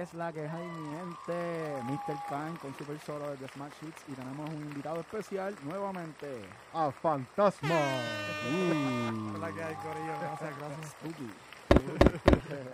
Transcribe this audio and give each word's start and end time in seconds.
es 0.00 0.14
la 0.14 0.32
que 0.32 0.48
hay, 0.48 0.66
mi 0.66 0.96
gente? 0.96 1.82
Mr. 1.84 2.16
Khan 2.26 2.56
con 2.56 2.74
Super 2.74 2.98
Solo 3.00 3.36
de 3.36 3.46
Smart 3.48 3.72
Sheets 3.82 4.02
y 4.08 4.12
tenemos 4.12 4.48
un 4.48 4.62
invitado 4.62 5.00
especial 5.00 5.54
nuevamente. 5.62 6.40
¡A 6.72 6.90
Fantasma! 6.90 7.68
Hola, 9.34 9.52
que 9.52 9.62
hay, 9.62 9.74
Corillo? 9.74 10.18
Gracias, 10.20 10.58
gracias. 10.58 10.90
Spooky. 10.92 11.30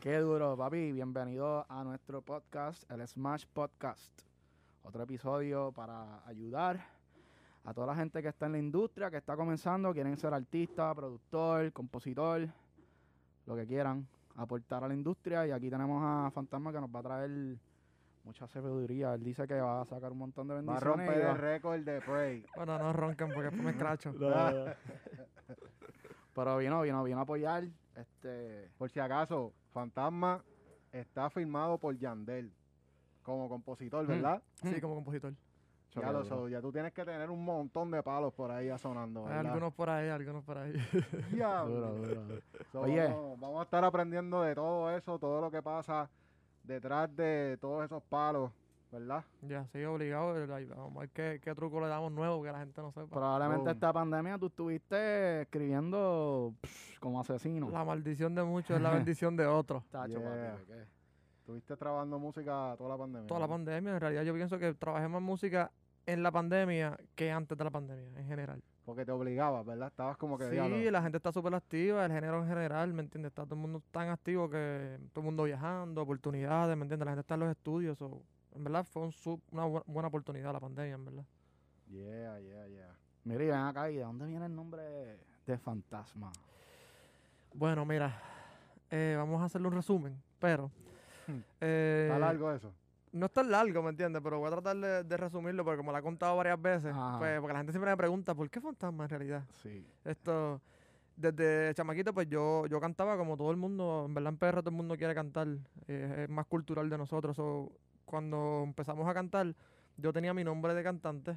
Qué 0.00 0.18
duro, 0.18 0.56
papi. 0.56 0.90
Bienvenido 0.90 1.66
a 1.68 1.84
nuestro 1.84 2.20
podcast, 2.20 2.90
el 2.90 3.06
Smash 3.06 3.44
Podcast. 3.52 4.10
Otro 4.82 5.04
episodio 5.04 5.70
para 5.70 6.26
ayudar 6.26 6.84
a 7.64 7.72
toda 7.72 7.86
la 7.86 7.94
gente 7.94 8.22
que 8.22 8.28
está 8.28 8.46
en 8.46 8.52
la 8.52 8.58
industria, 8.58 9.08
que 9.08 9.18
está 9.18 9.36
comenzando, 9.36 9.92
quieren 9.92 10.16
ser 10.16 10.34
artista, 10.34 10.92
productor, 10.96 11.72
compositor, 11.72 12.48
lo 13.46 13.54
que 13.54 13.66
quieran, 13.66 14.08
aportar 14.42 14.82
a 14.84 14.88
la 14.88 14.94
industria. 14.94 15.46
Y 15.46 15.50
aquí 15.50 15.68
tenemos 15.70 16.02
a 16.04 16.30
Fantasma 16.30 16.72
que 16.72 16.80
nos 16.80 16.90
va 16.90 17.00
a 17.00 17.02
traer 17.02 17.56
mucha 18.24 18.46
sabiduría. 18.48 19.14
Él 19.14 19.22
dice 19.24 19.46
que 19.46 19.54
va 19.60 19.82
a 19.82 19.84
sacar 19.86 20.12
un 20.12 20.18
montón 20.18 20.48
de 20.48 20.54
Va 20.54 20.60
a 20.60 20.62
bendiciones. 20.62 21.06
romper 21.06 21.24
va- 21.26 21.30
el 21.32 21.38
récord 21.38 21.80
de 21.80 22.00
Prey. 22.00 22.44
Bueno, 22.56 22.78
no 22.78 22.92
ronquen 22.92 23.28
porque 23.28 23.44
después 23.50 23.62
me 23.64 23.70
escracho. 23.70 24.12
Pero 26.34 26.56
vino, 26.58 26.80
vino, 26.82 27.02
vino 27.04 27.18
a 27.18 27.22
apoyar. 27.22 27.64
Este, 27.96 28.70
Por 28.78 28.90
si 28.90 29.00
acaso, 29.00 29.52
Fantasma 29.72 30.42
está 30.92 31.28
firmado 31.30 31.78
por 31.78 31.96
Yandel 31.98 32.52
como 33.22 33.48
compositor, 33.48 34.06
¿verdad? 34.06 34.42
Sí, 34.62 34.80
como 34.80 34.94
compositor. 34.94 35.34
Ya 35.94 36.12
lo 36.12 36.24
so, 36.24 36.48
ya 36.48 36.60
tú 36.60 36.70
tienes 36.70 36.92
que 36.92 37.04
tener 37.04 37.28
un 37.30 37.44
montón 37.44 37.90
de 37.90 38.02
palos 38.02 38.32
por 38.32 38.50
ahí 38.50 38.70
sonando, 38.78 39.22
Hay 39.26 39.34
¿verdad? 39.34 39.46
algunos 39.52 39.74
por 39.74 39.90
ahí, 39.90 40.08
algunos 40.08 40.44
por 40.44 40.58
ahí. 40.58 40.72
Duro, 41.32 41.66
duro, 41.66 41.94
duro. 41.94 42.42
So, 42.70 42.80
Oye. 42.82 43.08
Vamos, 43.08 43.40
vamos 43.40 43.60
a 43.60 43.62
estar 43.64 43.84
aprendiendo 43.84 44.42
de 44.42 44.54
todo 44.54 44.90
eso, 44.96 45.18
todo 45.18 45.40
lo 45.40 45.50
que 45.50 45.62
pasa 45.62 46.08
detrás 46.62 47.14
de 47.16 47.58
todos 47.60 47.84
esos 47.84 48.02
palos, 48.04 48.52
¿verdad? 48.92 49.24
ya, 49.42 49.66
sí, 49.72 49.82
obligado. 49.84 50.34
Vamos 50.76 50.96
a 50.96 51.00
ver 51.00 51.08
qué, 51.10 51.40
qué 51.42 51.54
truco 51.56 51.80
le 51.80 51.88
damos 51.88 52.12
nuevo 52.12 52.40
que 52.42 52.52
la 52.52 52.58
gente 52.60 52.80
no 52.80 52.92
sepa. 52.92 53.08
Probablemente 53.08 53.64
Boom. 53.64 53.74
esta 53.74 53.92
pandemia 53.92 54.38
tú 54.38 54.46
estuviste 54.46 55.42
escribiendo 55.42 56.54
como 57.00 57.20
asesino. 57.20 57.68
La 57.70 57.84
maldición 57.84 58.34
de 58.34 58.44
muchos 58.44 58.76
es 58.76 58.82
la 58.82 58.90
bendición 58.94 59.36
de 59.36 59.46
otros. 59.46 59.84
Tacho, 59.90 60.20
Yeah. 60.20 60.52
papi, 60.52 60.64
¿qué? 60.66 60.84
Estuviste 61.40 61.76
trabajando 61.76 62.18
música 62.18 62.74
toda 62.78 62.90
la 62.90 62.98
pandemia. 62.98 63.26
Toda 63.26 63.40
la 63.40 63.48
pandemia, 63.48 63.94
en 63.94 64.00
realidad 64.00 64.22
yo 64.22 64.34
pienso 64.34 64.56
que 64.58 64.72
trabajé 64.74 65.08
más 65.08 65.20
música 65.22 65.72
en 66.06 66.22
la 66.22 66.30
pandemia 66.30 66.98
que 67.14 67.30
antes 67.30 67.56
de 67.56 67.64
la 67.64 67.70
pandemia, 67.70 68.18
en 68.20 68.26
general. 68.26 68.62
Porque 68.84 69.04
te 69.04 69.12
obligabas, 69.12 69.64
¿verdad? 69.64 69.88
Estabas 69.88 70.16
como 70.16 70.36
que 70.36 70.44
Sí, 70.46 70.50
diablo. 70.52 70.90
la 70.90 71.02
gente 71.02 71.18
está 71.18 71.30
súper 71.30 71.54
activa, 71.54 72.04
el 72.04 72.10
género 72.12 72.42
en 72.42 72.48
general, 72.48 72.92
¿me 72.92 73.02
entiendes? 73.02 73.30
Está 73.30 73.44
todo 73.44 73.54
el 73.54 73.60
mundo 73.60 73.82
tan 73.92 74.08
activo 74.08 74.50
que 74.50 74.98
todo 75.12 75.20
el 75.20 75.26
mundo 75.26 75.44
viajando, 75.44 76.02
oportunidades, 76.02 76.76
¿me 76.76 76.82
entiendes? 76.82 77.04
La 77.06 77.12
gente 77.12 77.20
está 77.20 77.34
en 77.34 77.40
los 77.40 77.50
estudios. 77.50 77.98
so, 77.98 78.22
en 78.54 78.64
verdad 78.64 78.84
fue 78.84 79.02
un 79.02 79.12
sub- 79.12 79.42
una 79.52 79.64
bu- 79.66 79.84
buena 79.86 80.08
oportunidad 80.08 80.52
la 80.52 80.58
pandemia, 80.60 80.94
en 80.94 81.04
verdad. 81.04 81.24
Yeah, 81.88 82.40
yeah, 82.40 82.66
yeah. 82.68 82.94
Mira, 83.24 83.44
y 83.44 83.46
ven 83.48 83.56
acá, 83.58 83.90
¿y 83.90 83.96
de 83.96 84.02
dónde 84.02 84.26
viene 84.26 84.46
el 84.46 84.54
nombre 84.56 85.18
de 85.46 85.58
Fantasma? 85.58 86.32
Bueno, 87.52 87.84
mira, 87.84 88.20
eh, 88.90 89.14
vamos 89.16 89.40
a 89.42 89.44
hacerle 89.44 89.68
un 89.68 89.74
resumen, 89.74 90.20
pero... 90.38 90.70
Hmm. 91.26 91.40
eh, 91.60 92.08
¿Está 92.08 92.18
largo 92.18 92.50
eso? 92.52 92.72
No 93.12 93.26
es 93.26 93.32
tan 93.32 93.50
largo, 93.50 93.82
¿me 93.82 93.90
entiendes? 93.90 94.22
Pero 94.22 94.38
voy 94.38 94.46
a 94.48 94.50
tratar 94.52 94.76
de, 94.76 95.02
de 95.04 95.16
resumirlo 95.16 95.64
porque 95.64 95.78
como 95.78 95.90
lo 95.92 95.98
he 95.98 96.02
contado 96.02 96.36
varias 96.36 96.60
veces, 96.62 96.94
pues, 97.18 97.40
porque 97.40 97.52
la 97.52 97.58
gente 97.58 97.72
siempre 97.72 97.90
me 97.90 97.96
pregunta, 97.96 98.34
¿por 98.34 98.48
qué 98.48 98.60
fantasma 98.60 99.04
en 99.04 99.10
realidad? 99.10 99.44
Sí. 99.62 99.84
Esto, 100.04 100.60
desde 101.16 101.74
chamaquito, 101.74 102.14
pues 102.14 102.28
yo, 102.28 102.66
yo 102.66 102.80
cantaba 102.80 103.16
como 103.16 103.36
todo 103.36 103.50
el 103.50 103.56
mundo, 103.56 104.04
en 104.06 104.14
verdad 104.14 104.32
en 104.32 104.38
PR 104.38 104.60
todo 104.60 104.70
el 104.70 104.76
mundo 104.76 104.96
quiere 104.96 105.14
cantar, 105.14 105.48
eh, 105.88 106.22
es 106.24 106.30
más 106.30 106.46
cultural 106.46 106.88
de 106.88 106.98
nosotros. 106.98 107.34
so, 107.36 107.72
cuando 108.04 108.62
empezamos 108.64 109.08
a 109.08 109.14
cantar, 109.14 109.54
yo 109.96 110.12
tenía 110.12 110.32
mi 110.32 110.44
nombre 110.44 110.72
de 110.74 110.82
cantante, 110.82 111.36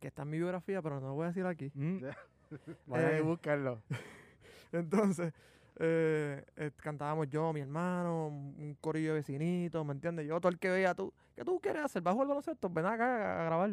que 0.00 0.08
está 0.08 0.22
en 0.22 0.30
mi 0.30 0.38
biografía, 0.38 0.80
pero 0.82 0.98
no 1.00 1.08
lo 1.08 1.14
voy 1.14 1.24
a 1.24 1.28
decir 1.28 1.44
aquí. 1.46 1.70
Vayan 2.86 3.12
y 3.12 3.18
Eh, 3.18 3.20
búsquenlo. 3.20 3.82
Entonces, 4.72 5.32
eh, 5.78 6.44
eh, 6.56 6.70
cantábamos 6.76 7.28
yo, 7.28 7.52
mi 7.52 7.60
hermano, 7.60 8.26
un 8.28 8.76
corillo 8.80 9.10
de 9.14 9.20
vecinitos, 9.20 9.84
¿me 9.86 9.92
entiendes? 9.92 10.26
Yo, 10.26 10.40
todo 10.40 10.50
el 10.50 10.58
que 10.58 10.70
veía, 10.70 10.94
tú, 10.94 11.12
¿qué 11.34 11.44
tú 11.44 11.60
quieres 11.60 11.84
hacer? 11.84 12.02
¿Vas 12.02 12.12
a 12.12 12.14
jugar 12.14 12.28
baloncesto? 12.28 12.68
Ven 12.68 12.86
acá 12.86 13.42
a 13.42 13.44
grabar. 13.44 13.70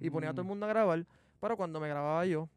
Y 0.00 0.10
ponía 0.10 0.30
a 0.30 0.32
todo 0.32 0.42
el 0.42 0.46
Mm. 0.46 0.48
mundo 0.48 0.66
a 0.66 0.68
grabar, 0.70 1.06
pero 1.40 1.56
cuando 1.56 1.78
me 1.80 1.88
grababa 1.88 2.24
yo, 2.26 2.48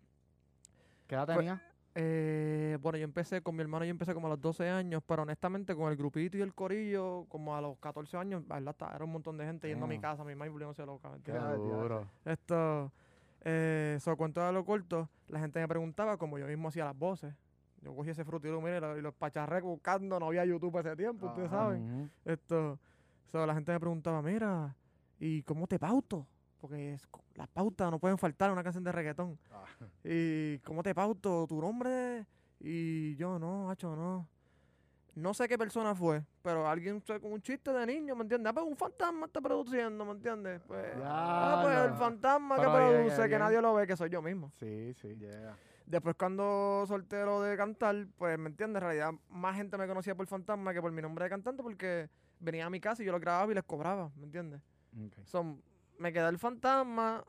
¿Qué 1.07 1.15
edad 1.15 1.25
fue- 1.25 1.35
tenía? 1.37 1.61
eh, 1.95 2.77
bueno, 2.81 2.97
yo 2.97 3.03
empecé 3.05 3.41
con 3.41 3.55
mi 3.55 3.61
hermano, 3.61 3.85
yo 3.85 3.91
empecé 3.91 4.13
como 4.13 4.27
a 4.27 4.29
los 4.31 4.41
12 4.41 4.69
años, 4.69 5.01
pero 5.05 5.23
honestamente 5.23 5.75
con 5.75 5.89
el 5.91 5.97
grupito 5.97 6.37
y 6.37 6.41
el 6.41 6.53
corillo, 6.53 7.25
como 7.29 7.55
a 7.55 7.61
los 7.61 7.77
14 7.79 8.17
años, 8.17 8.47
¿verdad? 8.47 8.75
Era 8.95 9.03
un 9.05 9.11
montón 9.11 9.37
de 9.37 9.45
gente 9.45 9.67
yendo 9.67 9.85
a 9.85 9.87
mi 9.87 9.95
Ah. 9.97 10.01
casa, 10.01 10.23
mi 10.23 10.35
mamá 10.35 10.49
volviéndose 10.51 10.85
loca, 10.85 11.09
¿me 11.09 11.21
Qué 11.21 11.31
duro. 11.31 12.07
Esto, 12.25 12.91
eh, 13.41 13.97
so, 14.01 14.15
cuento 14.17 14.45
de 14.45 14.51
lo 14.51 14.65
corto, 14.65 15.09
la 15.27 15.39
gente 15.39 15.59
me 15.59 15.67
preguntaba, 15.67 16.17
como 16.17 16.37
yo 16.37 16.45
mismo 16.47 16.67
hacía 16.67 16.85
las 16.85 16.97
voces. 16.97 17.33
Yo 17.81 17.95
cogí 17.95 18.09
ese 18.09 18.25
frutilo, 18.25 18.59
mire, 18.61 18.77
y 18.77 18.81
lo- 18.81 18.97
y 18.97 19.01
los 19.01 19.13
pacharré 19.13 19.61
buscando, 19.61 20.19
no 20.19 20.27
había 20.27 20.43
YouTube 20.45 20.77
ese 20.79 20.95
tiempo, 20.95 21.27
ustedes 21.27 21.49
saben. 21.49 21.83
Ujú. 21.83 22.09
Esto, 22.25 22.79
so, 23.31 23.45
la 23.45 23.53
gente 23.53 23.71
me 23.71 23.79
preguntaba, 23.79 24.21
mira, 24.21 24.75
¿y 25.19 25.43
cómo 25.43 25.67
te 25.67 25.77
pauto? 25.79 26.25
Porque 26.59 26.93
es- 26.95 27.07
las 27.35 27.47
pautas 27.47 27.91
no 27.91 27.99
pueden 27.99 28.17
faltar 28.17 28.47
en 28.47 28.53
una 28.53 28.63
canción 28.63 28.83
de 28.83 28.91
reggaetón. 28.91 29.37
Ah, 29.51 29.63
¿Y 30.03 30.57
cómo 30.59 30.81
te 30.81 30.93
pauto? 30.95 31.45
¿Tu 31.47 31.61
nombre? 31.61 32.25
Y 32.59 33.16
yo, 33.16 33.37
no, 33.37 33.66
macho, 33.66 33.95
no. 33.95 34.27
No 35.13 35.33
sé 35.33 35.47
qué 35.47 35.57
persona 35.57 35.95
fue, 35.95 36.23
pero 36.43 36.67
alguien 36.67 37.01
fue 37.01 37.19
con 37.19 37.31
un 37.31 37.41
chiste 37.41 37.71
de 37.73 37.85
niño, 37.87 38.16
¿me 38.16 38.21
entiendes? 38.23 38.51
Ah, 38.51 38.53
pues 38.53 38.66
un 38.67 38.75
fantasma 38.77 39.25
está 39.25 39.41
produciendo, 39.41 40.05
¿me 40.05 40.11
entiendes? 40.11 40.61
Pues, 40.67 40.93
ah, 41.03 41.59
pues 41.63 41.77
el 41.91 41.93
fantasma 41.97 42.55
que 42.55 42.61
Pero 42.61 42.73
produce, 42.73 43.17
bien, 43.17 43.29
que 43.29 43.39
nadie 43.39 43.59
lo 43.61 43.73
ve, 43.73 43.87
que 43.87 43.97
soy 43.97 44.09
yo 44.11 44.21
mismo. 44.21 44.51
Sí, 44.59 44.93
sí. 44.95 45.16
yeah. 45.17 45.55
Después 45.87 46.15
cuando 46.19 46.83
solté 46.85 47.23
lo 47.23 47.41
de 47.41 47.55
cantar, 47.55 47.95
pues, 48.17 48.37
¿me 48.37 48.49
entiendes? 48.49 48.81
En 48.81 48.87
realidad 48.87 49.11
más 49.29 49.55
gente 49.55 49.77
me 49.77 49.87
conocía 49.87 50.15
por 50.15 50.27
fantasma 50.27 50.73
que 50.73 50.81
por 50.81 50.91
mi 50.91 51.01
nombre 51.01 51.23
de 51.23 51.29
cantante 51.29 51.63
porque 51.63 52.09
venía 52.39 52.65
a 52.65 52.69
mi 52.69 52.81
casa 52.81 53.01
y 53.01 53.05
yo 53.05 53.13
lo 53.13 53.19
grababa 53.21 53.49
y 53.51 53.55
les 53.55 53.63
cobraba, 53.63 54.11
¿me 54.17 54.25
entiendes? 54.25 54.61
Ok. 54.93 55.25
Son, 55.25 55.61
me 55.97 56.11
quedé 56.11 56.27
el 56.27 56.37
fantasma. 56.37 57.23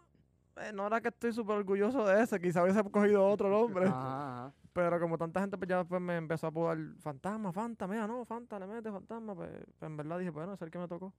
eh, 0.57 0.73
no 0.75 0.89
era 0.89 1.01
que 1.01 1.07
estoy 1.09 1.33
súper 1.33 1.57
orgulloso 1.57 2.05
de 2.05 2.21
ese, 2.21 2.41
quizá 2.41 2.65
hubiese 2.65 2.83
cogido 2.91 3.25
otro 3.29 3.49
nombre. 3.59 3.87
Ajá, 3.87 4.47
ajá. 4.49 4.55
Pero 4.73 4.99
como 5.01 5.17
tanta 5.17 5.41
gente 5.41 5.57
pues 5.57 5.69
ya 5.69 5.79
después 5.79 6.01
me 6.01 6.17
empezó 6.17 6.47
a 6.47 6.51
apodar 6.51 6.79
fantasma, 6.99 7.53
fanta, 7.53 7.87
mira, 7.87 8.09
no, 8.09 8.25
fanta, 8.25 8.59
le 8.59 8.67
mete 8.67 8.91
fantasma, 8.91 9.37
pues, 9.37 9.51
pues, 9.79 9.89
en 9.89 9.97
verdad 9.97 10.19
dije, 10.19 10.31
bueno, 10.31 10.55
es 10.55 10.63
el 10.63 10.71
que 10.71 10.79
me 10.81 10.89
tocó. 10.89 11.15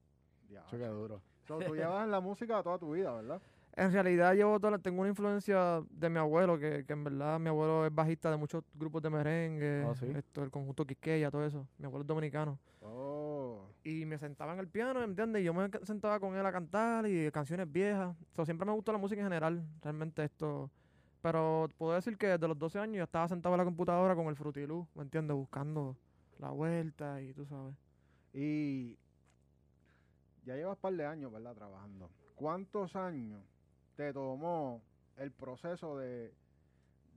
Cho, 0.68 0.78
qué 0.78 0.88
duro. 0.88 1.22
So, 1.48 1.58
tú 1.58 1.74
llevas 1.74 2.04
en 2.04 2.12
la 2.12 2.20
música 2.20 2.62
toda 2.62 2.78
tu 2.78 2.92
vida, 2.92 3.14
¿verdad? 3.14 3.42
En 3.82 3.94
realidad 3.94 4.34
llevo 4.36 4.60
toda 4.60 4.72
la- 4.72 4.80
tengo 4.80 5.00
una 5.00 5.10
influencia 5.10 5.82
de 5.90 6.10
mi 6.10 6.18
abuelo, 6.18 6.60
que, 6.60 6.84
que 6.86 6.92
en 6.94 7.04
verdad 7.06 7.40
mi 7.40 7.48
abuelo 7.48 7.86
es 7.86 7.96
bajista 7.96 8.30
de 8.30 8.36
muchos 8.36 8.62
grupos 8.74 9.02
de 9.02 9.10
merengue, 9.10 9.84
Oh, 9.86 9.96
¿sí? 9.96 10.06
esto, 10.14 10.44
el 10.44 10.52
conjunto 10.52 10.86
Quisqueya, 10.86 11.32
todo 11.32 11.46
eso. 11.46 11.66
Mi 11.78 11.86
abuelo 11.86 12.02
es 12.02 12.08
dominicano. 12.08 12.60
Oh. 12.82 13.70
Y 13.86 14.04
me 14.06 14.18
sentaba 14.18 14.52
en 14.54 14.60
el 14.60 14.68
piano, 14.68 15.02
¿entiendes? 15.02 15.42
Y 15.42 15.46
yo 15.46 15.54
me 15.54 15.70
sentaba 15.84 16.20
con 16.20 16.36
él 16.36 16.46
a 16.46 16.52
cantar 16.52 17.08
y 17.08 17.32
canciones 17.32 17.72
viejas. 17.72 18.18
So, 18.36 18.44
siempre 18.44 18.66
me 18.66 18.74
gustó 18.74 18.92
la 18.92 18.98
música 18.98 19.22
en 19.22 19.28
general, 19.28 19.66
realmente 19.82 20.26
esto. 20.26 20.70
Pero 21.22 21.70
puedo 21.78 21.94
decir 21.94 22.18
que 22.18 22.28
desde 22.28 22.48
los 22.50 22.60
12 22.60 22.80
años 22.80 22.98
yo 22.98 23.04
estaba 23.04 23.30
sentado 23.30 23.56
en 23.56 23.60
la 23.60 23.66
computadora 23.66 24.14
con 24.14 24.28
el 24.28 24.36
frutilú, 24.36 24.88
¿me 24.94 25.04
entiendes? 25.04 25.38
Buscando 25.38 25.96
la 26.38 26.50
vuelta 26.52 27.22
y 27.22 27.34
tú 27.34 27.46
sabes. 27.46 27.76
Y 28.34 28.98
ya 30.46 30.56
llevas 30.56 30.76
un 30.76 30.82
par 30.82 30.94
de 30.94 31.06
años, 31.06 31.32
¿verdad? 31.32 31.56
Trabajando. 31.56 32.10
¿Cuántos 32.36 32.96
años 32.96 33.42
te 34.00 34.14
tomó 34.14 34.82
el 35.18 35.30
proceso 35.30 35.98
de, 35.98 36.34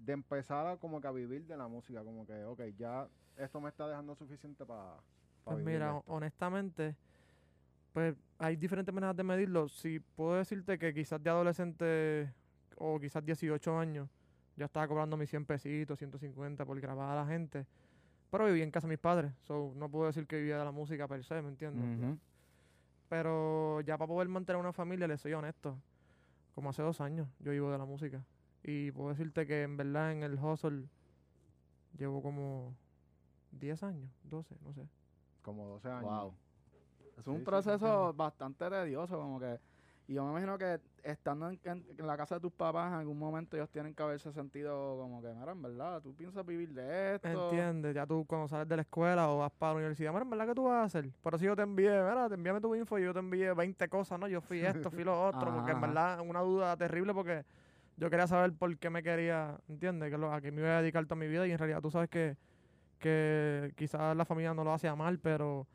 de 0.05 0.13
empezar 0.13 0.67
a 0.67 0.77
como 0.79 1.01
que 1.01 1.07
a 1.07 1.13
vivir 1.13 1.47
de 1.47 1.57
la 1.57 1.69
música? 1.69 2.03
Como 2.03 2.27
que, 2.27 2.43
ok, 2.43 2.61
ya 2.77 3.07
esto 3.37 3.61
me 3.61 3.69
está 3.69 3.87
dejando 3.87 4.17
suficiente 4.17 4.67
para 4.67 4.97
Pues 5.45 5.65
mira, 5.65 6.03
honestamente, 6.09 6.97
pues 7.93 8.17
hay 8.37 8.57
diferentes 8.57 8.93
maneras 8.93 9.15
de 9.17 9.23
medirlo. 9.23 9.69
Si 9.69 10.01
puedo 10.01 10.35
decirte 10.35 10.77
que 10.77 10.93
quizás 10.93 11.23
de 11.23 11.31
adolescente 11.31 12.33
o 12.77 12.99
quizás 12.99 13.25
18 13.25 13.79
años, 13.79 14.09
yo 14.57 14.65
estaba 14.65 14.89
cobrando 14.89 15.17
mis 15.17 15.31
100 15.31 15.47
pesitos, 15.47 15.97
150 16.01 16.67
por 16.67 16.81
grabar 16.81 17.11
a 17.11 17.23
la 17.23 17.27
gente. 17.29 17.65
Pero 18.29 18.47
vivía 18.47 18.65
en 18.65 18.73
casa 18.73 18.89
de 18.89 18.95
mis 18.95 18.99
padres. 18.99 19.31
So, 19.45 19.73
no 19.77 19.89
puedo 19.89 20.07
decir 20.07 20.27
que 20.27 20.35
vivía 20.37 20.59
de 20.59 20.65
la 20.65 20.73
música 20.73 21.07
per 21.07 21.23
se, 21.23 21.41
¿me 21.43 21.51
entiendes? 21.51 22.19
Pero 23.09 23.83
ya 23.83 23.97
para 23.97 24.09
poder 24.09 24.27
mantener 24.27 24.59
una 24.59 24.73
familia, 24.73 25.07
le 25.07 25.17
soy 25.17 25.33
honesto. 25.35 25.79
Como 26.55 26.71
hace 26.71 26.83
dos 26.83 27.01
años 27.01 27.29
yo 27.41 27.53
vivo 27.53 27.71
de 27.71 27.79
la 27.79 27.85
música. 27.85 28.25
Y 28.63 28.93
puedo 28.93 29.09
decirte 29.09 29.47
que 29.47 29.63
en 29.63 29.77
verdad 29.77 30.13
en 30.13 30.23
el 30.23 30.39
hustle 30.39 30.89
llevo 31.97 32.23
como 32.23 32.77
10 33.53 33.83
años, 33.83 34.11
12, 34.25 34.57
no 34.63 34.73
sé. 34.73 34.89
como 35.43 35.67
12 35.67 35.89
años. 35.89 36.05
Wow. 36.05 36.35
Es 37.19 37.27
un 37.27 37.39
sí, 37.39 37.45
proceso 37.45 38.13
bastante 38.15 38.69
tedioso, 38.71 39.19
como 39.19 39.39
que 39.39 39.59
Y 40.07 40.15
yo 40.15 40.25
me 40.25 40.31
imagino 40.33 40.59
que 40.59 40.81
estando 41.05 41.49
en, 41.49 41.61
en- 41.65 41.87
en 41.97 42.07
la 42.07 42.17
casa 42.17 42.35
de 42.37 42.41
tus 42.41 42.53
papás, 42.53 42.89
en 42.89 42.99
algún 42.99 43.19
momento 43.19 43.57
ellos 43.57 43.71
tienen 43.71 43.95
que 43.95 44.03
haberse 44.03 44.33
sentido 44.33 44.97
como 44.99 45.23
que, 45.23 45.29
mira, 45.29 45.53
en 45.53 45.63
verdad, 45.63 46.03
tú 46.03 46.15
piensas 46.15 46.45
vivir 46.45 46.73
de 46.75 47.15
esto. 47.15 47.29
¿Entiendes? 47.29 47.95
Ya 47.95 48.07
tú 48.07 48.25
cuando 48.27 48.49
sales 48.49 48.69
de 48.69 48.77
la 48.77 48.83
escuela 48.83 49.31
o 49.31 49.39
vas 49.39 49.53
para 49.53 49.73
la 49.75 49.77
universidad, 49.79 50.11
mira, 50.13 50.23
en 50.25 50.31
verdad, 50.31 50.47
¿qué 50.49 50.55
tú 50.55 50.65
vas 50.65 50.75
a 50.83 50.85
hacer? 50.85 51.09
Por 51.23 51.35
eso 51.35 51.45
yo 51.45 51.57
te 51.57 51.63
envié, 51.63 51.91
mira, 51.91 52.29
te 52.29 52.35
envíame 52.35 52.61
tu 52.61 52.75
info 52.75 52.99
y 52.99 53.05
yo 53.05 53.13
te 53.13 53.21
envié 53.21 53.53
20 53.55 53.89
cosas, 53.89 54.19
¿no? 54.19 54.27
Yo 54.29 54.41
fui 54.41 54.61
esto, 54.65 54.91
fui 54.91 55.05
lo 55.05 55.25
otro, 55.27 55.53
porque 55.53 55.71
en 55.71 55.81
verdad 55.81 56.21
una 56.21 56.41
duda 56.41 56.77
terrible 56.77 57.15
porque 57.15 57.45
yo 57.97 58.11
quería 58.11 58.27
saber 58.27 58.53
por 58.55 58.77
qué 58.79 58.91
me 58.91 59.03
quería, 59.03 59.59
¿entiendes? 59.69 60.11
Que 60.11 60.19
lo, 60.19 60.33
a 60.33 60.41
qué 60.41 60.51
me 60.51 60.63
iba 60.63 60.79
a 60.79 60.83
dedicar 60.83 61.05
toda 61.07 61.17
mi 61.17 61.29
vida 61.29 61.47
y 61.47 61.53
en 61.53 61.59
realidad 61.59 61.81
tú 61.81 61.91
sabes 61.91 62.09
que, 62.09 62.37
que 62.99 63.73
quizás 63.77 64.17
la 64.17 64.25
familia 64.25 64.55
no 64.55 64.65
lo 64.65 64.73
hace 64.73 64.93
mal, 64.95 65.19
pero, 65.19 65.67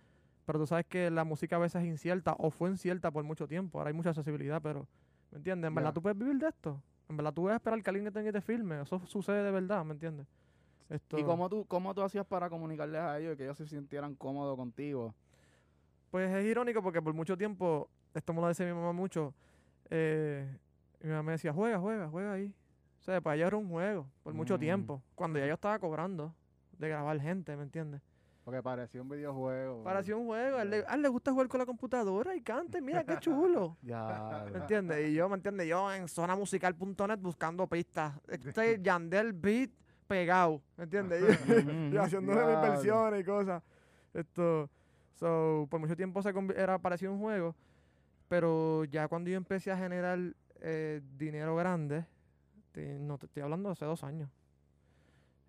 pero 0.47 0.59
tú 0.59 0.65
sabes 0.65 0.85
que 0.85 1.11
la 1.11 1.25
música 1.25 1.57
a 1.57 1.59
veces 1.59 1.81
es 1.83 1.87
incierta 1.89 2.33
o 2.39 2.49
fue 2.51 2.69
incierta 2.69 3.11
por 3.11 3.21
mucho 3.25 3.49
tiempo. 3.49 3.77
Ahora 3.79 3.89
hay 3.89 3.93
mucha 3.93 4.11
accesibilidad, 4.11 4.61
pero, 4.61 4.87
¿me 5.29 5.39
entiendes? 5.39 5.67
En 5.67 5.75
verdad 5.75 5.93
tú 5.93 6.01
puedes 6.01 6.17
vivir 6.17 6.37
de 6.37 6.47
esto. 6.47 6.81
En 7.09 7.17
verdad 7.17 7.33
tú 7.33 7.41
puedes 7.41 7.57
esperar 7.57 7.83
que 7.83 7.89
alguien 7.89 8.05
que 8.05 8.11
tenga 8.11 8.29
y 8.29 8.31
te 8.31 8.39
filme. 8.39 8.81
Eso 8.81 8.97
sucede 9.07 9.43
de 9.43 9.51
verdad, 9.51 9.83
¿me 9.83 9.91
entiendes? 9.91 10.25
Esto, 10.89 11.19
¿Y 11.19 11.23
cómo 11.25 11.49
tú, 11.49 11.65
cómo 11.65 11.93
tú 11.93 12.01
hacías 12.01 12.25
para 12.25 12.49
comunicarles 12.49 13.01
a 13.01 13.19
ellos 13.19 13.33
y 13.33 13.37
que 13.37 13.43
ellos 13.43 13.57
se 13.57 13.67
sintieran 13.67 14.15
cómodos 14.15 14.55
contigo? 14.55 15.13
Pues 16.11 16.31
es 16.33 16.45
irónico 16.45 16.81
porque 16.81 17.01
por 17.01 17.13
mucho 17.13 17.37
tiempo, 17.37 17.89
esto 18.13 18.31
me 18.33 18.39
lo 18.39 18.47
decía 18.47 18.65
mi 18.65 18.71
mamá 18.71 18.93
mucho, 18.93 19.33
eh, 19.89 20.47
mi 21.01 21.09
mamá 21.09 21.23
me 21.23 21.31
decía, 21.33 21.51
juega, 21.51 21.77
juega, 21.77 22.07
juega 22.07 22.31
ahí. 22.31 22.53
O 23.01 23.03
sea, 23.03 23.19
para 23.19 23.35
ella 23.35 23.47
era 23.47 23.57
un 23.57 23.67
juego, 23.69 24.07
por 24.23 24.33
mucho 24.33 24.55
Mm. 24.55 24.59
tiempo, 24.61 25.01
cuando 25.13 25.39
ya 25.39 25.47
yo 25.47 25.55
estaba 25.55 25.77
cobrando 25.77 26.33
de 26.79 26.87
grabar 26.87 27.19
gente, 27.19 27.55
¿me 27.57 27.63
entiendes? 27.63 28.01
Porque 28.47 28.63
parecía 28.63 29.01
un 29.01 29.09
videojuego. 29.09 29.83
Parecía 29.83 30.15
un 30.15 30.25
juego, 30.25 30.55
a 30.55 30.61
él, 30.61 30.69
le, 30.69 30.85
a 30.87 30.95
él 30.95 31.01
le 31.01 31.09
gusta 31.09 31.33
jugar 31.33 31.49
con 31.49 31.59
la 31.59 31.65
computadora 31.65 32.33
y 32.33 32.39
cante, 32.39 32.79
mira 32.79 33.03
qué 33.03 33.19
chulo. 33.19 33.75
Ya. 33.81 34.45
¿Me 34.53 34.59
entiendes? 34.59 35.09
Y 35.09 35.15
yo, 35.15 35.27
¿me 35.27 35.35
entiendes? 35.35 35.67
Yo 35.67 35.91
en 35.93 36.07
zonamusical.net 36.07 37.19
buscando 37.19 37.67
pistas. 37.67 38.13
Este 38.25 38.79
Yandel 38.81 39.33
Beat 39.33 39.71
pegado, 40.07 40.61
¿me 40.77 40.85
entiendes? 40.85 41.21
Y- 41.91 41.93
y 41.93 41.97
haciéndole 41.97 42.45
mis 42.45 42.61
versiones 42.61 43.19
y 43.19 43.23
cosas. 43.25 43.61
Esto, 44.13 44.69
so, 45.15 45.67
por 45.69 45.81
mucho 45.81 45.97
tiempo 45.97 46.21
se 46.21 46.33
era 46.55 46.79
parecido 46.79 47.11
un 47.11 47.19
juego, 47.19 47.53
pero 48.29 48.85
ya 48.85 49.09
cuando 49.09 49.29
yo 49.29 49.35
empecé 49.35 49.73
a 49.73 49.77
generar 49.77 50.19
eh, 50.61 51.01
dinero 51.17 51.53
grande, 51.57 52.05
te- 52.71 52.97
no 52.97 53.17
te 53.17 53.25
estoy 53.25 53.43
hablando 53.43 53.67
de 53.67 53.73
hace 53.73 53.83
dos 53.83 54.05
años, 54.05 54.29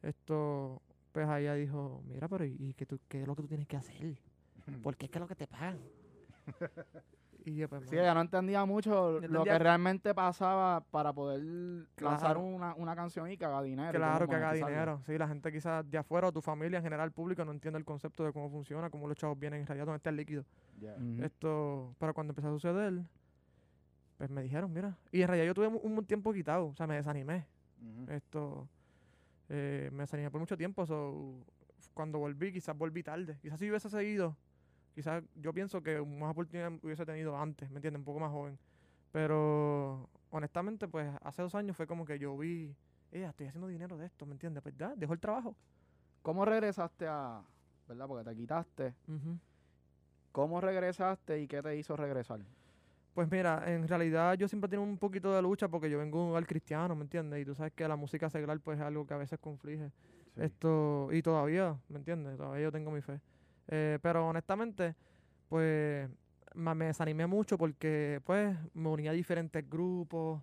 esto, 0.02 0.82
pues 1.12 1.28
ahí 1.28 1.44
ella 1.44 1.55
dijo, 1.55 2.02
mira, 2.06 2.28
pero 2.28 2.44
¿y 2.44 2.75
qué, 2.75 2.87
tú- 2.87 3.00
qué 3.08 3.22
es 3.22 3.26
lo 3.26 3.34
que 3.34 3.43
tú 3.43 3.49
tienes 3.49 3.66
que 3.66 3.76
hacer? 3.76 4.19
¿Por 4.82 4.96
qué 4.96 5.06
es 5.06 5.10
que 5.10 5.19
es 5.19 5.20
lo 5.20 5.28
que 5.28 5.34
te 5.34 5.46
pagan? 5.46 5.81
y 7.44 7.56
yo, 7.56 7.69
pues, 7.69 7.88
Sí, 7.88 7.96
ella 7.96 8.14
no 8.14 8.20
entendía 8.20 8.64
mucho 8.64 9.20
lo 9.20 9.44
que 9.44 9.58
realmente 9.58 10.14
pasaba 10.14 10.84
para 10.90 11.12
poder 11.12 11.43
lanzar 11.96 12.37
una, 12.37 12.75
una 12.75 12.94
canción 12.94 13.31
y 13.31 13.37
que 13.37 13.44
haga 13.44 13.62
dinero. 13.62 13.93
Claro 13.93 14.28
que 14.28 14.34
haga 14.34 14.52
dinero. 14.55 15.02
Sí, 15.06 15.16
la 15.16 15.28
gente 15.28 15.52
quizás 15.52 15.88
de 15.90 15.99
afuera 15.99 16.28
o 16.28 16.32
tu 16.32 16.40
familia 16.40 16.78
en 16.78 16.84
general, 16.84 17.06
el 17.06 17.12
público, 17.12 17.44
no 17.44 17.52
entiende 17.52 17.78
el 17.78 17.84
concepto 17.84 18.25
de 18.25 18.32
cómo 18.32 18.50
funciona, 18.50 18.90
cómo 18.90 19.08
los 19.08 19.16
chavos 19.16 19.38
vienen 19.38 19.61
en 19.61 19.66
realidad, 19.66 19.87
dónde 19.87 19.96
está 19.99 20.11
el 20.11 20.16
líquido. 20.16 20.44
Esto, 21.19 21.94
pero 21.99 22.14
cuando 22.14 22.32
empezó 22.32 22.49
a 22.49 22.52
suceder, 22.52 23.02
pues 24.16 24.31
me 24.31 24.43
dijeron, 24.43 24.72
mira. 24.72 24.99
Y 25.12 25.22
en 25.22 25.28
realidad 25.28 25.46
yo 25.46 25.54
tuve 25.54 25.69
un, 25.69 26.04
tiempo 26.04 26.32
quitado, 26.32 26.66
o 26.66 26.75
sea, 26.75 26.87
me 26.87 26.96
desanimé. 26.96 27.46
Ujú. 27.81 28.11
Esto, 28.12 28.69
eh, 29.48 29.90
me 29.92 30.02
desanimé 30.04 30.30
por 30.30 30.40
mucho 30.40 30.56
tiempo. 30.56 30.86
So, 30.86 31.44
cuando 31.94 32.18
volví, 32.18 32.52
quizás 32.52 32.76
volví 32.76 33.02
tarde. 33.02 33.38
Quizás 33.40 33.58
si 33.58 33.68
hubiese 33.68 33.88
seguido, 33.88 34.36
quizás 34.94 35.22
yo 35.34 35.52
pienso 35.52 35.82
que 35.82 36.00
más 36.00 36.30
oportunidad 36.30 36.72
hubiese 36.82 37.06
tenido 37.06 37.36
antes, 37.36 37.70
¿me 37.70 37.76
entiendes? 37.76 37.98
Un 37.98 38.04
poco 38.04 38.20
más 38.20 38.30
joven. 38.30 38.58
Pero 39.12 40.08
honestamente, 40.30 40.86
pues 40.88 41.10
hace 41.22 41.42
dos 41.42 41.54
años 41.54 41.76
fue 41.76 41.86
como 41.86 42.04
que 42.04 42.18
yo 42.18 42.36
vi, 42.36 42.74
eh, 43.12 43.24
estoy 43.24 43.46
haciendo 43.46 43.68
dinero 43.68 43.96
de 43.96 44.06
esto, 44.06 44.26
¿me 44.26 44.32
entiendes? 44.32 44.62
Pues 44.62 44.76
ya, 44.76 44.94
dejó 44.96 45.12
el 45.12 45.20
trabajo. 45.20 45.56
¿Cómo 46.22 46.44
regresaste 46.44 47.06
a, 47.06 47.42
verdad? 47.86 48.06
Porque 48.06 48.28
te 48.28 48.36
quitaste. 48.36 48.94
¿Cómo 50.32 50.60
regresaste 50.60 51.40
y 51.40 51.48
qué 51.48 51.62
te 51.62 51.76
hizo 51.76 51.96
regresar? 51.96 52.40
Pues 53.18 53.32
mira, 53.32 53.64
en 53.66 53.88
realidad 53.88 54.34
yo 54.34 54.46
siempre 54.46 54.70
tengo 54.70 54.84
un 54.84 54.96
poquito 54.96 55.34
de 55.34 55.42
lucha 55.42 55.66
porque 55.66 55.90
yo 55.90 55.98
vengo 55.98 56.18
de 56.18 56.24
un 56.26 56.30
hogar 56.30 56.46
cristiano, 56.46 56.94
¿me 56.94 57.02
entiendes? 57.02 57.42
Y 57.42 57.44
tú 57.44 57.52
sabes 57.52 57.72
que 57.72 57.88
la 57.88 57.96
música 57.96 58.30
secular 58.30 58.60
pues 58.60 58.78
es 58.78 58.84
algo 58.84 59.04
que 59.08 59.12
a 59.12 59.16
veces 59.16 59.40
conflige. 59.40 59.90
Sí. 60.36 60.42
Esto, 60.42 61.08
y 61.10 61.20
todavía, 61.20 61.76
¿me 61.88 61.98
entiendes? 61.98 62.36
Todavía 62.36 62.62
yo 62.62 62.70
tengo 62.70 62.92
mi 62.92 63.00
fe. 63.00 63.20
Eh, 63.66 63.98
pero 64.02 64.28
honestamente, 64.28 64.94
pues 65.48 66.08
me 66.54 66.84
desanimé 66.84 67.26
mucho 67.26 67.58
porque 67.58 68.20
pues 68.24 68.56
me 68.74 68.88
uní 68.88 69.08
a 69.08 69.12
diferentes 69.12 69.68
grupos. 69.68 70.40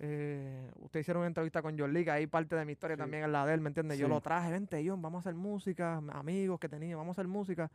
Eh, 0.00 0.68
ustedes 0.80 1.04
hicieron 1.04 1.20
una 1.20 1.28
entrevista 1.28 1.62
con 1.62 1.78
John 1.78 1.92
Lee, 1.92 2.02
que 2.02 2.10
ahí 2.10 2.26
parte 2.26 2.56
de 2.56 2.64
mi 2.64 2.72
historia 2.72 2.96
Sí. 2.96 3.02
también 3.02 3.22
es 3.22 3.30
la 3.30 3.46
de 3.46 3.54
él, 3.54 3.60
¿me 3.60 3.68
entiendes? 3.68 4.00
Yo 4.00 4.08
lo 4.08 4.20
traje, 4.20 4.50
vente, 4.50 4.84
John, 4.84 5.00
vamos 5.00 5.18
a 5.18 5.28
hacer 5.28 5.36
música, 5.36 6.02
amigos 6.12 6.58
que 6.58 6.68
tenía, 6.68 6.96
vamos 6.96 7.16
a 7.16 7.20
hacer 7.20 7.28
música. 7.28 7.70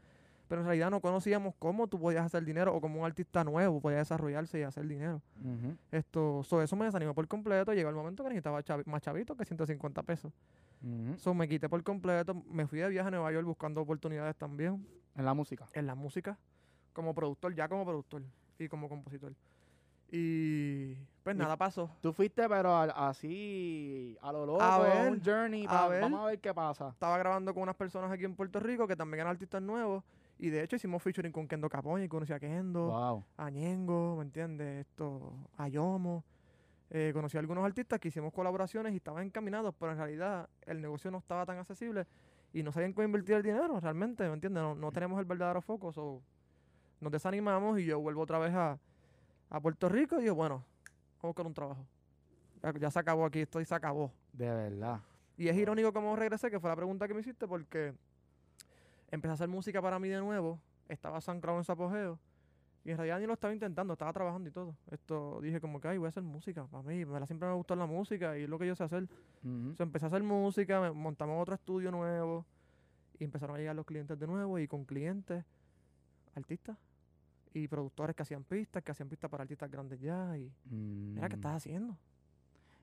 Pero 0.52 0.64
en 0.64 0.68
realidad 0.68 0.92
no 0.92 1.00
conocíamos 1.00 1.56
cómo 1.60 1.88
tú 1.88 1.98
podías 1.98 2.26
hacer 2.26 2.44
dinero 2.44 2.76
o 2.76 2.82
cómo 2.82 3.00
un 3.00 3.06
artista 3.06 3.42
nuevo 3.46 3.80
podía 3.80 4.00
desarrollarse 4.00 4.60
y 4.60 4.64
hacer 4.64 4.86
dinero. 4.86 5.22
Esto, 5.94 6.44
so, 6.44 6.62
eso 6.62 6.76
me 6.76 6.84
desanimó 6.84 7.14
por 7.16 7.26
completo. 7.30 7.74
Llegó 7.74 7.88
el 7.88 7.96
momento 7.96 8.22
que 8.22 8.32
necesitaba 8.32 8.62
más 8.86 9.02
chavito 9.02 9.38
que 9.38 9.46
150 9.46 10.04
pesos. 10.04 10.34
Ujú. 10.84 11.18
So, 11.18 11.34
me 11.34 11.48
quité 11.48 11.70
por 11.70 11.82
completo. 11.84 12.34
Me 12.50 12.68
fui 12.68 12.80
de 12.80 12.90
viaje 12.90 13.08
a 13.08 13.12
Nueva 13.12 13.32
York 13.32 13.46
buscando 13.48 13.80
oportunidades 13.80 14.36
también 14.36 14.86
En 15.16 15.24
la 15.24 15.34
música. 15.34 15.70
en 15.72 15.88
la 15.88 15.96
música, 15.96 16.38
como 16.92 17.16
productor, 17.16 17.56
ya 17.56 17.70
como 17.70 17.86
productor 17.86 18.22
y 18.60 18.68
como 18.68 18.90
compositor. 18.90 19.32
Y 20.12 20.96
pues 21.24 21.34
nada 21.38 21.56
pasó. 21.56 21.90
Tú 22.02 22.12
fuiste, 22.12 22.50
pero 22.50 22.76
al- 22.76 22.92
así, 22.94 24.18
a 24.22 24.34
lo 24.34 24.46
loco, 24.46 24.62
A 24.62 24.80
ver, 24.80 25.12
un 25.14 25.22
journey. 25.24 25.66
a 25.70 25.88
ver. 25.88 26.02
Vamos 26.02 26.20
a 26.20 26.26
ver 26.26 26.40
qué 26.40 26.54
pasa. 26.54 26.90
Estaba 26.90 27.18
grabando 27.18 27.54
con 27.54 27.64
unas 27.64 27.76
personas 27.78 28.12
aquí 28.12 28.26
en 28.26 28.36
Puerto 28.36 28.60
Rico 28.60 28.86
que 28.86 28.98
también 28.98 29.22
eran 29.22 29.32
artistas 29.32 29.62
nuevos. 29.62 30.04
Y 30.42 30.50
de 30.50 30.64
hecho 30.64 30.76
hicimos 30.76 31.04
featuring 31.04 31.32
con 31.32 31.48
Kendo 31.48 31.70
Capone 31.70 32.04
y 32.04 32.08
conocí 32.08 32.34
a 32.34 32.40
Kendo. 32.40 32.88
Wow. 32.88 33.24
a 33.38 33.50
Ñengo, 33.52 34.16
¿me 34.18 34.24
entiendes? 34.24 34.88
Esto, 34.88 35.36
a 35.56 35.68
Yomo. 35.68 36.24
Eh, 36.90 37.12
conocí 37.14 37.38
a 37.38 37.40
algunos 37.40 37.64
artistas 37.64 38.00
que 38.00 38.08
hicimos 38.08 38.34
colaboraciones 38.34 38.92
y 38.94 38.96
estaban 38.96 39.24
encaminados, 39.24 39.76
pero 39.80 39.92
en 39.92 40.00
realidad 40.00 40.50
el 40.66 40.82
negocio 40.82 41.12
no 41.12 41.20
estaba 41.20 41.46
tan 41.46 41.60
accesible 41.60 42.08
y 42.54 42.64
no 42.64 42.72
sabían 42.72 42.92
cómo 42.94 43.06
invertir 43.06 43.36
el 43.36 43.44
dinero 43.44 43.80
realmente, 43.80 44.28
¿me 44.28 44.34
entiendes? 44.34 44.64
No, 44.64 44.74
no 44.74 44.92
tenemos 44.92 45.20
el 45.20 45.26
verdadero 45.26 45.62
foco, 45.62 45.94
so, 45.94 46.24
nos 47.00 47.12
desanimamos 47.12 47.80
y 47.80 47.86
yo 47.86 48.00
vuelvo 48.02 48.22
otra 48.24 48.40
vez 48.40 48.54
a, 48.56 48.80
a 49.52 49.60
Puerto 49.62 49.90
Rico 49.90 50.20
y 50.20 50.24
digo, 50.24 50.34
bueno, 50.34 50.66
vamos 51.22 51.24
a 51.24 51.28
buscar 51.28 51.46
un 51.46 51.54
trabajo. 51.54 51.86
Ya, 52.64 52.74
ya 52.80 52.90
se 52.90 52.98
acabó 52.98 53.26
aquí, 53.26 53.42
esto 53.42 53.62
y 53.62 53.66
se 53.66 53.76
acabó. 53.76 54.12
De 54.34 54.50
verdad. 54.50 55.02
Y 55.38 55.50
es 55.50 55.56
irónico 55.56 55.94
cómo 55.94 56.16
regresé, 56.16 56.50
que 56.50 56.60
fue 56.60 56.72
la 56.72 56.76
pregunta 56.76 57.08
que 57.08 57.14
me 57.14 57.22
hiciste, 57.22 57.48
porque 57.48 57.94
empecé 59.12 59.32
a 59.32 59.34
hacer 59.34 59.48
música 59.48 59.82
para 59.82 60.00
mí 60.00 60.10
de 60.10 60.20
nuevo, 60.20 60.60
estaba 60.88 61.22
sancrado 61.22 61.58
en 61.58 61.64
su 61.64 61.72
apogeo, 61.72 62.20
y 62.84 62.92
en 62.92 62.98
realidad 62.98 63.20
ni 63.20 63.28
lo 63.28 63.34
estaba 63.34 63.54
intentando, 63.54 63.94
estaba 63.94 64.12
trabajando 64.12 64.50
y 64.50 64.52
todo. 64.52 64.76
Esto 64.90 65.40
dije 65.42 65.62
como 65.62 65.80
que, 65.80 65.88
ay, 65.90 65.98
voy 65.98 66.08
a 66.08 66.10
hacer 66.10 66.24
música 66.24 66.66
para 66.66 66.82
mí, 66.84 67.06
me 67.06 67.20
la, 67.20 67.26
siempre 67.28 67.48
me 67.48 67.54
gustó 67.54 67.76
la 67.76 67.86
música 67.86 68.38
y 68.38 68.44
es 68.44 68.50
lo 68.50 68.58
que 68.58 68.66
yo 68.68 68.76
sé 68.76 68.84
hacer. 68.84 69.04
Ujú. 69.44 69.76
So, 69.76 69.84
empecé 69.84 70.06
a 70.06 70.08
hacer 70.08 70.24
música, 70.24 70.82
me- 70.82 70.92
montamos 70.92 71.42
otro 71.42 71.54
estudio 71.56 71.92
nuevo, 71.92 72.46
y 73.20 73.24
empezaron 73.24 73.56
a 73.56 73.60
llegar 73.60 73.76
los 73.76 73.86
clientes 73.86 74.18
de 74.18 74.26
nuevo, 74.26 74.58
y 74.58 74.68
con 74.68 74.84
clientes, 74.86 75.46
artistas, 76.36 76.78
y 77.54 77.68
productores 77.68 78.16
que 78.16 78.24
hacían 78.24 78.44
pistas, 78.46 78.82
que 78.82 78.92
hacían 78.92 79.10
pistas 79.10 79.30
para 79.30 79.44
artistas 79.44 79.70
grandes 79.70 80.00
ya, 80.00 80.36
y 80.38 80.52
mira, 80.72 81.28
¿qué 81.30 81.36
Mm. 81.36 81.40
estás 81.40 81.56
haciendo? 81.58 81.98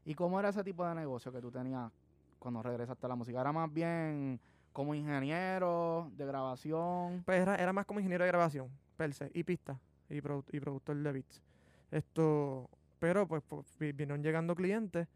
¿Y 0.04 0.14
cómo 0.14 0.38
era 0.38 0.50
ese 0.50 0.62
tipo 0.62 0.86
de 0.86 0.94
negocio 0.94 1.32
que 1.32 1.40
tú 1.40 1.50
tenías 1.50 1.90
cuando 2.38 2.62
regresaste 2.62 3.04
a 3.04 3.08
la 3.08 3.14
música? 3.16 3.40
¿Era 3.40 3.52
más 3.52 3.72
bien 3.72 4.38
como 4.78 4.94
ingeniero 4.94 6.08
de 6.16 6.24
grabación? 6.24 7.24
Pues 7.26 7.40
era, 7.40 7.56
era 7.56 7.72
más 7.72 7.84
como 7.84 7.98
ingeniero 7.98 8.22
de 8.22 8.28
grabación, 8.30 8.70
per 8.96 9.12
se, 9.12 9.28
y 9.34 9.42
pista, 9.42 9.76
y, 10.08 10.20
produ- 10.20 10.44
y 10.52 10.60
productor 10.60 10.94
de 10.96 11.10
beats. 11.10 11.42
Esto, 11.90 12.70
pero 13.00 13.26
pues, 13.26 13.42
pues, 13.48 13.76
vi- 13.80 13.90
vinieron 13.90 14.22
llegando 14.22 14.54
clientes, 14.54 15.08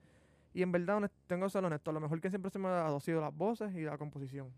y 0.52 0.62
en 0.62 0.72
verdad, 0.72 1.08
tengo 1.28 1.46
que 1.46 1.50
ser 1.50 1.64
honesto, 1.64 1.92
lo 1.92 2.00
mejor 2.00 2.20
que 2.20 2.28
siempre 2.28 2.50
se 2.50 2.58
me 2.58 2.66
ha 2.66 2.72
dado 2.72 2.96
ha 2.96 3.00
sido 3.00 3.20
las 3.20 3.32
voces 3.32 3.72
y 3.76 3.82
la 3.82 3.96
composición. 3.96 4.52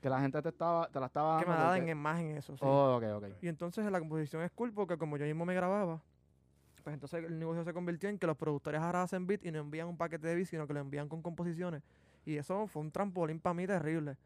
Que 0.00 0.08
la 0.08 0.18
gente 0.18 0.40
te 0.40 0.48
estaba 0.48 0.88
te 0.88 0.98
la 0.98 1.06
estaba 1.06 1.38
que 1.40 1.44
me 1.44 1.52
daban 1.52 1.86
en 1.86 1.98
más 1.98 2.18
en 2.20 2.38
eso, 2.38 2.56
sí. 2.56 2.64
Oh, 2.64 2.96
ok, 2.96 3.04
ok. 3.16 3.24
Y 3.42 3.48
entonces 3.48 3.84
la 3.92 3.98
composición 3.98 4.40
es 4.44 4.50
cool 4.52 4.72
porque 4.72 4.96
como 4.96 5.18
yo 5.18 5.26
mismo 5.26 5.44
me 5.44 5.54
grababa, 5.54 6.00
pues 6.82 6.94
entonces 6.94 7.22
el 7.22 7.38
negocio 7.38 7.64
se 7.64 7.74
convirtió 7.74 8.08
en 8.08 8.18
que 8.18 8.26
los 8.26 8.36
productores 8.38 8.80
ahora 8.80 9.02
hacen 9.02 9.26
beat 9.26 9.44
y 9.44 9.50
no 9.50 9.58
envían 9.58 9.88
un 9.88 9.98
paquete 9.98 10.26
de 10.28 10.36
beat, 10.36 10.46
sino 10.46 10.66
que 10.66 10.72
lo 10.72 10.80
envían 10.80 11.06
con 11.06 11.20
composiciones. 11.20 11.82
Y 12.24 12.36
eso 12.36 12.66
fue 12.66 12.80
un 12.82 12.90
trampolín 12.90 13.40
para 13.40 13.54
mí 13.54 13.66
terrible. 13.66 14.16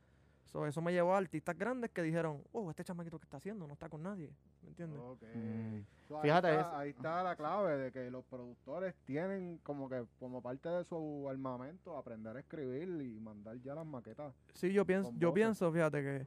So, 0.45 0.67
eso 0.67 0.83
me 0.83 0.93
llevó 0.93 1.15
a 1.15 1.19
artistas 1.19 1.57
grandes 1.57 1.91
que 1.93 2.03
dijeron, 2.03 2.43
oh, 2.53 2.69
este 2.69 2.85
chamaquito 2.85 3.19
que 3.19 3.25
está 3.25 3.39
haciendo 3.39 3.67
no 3.67 3.73
está 3.73 3.89
con 3.89 4.03
nadie. 4.03 4.31
¿Me 4.63 4.69
entiendes? 4.69 5.01
Mm. 5.01 5.81
So, 6.09 6.17
ahí 6.19 6.23
Fíjate, 6.25 6.49
está- 6.51 6.61
es- 6.61 6.67
ahí 6.77 6.91
está 6.91 7.23
la 7.23 7.37
clave 7.37 7.79
de 7.79 7.93
que 7.93 8.11
los 8.11 8.25
productores 8.27 8.95
tienen 9.05 9.59
como 9.63 9.89
que 9.89 10.05
como 10.19 10.43
parte 10.43 10.69
de 10.69 10.85
su 10.85 11.27
armamento 11.29 11.97
aprender 11.97 12.37
a 12.37 12.41
escribir 12.41 12.89
y 13.03 13.19
mandar 13.21 13.57
ya 13.63 13.75
las 13.75 13.87
maquetas. 13.87 14.35
Sí, 14.55 14.73
yo 14.73 14.85
pienso, 14.85 15.11
yo 15.17 15.33
pienso, 15.33 15.73
fíjate 15.73 16.03
que, 16.03 16.27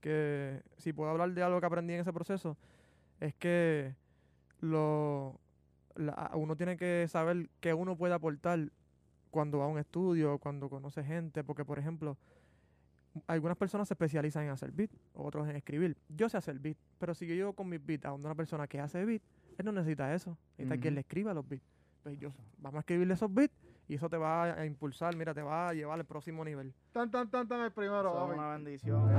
que 0.00 0.62
si 0.76 0.92
puedo 0.92 1.10
hablar 1.10 1.32
de 1.32 1.42
algo 1.42 1.58
que 1.58 1.66
aprendí 1.66 1.94
en 1.94 2.00
ese 2.00 2.12
proceso, 2.12 2.56
es 3.18 3.34
que 3.34 3.94
lo, 4.60 5.40
la- 5.96 6.30
uno 6.34 6.56
tiene 6.56 6.76
que 6.76 7.06
saber 7.08 7.48
qué 7.60 7.74
uno 7.74 7.96
puede 7.96 8.14
aportar 8.14 8.70
cuando 9.30 9.58
va 9.58 9.64
a 9.64 9.68
un 9.68 9.78
estudio, 9.78 10.38
cuando 10.38 10.68
conoce 10.70 11.02
gente, 11.02 11.42
porque 11.42 11.64
por 11.64 11.78
ejemplo, 11.78 12.16
algunas 13.26 13.56
personas 13.56 13.88
se 13.88 13.94
especializan 13.94 14.44
en 14.44 14.50
hacer 14.50 14.72
beat, 14.72 14.90
otros 15.12 15.48
en 15.48 15.56
escribir. 15.56 15.96
Yo 16.08 16.28
sé 16.28 16.36
hacer 16.36 16.58
beat, 16.58 16.76
pero 16.98 17.14
si 17.14 17.26
yo 17.26 17.34
llego 17.34 17.52
con 17.52 17.68
mis 17.68 17.84
beats 17.84 18.04
a 18.06 18.12
una 18.12 18.34
persona 18.34 18.66
que 18.66 18.80
hace 18.80 19.04
beat, 19.04 19.22
él 19.58 19.64
no 19.64 19.72
necesita 19.72 20.14
eso, 20.14 20.36
necesita 20.58 20.80
quien 20.80 20.92
Ujú. 20.92 20.96
le 20.96 21.00
escriba 21.00 21.34
los 21.34 21.48
beats. 21.48 21.64
Pues 22.02 22.18
yo, 22.18 22.32
vamos 22.58 22.76
a 22.76 22.80
escribirle 22.80 23.14
esos 23.14 23.32
beats 23.32 23.54
y 23.88 23.94
eso 23.94 24.08
te 24.08 24.16
va 24.16 24.44
a 24.44 24.66
impulsar, 24.66 25.16
mira, 25.16 25.32
te 25.32 25.42
va 25.42 25.68
a 25.68 25.74
llevar 25.74 25.98
al 25.98 26.04
próximo 26.04 26.44
nivel. 26.44 26.74
Tan, 26.92 27.10
tan, 27.10 27.30
tan, 27.30 27.48
tan, 27.48 27.60
el 27.60 27.72
primero, 27.72 28.10
Eso 28.10 28.32
es 28.32 28.38
una 28.38 28.48
bendición. 28.48 29.18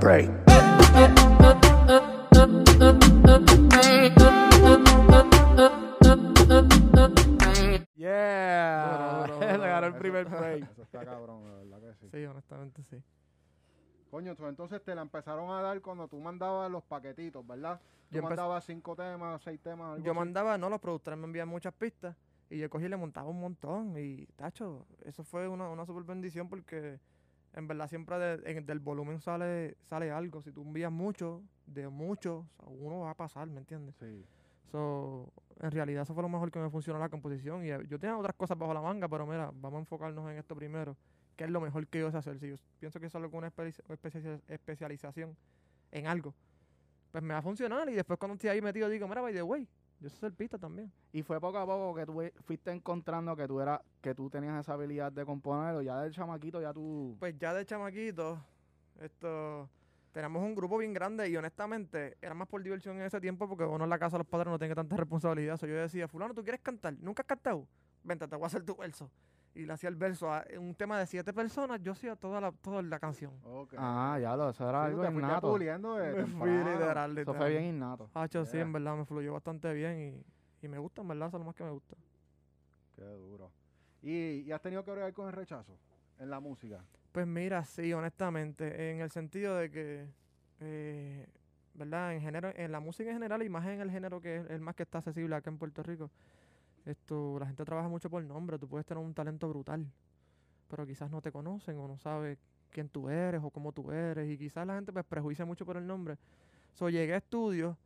Yeah. 7.95 9.25
Duro, 9.27 9.39
duro, 9.39 9.39
Le 9.57 9.67
ganó 9.67 9.87
el 9.87 9.93
Eso 9.93 9.99
primer 9.99 10.25
break. 10.25 10.71
Eso 10.71 10.81
está 10.83 11.05
cabrón, 11.05 11.69
la 11.69 11.77
verdad 11.77 11.89
que 11.89 11.95
sí. 11.95 12.09
Sí, 12.11 12.25
honestamente 12.25 12.83
sí. 12.83 13.01
Coño, 14.15 14.33
entonces 14.47 14.81
te 14.81 14.95
la 14.95 15.01
empezaron 15.01 15.49
a 15.51 15.61
dar 15.61 15.81
cuando 15.81 16.07
tú 16.07 16.21
mandabas 16.21 16.71
los 16.71 16.81
paquetitos, 16.85 17.45
¿verdad? 17.45 17.81
Tú 18.09 18.15
Yo 18.15 18.23
mandabas 18.23 18.63
cinco 18.63 18.95
temas, 18.95 19.41
seis 19.41 19.59
temas, 19.59 19.89
algo 19.95 20.05
Yo 20.05 20.11
así. 20.13 20.17
mandaba, 20.17 20.57
no, 20.57 20.69
los 20.69 20.79
productores 20.79 21.19
me 21.19 21.25
envían 21.25 21.49
muchas 21.49 21.73
pistas 21.73 22.15
y 22.49 22.57
yo 22.59 22.69
cogí 22.69 22.85
y 22.85 22.87
le 22.87 22.95
montaba 22.95 23.27
un 23.27 23.41
montón 23.41 23.97
y, 23.97 24.25
tacho, 24.37 24.85
eso 25.03 25.25
fue 25.25 25.49
una, 25.49 25.67
una 25.67 25.85
super 25.85 26.03
bendición 26.03 26.47
porque 26.47 26.97
en 27.51 27.67
verdad 27.67 27.89
siempre 27.89 28.17
de- 28.17 28.51
en- 28.57 28.65
del 28.65 28.79
volumen 28.79 29.19
sale 29.19 29.75
sale 29.81 30.09
algo. 30.11 30.41
Si 30.41 30.53
tú 30.53 30.61
envías 30.61 30.93
mucho, 30.93 31.41
de 31.65 31.89
mucho, 31.89 32.45
o 32.55 32.63
sea, 32.63 32.69
uno 32.69 32.99
va 33.01 33.09
a 33.09 33.15
pasar, 33.15 33.49
¿me 33.49 33.59
entiendes? 33.59 33.95
Sí. 33.99 34.23
So, 34.71 35.29
en 35.59 35.71
realidad 35.71 36.03
eso 36.03 36.13
fue 36.13 36.23
lo 36.23 36.29
mejor 36.29 36.51
que 36.51 36.59
me 36.59 36.69
funcionó 36.69 36.99
la 36.99 37.09
composición 37.09 37.65
y 37.65 37.69
eh, 37.71 37.79
yo 37.89 37.99
tenía 37.99 38.17
otras 38.17 38.35
cosas 38.37 38.57
bajo 38.57 38.73
la 38.73 38.81
manga, 38.81 39.09
pero 39.09 39.25
mira, 39.27 39.51
vamos 39.53 39.75
a 39.75 39.79
enfocarnos 39.79 40.31
en 40.31 40.37
esto 40.37 40.55
primero, 40.55 40.95
que 41.35 41.43
es 41.43 41.49
lo 41.49 41.61
mejor 41.61 41.87
que 41.87 41.99
yo 41.99 42.11
sé 42.11 42.17
hacer. 42.17 42.39
Si 42.39 42.47
yo 42.49 42.55
pienso 42.79 42.99
que 42.99 43.07
es 43.07 43.15
algo 43.15 43.29
con 43.29 43.39
una 43.39 43.51
espe- 43.51 43.73
especia- 43.89 44.39
especialización 44.47 45.35
en 45.91 46.07
algo, 46.07 46.33
pues 47.11 47.23
me 47.23 47.33
va 47.33 47.39
a 47.39 47.41
funcionar 47.41 47.89
y 47.89 47.93
después 47.93 48.19
cuando 48.19 48.33
estoy 48.35 48.49
ahí 48.49 48.61
metido 48.61 48.89
digo, 48.89 49.07
mira, 49.07 49.21
by 49.21 49.33
the 49.33 49.41
way, 49.43 49.67
yo 49.99 50.07
hacer 50.07 50.33
pista 50.33 50.57
también. 50.57 50.91
Y 51.13 51.23
fue 51.23 51.39
poco 51.39 51.57
a 51.57 51.65
poco 51.65 51.95
que 51.95 52.05
tú 52.05 52.21
fuiste 52.43 52.71
encontrando 52.71 53.35
que 53.35 53.47
tú 53.47 53.59
eras, 53.61 53.79
que 54.01 54.13
tú 54.13 54.29
tenías 54.29 54.59
esa 54.59 54.73
habilidad 54.73 55.11
de 55.11 55.25
componer, 55.25 55.75
o 55.75 55.81
ya 55.81 56.01
del 56.01 56.11
chamaquito 56.13 56.61
ya 56.61 56.73
tú. 56.73 57.15
Pues 57.19 57.37
ya 57.37 57.53
de 57.53 57.65
chamaquito, 57.65 58.43
esto, 58.99 59.69
teníamos 60.11 60.43
un 60.43 60.55
grupo 60.55 60.77
bien 60.77 60.93
grande 60.93 61.29
y 61.29 61.37
honestamente 61.37 62.17
era 62.21 62.33
más 62.33 62.47
por 62.47 62.61
diversión 62.61 62.97
en 62.97 63.03
ese 63.03 63.19
tiempo 63.21 63.47
porque 63.47 63.63
uno 63.63 63.83
en 63.85 63.89
la 63.89 63.99
casa 63.99 64.17
de 64.17 64.19
los 64.23 64.27
padres 64.27 64.49
no 64.51 64.59
tiene 64.59 64.75
tanta 64.75 64.95
responsabilidad. 64.97 65.57
So, 65.57 65.67
yo 65.67 65.75
decía, 65.75 66.07
fulano, 66.07 66.33
¿tú 66.33 66.43
quieres 66.43 66.61
cantar? 66.61 66.95
¿Nunca 66.99 67.21
has 67.21 67.27
cantado? 67.27 67.67
Vente, 68.03 68.27
te 68.27 68.35
voy 68.35 68.43
a 68.43 68.47
hacer 68.47 68.63
tu 68.63 68.75
verso. 68.75 69.09
Y 69.55 69.65
le 69.65 69.71
hacía 69.73 69.87
el 69.89 69.95
verso 69.95 70.31
a 70.31 70.45
un 70.59 70.75
tema 70.75 70.99
de 70.99 71.07
siete 71.07 71.31
personas, 71.33 71.81
yo 71.81 71.93
hacía 71.93 72.15
toda 72.17 72.41
la, 72.41 72.51
toda 72.51 72.81
la 72.81 72.99
canción. 72.99 73.31
Ah, 73.77 74.17
ya 74.21 74.35
lo, 74.35 74.49
eso 74.49 74.67
era 74.69 74.81
Sí, 74.81 74.87
algo 74.91 75.01
te 75.01 75.07
innato. 75.07 75.51
puliendo 75.51 75.95
de 75.95 76.13
Me 76.13 76.25
fui 76.25 76.49
literal, 76.51 77.17
Eso 77.17 77.33
fue 77.33 77.49
bien 77.49 77.63
innato. 77.63 78.09
Hacho, 78.13 78.45
sí, 78.45 78.53
Yeah. 78.57 78.61
en 78.63 78.73
verdad 78.73 78.97
me 78.97 79.05
fluyó 79.05 79.31
bastante 79.33 79.73
bien 79.73 80.23
y, 80.61 80.65
y 80.65 80.67
me 80.67 80.77
gusta, 80.77 81.01
en 81.01 81.07
verdad, 81.07 81.29
eso 81.29 81.37
es 81.37 81.39
lo 81.41 81.45
más 81.45 81.55
que 81.55 81.63
me 81.63 81.71
gusta. 81.71 81.95
Qué 82.97 83.03
duro. 83.03 83.49
¿Y, 84.01 84.41
y 84.41 84.51
has 84.51 84.61
tenido 84.61 84.83
que 84.83 84.91
bregar 84.91 85.13
con 85.13 85.27
el 85.27 85.33
rechazo 85.33 85.77
en 86.19 86.29
la 86.29 86.39
música? 86.41 86.83
Pues 87.13 87.25
mira, 87.25 87.63
sí, 87.63 87.93
honestamente, 87.93 88.91
en 88.91 88.99
el 88.99 89.09
sentido 89.09 89.55
de 89.55 89.71
que, 89.71 90.05
eh, 90.59 91.27
¿verdad? 91.73 92.13
En 92.13 92.19
género, 92.21 92.51
en 92.55 92.71
la 92.73 92.81
música 92.81 93.09
en 93.09 93.15
general 93.15 93.41
y 93.41 93.47
más 93.49 93.65
en 93.67 93.79
el 93.79 93.89
género 93.89 94.19
que 94.19 94.35
es 94.37 94.49
el 94.49 94.59
más 94.59 94.75
que 94.75 94.83
está 94.83 94.97
accesible 94.97 95.33
acá 95.33 95.49
en 95.49 95.57
Puerto 95.57 95.81
Rico, 95.81 96.11
esto, 96.85 97.37
la 97.39 97.47
gente 97.47 97.65
trabaja 97.65 97.89
mucho 97.89 98.09
por 98.09 98.23
nombre, 98.23 98.59
tú 98.59 98.67
puedes 98.67 98.85
tener 98.85 99.03
un 99.03 99.13
talento 99.13 99.49
brutal, 99.49 99.85
pero 100.67 100.85
quizás 100.85 101.09
no 101.09 101.21
te 101.21 101.31
conocen 101.31 101.77
o 101.77 101.87
no 101.87 101.97
sabe 101.97 102.37
quién 102.69 102.89
tú 102.89 103.09
eres 103.09 103.41
o 103.43 103.49
cómo 103.49 103.71
tú 103.71 103.91
eres 103.91 104.29
y 104.29 104.37
quizás 104.37 104.67
la 104.67 104.75
gente 104.75 104.91
pues 104.91 105.05
prejuicia 105.05 105.45
mucho 105.45 105.65
por 105.65 105.77
el 105.77 105.87
nombre. 105.87 106.17
So, 106.73 106.89
llegué 106.89 107.13
a 107.13 107.17
estudios, 107.17 107.77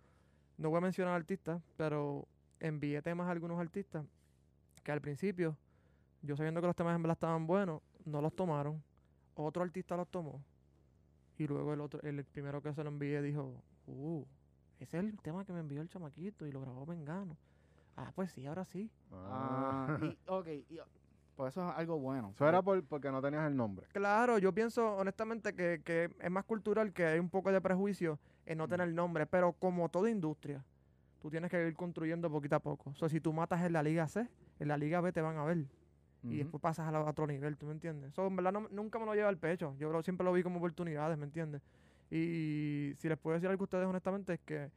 no 0.57 0.69
voy 0.69 0.79
a 0.79 0.81
mencionar 0.81 1.13
artistas, 1.13 1.61
pero 1.77 2.27
envié 2.59 3.01
temas 3.01 3.27
a 3.27 3.31
algunos 3.31 3.59
artistas 3.59 4.05
que 4.83 4.91
al 4.91 5.01
principio, 5.01 5.55
yo 6.21 6.35
sabiendo 6.35 6.61
que 6.61 6.67
los 6.67 6.75
temas 6.75 6.95
en 6.95 7.03
verdad 7.03 7.15
estaban 7.15 7.47
buenos, 7.47 7.81
no 8.05 8.21
los 8.21 8.35
tomaron 8.35 8.81
otro 9.45 9.63
artista 9.63 9.95
los 9.95 10.07
tomó 10.09 10.43
y 11.37 11.47
luego 11.47 11.73
el 11.73 11.81
otro 11.81 12.01
el 12.01 12.23
primero 12.25 12.61
que 12.61 12.73
se 12.73 12.83
lo 12.83 12.89
envié 12.89 13.21
dijo 13.21 13.63
uh 13.87 14.25
ese 14.79 14.97
es 14.97 15.03
el 15.03 15.19
tema 15.21 15.43
que 15.45 15.53
me 15.53 15.59
envió 15.59 15.81
el 15.81 15.89
chamaquito 15.89 16.45
y 16.45 16.51
lo 16.51 16.61
grabó 16.61 16.85
Mengano 16.85 17.37
ah 17.99 18.11
pues 18.15 18.31
sí 18.31 18.45
ahora 18.45 18.65
sí 18.65 18.89
Ah, 19.11 19.97
y, 20.01 20.17
ok, 20.27 20.47
y, 20.47 20.79
pues 21.35 21.53
eso 21.53 21.69
es 21.69 21.75
algo 21.77 21.99
bueno. 21.99 22.31
Eso 22.33 22.47
era 22.47 22.61
por, 22.61 22.83
porque 22.85 23.11
no 23.11 23.21
tenías 23.21 23.45
el 23.47 23.55
nombre. 23.55 23.85
claro 23.91 24.37
yo 24.37 24.53
pienso 24.53 24.95
honestamente 24.95 25.53
que, 25.53 25.81
que 25.83 26.09
es 26.19 26.31
más 26.31 26.45
cultural 26.45 26.93
que 26.93 27.05
hay 27.05 27.19
un 27.19 27.29
poco 27.29 27.51
de 27.51 27.59
prejuicio 27.61 28.19
en 28.45 28.57
no 28.57 28.67
tener 28.67 28.91
nombre 28.93 29.25
pero 29.25 29.53
como 29.53 29.89
toda 29.89 30.09
industria 30.09 30.63
tú 31.21 31.29
tienes 31.29 31.51
que 31.51 31.67
ir 31.67 31.75
construyendo 31.75 32.29
poquito 32.31 32.55
a 32.55 32.59
poco 32.59 32.91
o 32.91 32.95
sea, 32.95 33.09
si 33.09 33.19
tú 33.19 33.33
matas 33.33 33.63
en 33.63 33.73
la 33.73 33.83
liga 33.83 34.07
C 34.07 34.27
en 34.59 34.67
la 34.67 34.77
liga 34.77 35.01
B 35.01 35.11
te 35.11 35.21
van 35.21 35.37
a 35.37 35.43
ver 35.43 35.65
y 36.23 36.37
después 36.37 36.61
pasas 36.61 36.93
a 36.93 36.99
otro 37.01 37.25
nivel, 37.27 37.55
¿tú 37.57 37.65
me 37.65 37.71
entiendes? 37.71 38.11
Eso 38.11 38.27
en 38.27 38.35
verdad 38.35 38.51
no- 38.51 38.67
nunca 38.71 38.99
me 38.99 39.05
lo 39.05 39.15
lleva 39.15 39.29
al 39.29 39.37
pecho. 39.37 39.73
Yo 39.79 39.89
lo- 39.89 40.03
siempre 40.03 40.25
lo 40.25 40.33
vi 40.33 40.43
como 40.43 40.57
oportunidades, 40.57 41.17
¿me 41.17 41.23
entiendes? 41.25 41.61
Y 42.11 42.91
si 42.97 43.07
les 43.07 43.17
puedo 43.17 43.35
decir 43.35 43.49
algo 43.49 43.63
a 43.63 43.65
ustedes 43.65 43.85
honestamente 43.87 44.33
es 44.33 44.39
que 44.41 44.69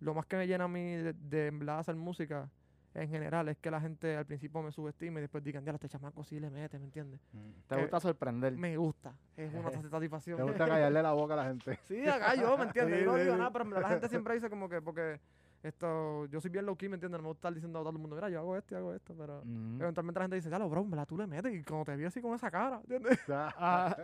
lo 0.00 0.14
más 0.14 0.26
que 0.26 0.36
me 0.36 0.46
llena 0.48 0.64
a 0.64 0.68
mí 0.68 0.96
de, 0.96 1.12
de 1.12 1.46
en 1.46 1.60
verdad 1.60 1.78
hacer 1.78 1.94
música 1.94 2.50
en 2.94 3.08
general 3.08 3.48
es 3.48 3.56
que 3.58 3.70
la 3.70 3.80
gente 3.80 4.16
al 4.16 4.26
principio 4.26 4.62
me 4.62 4.72
subestime 4.72 5.20
y 5.20 5.22
después 5.22 5.44
digan, 5.44 5.64
ya 5.64 5.72
este 5.72 5.88
chamaco 5.88 6.24
sí 6.24 6.40
le 6.40 6.50
mete, 6.50 6.78
¿me 6.78 6.86
entiendes? 6.86 7.20
Te 7.68 7.76
que- 7.76 7.80
gusta 7.82 8.00
sorprender. 8.00 8.52
Me 8.56 8.76
gusta, 8.76 9.14
es 9.36 9.52
una 9.54 9.70
satisfacción. 9.90 10.36
Te 10.36 10.42
gusta 10.42 10.66
callarle 10.66 11.02
la 11.02 11.12
boca 11.12 11.34
a 11.34 11.36
la 11.38 11.44
gente. 11.44 11.78
Sí, 11.84 12.06
acá 12.08 12.34
yo, 12.34 12.56
¿me 12.58 12.64
entiendes? 12.64 12.98
Sí, 12.98 13.04
yo 13.04 13.12
no 13.12 13.18
digo 13.18 13.32
sí. 13.34 13.38
nada, 13.38 13.52
pero 13.52 13.64
la 13.80 13.88
gente 13.88 14.08
siempre 14.08 14.34
dice 14.34 14.50
como 14.50 14.68
que, 14.68 14.82
porque 14.82 15.20
esto, 15.62 16.26
yo 16.26 16.40
soy 16.40 16.50
bien 16.50 16.64
low 16.64 16.76
key, 16.76 16.88
¿me 16.88 16.94
entiendes? 16.94 17.18
No 17.18 17.22
me 17.22 17.28
gusta 17.28 17.48
estar 17.48 17.54
diciendo 17.54 17.78
a 17.78 17.82
todo 17.82 17.90
el 17.90 17.98
mundo, 17.98 18.16
mira, 18.16 18.30
yo 18.30 18.38
hago 18.38 18.56
esto 18.56 18.74
y 18.74 18.78
hago 18.78 18.94
esto, 18.94 19.14
pero 19.14 19.42
eventualmente 19.42 20.18
la 20.18 20.24
gente 20.24 20.36
dice, 20.36 20.50
ya 20.50 20.58
lo 20.58 20.68
bro, 20.68 20.80
en 20.80 20.90
verdad 20.90 21.06
tú 21.06 21.18
le 21.18 21.26
metes 21.26 21.54
y 21.54 21.62
como 21.62 21.84
te 21.84 21.96
vi 21.96 22.04
así 22.04 22.20
con 22.22 22.34
esa 22.34 22.50
cara, 22.50 22.80
¿entiendes? 22.80 23.18
Ah, 23.62 23.94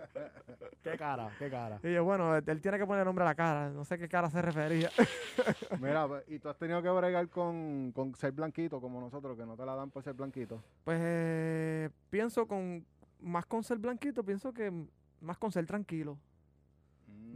qué 0.83 0.97
cara, 0.99 1.31
qué 1.39 1.51
cara. 1.51 1.81
Y 1.83 1.93
yo, 1.93 2.05
bueno, 2.05 2.37
él 2.37 2.61
tiene 2.61 2.79
que 2.79 2.87
poner 2.87 3.05
nombre 3.05 3.25
a 3.25 3.29
la 3.29 3.35
cara, 3.35 3.71
no 3.71 3.85
sé 3.85 3.99
qué 3.99 4.09
cara 4.09 4.29
se 4.29 4.43
refería. 4.43 4.91
Mira, 5.81 6.07
pues, 6.07 6.25
y 6.29 6.39
tú 6.39 6.49
has 6.49 6.59
tenido 6.59 6.83
que 6.83 6.91
bregar 6.91 7.29
con, 7.29 7.93
con 7.93 8.15
ser 8.15 8.33
blanquito 8.33 8.81
como 8.81 9.01
nosotros, 9.01 9.37
que 9.37 9.47
no 9.47 9.57
te 9.57 9.65
la 9.65 9.75
dan 9.75 9.91
por 9.91 10.03
ser 10.03 10.15
blanquito. 10.15 10.63
Pues 10.85 10.99
eh, 11.01 11.91
pienso 12.11 12.47
con, 12.47 12.85
más 13.21 13.47
con 13.47 13.63
ser 13.63 13.79
blanquito, 13.79 14.23
pienso 14.25 14.53
que 14.53 14.73
más 15.21 15.39
con 15.39 15.51
ser 15.51 15.67
tranquilo. 15.67 16.19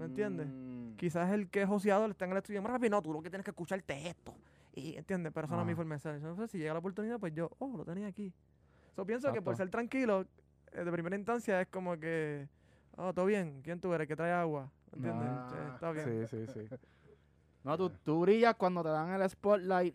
¿Me 0.01 0.07
entiendes? 0.07 0.49
Mm. 0.49 0.97
Quizás 0.97 1.31
el 1.31 1.49
que 1.51 1.61
es 1.63 1.69
joseador 1.69 2.11
está 2.11 2.25
en 2.25 2.31
el 2.33 2.39
estudio, 2.39 2.63
"Mira, 2.63 2.73
papi, 2.75 2.89
no, 2.89 3.03
tú 3.03 3.13
lo 3.13 3.21
que 3.23 3.29
tienes 3.29 3.45
que 3.45 3.51
escucharte 3.51 3.99
es 3.99 4.07
esto. 4.17 4.35
Y, 4.75 4.97
¿entiendes? 4.97 5.31
Pero 5.35 5.47
eso 5.47 5.55
no 5.57 5.61
es 5.61 5.67
mi 5.67 5.73
Ajá. 5.73 5.77
forma 5.77 5.95
de 5.97 5.99
ser. 6.01 6.15
Entonces, 6.15 6.51
si 6.51 6.59
llega 6.59 6.73
la 6.73 6.79
oportunidad, 6.79 7.19
pues 7.19 7.35
yo, 7.35 7.51
oh, 7.59 7.77
lo 7.77 7.85
tenía 7.85 8.07
aquí. 8.07 8.33
So, 8.97 9.05
pienso 9.05 9.31
que 9.33 9.43
por 9.43 9.57
ser 9.57 9.69
tranquilo, 9.69 10.25
eh, 10.73 10.85
de 10.85 10.91
primera 10.93 11.17
instancia 11.17 11.61
es 11.61 11.69
como 11.69 11.99
que, 11.99 12.49
oh, 12.97 13.13
todo 13.13 13.27
bien, 13.27 13.61
¿quién 13.63 13.79
tú 13.81 13.93
eres? 13.93 14.09
que 14.09 14.17
trae 14.17 14.33
agua? 14.33 14.71
¿Entiendes? 14.93 15.29
Ah, 15.31 15.51
Eh, 15.55 15.71
Está 15.75 15.93
bien. 15.93 16.27
Sí, 16.29 16.47
sí, 16.47 16.53
sí. 16.69 16.77
No, 17.63 17.77
tú, 17.77 17.91
tú 18.03 18.21
brillas 18.21 18.55
cuando 18.55 18.83
te 18.83 18.89
dan 18.89 19.11
el 19.21 19.29
spotlight 19.29 19.95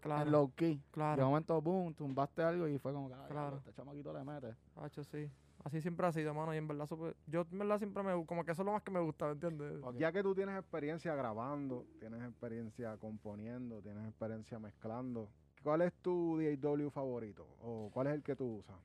Claro, 0.00 0.22
en 0.22 0.32
low 0.32 0.52
key. 0.54 0.76
De 0.76 0.82
claro. 0.90 1.26
momento, 1.26 1.60
boom, 1.60 1.94
tumbaste 1.94 2.42
algo 2.42 2.66
y 2.68 2.78
fue 2.78 2.92
como, 2.92 3.08
que, 3.08 3.14
"Ay, 3.14 3.28
Claro. 3.30 3.56
este 3.58 3.72
chamaquito 3.72 4.12
le 4.12 4.24
mete. 4.24 4.54
Hacho, 4.76 5.02
sí. 5.04 5.30
Así 5.64 5.80
siempre 5.80 6.06
ha 6.06 6.12
sido, 6.12 6.34
mano. 6.34 6.54
Y 6.54 6.58
en 6.58 6.68
verdad, 6.68 6.86
súper- 6.86 7.16
yo 7.26 7.46
en 7.50 7.58
verdad 7.58 7.78
siempre 7.78 8.02
me 8.02 8.14
gu- 8.14 8.26
como 8.26 8.44
que 8.44 8.52
eso 8.52 8.62
es 8.62 8.66
lo 8.66 8.72
más 8.72 8.82
que 8.82 8.90
me 8.90 9.00
gusta, 9.00 9.26
¿me 9.26 9.32
entiendes? 9.32 9.80
Ya 9.98 10.12
que 10.12 10.22
tú 10.22 10.34
tienes 10.34 10.58
experiencia 10.58 11.14
grabando, 11.14 11.86
tienes 11.98 12.22
experiencia 12.22 12.96
componiendo, 12.98 13.80
tienes 13.80 14.06
experiencia 14.06 14.58
mezclando, 14.58 15.28
¿cuál 15.62 15.80
es 15.82 15.92
tu 16.02 16.38
DAW 16.38 16.90
favorito? 16.90 17.46
¿O 17.62 17.90
cuál 17.92 18.08
es 18.08 18.14
el 18.14 18.22
que 18.22 18.36
tú 18.36 18.56
usas? 18.58 18.76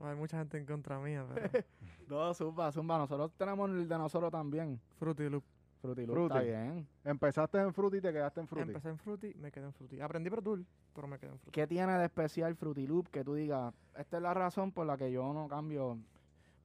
Hay 0.00 0.16
mucha 0.16 0.36
gente 0.38 0.58
en 0.58 0.66
contra 0.66 0.98
mía, 0.98 1.24
pero 1.32 1.48
No, 2.08 2.34
zumba, 2.34 2.70
zumba. 2.72 2.98
Nosotros 2.98 3.32
tenemos 3.38 3.70
el 3.70 3.88
de 3.88 3.96
nosotros 3.96 4.30
también. 4.30 4.80
Fruity 4.98 5.28
Loop. 5.30 5.44
Fruity 5.80 6.06
Loop, 6.06 6.18
está 6.24 6.34
Fruity. 6.40 6.50
bien. 6.50 6.88
Empezaste 7.04 7.58
en 7.58 7.72
Fruity 7.72 7.98
y 7.98 8.00
te 8.00 8.12
quedaste 8.12 8.40
en 8.40 8.48
Fruity. 8.48 8.68
Empecé 8.70 8.88
en 8.88 8.98
Fruity, 8.98 9.34
me 9.34 9.52
quedé 9.52 9.66
en 9.66 9.72
Fruity. 9.72 10.00
Aprendí 10.00 10.28
Pro 10.28 10.42
Tool, 10.42 10.66
pero 10.92 11.06
me 11.06 11.18
quedé 11.18 11.30
en 11.30 11.38
Fruity. 11.38 11.52
¿Qué 11.52 11.66
tiene 11.68 11.92
de 11.98 12.04
especial 12.04 12.54
Fruity 12.56 12.86
Loop 12.86 13.08
que 13.10 13.22
tú 13.24 13.34
digas, 13.34 13.72
esta 13.96 14.16
es 14.16 14.22
la 14.22 14.34
razón 14.34 14.72
por 14.72 14.86
la 14.86 14.96
que 14.96 15.12
yo 15.12 15.32
no 15.32 15.46
cambio? 15.48 15.98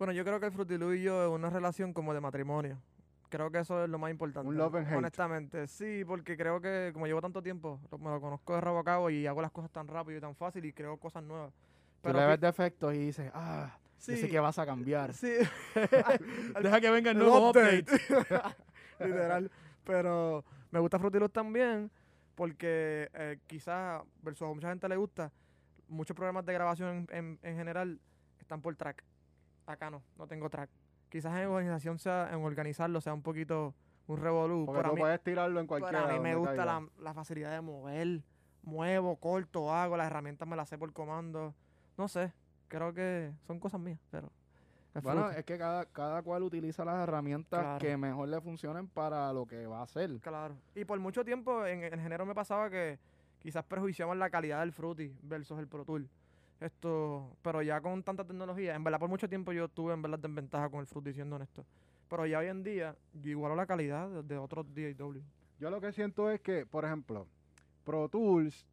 Bueno, 0.01 0.13
yo 0.13 0.25
creo 0.25 0.39
que 0.39 0.47
el 0.47 0.51
Fruity 0.51 0.79
Loop 0.79 0.93
y 0.95 1.03
yo 1.03 1.27
es 1.27 1.29
una 1.31 1.51
relación 1.51 1.93
como 1.93 2.11
de 2.11 2.19
matrimonio. 2.19 2.81
Creo 3.29 3.51
que 3.51 3.59
eso 3.59 3.83
es 3.83 3.87
lo 3.87 3.99
más 3.99 4.09
importante. 4.09 4.49
Un 4.49 4.57
love 4.57 4.73
and 4.77 4.87
hate. 4.87 4.97
Honestamente, 4.97 5.67
sí, 5.67 6.03
porque 6.07 6.35
creo 6.35 6.59
que 6.59 6.89
como 6.91 7.05
llevo 7.05 7.21
tanto 7.21 7.39
tiempo, 7.43 7.79
me 7.99 8.09
lo 8.09 8.19
conozco 8.19 8.55
de 8.55 8.61
rabo 8.61 8.79
a 8.79 8.83
cabo 8.83 9.11
y 9.11 9.27
hago 9.27 9.43
las 9.43 9.51
cosas 9.51 9.69
tan 9.69 9.87
rápido 9.87 10.17
y 10.17 10.21
tan 10.21 10.35
fácil 10.35 10.65
y 10.65 10.73
creo 10.73 10.97
cosas 10.97 11.21
nuevas. 11.21 11.53
Tú 12.01 12.11
le 12.13 12.25
ves 12.25 12.39
defectos 12.41 12.95
y 12.95 12.97
dices, 12.97 13.29
ah, 13.35 13.77
sí, 13.99 14.13
yo 14.13 14.17
sé 14.21 14.29
que 14.29 14.39
vas 14.39 14.57
a 14.57 14.65
cambiar. 14.65 15.13
sí. 15.13 15.33
Deja 16.63 16.81
que 16.81 16.89
venga 16.89 17.11
el 17.11 17.19
nuevo 17.19 17.51
update. 17.51 17.85
Literal. 18.99 19.51
Pero 19.83 20.43
me 20.71 20.79
gusta 20.79 20.97
Fruity 20.97 21.19
Loop 21.19 21.31
también 21.31 21.91
porque 22.33 23.07
eh, 23.13 23.37
quizás, 23.45 24.01
versus 24.23 24.47
a 24.49 24.51
mucha 24.51 24.69
gente 24.69 24.89
le 24.89 24.95
gusta, 24.95 25.31
muchos 25.87 26.15
programas 26.15 26.43
de 26.43 26.53
grabación 26.53 27.05
en, 27.11 27.15
en- 27.15 27.39
en 27.43 27.55
general 27.55 27.99
están 28.39 28.63
por 28.63 28.75
track. 28.75 29.03
Acá 29.65 29.89
no, 29.89 30.01
no 30.17 30.27
tengo 30.27 30.49
track. 30.49 30.69
Quizás 31.09 31.37
en 31.39 31.47
organización 31.47 31.99
sea, 31.99 32.29
en 32.31 32.43
organizarlo 32.43 33.01
sea 33.01 33.13
un 33.13 33.21
poquito 33.21 33.73
un 34.07 34.17
revolú. 34.17 34.65
Porque 34.65 34.83
tú 34.83 34.95
mí, 34.95 35.01
puedes 35.01 35.21
tirarlo 35.21 35.59
en 35.59 35.67
cualquier 35.67 35.91
pero 35.91 36.05
a 36.05 36.13
mí 36.13 36.19
me 36.19 36.35
gusta 36.35 36.65
la, 36.65 36.87
la 36.99 37.13
facilidad 37.13 37.51
de 37.51 37.61
mover. 37.61 38.21
Muevo, 38.63 39.15
corto, 39.17 39.73
hago, 39.73 39.97
las 39.97 40.07
herramientas 40.07 40.47
me 40.47 40.55
las 40.55 40.69
sé 40.69 40.77
por 40.77 40.93
comando. 40.93 41.53
No 41.97 42.07
sé, 42.07 42.31
creo 42.67 42.93
que 42.93 43.33
son 43.47 43.59
cosas 43.59 43.79
mías, 43.79 43.99
pero... 44.09 44.31
Bueno, 45.03 45.21
fruto. 45.21 45.37
es 45.39 45.45
que 45.45 45.57
cada, 45.57 45.85
cada 45.85 46.21
cual 46.21 46.43
utiliza 46.43 46.83
las 46.83 47.01
herramientas 47.01 47.61
Claro. 47.61 47.79
que 47.79 47.95
mejor 47.95 48.27
le 48.27 48.41
funcionen 48.41 48.87
para 48.89 49.31
lo 49.31 49.45
que 49.45 49.65
va 49.65 49.79
a 49.79 49.83
hacer. 49.83 50.19
Claro. 50.19 50.55
Y 50.75 50.83
por 50.83 50.99
mucho 50.99 51.23
tiempo 51.23 51.65
en 51.65 51.83
el 51.83 51.99
género 52.01 52.25
me 52.25 52.35
pasaba 52.35 52.69
que 52.69 52.99
quizás 53.39 53.63
perjuiciaban 53.63 54.19
la 54.19 54.29
calidad 54.29 54.59
del 54.59 54.73
Fruity 54.73 55.15
versus 55.23 55.59
el 55.59 55.67
Pro 55.67 55.85
Tool. 55.85 56.09
Esto, 56.61 57.35
pero 57.41 57.61
ya 57.61 57.81
con 57.81 58.03
tanta 58.03 58.23
tecnología, 58.23 58.75
en 58.75 58.83
verdad 58.83 58.99
por 58.99 59.09
mucho 59.09 59.27
tiempo 59.27 59.51
yo 59.51 59.67
tuve 59.67 59.93
en 59.93 60.01
verdad 60.01 60.19
desventaja 60.19 60.69
con 60.69 60.79
el 60.79 60.85
Fruity, 60.85 61.11
siendo 61.11 61.35
honesto. 61.35 61.65
Pero 62.07 62.25
ya 62.25 62.39
hoy 62.39 62.47
en 62.47 62.63
día, 62.63 62.95
yo 63.13 63.31
igualo 63.31 63.55
la 63.55 63.65
calidad 63.65 64.07
de, 64.09 64.21
de 64.21 64.37
otros 64.37 64.65
DAW. 64.73 65.21
Yo 65.59 65.69
lo 65.69 65.81
que 65.81 65.91
siento 65.91 66.29
es 66.29 66.39
que, 66.41 66.65
por 66.65 66.85
ejemplo, 66.85 67.27
Pro 67.83 68.07
Tools 68.09 68.65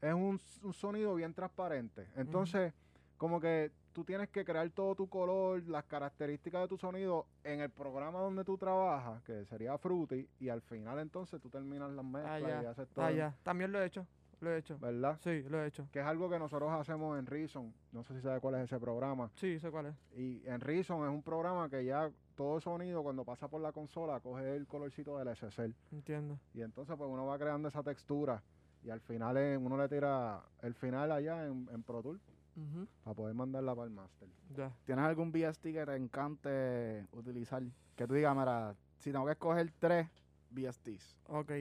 es 0.00 0.14
un, 0.14 0.38
sonido 0.72 1.14
bien 1.14 1.32
transparente. 1.32 2.06
Entonces, 2.16 2.72
como 3.16 3.40
que 3.40 3.70
tú 3.92 4.04
tienes 4.04 4.28
que 4.30 4.44
crear 4.44 4.68
todo 4.70 4.94
tu 4.94 5.08
color, 5.08 5.62
las 5.68 5.84
características 5.84 6.62
de 6.62 6.68
tu 6.68 6.76
sonido 6.76 7.26
en 7.44 7.60
el 7.60 7.70
programa 7.70 8.18
donde 8.18 8.44
tú 8.44 8.58
trabajas, 8.58 9.22
que 9.22 9.44
sería 9.44 9.78
Fruity, 9.78 10.28
y 10.40 10.48
al 10.48 10.60
final 10.60 10.98
entonces 10.98 11.40
tú 11.40 11.48
terminas 11.48 11.90
las 11.92 12.04
mezclas 12.04 12.42
ya. 12.42 12.62
y 12.62 12.66
haces 12.66 12.88
todo. 12.88 13.04
Ah, 13.04 13.12
ya. 13.12 13.34
También 13.42 13.70
lo 13.70 13.80
he 13.80 13.86
hecho. 13.86 14.06
Lo 14.42 14.50
he 14.50 14.58
hecho. 14.58 14.76
¿Verdad? 14.78 15.18
Sí, 15.22 15.42
lo 15.48 15.62
he 15.62 15.68
hecho. 15.68 15.88
Que 15.92 16.00
es 16.00 16.04
algo 16.04 16.28
que 16.28 16.38
nosotros 16.38 16.70
hacemos 16.72 17.16
en 17.18 17.26
Reason. 17.26 17.72
No 17.92 18.02
sé 18.02 18.14
si 18.16 18.20
sabes 18.22 18.40
cuál 18.40 18.56
es 18.56 18.62
ese 18.64 18.78
programa. 18.80 19.30
Sí, 19.34 19.58
sé 19.60 19.70
cuál 19.70 19.86
es. 19.86 19.94
Y 20.18 20.42
en 20.46 20.60
Reason 20.60 21.02
es 21.04 21.10
un 21.10 21.22
programa 21.22 21.68
que 21.70 21.84
ya 21.84 22.10
todo 22.34 22.60
sonido 22.60 23.02
cuando 23.04 23.24
pasa 23.24 23.46
por 23.46 23.60
la 23.60 23.70
consola 23.72 24.18
coge 24.20 24.56
el 24.56 24.66
colorcito 24.66 25.16
del 25.18 25.28
SSL. 25.36 25.74
Entiendo. 25.92 26.38
Y 26.54 26.62
entonces 26.62 26.96
pues 26.96 27.08
uno 27.08 27.24
va 27.26 27.38
creando 27.38 27.68
esa 27.68 27.82
textura 27.84 28.42
y 28.82 28.90
al 28.90 29.00
final 29.00 29.36
eh, 29.36 29.56
uno 29.56 29.76
le 29.76 29.88
tira 29.88 30.42
el 30.60 30.74
final 30.74 31.12
allá 31.12 31.46
en, 31.46 31.68
en 31.72 31.82
Pro 31.84 32.02
Tool 32.02 32.20
Ujú. 32.56 32.88
para 33.04 33.14
poder 33.14 33.34
mandarla 33.34 33.76
para 33.76 33.86
el 33.86 33.92
master. 33.92 34.28
Ya. 34.56 34.72
¿Tienes 34.84 35.04
algún 35.04 35.30
VST 35.30 35.62
que 35.62 35.86
te 35.86 35.94
encante 35.94 37.06
utilizar? 37.12 37.62
Que 37.94 38.08
tú 38.08 38.14
digas, 38.14 38.34
mira, 38.36 38.74
si 38.98 39.12
tengo 39.12 39.24
que 39.26 39.32
escoger 39.32 39.70
tres 39.78 40.08
VSTs. 40.50 41.16
Ok, 41.28 41.52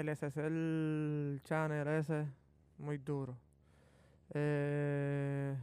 el 0.00 0.08
SSL 0.14 1.40
channel 1.44 1.88
ese, 1.88 2.26
muy 2.78 2.98
duro. 2.98 3.36
Eh, 4.34 5.56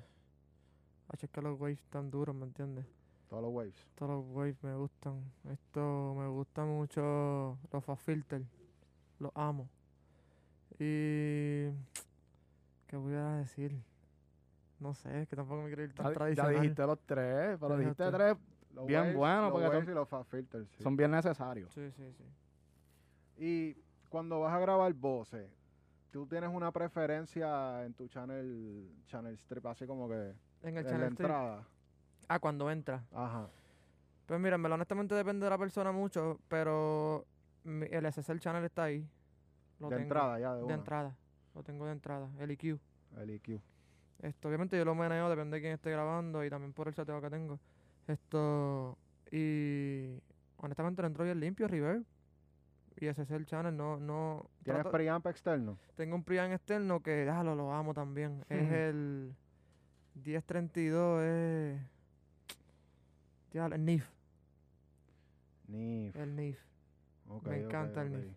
es 1.22 1.30
que 1.30 1.42
los 1.42 1.60
waves 1.60 1.80
están 1.80 2.10
duros, 2.10 2.36
¿me 2.36 2.46
entiendes? 2.46 2.86
Todos 3.30 3.44
los 3.44 3.52
waves. 3.54 3.88
Todos 3.96 4.12
los 4.12 4.36
waves 4.36 4.64
me 4.64 4.74
gustan. 4.76 5.24
Esto 5.52 6.16
me 6.18 6.28
gusta 6.28 6.66
mucho 6.66 7.58
los 7.72 7.84
fast 7.86 8.02
filter. 8.04 8.42
Los 9.20 9.32
amo. 9.36 9.70
Y. 10.80 11.70
¿Qué 12.88 12.98
voy 12.98 13.14
a 13.16 13.36
decir? 13.38 13.76
No 14.80 14.94
sé, 14.94 15.22
es 15.22 15.28
que 15.28 15.36
tampoco 15.36 15.62
me 15.62 15.68
quiero 15.68 15.84
ir 15.84 15.94
tan 15.94 16.06
Ya, 16.08 16.10
ya 16.12 16.16
tradicional. 16.16 16.54
dijiste 16.62 16.86
los 16.86 17.00
tres, 17.06 17.58
pero 17.60 17.78
dijiste 17.78 18.12
tres, 18.12 18.36
Los 18.74 18.86
Bien 18.88 19.02
waves, 19.02 19.16
bueno, 19.16 19.42
los 19.44 19.52
porque 19.52 19.68
waves 19.68 19.84
son- 19.86 19.92
y 19.92 19.96
los 19.96 20.10
fast 20.10 20.30
filters. 20.32 20.68
sí. 20.76 20.84
son 20.84 20.98
bien 20.98 21.12
necesarios. 21.12 21.72
Sí, 21.74 21.92
sí, 21.92 22.04
sí. 22.18 22.24
Y 23.38 23.78
cuando 24.14 24.40
vas 24.42 24.54
a 24.54 24.60
grabar 24.60 24.94
voces, 24.94 25.50
tú 26.12 26.28
tienes 26.28 26.48
una 26.54 26.72
preferencia 26.72 27.84
en 27.84 27.96
tu 27.96 28.08
channel, 28.08 28.88
channel 29.08 29.34
strip, 29.40 29.66
así 29.66 29.88
como 29.88 30.08
que 30.08 30.36
En 30.62 30.70
en 30.70 30.78
el 30.78 30.84
la 30.84 30.90
channel 30.92 31.08
strip. 31.14 31.20
entrada. 31.22 31.68
Ah, 32.28 32.38
cuando 32.40 32.70
entra. 32.70 33.04
Ajá. 33.12 33.50
Pues 34.28 34.40
mira, 34.40 34.56
honestamente 34.58 35.16
depende 35.16 35.46
de 35.46 35.50
la 35.50 35.58
persona 35.58 35.92
mucho, 35.92 36.40
pero 36.48 37.26
el 37.66 38.06
SSL 38.06 38.38
channel 38.40 38.64
está 38.66 38.84
ahí. 38.84 39.04
Lo 39.80 39.90
de 39.90 39.96
tengo. 39.96 40.04
entrada 40.04 40.40
ya, 40.40 40.52
de, 40.54 40.58
De 40.60 40.64
una. 40.66 40.76
entrada. 40.76 41.18
Lo 41.56 41.64
tengo 41.64 41.88
de 41.88 41.94
entrada. 41.94 42.30
El 42.38 42.52
EQ. 42.52 42.78
El 43.18 43.30
EQ. 43.32 43.60
Esto, 44.20 44.48
obviamente 44.48 44.78
yo 44.78 44.86
lo 44.86 44.94
meneo, 44.94 45.28
depende 45.28 45.58
de 45.58 45.62
quién 45.62 45.74
esté 45.74 45.90
grabando 45.90 46.46
y 46.46 46.52
también 46.52 46.72
por 46.72 46.88
el 46.88 46.94
seteo 46.94 47.20
que 47.20 47.32
tengo. 47.32 47.60
Esto, 48.08 48.96
y 49.32 50.22
honestamente 50.58 51.02
lo 51.02 51.08
entro 51.08 51.26
bien 51.26 51.40
limpio, 51.40 51.68
reverb. 51.68 52.06
Y 53.00 53.08
ese 53.08 53.24
es 53.24 53.32
el 53.32 53.46
channel, 53.46 53.76
no, 53.76 53.98
no. 53.98 54.46
¿Tienes 54.64 54.82
trato- 54.84 54.92
preamp 54.92 55.26
externo? 55.28 55.78
tengo 55.96 56.16
un 56.16 56.24
preamp 56.24 56.54
externo 56.54 57.02
que, 57.02 57.12
déjalo, 57.26 57.56
lo 57.56 57.74
amo 57.74 57.94
también. 57.94 58.44
Es 58.50 58.72
el 58.72 59.34
1032, 60.24 61.22
es. 61.24 61.82
El 63.54 63.86
NIF, 63.86 64.08
NIF. 65.68 66.16
el 66.16 66.36
NIF. 66.36 66.60
Me 67.46 67.58
encanta 67.62 68.02
el 68.02 68.08
ok. 68.10 68.16
NIF. 68.20 68.34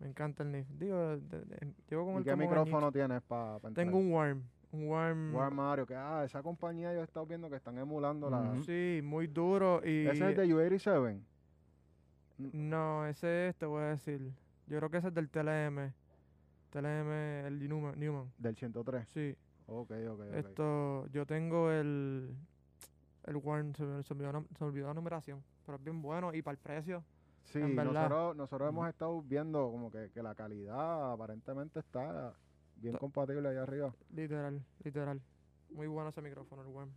Me 0.00 0.08
encanta 0.08 0.42
el 0.42 0.52
NIF. 0.52 0.66
Digo, 0.78 0.98
de- 1.18 1.44
de- 1.44 1.72
llevo 1.88 2.04
con 2.06 2.14
¿Y 2.14 2.18
el 2.18 2.24
qué 2.24 2.36
micrófono 2.36 2.92
tienes 2.92 3.22
para 3.22 3.54
entrar? 3.56 3.72
Tengo 3.72 3.98
un 3.98 4.12
Worm. 4.12 4.42
Un 4.72 4.86
Worm. 4.88 5.34
War 5.34 5.50
Mario, 5.52 5.86
que 5.86 5.94
ah, 5.94 6.22
esa 6.24 6.42
compañía 6.42 6.92
yo 6.94 7.00
he 7.00 7.04
estado 7.04 7.26
viendo 7.26 7.48
que 7.50 7.56
están 7.56 7.76
emulando 7.78 8.28
la... 8.30 8.54
Sí, 8.64 9.00
muy 9.04 9.26
duro. 9.26 9.80
Y 9.84 10.06
Ese 10.06 10.30
es 10.30 10.36
de 10.36 10.46
U87, 10.46 11.20
No, 12.52 13.06
ese 13.06 13.48
es, 13.48 13.56
te 13.56 13.66
voy 13.66 13.82
a 13.82 13.86
decir. 13.88 14.32
Yo 14.66 14.78
creo 14.78 14.90
que 14.90 14.98
ese 14.98 15.08
es 15.08 15.14
del 15.14 15.28
TLM. 15.28 15.92
TLM, 16.70 17.10
el 17.46 17.68
Newman. 17.68 17.98
Newman. 17.98 18.32
del 18.38 18.56
103. 18.56 19.08
Sí. 19.08 19.36
Ok, 19.66 19.90
ok, 19.90 20.20
ok. 20.20 20.20
Esto, 20.34 21.06
yo 21.08 21.26
tengo 21.26 21.70
el. 21.70 22.34
El 23.24 23.36
Warn, 23.36 23.74
se, 23.74 23.84
me- 23.84 24.02
se 24.02 24.12
olvidó, 24.14 24.32
la- 24.32 24.40
se 24.58 24.64
me 24.64 24.68
olvidó 24.70 24.88
la 24.88 24.94
numeración. 24.94 25.42
Pero 25.64 25.78
es 25.78 25.84
bien 25.84 26.02
bueno 26.02 26.34
y 26.34 26.42
para 26.42 26.52
el 26.54 26.58
precio. 26.58 27.04
Sí, 27.44 27.60
nosotros, 28.08 28.36
nosotros 28.36 28.68
hemos 28.68 28.88
estado 28.88 29.22
viendo 29.22 29.70
como 29.70 29.90
que, 29.90 30.10
que 30.10 30.22
la 30.22 30.34
calidad 30.34 31.12
aparentemente 31.12 31.80
está 31.80 32.32
bien 32.76 32.96
compatible 32.96 33.48
ahí 33.48 33.56
arriba. 33.56 33.92
Literal, 34.10 34.60
literal. 34.82 35.20
Muy 35.70 35.86
bueno 35.86 36.10
ese 36.10 36.20
micrófono, 36.22 36.62
el 36.62 36.68
Warm. 36.68 36.90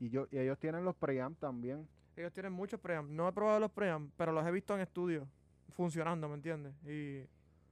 Y, 0.00 0.08
yo, 0.10 0.26
y 0.30 0.38
ellos 0.38 0.58
tienen 0.58 0.84
los 0.84 0.94
preamp 0.96 1.38
también. 1.38 1.86
Ellos 2.16 2.32
tienen 2.32 2.52
muchos 2.52 2.78
preamp. 2.80 3.10
No 3.10 3.28
he 3.28 3.32
probado 3.32 3.58
los 3.60 3.70
preamp, 3.72 4.12
pero 4.16 4.32
los 4.32 4.46
he 4.46 4.50
visto 4.50 4.74
en 4.74 4.80
estudio. 4.80 5.26
Funcionando, 5.72 6.28
¿me 6.28 6.34
entiendes? 6.34 6.74
Y. 6.84 7.26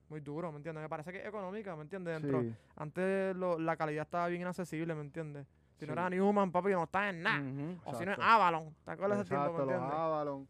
Muy 0.09 0.20
duro, 0.20 0.50
¿me 0.52 0.59
entiendes? 0.59 0.83
Me 0.83 0.90
parece 0.90 1.11
que 1.11 1.20
es 1.22 1.26
económica, 1.26 1.74
¿me 1.74 1.83
entiendes? 1.83 2.20
Dentro, 2.20 2.42
Sí, 2.42 2.55
Antes 2.76 3.35
lo- 3.35 3.59
la 3.59 3.76
calidad 3.78 4.02
estaba 4.02 4.28
bien 4.28 4.42
inaccesible, 4.42 4.94
¿me 4.94 5.00
entiendes? 5.00 5.46
Si 5.78 5.87
no 5.87 5.92
Sí. 5.94 5.98
era 5.98 6.11
Newman, 6.11 6.52
papi, 6.52 6.68
no 6.72 6.83
está 6.83 7.09
en 7.09 7.22
nada. 7.22 7.40
O 7.87 7.94
si 7.94 8.05
no 8.05 8.12
es. 8.12 8.18
Avalon. 8.20 8.74
¿Te 8.85 8.90
acuerdas 8.90 9.18
de 9.18 9.22
ese 9.22 9.28
tiempo, 9.31 9.52
me 9.52 9.59
los 9.61 9.68
entiendes? 9.70 9.98
Avalon, 9.98 10.48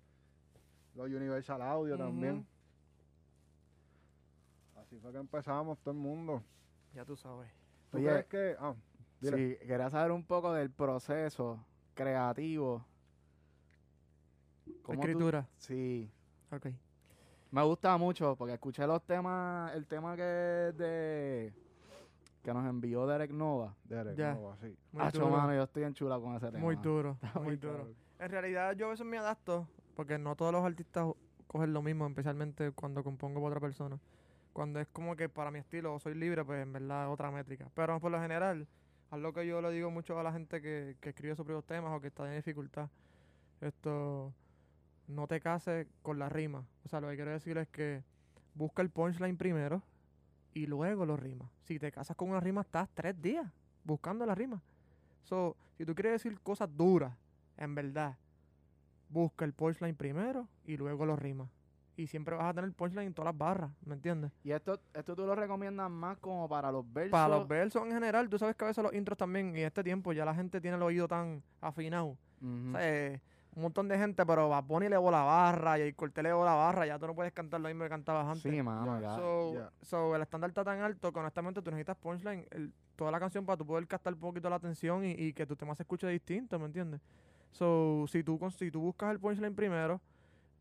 los 0.96 1.06
Universal 1.06 1.62
Audio 1.62 1.96
también. 1.96 2.44
Así 4.80 4.98
fue 4.98 5.12
que 5.12 5.18
empezamos 5.18 5.78
todo 5.78 5.92
el 5.94 6.00
mundo. 6.00 6.42
Ya 6.94 7.04
tú 7.04 7.14
sabes. 7.16 7.48
¿Tú 7.90 7.98
Oye, 7.98 8.06
crees 8.08 8.26
que...? 8.26 8.56
Ah. 8.58 8.74
Sí, 9.20 9.30
quería 9.64 9.88
saber 9.90 10.10
un 10.10 10.24
poco 10.24 10.52
del 10.52 10.70
proceso 10.72 11.64
creativo. 11.94 12.84
¿Cómo 14.82 15.00
tú- 15.00 15.06
Escritura. 15.08 15.46
sí, 15.58 16.10
Ok. 16.50 16.66
me 17.50 17.62
gusta 17.62 17.96
mucho 17.96 18.34
porque 18.36 18.54
escuché 18.54 18.86
los 18.86 19.02
temas, 19.04 19.74
el 19.74 19.86
tema 19.86 20.16
que 20.16 20.68
es 20.70 20.76
de 20.76 21.52
que 22.42 22.52
nos 22.52 22.66
envió 22.68 23.06
Derek 23.06 23.30
Nova. 23.30 23.74
Derek, 23.84 24.16
Ya. 24.16 24.34
no, 24.34 24.50
así. 24.52 24.76
Muy 24.90 25.02
Hacho, 25.04 25.20
duro. 25.20 25.30
mano, 25.30 25.54
yo 25.54 25.62
estoy 25.62 25.84
en 25.84 25.94
chula 25.94 26.18
con 26.18 26.34
ese 26.34 26.46
tema. 26.46 26.58
Muy 26.58 26.74
duro. 26.76 27.16
Está 27.22 27.38
muy 27.38 27.44
muy 27.48 27.56
duro. 27.56 27.88
En 28.18 28.30
realidad 28.30 28.74
yo 28.74 28.86
a 28.86 28.90
veces 28.90 29.06
me 29.06 29.18
adapto 29.18 29.68
porque 29.94 30.18
no 30.18 30.34
todos 30.34 30.50
los 30.52 30.64
artistas 30.64 31.06
cogen 31.46 31.72
lo 31.72 31.82
mismo, 31.82 32.06
especialmente 32.06 32.72
cuando 32.72 33.04
compongo 33.04 33.40
para 33.40 33.48
otra 33.50 33.60
persona. 33.60 33.98
Cuando 34.52 34.80
es 34.80 34.88
como 34.88 35.14
que 35.16 35.28
para 35.28 35.50
mi 35.50 35.60
estilo 35.60 35.98
soy 36.00 36.14
libre, 36.14 36.44
pues 36.44 36.62
en 36.62 36.72
verdad 36.72 37.06
es 37.06 37.12
otra 37.12 37.30
métrica. 37.30 37.70
Pero 37.74 38.00
por 38.00 38.10
lo 38.10 38.20
general, 38.20 38.66
algo 39.10 39.32
que 39.32 39.46
yo 39.46 39.60
le 39.62 39.70
digo 39.70 39.90
mucho 39.90 40.18
a 40.18 40.22
la 40.22 40.32
gente 40.32 40.60
que, 40.60 40.96
que 41.00 41.10
escribe 41.10 41.36
sobre 41.36 41.54
los 41.54 41.64
temas 41.64 41.92
o 41.96 42.00
que 42.00 42.08
está 42.08 42.28
en 42.28 42.36
dificultad, 42.36 42.88
esto, 43.60 44.32
no 45.12 45.26
te 45.26 45.40
cases 45.40 45.86
con 46.02 46.18
la 46.18 46.28
rima. 46.28 46.66
O 46.84 46.88
sea, 46.88 47.00
lo 47.00 47.08
que 47.08 47.16
quiero 47.16 47.30
decir 47.30 47.58
es 47.58 47.68
que 47.68 48.02
busca 48.54 48.82
el 48.82 48.90
punchline 48.90 49.36
primero 49.36 49.82
y 50.54 50.66
luego 50.66 51.06
lo 51.06 51.16
rima. 51.16 51.50
Si 51.62 51.78
te 51.78 51.92
casas 51.92 52.16
con 52.16 52.30
una 52.30 52.40
rima, 52.40 52.62
estás 52.62 52.88
tres 52.94 53.20
días 53.20 53.46
buscando 53.84 54.26
la 54.26 54.34
rima. 54.34 54.62
So, 55.22 55.56
si 55.76 55.84
tú 55.84 55.94
quieres 55.94 56.12
decir 56.12 56.38
cosas 56.40 56.68
duras, 56.76 57.16
en 57.56 57.74
verdad, 57.74 58.16
busca 59.08 59.44
el 59.44 59.52
punchline 59.52 59.94
primero 59.94 60.48
y 60.64 60.76
luego 60.76 61.06
lo 61.06 61.16
rima. 61.16 61.48
Y 61.94 62.06
siempre 62.06 62.34
vas 62.34 62.46
a 62.46 62.54
tener 62.54 62.72
punchline 62.72 63.08
en 63.08 63.14
todas 63.14 63.32
las 63.32 63.38
barras, 63.38 63.70
¿me 63.84 63.94
entiendes? 63.94 64.32
Y 64.42 64.50
esto, 64.52 64.80
esto 64.94 65.14
tú 65.14 65.26
lo 65.26 65.34
recomiendas 65.34 65.90
más 65.90 66.16
como 66.18 66.48
para 66.48 66.72
los 66.72 66.90
versos. 66.90 67.12
Para 67.12 67.36
los 67.36 67.46
versos 67.46 67.84
en 67.84 67.92
general, 67.92 68.28
tú 68.30 68.38
sabes 68.38 68.56
que 68.56 68.64
a 68.64 68.68
veces 68.68 68.82
los 68.82 68.94
intros 68.94 69.18
también, 69.18 69.54
y 69.54 69.60
en 69.60 69.66
este 69.66 69.84
tiempo 69.84 70.12
ya 70.12 70.24
la 70.24 70.34
gente 70.34 70.60
tiene 70.60 70.78
el 70.78 70.82
oído 70.82 71.06
tan 71.06 71.42
afinado. 71.60 72.16
O 72.40 72.72
sea, 72.72 72.80
eh, 72.80 73.20
un 73.54 73.62
montón 73.62 73.86
de 73.88 73.98
gente, 73.98 74.24
pero 74.24 74.48
Bad 74.48 74.64
Bunny 74.64 74.86
elevó 74.86 75.10
la 75.10 75.22
barra 75.22 75.78
y 75.78 75.82
el 75.82 75.94
Cortés 75.94 76.24
elevó 76.24 76.44
la 76.44 76.54
barra, 76.54 76.86
ya 76.86 76.98
tú 76.98 77.06
no 77.06 77.14
puedes 77.14 77.32
cantar 77.32 77.60
lo 77.60 77.68
mismo 77.68 77.84
que 77.84 77.90
cantabas 77.90 78.26
antes. 78.26 78.42
Sí, 78.50 78.62
mano, 78.62 79.00
ya. 79.00 79.14
So, 79.14 79.54
Ya. 79.54 79.70
so, 79.82 80.16
el 80.16 80.22
estándar 80.22 80.50
está 80.50 80.64
tan 80.64 80.80
alto 80.80 81.12
que 81.12 81.18
honestamente 81.18 81.60
tú 81.60 81.70
necesitas 81.70 81.96
punchline 81.96 82.46
el- 82.50 82.72
toda 82.96 83.10
la 83.10 83.20
canción 83.20 83.44
para 83.44 83.56
tú 83.58 83.66
poder 83.66 83.86
captar 83.86 84.14
un 84.14 84.20
poquito 84.20 84.48
la 84.48 84.56
atención 84.56 85.04
y, 85.04 85.10
y 85.12 85.32
que 85.34 85.44
tu 85.46 85.54
tema 85.56 85.74
se 85.74 85.82
escuche 85.82 86.06
distinto, 86.08 86.58
¿me 86.58 86.66
entiendes? 86.66 87.00
So, 87.50 88.06
si 88.08 88.24
tú, 88.24 88.38
si 88.56 88.70
tú 88.70 88.80
buscas 88.80 89.10
el 89.10 89.20
punchline 89.20 89.54
primero, 89.54 90.00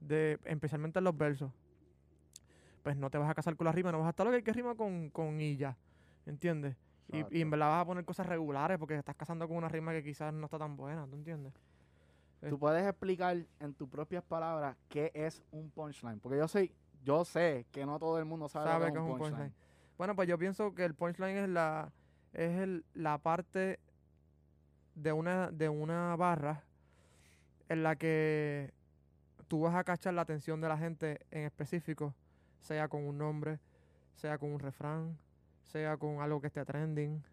de, 0.01 0.37
especialmente 0.43 0.99
en 0.99 1.05
los 1.05 1.15
versos, 1.17 1.51
pues 2.83 2.97
no 2.97 3.09
te 3.09 3.17
vas 3.17 3.29
a 3.29 3.35
casar 3.35 3.55
con 3.55 3.65
la 3.65 3.71
rima, 3.71 3.91
no 3.91 3.99
vas 3.99 4.07
a 4.07 4.09
estar 4.09 4.25
lo 4.25 4.31
que 4.31 4.37
hay 4.37 4.43
que 4.43 4.53
rima 4.53 4.75
con, 4.75 5.09
con 5.11 5.39
y 5.39 5.55
ya, 5.55 5.77
¿entiendes? 6.25 6.75
Y, 7.07 7.37
y 7.37 7.41
en 7.41 7.49
verdad 7.49 7.67
vas 7.69 7.81
a 7.81 7.85
poner 7.85 8.05
cosas 8.05 8.25
regulares 8.25 8.77
porque 8.77 8.95
estás 8.97 9.15
casando 9.15 9.47
con 9.47 9.57
una 9.57 9.67
rima 9.69 9.91
que 9.91 10.03
quizás 10.03 10.33
no 10.33 10.45
está 10.45 10.57
tan 10.57 10.75
buena, 10.77 11.05
¿tú 11.07 11.15
entiendes? 11.15 11.53
Tú 12.49 12.57
puedes 12.57 12.85
explicar 12.87 13.37
en 13.59 13.73
tus 13.73 13.87
propias 13.87 14.23
palabras 14.23 14.75
qué 14.89 15.11
es 15.13 15.43
un 15.51 15.69
punchline. 15.69 16.19
Porque 16.19 16.37
yo 16.37 16.47
sé, 16.47 16.73
yo 17.03 17.23
sé 17.23 17.67
que 17.71 17.85
no 17.85 17.99
todo 17.99 18.17
el 18.17 18.25
mundo 18.25 18.49
sabe, 18.49 18.65
sabe 18.65 18.91
que 18.91 18.97
es 18.97 19.03
un 19.03 19.17
punchline. 19.17 19.53
Bueno, 19.97 20.15
pues 20.15 20.27
yo 20.27 20.37
pienso 20.37 20.73
que 20.73 20.83
el 20.83 20.95
punchline 20.95 21.37
es 21.37 21.49
la 21.49 21.91
es 22.33 22.59
el, 22.59 22.85
la 22.93 23.17
parte 23.17 23.79
de 24.95 25.11
una 25.11 25.51
de 25.51 25.69
una 25.69 26.15
barra 26.15 26.63
en 27.69 27.83
la 27.83 27.95
que 27.95 28.73
tú 29.47 29.61
vas 29.61 29.75
a 29.75 29.83
cachar 29.83 30.13
la 30.13 30.21
atención 30.21 30.59
de 30.61 30.67
la 30.67 30.77
gente 30.77 31.19
en 31.29 31.43
específico, 31.43 32.15
sea 32.59 32.87
con 32.87 33.05
un 33.05 33.17
nombre, 33.17 33.59
sea 34.15 34.37
con 34.37 34.51
un 34.51 34.59
refrán, 34.59 35.17
sea 35.63 35.97
con 35.97 36.21
algo 36.21 36.41
que 36.41 36.47
esté 36.47 36.65
trending, 36.65 37.23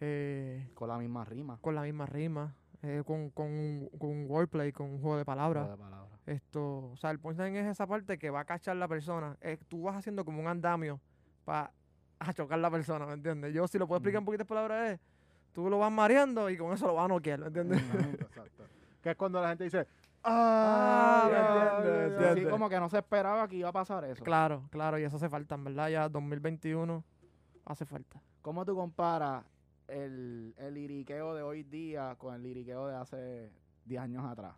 eh, 0.00 0.68
Con 0.74 0.88
la 0.88 0.98
misma 0.98 1.24
rima. 1.24 1.58
con 1.60 1.74
la 1.74 1.82
misma 1.82 2.06
rima, 2.06 2.54
eh, 2.82 3.02
con, 3.06 3.30
con, 3.30 3.46
un, 3.46 3.88
con 3.98 4.10
un 4.10 4.26
wordplay, 4.28 4.72
con 4.72 4.90
un 4.90 5.00
juego 5.00 5.16
de 5.16 5.24
palabras. 5.24 5.68
de 5.70 5.76
palabras. 5.76 6.20
Esto, 6.26 6.90
o 6.92 6.96
sea, 6.96 7.10
el 7.10 7.18
punchline 7.18 7.56
es 7.56 7.66
esa 7.66 7.86
parte 7.86 8.18
que 8.18 8.30
va 8.30 8.40
a 8.40 8.44
cachar 8.44 8.76
la 8.76 8.86
persona. 8.88 9.36
Eh, 9.40 9.58
tú 9.68 9.82
vas 9.82 9.96
haciendo 9.96 10.24
como 10.24 10.40
un 10.40 10.46
andamio 10.48 11.00
para 11.44 11.72
chocar 12.34 12.58
la 12.58 12.70
persona, 12.70 13.06
¿me 13.06 13.14
entiendes? 13.14 13.52
Yo, 13.52 13.66
si 13.66 13.78
lo 13.78 13.86
puedo 13.88 13.98
explicar 13.98 14.18
en 14.18 14.22
Ujú. 14.22 14.26
poquitas 14.26 14.46
palabras, 14.46 14.92
es 14.92 15.00
tú 15.52 15.68
lo 15.68 15.78
vas 15.78 15.92
mareando 15.92 16.48
y 16.48 16.56
con 16.56 16.72
eso 16.72 16.86
lo 16.86 16.94
vas 16.94 17.04
a 17.06 17.08
noquear, 17.08 17.40
¿me 17.40 17.46
entiendes? 17.48 17.80
Exacto. 18.20 18.64
Que 19.02 19.10
es 19.10 19.16
cuando 19.16 19.40
la 19.42 19.48
gente 19.48 19.64
dice, 19.64 19.86
Ah, 20.24 21.24
¡ah! 21.24 21.26
¿me 21.26 21.32
ya, 21.32 21.42
entiendes? 21.42 21.84
ya, 21.84 21.90
ya". 21.90 22.06
Sí, 22.06 22.12
¿Entiendes? 22.12 22.44
sí, 22.44 22.50
como 22.50 22.68
que 22.68 22.78
no 22.80 22.88
se 22.88 22.98
esperaba 22.98 23.48
que 23.48 23.56
iba 23.56 23.68
a 23.68 23.72
pasar 23.72 24.04
eso. 24.04 24.24
claro, 24.24 24.62
claro, 24.70 24.98
y 24.98 25.02
eso 25.02 25.16
hace 25.16 25.28
falta, 25.28 25.56
en 25.56 25.64
verdad, 25.64 25.88
ya 25.88 26.08
2021 26.08 27.02
hace 27.64 27.84
falta. 27.84 28.22
¿Cómo 28.40 28.64
tú 28.64 28.74
comparas 28.76 29.44
el, 29.88 30.54
el 30.56 30.74
liriqueo 30.74 31.34
de 31.34 31.42
hoy 31.42 31.62
día 31.62 32.14
con 32.16 32.34
el 32.34 32.42
liriqueo 32.42 32.86
de 32.88 32.96
hace 32.96 33.50
10 33.84 34.00
años 34.00 34.24
atrás? 34.24 34.54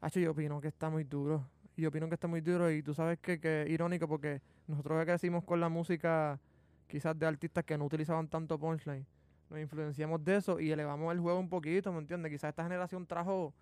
Hacho, 0.00 0.20
yo 0.20 0.32
opino 0.32 0.60
que 0.60 0.68
está 0.68 0.90
muy 0.90 1.04
duro. 1.04 1.46
Yo 1.76 1.88
opino 1.88 2.08
que 2.08 2.14
está 2.14 2.28
muy 2.28 2.40
duro 2.40 2.70
y 2.70 2.82
tú 2.82 2.92
sabes 2.92 3.18
que, 3.18 3.40
que 3.40 3.66
irónico 3.68 4.06
porque 4.06 4.42
nosotros 4.66 4.98
que 5.00 5.06
crecimos 5.06 5.44
con 5.44 5.60
la 5.60 5.68
música 5.68 6.38
quizás 6.86 7.18
de 7.18 7.26
artistas 7.26 7.64
que 7.64 7.78
no 7.78 7.86
utilizaban 7.86 8.28
tanto 8.28 8.58
punchline, 8.58 9.06
nos 9.48 9.60
influenciamos 9.60 10.22
de 10.22 10.36
eso 10.36 10.60
y 10.60 10.70
elevamos 10.70 11.12
el 11.12 11.20
juego 11.20 11.38
un 11.38 11.48
poquito, 11.48 11.92
¿me 11.92 12.00
entiendes? 12.00 12.30
Quizás 12.30 12.50
esta 12.50 12.62
generación 12.62 13.06
trajo 13.06 13.54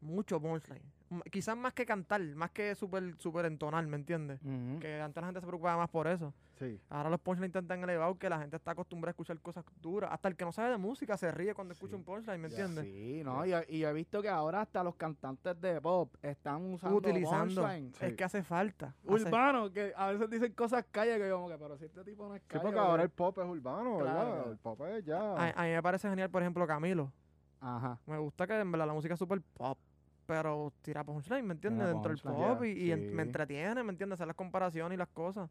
mucho 0.00 0.40
punchline. 0.40 0.82
Quizás 1.30 1.56
más 1.56 1.72
que 1.72 1.86
cantar, 1.86 2.20
más 2.34 2.50
que 2.50 2.74
súper 2.74 3.14
super 3.18 3.44
entonar, 3.46 3.86
¿me 3.86 3.96
entiendes? 3.96 4.40
Que 4.80 5.00
antes 5.00 5.20
la 5.20 5.26
gente 5.28 5.40
se 5.40 5.46
preocupaba 5.46 5.76
más 5.76 5.88
por 5.88 6.06
eso. 6.08 6.34
Sí. 6.58 6.80
Ahora 6.88 7.10
los 7.10 7.20
punchlines 7.20 7.50
están 7.50 7.68
tan 7.68 7.82
elevados 7.84 8.16
que 8.18 8.28
la 8.28 8.38
gente 8.38 8.56
está 8.56 8.72
acostumbrada 8.72 9.10
a 9.10 9.12
escuchar 9.12 9.38
cosas 9.40 9.64
duras. 9.80 10.10
Hasta 10.12 10.28
el 10.28 10.36
que 10.36 10.44
no 10.44 10.52
sabe 10.52 10.70
de 10.70 10.78
música 10.78 11.16
se 11.16 11.30
ríe 11.30 11.54
cuando 11.54 11.74
escucha 11.74 11.90
Sí. 11.92 11.96
un 11.96 12.02
punchline, 12.04 12.40
¿me 12.40 12.48
entiendes? 12.48 12.84
Sí, 12.84 13.22
no, 13.24 13.44
y, 13.46 13.52
he 13.84 13.92
visto 13.92 14.20
que 14.20 14.28
ahora 14.28 14.62
hasta 14.62 14.82
los 14.82 14.96
cantantes 14.96 15.60
de 15.60 15.80
pop 15.80 16.12
están 16.22 16.72
usando 16.72 16.96
Utilizando. 16.96 17.62
punchline. 17.62 17.92
Es 18.00 18.10
Sí. 18.10 18.16
que 18.16 18.24
hace 18.24 18.42
falta. 18.42 18.94
hace- 19.08 19.24
Urbano, 19.26 19.72
que 19.72 19.92
a 19.96 20.10
veces 20.10 20.28
dicen 20.30 20.52
cosas 20.54 20.84
calles 20.90 21.18
que 21.18 21.28
yo 21.28 21.36
como 21.36 21.48
que, 21.50 21.58
pero 21.58 21.76
si 21.78 21.84
este 21.84 22.02
tipo 22.04 22.26
no 22.26 22.34
es 22.34 22.42
Sí, 22.42 22.48
calle. 22.48 22.62
porque 22.62 22.76
¿por 22.76 22.84
ahora 22.86 23.02
el 23.04 23.10
pop 23.10 23.38
es 23.38 23.46
urbano, 23.46 23.98
¿verdad? 23.98 24.12
Claro, 24.12 24.32
claro. 24.34 24.50
El 24.50 24.58
pop 24.58 24.80
es 24.86 25.04
ya. 25.04 25.18
A, 25.36 25.50
a 25.50 25.62
mí 25.64 25.70
me 25.70 25.82
parece 25.82 26.08
genial, 26.08 26.30
por 26.30 26.42
ejemplo, 26.42 26.66
Camilo. 26.66 27.12
Ajá. 27.60 27.98
Me 28.06 28.18
gusta 28.18 28.46
que 28.46 28.58
en 28.58 28.70
verdad 28.72 28.86
la 28.86 28.92
música 28.94 29.14
es 29.14 29.18
súper 29.18 29.40
pop, 29.40 29.78
pero 30.26 30.72
tira 30.82 31.04
punchline, 31.04 31.46
¿me 31.46 31.54
entiendes? 31.54 31.86
Dentro 31.94 32.10
del 32.10 32.18
pop 32.56 32.64
y, 32.64 32.68
y 32.72 32.92
en- 32.92 33.00
me 33.14 33.22
entretiene, 33.22 33.82
¿me 33.82 33.90
entiendes? 33.92 34.16
Hacer 34.16 34.26
las 34.26 34.36
comparaciones 34.36 34.96
y 34.96 34.98
las 34.98 35.08
cosas. 35.08 35.48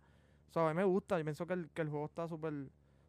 O 0.50 0.54
sea, 0.54 0.66
a 0.68 0.70
mí 0.70 0.76
me 0.76 0.84
gusta. 0.84 1.18
Yo 1.18 1.24
pienso 1.24 1.46
que 1.48 1.54
el, 1.54 1.70
que 1.72 1.82
el 1.82 1.90
juego 1.90 2.06
está 2.06 2.28
súper 2.28 2.54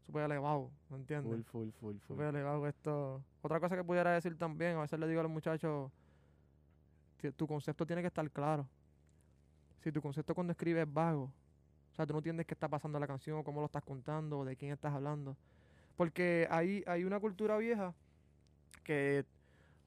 súper 0.07 0.23
elevado, 0.23 0.71
¿me 0.89 0.97
entiendes? 0.99 1.29
Full, 1.29 1.43
full, 1.43 1.71
full, 1.81 1.97
full. 1.99 2.15
Súper 2.17 2.27
elevado 2.29 2.67
esto. 2.69 3.23
Otra 3.43 3.59
cosa 3.59 3.77
que 3.77 3.83
pudiera 3.83 4.13
decir 4.13 4.39
también, 4.39 4.77
a 4.77 4.83
veces 4.83 4.99
le 5.01 5.09
digo 5.09 5.19
a 5.21 5.25
los 5.25 5.33
muchachos, 5.33 5.91
tu 7.37 7.47
concepto 7.49 7.85
tiene 7.85 8.03
que 8.03 8.09
estar 8.09 8.31
claro. 8.31 8.69
Si 9.83 9.91
tu 9.91 10.01
concepto 10.01 10.35
cuando 10.35 10.53
escribes 10.53 10.87
es 10.87 10.93
vago, 10.93 11.25
o 11.93 11.95
sea, 11.97 12.07
tú 12.07 12.13
no 12.13 12.19
entiendes 12.21 12.47
qué 12.47 12.55
está 12.55 12.69
pasando 12.69 12.99
en 12.99 13.01
la 13.01 13.07
canción, 13.07 13.39
o 13.39 13.45
cómo 13.45 13.61
lo 13.61 13.67
estás 13.67 13.83
contando, 13.83 14.39
o 14.41 14.45
de 14.45 14.57
quién 14.57 14.71
estás 14.73 14.93
hablando. 14.93 15.37
Porque 15.97 16.47
hay, 16.51 16.85
hay 16.87 17.05
una 17.05 17.19
cultura 17.19 17.57
vieja 17.57 17.95
que, 18.85 19.25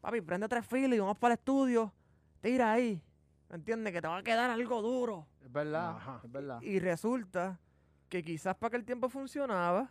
papi, 0.02 0.22
prende 0.22 0.48
tres 0.48 0.66
filas 0.66 0.96
y 0.98 1.00
vamos 1.00 1.18
para 1.18 1.34
el 1.34 1.40
estudio, 1.40 1.94
tira 2.42 2.72
ahí, 2.72 3.02
¿me 3.50 3.56
entiendes? 3.56 3.94
Que 3.94 4.02
te 4.02 4.08
va 4.08 4.18
a 4.18 4.24
quedar 4.24 4.50
algo 4.50 4.82
duro. 4.82 5.28
Es 5.44 5.52
verdad, 5.52 5.98
Ajá. 5.98 6.22
es 6.24 6.32
verdad. 6.32 6.62
Y 6.62 6.80
resulta 6.80 7.60
que 8.08 8.24
quizás 8.24 8.56
para 8.56 8.70
aquel 8.70 8.86
tiempo 8.86 9.10
funcionaba, 9.10 9.90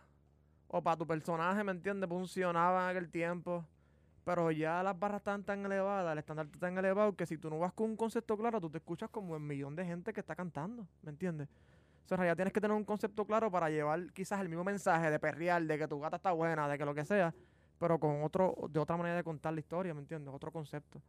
o 0.67 0.81
para 0.81 0.97
tu 0.97 1.07
personaje, 1.07 1.63
¿me 1.63 1.71
entiendes? 1.71 2.07
Funcionaba 2.07 2.83
en 2.83 2.97
aquel 2.97 3.09
tiempo. 3.09 3.65
Pero 4.23 4.51
ya 4.51 4.83
las 4.83 4.97
barras 4.99 5.21
están 5.21 5.43
tan 5.43 5.65
elevadas, 5.65 6.11
el 6.11 6.19
estándar 6.19 6.45
está 6.45 6.59
tan 6.59 6.77
elevado 6.77 7.15
que 7.15 7.25
si 7.25 7.37
tú 7.37 7.49
no 7.49 7.57
vas 7.57 7.73
con 7.73 7.89
un 7.89 7.95
concepto 7.95 8.37
claro, 8.37 8.61
tú 8.61 8.69
te 8.69 8.77
escuchas 8.77 9.09
como 9.09 9.35
el 9.35 9.41
millón 9.41 9.75
de 9.75 9.83
gente 9.83 10.13
que 10.13 10.19
está 10.19 10.35
cantando, 10.35 10.85
¿me 11.01 11.09
entiendes? 11.09 11.47
O 12.05 12.07
sea, 12.07 12.15
en 12.15 12.19
realidad 12.19 12.35
tienes 12.35 12.53
que 12.53 12.61
tener 12.61 12.77
un 12.77 12.83
concepto 12.83 13.25
claro 13.25 13.49
para 13.49 13.69
llevar 13.71 14.11
quizás 14.13 14.39
el 14.41 14.49
mismo 14.49 14.63
mensaje 14.63 15.09
de 15.09 15.17
perrear, 15.17 15.63
de 15.63 15.77
que 15.79 15.87
tu 15.87 15.99
gata 15.99 16.17
está 16.17 16.31
buena, 16.31 16.67
de 16.67 16.77
que 16.77 16.85
lo 16.85 16.93
que 16.93 17.05
sea, 17.05 17.33
pero 17.79 17.99
con 17.99 18.23
otro, 18.23 18.55
de 18.69 18.79
otra 18.79 18.97
manera 18.97 19.15
de 19.15 19.23
contar 19.23 19.53
la 19.53 19.59
historia, 19.59 19.93
¿me 19.93 20.01
entiendes? 20.01 20.33
Otro 20.33 20.51
concepto. 20.51 21.01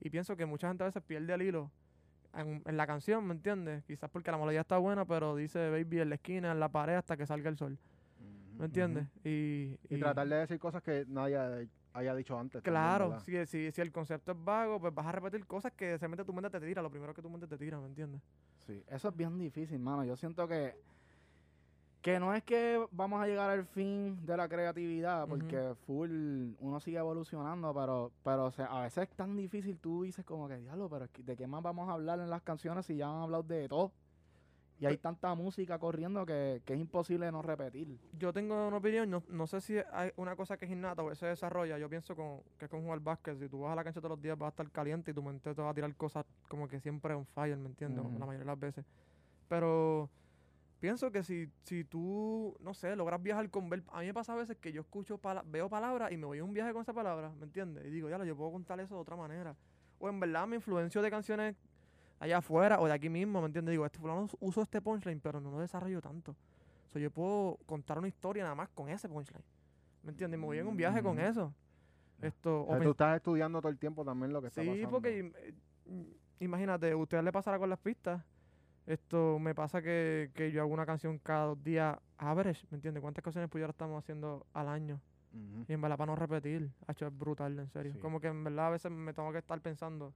Y 0.00 0.10
pienso 0.10 0.36
que 0.36 0.46
mucha 0.46 0.68
gente 0.68 0.82
a 0.82 0.86
veces 0.86 1.02
pierde 1.02 1.32
el 1.34 1.42
hilo 1.42 1.70
en, 2.34 2.62
en 2.64 2.76
la 2.76 2.86
canción, 2.86 3.26
¿me 3.26 3.34
entiendes? 3.34 3.84
Quizás 3.84 4.10
porque 4.10 4.30
la 4.30 4.38
melodía 4.38 4.60
está 4.62 4.78
buena, 4.78 5.04
pero 5.04 5.36
dice 5.36 5.70
baby 5.70 6.00
en 6.00 6.08
la 6.08 6.14
esquina, 6.16 6.52
en 6.52 6.60
la 6.60 6.68
pared, 6.68 6.94
hasta 6.94 7.16
que 7.16 7.26
salga 7.26 7.48
el 7.50 7.56
sol. 7.56 7.78
¿me 8.58 8.64
entiendes? 8.64 9.06
Y, 9.22 9.78
Y 9.90 9.96
y- 9.96 9.98
tratar 10.00 10.26
de 10.26 10.36
decir 10.36 10.58
cosas 10.58 10.82
que 10.82 11.04
nadie 11.08 11.36
haya- 11.36 11.68
haya 11.92 12.14
dicho 12.14 12.38
antes. 12.38 12.62
Claro, 12.62 13.10
¿verdad? 13.10 13.22
si, 13.24 13.46
si, 13.46 13.70
si 13.70 13.80
el 13.82 13.92
concepto 13.92 14.32
es 14.32 14.44
vago, 14.44 14.80
pues 14.80 14.94
vas 14.94 15.06
a 15.06 15.12
repetir 15.12 15.46
cosas 15.46 15.72
que 15.72 15.98
realmente 15.98 16.24
tu 16.24 16.32
mente 16.32 16.48
te 16.58 16.66
tira, 16.66 16.80
lo 16.80 16.90
primero 16.90 17.12
que 17.12 17.20
tu 17.20 17.28
mente 17.28 17.46
te 17.46 17.58
tira, 17.58 17.78
¿me 17.78 17.86
entiendes? 17.86 18.22
Sí, 18.66 18.82
eso 18.88 19.08
es 19.10 19.16
bien 19.16 19.36
difícil, 19.38 19.78
mano. 19.78 20.04
Yo 20.04 20.16
siento 20.16 20.48
que 20.48 20.74
que 22.06 22.20
no 22.20 22.32
es 22.32 22.44
que 22.44 22.86
vamos 22.92 23.20
a 23.20 23.26
llegar 23.26 23.50
al 23.50 23.64
fin 23.64 24.24
de 24.24 24.36
la 24.36 24.48
creatividad, 24.48 25.26
porque 25.26 25.74
full 25.88 26.52
uno 26.60 26.78
sigue 26.78 26.98
evolucionando, 26.98 27.74
pero 27.74 28.12
pero 28.22 28.44
o 28.44 28.50
sea, 28.52 28.66
a 28.66 28.82
veces 28.82 29.08
es 29.08 29.16
tan 29.16 29.36
difícil, 29.36 29.76
tú 29.80 30.04
dices 30.04 30.24
como 30.24 30.46
que 30.46 30.56
diablo, 30.56 30.88
pero 30.88 31.08
¿de 31.18 31.36
qué 31.36 31.48
más 31.48 31.64
vamos 31.64 31.88
a 31.88 31.94
hablar 31.94 32.20
en 32.20 32.30
las 32.30 32.42
canciones 32.42 32.86
si 32.86 32.94
ya 32.94 33.08
han 33.08 33.22
hablado 33.22 33.42
de 33.42 33.66
todo? 33.66 33.90
Y 34.78 34.86
hay 34.86 34.98
tanta 34.98 35.34
música 35.34 35.80
corriendo 35.80 36.24
que, 36.24 36.62
que 36.64 36.74
es 36.74 36.78
imposible 36.78 37.32
no 37.32 37.42
repetir. 37.42 37.98
Yo 38.16 38.32
tengo 38.32 38.68
una 38.68 38.76
opinión, 38.76 39.10
no, 39.10 39.24
no 39.28 39.48
sé 39.48 39.60
si 39.60 39.76
hay 39.92 40.12
una 40.14 40.36
cosa 40.36 40.56
que 40.56 40.66
es 40.66 40.70
innata 40.70 41.02
o 41.02 41.08
que 41.08 41.16
se 41.16 41.26
desarrolla. 41.26 41.76
Yo 41.76 41.88
pienso 41.88 42.14
con, 42.14 42.42
que 42.56 42.66
es 42.66 42.70
con 42.70 42.82
jugar 42.82 43.00
básquet. 43.00 43.36
Si 43.40 43.48
tú 43.48 43.62
vas 43.62 43.72
a 43.72 43.74
la 43.74 43.82
cancha 43.82 44.00
todos 44.00 44.10
los 44.10 44.22
días 44.22 44.38
vas 44.38 44.46
a 44.46 44.50
estar 44.50 44.70
caliente 44.70 45.10
y 45.10 45.14
tu 45.14 45.24
mente 45.24 45.52
te 45.52 45.60
va 45.60 45.70
a 45.70 45.74
tirar 45.74 45.92
cosas 45.96 46.24
como 46.48 46.68
que 46.68 46.78
siempre 46.78 47.14
on 47.14 47.26
fire, 47.26 47.56
¿me 47.56 47.66
entiendes? 47.66 48.04
La 48.04 48.26
mayoría 48.26 48.40
de 48.40 48.44
las 48.44 48.60
veces. 48.60 48.84
Pero 49.48 50.08
pienso 50.80 51.10
que 51.10 51.22
si, 51.22 51.50
si 51.62 51.84
tú, 51.84 52.56
no 52.60 52.74
sé, 52.74 52.94
logras 52.96 53.22
viajar 53.22 53.48
con 53.50 53.68
ver... 53.68 53.82
A 53.92 54.00
mí 54.00 54.06
me 54.06 54.14
pasa 54.14 54.32
a 54.34 54.36
veces 54.36 54.56
que 54.58 54.72
yo 54.72 54.80
escucho, 54.82 55.18
pala- 55.18 55.42
veo 55.46 55.68
palabras 55.68 56.12
y 56.12 56.16
me 56.16 56.26
voy 56.26 56.38
a 56.38 56.44
un 56.44 56.52
viaje 56.52 56.72
con 56.72 56.82
esa 56.82 56.92
palabra, 56.92 57.30
¿me 57.38 57.44
entiendes? 57.44 57.86
Y 57.86 57.90
digo, 57.90 58.08
ya, 58.10 58.22
yo 58.24 58.36
puedo 58.36 58.52
contar 58.52 58.78
eso 58.80 58.94
de 58.94 59.00
otra 59.00 59.16
manera. 59.16 59.56
O 59.98 60.08
en 60.08 60.20
verdad 60.20 60.46
me 60.46 60.56
influencio 60.56 61.00
de 61.02 61.10
canciones 61.10 61.56
allá 62.18 62.38
afuera 62.38 62.80
o 62.80 62.86
de 62.86 62.92
aquí 62.92 63.08
mismo, 63.08 63.40
¿me 63.40 63.46
entiendes? 63.46 63.72
Digo, 63.72 63.86
este 63.86 63.98
fulano 63.98 64.28
uso 64.40 64.62
este 64.62 64.80
punchline, 64.80 65.20
pero 65.20 65.40
no 65.40 65.50
lo 65.50 65.58
desarrollo 65.60 66.00
tanto. 66.00 66.32
O 66.32 66.92
sea, 66.92 67.00
yo 67.02 67.10
puedo 67.10 67.58
contar 67.66 67.98
una 67.98 68.08
historia 68.08 68.42
nada 68.42 68.54
más 68.54 68.68
con 68.70 68.88
ese 68.88 69.08
punchline. 69.08 69.44
¿Me 70.02 70.10
entiendes? 70.10 70.38
Me 70.38 70.46
voy 70.46 70.58
en 70.58 70.66
un 70.66 70.76
viaje 70.76 71.02
con 71.02 71.18
Ujú. 71.18 71.26
eso. 71.26 71.54
Esto, 72.22 72.62
O 72.64 72.70
sea, 72.70 72.80
tú 72.80 72.90
estás 72.90 73.16
estudiando 73.16 73.60
todo 73.60 73.70
el 73.70 73.78
tiempo 73.78 74.04
también 74.04 74.32
lo 74.32 74.40
que 74.40 74.48
está 74.48 74.62
sí, 74.62 74.68
pasando. 74.68 74.90
porque 74.90 75.18
im- 75.22 75.34
eh, 75.36 75.54
mm, 75.86 76.44
imagínate, 76.44 76.90
a 76.92 76.96
ustedes 76.96 77.22
le 77.24 77.32
pasará 77.32 77.58
con 77.58 77.68
las 77.68 77.78
pistas. 77.78 78.22
Esto 78.86 79.38
me 79.40 79.54
pasa 79.54 79.82
que, 79.82 80.30
que 80.32 80.52
yo 80.52 80.62
hago 80.62 80.72
una 80.72 80.86
canción 80.86 81.18
cada 81.18 81.46
dos 81.46 81.62
días 81.64 81.98
average, 82.18 82.66
¿me 82.70 82.76
entiendes? 82.76 83.00
¿Cuántas 83.00 83.22
canciones 83.24 83.50
pues 83.50 83.62
ahora 83.62 83.72
estamos 83.72 83.98
haciendo 83.98 84.46
al 84.52 84.68
año? 84.68 85.00
Y 85.68 85.72
en 85.72 85.80
verdad 85.80 85.98
para 85.98 86.12
no 86.12 86.16
repetir, 86.16 86.70
hecho 86.88 87.06
es 87.06 87.18
brutal, 87.18 87.58
en 87.58 87.68
serio. 87.70 87.92
Sí. 87.92 87.98
Como 87.98 88.20
que 88.20 88.28
en 88.28 88.42
verdad 88.44 88.68
a 88.68 88.70
veces 88.70 88.90
me 88.90 89.12
tengo 89.12 89.32
que 89.32 89.38
estar 89.38 89.60
pensando 89.60 90.14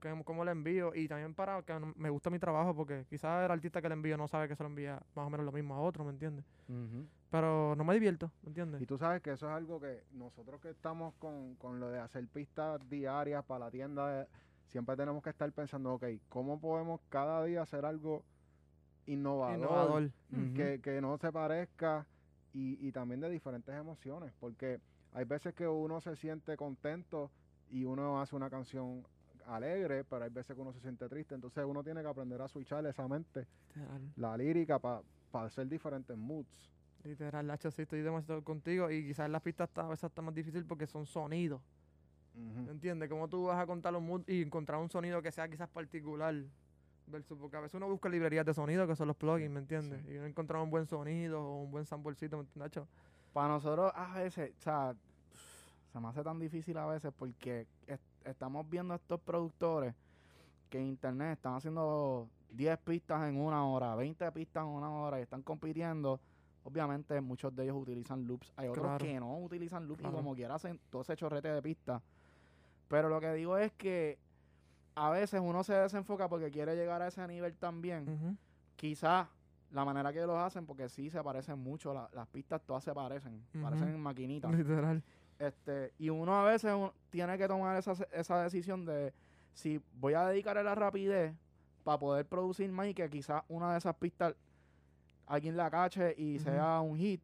que- 0.00 0.22
cómo 0.24 0.44
le 0.44 0.52
envío 0.52 0.94
y 0.94 1.08
también 1.08 1.34
para 1.34 1.62
que 1.62 1.74
me 1.96 2.08
gusta 2.10 2.30
mi 2.30 2.38
trabajo 2.38 2.74
porque 2.74 3.04
quizás 3.10 3.44
el 3.44 3.50
artista 3.50 3.82
que 3.82 3.88
le 3.88 3.94
envío 3.94 4.16
no 4.16 4.28
sabe 4.28 4.48
que 4.48 4.54
se 4.56 4.62
lo 4.62 4.68
envía 4.68 5.00
más 5.14 5.26
o 5.26 5.30
menos 5.30 5.44
lo 5.44 5.52
mismo 5.52 5.74
a 5.74 5.80
otro, 5.80 6.04
¿me 6.04 6.10
entiendes? 6.10 6.44
Pero 7.28 7.74
no 7.76 7.84
me 7.84 7.94
divierto, 7.94 8.30
¿me 8.42 8.48
entiendes? 8.50 8.80
Y 8.82 8.86
tú 8.86 8.96
sabes 8.96 9.20
que 9.20 9.32
eso 9.32 9.46
es 9.46 9.52
algo 9.52 9.80
que 9.80 10.04
nosotros 10.12 10.60
que 10.60 10.70
estamos 10.70 11.14
con, 11.18 11.56
con 11.56 11.80
lo 11.80 11.90
de 11.90 11.98
hacer 11.98 12.26
pistas 12.28 12.80
diarias 12.88 13.44
para 13.44 13.66
la 13.66 13.70
tienda, 13.70 14.22
eh, 14.22 14.26
siempre 14.68 14.96
tenemos 14.96 15.22
que 15.22 15.30
estar 15.30 15.50
pensando, 15.52 15.94
ok, 15.94 16.04
¿cómo 16.28 16.60
podemos 16.60 17.00
cada 17.08 17.44
día 17.44 17.62
hacer 17.62 17.84
algo 17.84 18.24
innovador, 19.06 19.58
Innovador. 19.58 20.10
Que, 20.54 20.80
que 20.82 21.00
no 21.00 21.16
se 21.18 21.32
parezca 21.32 22.06
y, 22.52 22.86
y 22.86 22.92
también 22.92 23.20
de 23.20 23.30
diferentes 23.30 23.74
emociones? 23.74 24.32
Porque 24.40 24.80
hay 25.12 25.24
veces 25.24 25.54
que 25.54 25.66
uno 25.66 26.00
se 26.00 26.16
siente 26.16 26.56
contento 26.56 27.30
y 27.70 27.84
uno 27.84 28.20
hace 28.20 28.36
una 28.36 28.50
canción 28.50 29.06
alegre, 29.46 30.04
pero 30.04 30.24
hay 30.24 30.30
veces 30.30 30.56
que 30.56 30.60
uno 30.60 30.72
se 30.72 30.80
siente 30.80 31.08
triste, 31.08 31.34
entonces 31.34 31.64
uno 31.64 31.82
tiene 31.84 32.02
que 32.02 32.08
aprender 32.08 32.40
a 32.42 32.48
switchar 32.48 32.84
esa 32.86 33.06
mente, 33.06 33.46
Literal. 33.74 34.12
la 34.16 34.36
lírica, 34.36 34.78
para 34.78 35.02
hacer 35.46 35.68
diferentes 35.68 36.16
moods. 36.16 36.70
Literal, 37.04 37.46
Nacho, 37.46 37.70
sí, 37.70 37.82
estoy 37.82 38.02
demasiado 38.02 38.42
contigo. 38.42 38.90
Y 38.90 39.06
quizás 39.06 39.30
las 39.30 39.40
pistas 39.40 39.68
está, 39.68 39.82
a 39.82 39.88
veces 39.88 40.04
está 40.04 40.22
más 40.22 40.34
difícil 40.34 40.64
porque 40.66 40.88
son 40.88 41.06
sonidos. 41.06 41.60
Ujú. 42.36 42.62
¿Me 42.66 42.70
entiendes? 42.72 43.08
¿Cómo 43.08 43.28
tú 43.28 43.44
vas 43.46 43.58
a 43.58 43.66
contar 43.66 43.92
los 43.92 44.02
moods 44.02 44.28
y 44.28 44.42
encontrar 44.42 44.80
un 44.80 44.90
sonido 44.90 45.22
que 45.22 45.32
sea 45.32 45.48
quizás 45.48 45.68
particular? 45.68 46.34
Versus, 47.08 47.38
porque 47.38 47.56
a 47.56 47.60
veces 47.60 47.74
uno 47.76 47.88
busca 47.88 48.08
librerías 48.08 48.44
de 48.44 48.52
sonido 48.52 48.86
que 48.86 48.96
son 48.96 49.06
los 49.06 49.16
plugins, 49.16 49.50
¿me 49.50 49.60
entiendes? 49.60 50.04
Y 50.06 50.14
no 50.18 50.26
encontrar 50.26 50.60
un 50.60 50.70
buen 50.70 50.86
sonido 50.86 51.40
o 51.40 51.62
un 51.62 51.70
buen 51.70 51.86
samplecito, 51.86 52.36
¿me 52.36 52.42
entiendes, 52.42 52.60
Nacho? 52.76 52.88
Para 53.32 53.48
nosotros, 53.48 53.92
a 53.94 54.14
veces, 54.14 54.52
o 54.58 54.60
sea, 54.60 54.94
se 55.92 56.00
me 56.00 56.08
hace 56.08 56.24
tan 56.24 56.38
difícil 56.40 56.76
a 56.78 56.86
veces 56.86 57.12
porque 57.16 57.66
es- 57.86 58.00
estamos 58.24 58.68
viendo 58.68 58.92
a 58.92 58.96
estos 58.96 59.20
productores 59.20 59.94
que 60.68 60.78
en 60.80 60.86
internet 60.88 61.34
están 61.36 61.54
haciendo 61.54 62.28
10 62.50 62.76
pistas 62.78 63.28
en 63.28 63.38
una 63.40 63.64
hora, 63.66 63.94
20 63.94 64.30
pistas 64.32 64.62
en 64.64 64.68
una 64.70 64.90
hora 64.90 65.20
y 65.20 65.22
están 65.22 65.42
compitiendo. 65.42 66.20
Obviamente, 66.64 67.20
muchos 67.20 67.54
de 67.54 67.62
ellos 67.64 67.76
utilizan 67.80 68.26
loops. 68.26 68.52
Hay 68.56 68.66
otros 68.66 68.84
Claro. 68.84 69.04
que 69.04 69.20
no 69.20 69.38
utilizan 69.38 69.86
loops 69.86 70.00
Claro. 70.00 70.16
y 70.16 70.18
como 70.18 70.34
quiera 70.34 70.56
hacen 70.56 70.80
todo 70.90 71.02
ese 71.02 71.14
chorrete 71.14 71.46
de 71.48 71.62
pistas. 71.62 72.02
Pero 72.88 73.08
lo 73.08 73.20
que 73.20 73.32
digo 73.34 73.56
es 73.58 73.72
que 73.72 74.18
a 74.94 75.10
veces 75.10 75.40
uno 75.44 75.62
se 75.64 75.74
desenfoca 75.74 76.28
porque 76.28 76.50
quiere 76.50 76.74
llegar 76.76 77.02
a 77.02 77.08
ese 77.08 77.26
nivel 77.28 77.56
también 77.56 78.38
quizás 78.76 79.26
la 79.72 79.84
manera 79.84 80.12
que 80.12 80.20
los 80.26 80.36
hacen, 80.38 80.64
porque 80.64 80.88
sí 80.88 81.10
se 81.10 81.22
parecen 81.22 81.58
mucho, 81.58 81.92
la- 81.92 82.08
las 82.12 82.26
pistas 82.28 82.62
todas 82.62 82.84
se 82.84 82.94
parecen, 82.94 83.42
parecen 83.60 83.88
Ujú. 83.88 83.96
en 83.96 84.00
maquinitas. 84.02 84.52
Literal. 84.54 85.02
Este, 85.38 85.92
y 85.98 86.08
uno 86.08 86.34
a 86.40 86.44
veces 86.44 86.72
un- 86.72 86.92
tiene 87.10 87.36
que 87.36 87.46
tomar 87.48 87.76
esa, 87.76 87.92
esa 88.12 88.42
decisión 88.42 88.86
de 88.86 89.12
si 89.52 89.80
voy 89.98 90.14
a 90.14 90.26
dedicar 90.26 90.56
a 90.56 90.62
la 90.62 90.74
rapidez 90.74 91.34
para 91.84 91.98
poder 91.98 92.26
producir 92.26 92.70
más 92.70 92.86
y 92.86 92.94
que 92.94 93.08
quizás 93.10 93.42
una 93.48 93.72
de 93.72 93.78
esas 93.78 93.94
pistas 93.96 94.34
alguien 95.26 95.56
la 95.56 95.68
cache 95.70 96.14
y 96.16 96.38
sea 96.38 96.80
un 96.80 96.96
hit, 96.96 97.20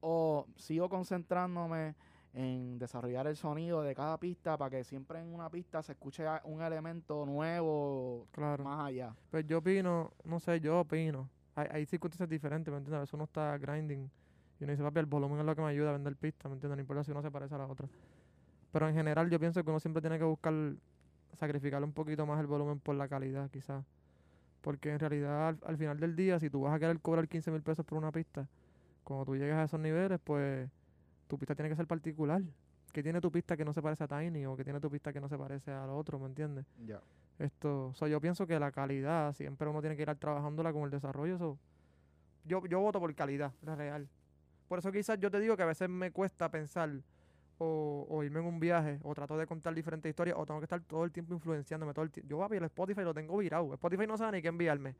o 0.00 0.46
sigo 0.56 0.88
concentrándome 0.88 1.94
en 2.34 2.78
desarrollar 2.78 3.26
el 3.28 3.36
sonido 3.36 3.82
de 3.82 3.94
cada 3.94 4.18
pista 4.18 4.58
para 4.58 4.70
que 4.70 4.84
siempre 4.84 5.20
en 5.20 5.32
una 5.32 5.48
pista 5.48 5.82
se 5.82 5.92
escuche 5.92 6.24
un 6.44 6.62
elemento 6.62 7.24
nuevo 7.24 8.26
Claro. 8.32 8.64
más 8.64 8.86
allá. 8.88 9.14
Pues 9.30 9.46
yo 9.46 9.58
opino, 9.58 10.12
no 10.24 10.40
sé, 10.40 10.60
yo 10.60 10.80
opino. 10.80 11.28
Hay, 11.54 11.68
hay 11.70 11.86
circunstancias 11.86 12.28
diferentes, 12.28 12.70
¿me 12.72 12.78
entiendes? 12.78 12.96
A 12.98 13.00
veces 13.02 13.14
uno 13.14 13.24
está 13.24 13.56
grinding 13.58 14.10
y 14.58 14.64
uno 14.64 14.72
dice, 14.72 14.82
papi, 14.82 14.98
el 15.00 15.06
volumen 15.06 15.38
es 15.38 15.46
lo 15.46 15.54
que 15.54 15.62
me 15.62 15.68
ayuda 15.68 15.90
a 15.90 15.92
vender 15.92 16.16
pistas, 16.16 16.50
¿me 16.50 16.54
entiendes? 16.56 16.76
No 16.76 16.80
importa 16.80 17.04
si 17.04 17.12
uno 17.12 17.22
se 17.22 17.30
parece 17.30 17.54
a 17.54 17.58
la 17.58 17.66
otra. 17.66 17.88
Pero 18.72 18.88
en 18.88 18.94
general 18.94 19.30
yo 19.30 19.38
pienso 19.38 19.62
que 19.62 19.70
uno 19.70 19.78
siempre 19.78 20.00
tiene 20.00 20.18
que 20.18 20.24
buscar 20.24 20.52
sacrificar 21.34 21.82
un 21.84 21.92
poquito 21.92 22.26
más 22.26 22.40
el 22.40 22.46
volumen 22.48 22.80
por 22.80 22.96
la 22.96 23.06
calidad, 23.08 23.48
quizás. 23.50 23.84
Porque 24.60 24.90
en 24.90 24.98
realidad 24.98 25.48
al, 25.48 25.58
al 25.66 25.76
final 25.76 26.00
del 26.00 26.16
día, 26.16 26.40
si 26.40 26.50
tú 26.50 26.62
vas 26.62 26.74
a 26.74 26.78
querer 26.80 26.98
cobrar 27.00 27.28
15 27.28 27.50
mil 27.52 27.62
pesos 27.62 27.84
por 27.84 27.98
una 27.98 28.10
pista, 28.10 28.48
cuando 29.04 29.24
tú 29.26 29.36
llegas 29.36 29.58
a 29.58 29.64
esos 29.64 29.78
niveles, 29.78 30.18
pues 30.24 30.68
tu 31.26 31.38
pista 31.38 31.54
tiene 31.54 31.68
que 31.68 31.76
ser 31.76 31.86
particular. 31.86 32.42
¿Qué 32.92 33.02
tiene 33.02 33.20
tu 33.20 33.32
pista 33.32 33.56
que 33.56 33.64
no 33.64 33.72
se 33.72 33.82
parece 33.82 34.04
a 34.04 34.08
Tiny 34.08 34.46
o 34.46 34.56
que 34.56 34.62
tiene 34.62 34.80
tu 34.80 34.88
pista 34.88 35.12
que 35.12 35.20
no 35.20 35.28
se 35.28 35.36
parece 35.36 35.72
al 35.72 35.90
otro, 35.90 36.18
¿me 36.18 36.26
entiendes? 36.26 36.64
Ya. 36.86 37.00
Esto, 37.38 37.92
so, 37.94 38.06
yo 38.06 38.20
pienso 38.20 38.46
que 38.46 38.58
la 38.60 38.70
calidad 38.70 39.32
siempre 39.34 39.68
uno 39.68 39.80
tiene 39.80 39.96
que 39.96 40.02
ir 40.02 40.14
trabajándola 40.14 40.72
con 40.72 40.84
el 40.84 40.90
desarrollo. 40.90 41.36
so, 41.36 41.58
yo, 42.44 42.64
yo 42.66 42.80
voto 42.80 43.00
por 43.00 43.12
calidad, 43.14 43.52
la 43.62 43.74
real. 43.74 44.08
Por 44.68 44.78
eso 44.78 44.92
quizás 44.92 45.18
yo 45.18 45.30
te 45.30 45.40
digo 45.40 45.56
que 45.56 45.62
a 45.62 45.66
veces 45.66 45.88
me 45.88 46.10
cuesta 46.12 46.50
pensar 46.50 46.90
o, 47.58 48.06
o 48.08 48.22
irme 48.24 48.40
en 48.40 48.46
un 48.46 48.60
viaje 48.60 48.98
o 49.02 49.14
trato 49.14 49.36
de 49.36 49.46
contar 49.46 49.74
diferentes 49.74 50.08
historias 50.08 50.36
o 50.38 50.44
tengo 50.44 50.60
que 50.60 50.64
estar 50.64 50.80
todo 50.80 51.04
el 51.04 51.12
tiempo 51.12 51.34
influenciándome 51.34 51.92
todo 51.92 52.04
el 52.04 52.10
tiempo. 52.10 52.30
Yo 52.30 52.38
papi, 52.38 52.56
el 52.56 52.64
Spotify 52.64 53.02
lo 53.02 53.14
tengo 53.14 53.36
virado. 53.36 53.72
Spotify 53.74 54.06
no 54.06 54.16
sabe 54.16 54.38
ni 54.38 54.42
qué 54.42 54.48
enviarme. 54.48 54.94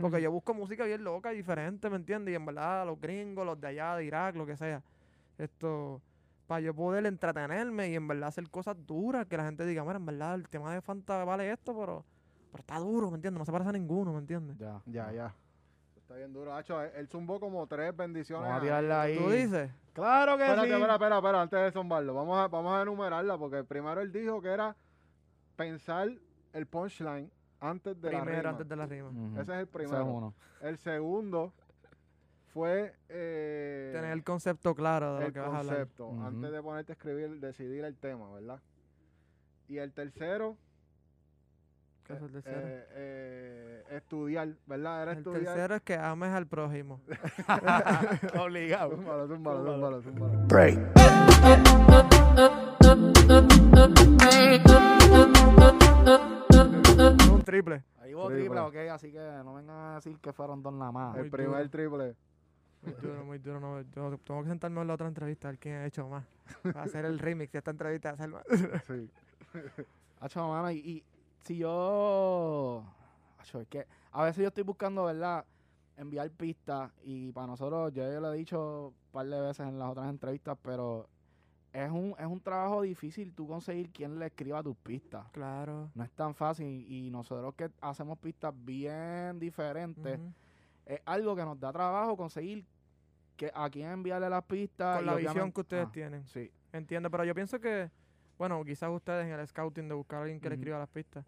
Porque 0.00 0.20
yo 0.20 0.30
busco 0.30 0.54
música 0.54 0.84
bien 0.84 1.04
loca 1.04 1.32
y 1.32 1.36
diferente, 1.36 1.88
¿me 1.90 1.96
entiendes? 1.96 2.32
Y 2.32 2.36
en 2.36 2.46
verdad 2.46 2.86
los 2.86 3.00
gringos, 3.00 3.46
los 3.46 3.60
de 3.60 3.68
allá, 3.68 3.96
de 3.96 4.04
Irak, 4.04 4.36
lo 4.36 4.46
que 4.46 4.56
sea. 4.56 4.82
Esto, 5.38 6.00
para 6.46 6.60
yo 6.60 6.74
poder 6.74 7.04
entretenerme 7.06 7.88
y 7.90 7.94
en 7.94 8.06
verdad 8.08 8.28
hacer 8.28 8.48
cosas 8.50 8.76
duras, 8.86 9.26
que 9.26 9.36
la 9.36 9.44
gente 9.44 9.64
diga, 9.66 9.82
mira, 9.84 9.96
en 9.96 10.06
verdad 10.06 10.34
el 10.34 10.48
tema 10.48 10.72
de 10.72 10.80
Fanta 10.80 11.24
vale 11.24 11.50
esto, 11.50 11.76
pero, 11.78 12.04
pero 12.52 12.60
está 12.60 12.78
duro, 12.78 13.10
¿me 13.10 13.16
entiendes? 13.16 13.38
No 13.38 13.44
se 13.44 13.52
parece 13.52 13.70
a 13.70 13.72
ninguno, 13.72 14.12
¿me 14.12 14.18
entiendes? 14.20 14.56
Ya, 14.58 14.80
Ya, 14.86 15.12
ya. 15.12 15.34
Está 15.96 16.14
bien 16.14 16.32
duro. 16.32 16.54
Hacho, 16.54 16.80
él 16.80 17.08
zumbó 17.08 17.40
como 17.40 17.66
tres 17.66 17.94
bendiciones. 17.96 18.44
Vamos 18.44 18.54
a 18.54 18.56
ahí. 18.58 18.62
tirarla 18.62 19.02
ahí. 19.02 19.18
¿Tú 19.18 19.28
dices? 19.28 19.70
Claro 19.92 20.36
que 20.36 20.44
Espérate, 20.44 20.68
sí. 20.68 20.72
espera, 20.74 20.92
espera, 20.94 21.16
espera, 21.16 21.42
antes 21.42 21.60
de 21.60 21.72
zumbarlo. 21.72 22.14
Vamos 22.14 22.38
a, 22.38 22.46
vamos 22.46 22.72
a 22.78 22.82
enumerarla 22.82 23.36
porque 23.36 23.64
primero 23.64 24.00
él 24.00 24.12
dijo 24.12 24.40
que 24.40 24.48
era 24.50 24.76
pensar 25.56 26.08
el 26.52 26.66
punchline 26.66 27.28
antes 27.60 28.00
de 28.00 28.12
la 28.12 28.20
Primero, 28.20 28.38
rima. 28.40 28.50
antes 28.50 28.68
de 28.68 28.76
la 28.76 28.86
rima. 28.86 29.10
Ese 29.10 29.40
es 29.40 29.48
el 29.48 29.52
Ese 29.54 29.62
es 29.62 29.68
primero. 29.68 30.04
uno. 30.04 30.34
El 30.60 30.78
segundo 30.78 31.52
fue 32.56 32.94
eh, 33.10 33.90
Tener 33.92 34.12
el 34.12 34.24
concepto 34.24 34.74
claro 34.74 35.16
de 35.16 35.20
lo 35.20 35.26
el 35.26 35.32
que 35.34 35.40
vas 35.40 35.52
a 35.52 35.58
hablar. 35.58 35.76
concepto. 35.76 36.06
Ujú. 36.08 36.22
Antes 36.24 36.52
de 36.52 36.62
ponerte 36.62 36.92
a 36.92 36.94
escribir, 36.94 37.38
decidir 37.38 37.84
el 37.84 37.94
tema, 37.98 38.32
¿verdad? 38.32 38.62
Y 39.68 39.76
el 39.76 39.92
tercero, 39.92 40.56
¿Qué 42.04 42.14
es 42.14 42.22
el 42.22 42.28
eh, 42.28 42.32
tercero? 42.32 42.58
eh, 42.62 42.86
eh, 42.92 43.84
estudiar, 43.90 44.48
¿verdad? 44.64 45.02
Era 45.02 45.12
el 45.12 45.18
estudiar. 45.18 45.44
tercero 45.44 45.74
es 45.74 45.82
que 45.82 45.96
ames 45.96 46.30
al 46.30 46.46
prójimo. 46.46 47.02
Obligado. 48.40 48.96
Zúmbalo, 48.96 49.28
zúmbalo, 49.28 49.72
zúmbalo, 50.00 50.02
zúmbalo. 50.02 51.46
un 57.32 57.42
triple. 57.44 57.82
Ahí 58.00 58.14
hubo 58.14 58.26
Triple. 58.28 58.44
triple, 58.44 58.60
ok, 58.60 58.76
así 58.92 59.10
que 59.12 59.18
no 59.44 59.54
vengan 59.54 59.76
a 59.92 59.94
decir 59.96 60.18
que 60.20 60.32
fueron 60.32 60.62
dos 60.62 60.72
nada 60.72 60.92
más. 60.92 61.16
El 61.16 61.30
primer 61.30 61.68
triple. 61.68 62.14
Muy 62.82 62.92
duro, 62.94 63.24
muy 63.24 63.38
duro. 63.38 63.60
No, 63.60 63.80
yo 63.80 64.18
tengo 64.18 64.42
que 64.42 64.48
sentarme 64.48 64.80
en 64.80 64.86
la 64.86 64.94
otra 64.94 65.08
entrevista 65.08 65.48
a 65.48 65.50
ver 65.52 65.58
quién 65.58 65.76
ha 65.76 65.86
hecho 65.86 66.08
más. 66.08 66.24
Para 66.62 66.82
hacer 66.82 67.04
el 67.04 67.18
remix 67.18 67.52
de 67.52 67.58
esta 67.58 67.70
entrevista. 67.70 68.16
Sí. 68.86 69.10
Hacho, 70.20 70.48
mano, 70.48 70.70
y, 70.70 70.76
y 70.76 71.04
si 71.44 71.58
yo. 71.58 72.84
Hacho, 73.38 73.60
es 73.60 73.68
que 73.68 73.86
a 74.12 74.24
veces 74.24 74.42
yo 74.42 74.48
estoy 74.48 74.64
buscando, 74.64 75.04
¿verdad? 75.04 75.44
Enviar 75.96 76.30
pistas 76.30 76.92
y 77.02 77.32
para 77.32 77.46
nosotros, 77.46 77.92
yo 77.92 78.10
ya 78.10 78.20
lo 78.20 78.32
he 78.32 78.36
dicho 78.36 78.88
un 78.88 79.12
par 79.12 79.26
de 79.26 79.40
veces 79.40 79.66
en 79.66 79.78
las 79.78 79.90
otras 79.90 80.08
entrevistas, 80.08 80.58
pero 80.62 81.08
es 81.72 81.90
un, 81.90 82.14
es 82.18 82.26
un 82.26 82.40
trabajo 82.40 82.82
difícil 82.82 83.34
tú 83.34 83.46
conseguir 83.46 83.90
quien 83.90 84.18
le 84.18 84.26
escriba 84.26 84.62
tus 84.62 84.76
pistas. 84.76 85.26
Claro. 85.32 85.90
No 85.94 86.04
es 86.04 86.10
tan 86.12 86.34
fácil 86.34 86.66
y 86.66 87.10
nosotros 87.10 87.54
que 87.54 87.70
hacemos 87.80 88.18
pistas 88.18 88.54
bien 88.56 89.38
diferentes. 89.38 90.18
Es 90.86 91.00
algo 91.04 91.36
que 91.36 91.44
nos 91.44 91.58
da 91.60 91.72
trabajo 91.72 92.16
conseguir 92.16 92.64
que 93.36 93.50
a 93.54 93.68
quién 93.68 93.90
enviarle 93.90 94.30
las 94.30 94.44
pistas. 94.44 94.96
Con 94.96 95.06
la 95.06 95.14
visión 95.16 95.52
que 95.52 95.60
ustedes 95.60 95.86
ah, 95.88 95.92
tienen. 95.92 96.26
Sí. 96.26 96.50
Entiendo, 96.72 97.10
pero 97.10 97.24
yo 97.24 97.34
pienso 97.34 97.60
que, 97.60 97.90
bueno, 98.38 98.64
quizás 98.64 98.90
ustedes 98.90 99.26
en 99.26 99.38
el 99.38 99.46
scouting 99.46 99.88
de 99.88 99.94
buscar 99.94 100.20
a 100.20 100.22
alguien 100.22 100.40
que 100.40 100.48
le 100.48 100.54
escriba 100.54 100.78
las 100.78 100.88
pistas. 100.88 101.24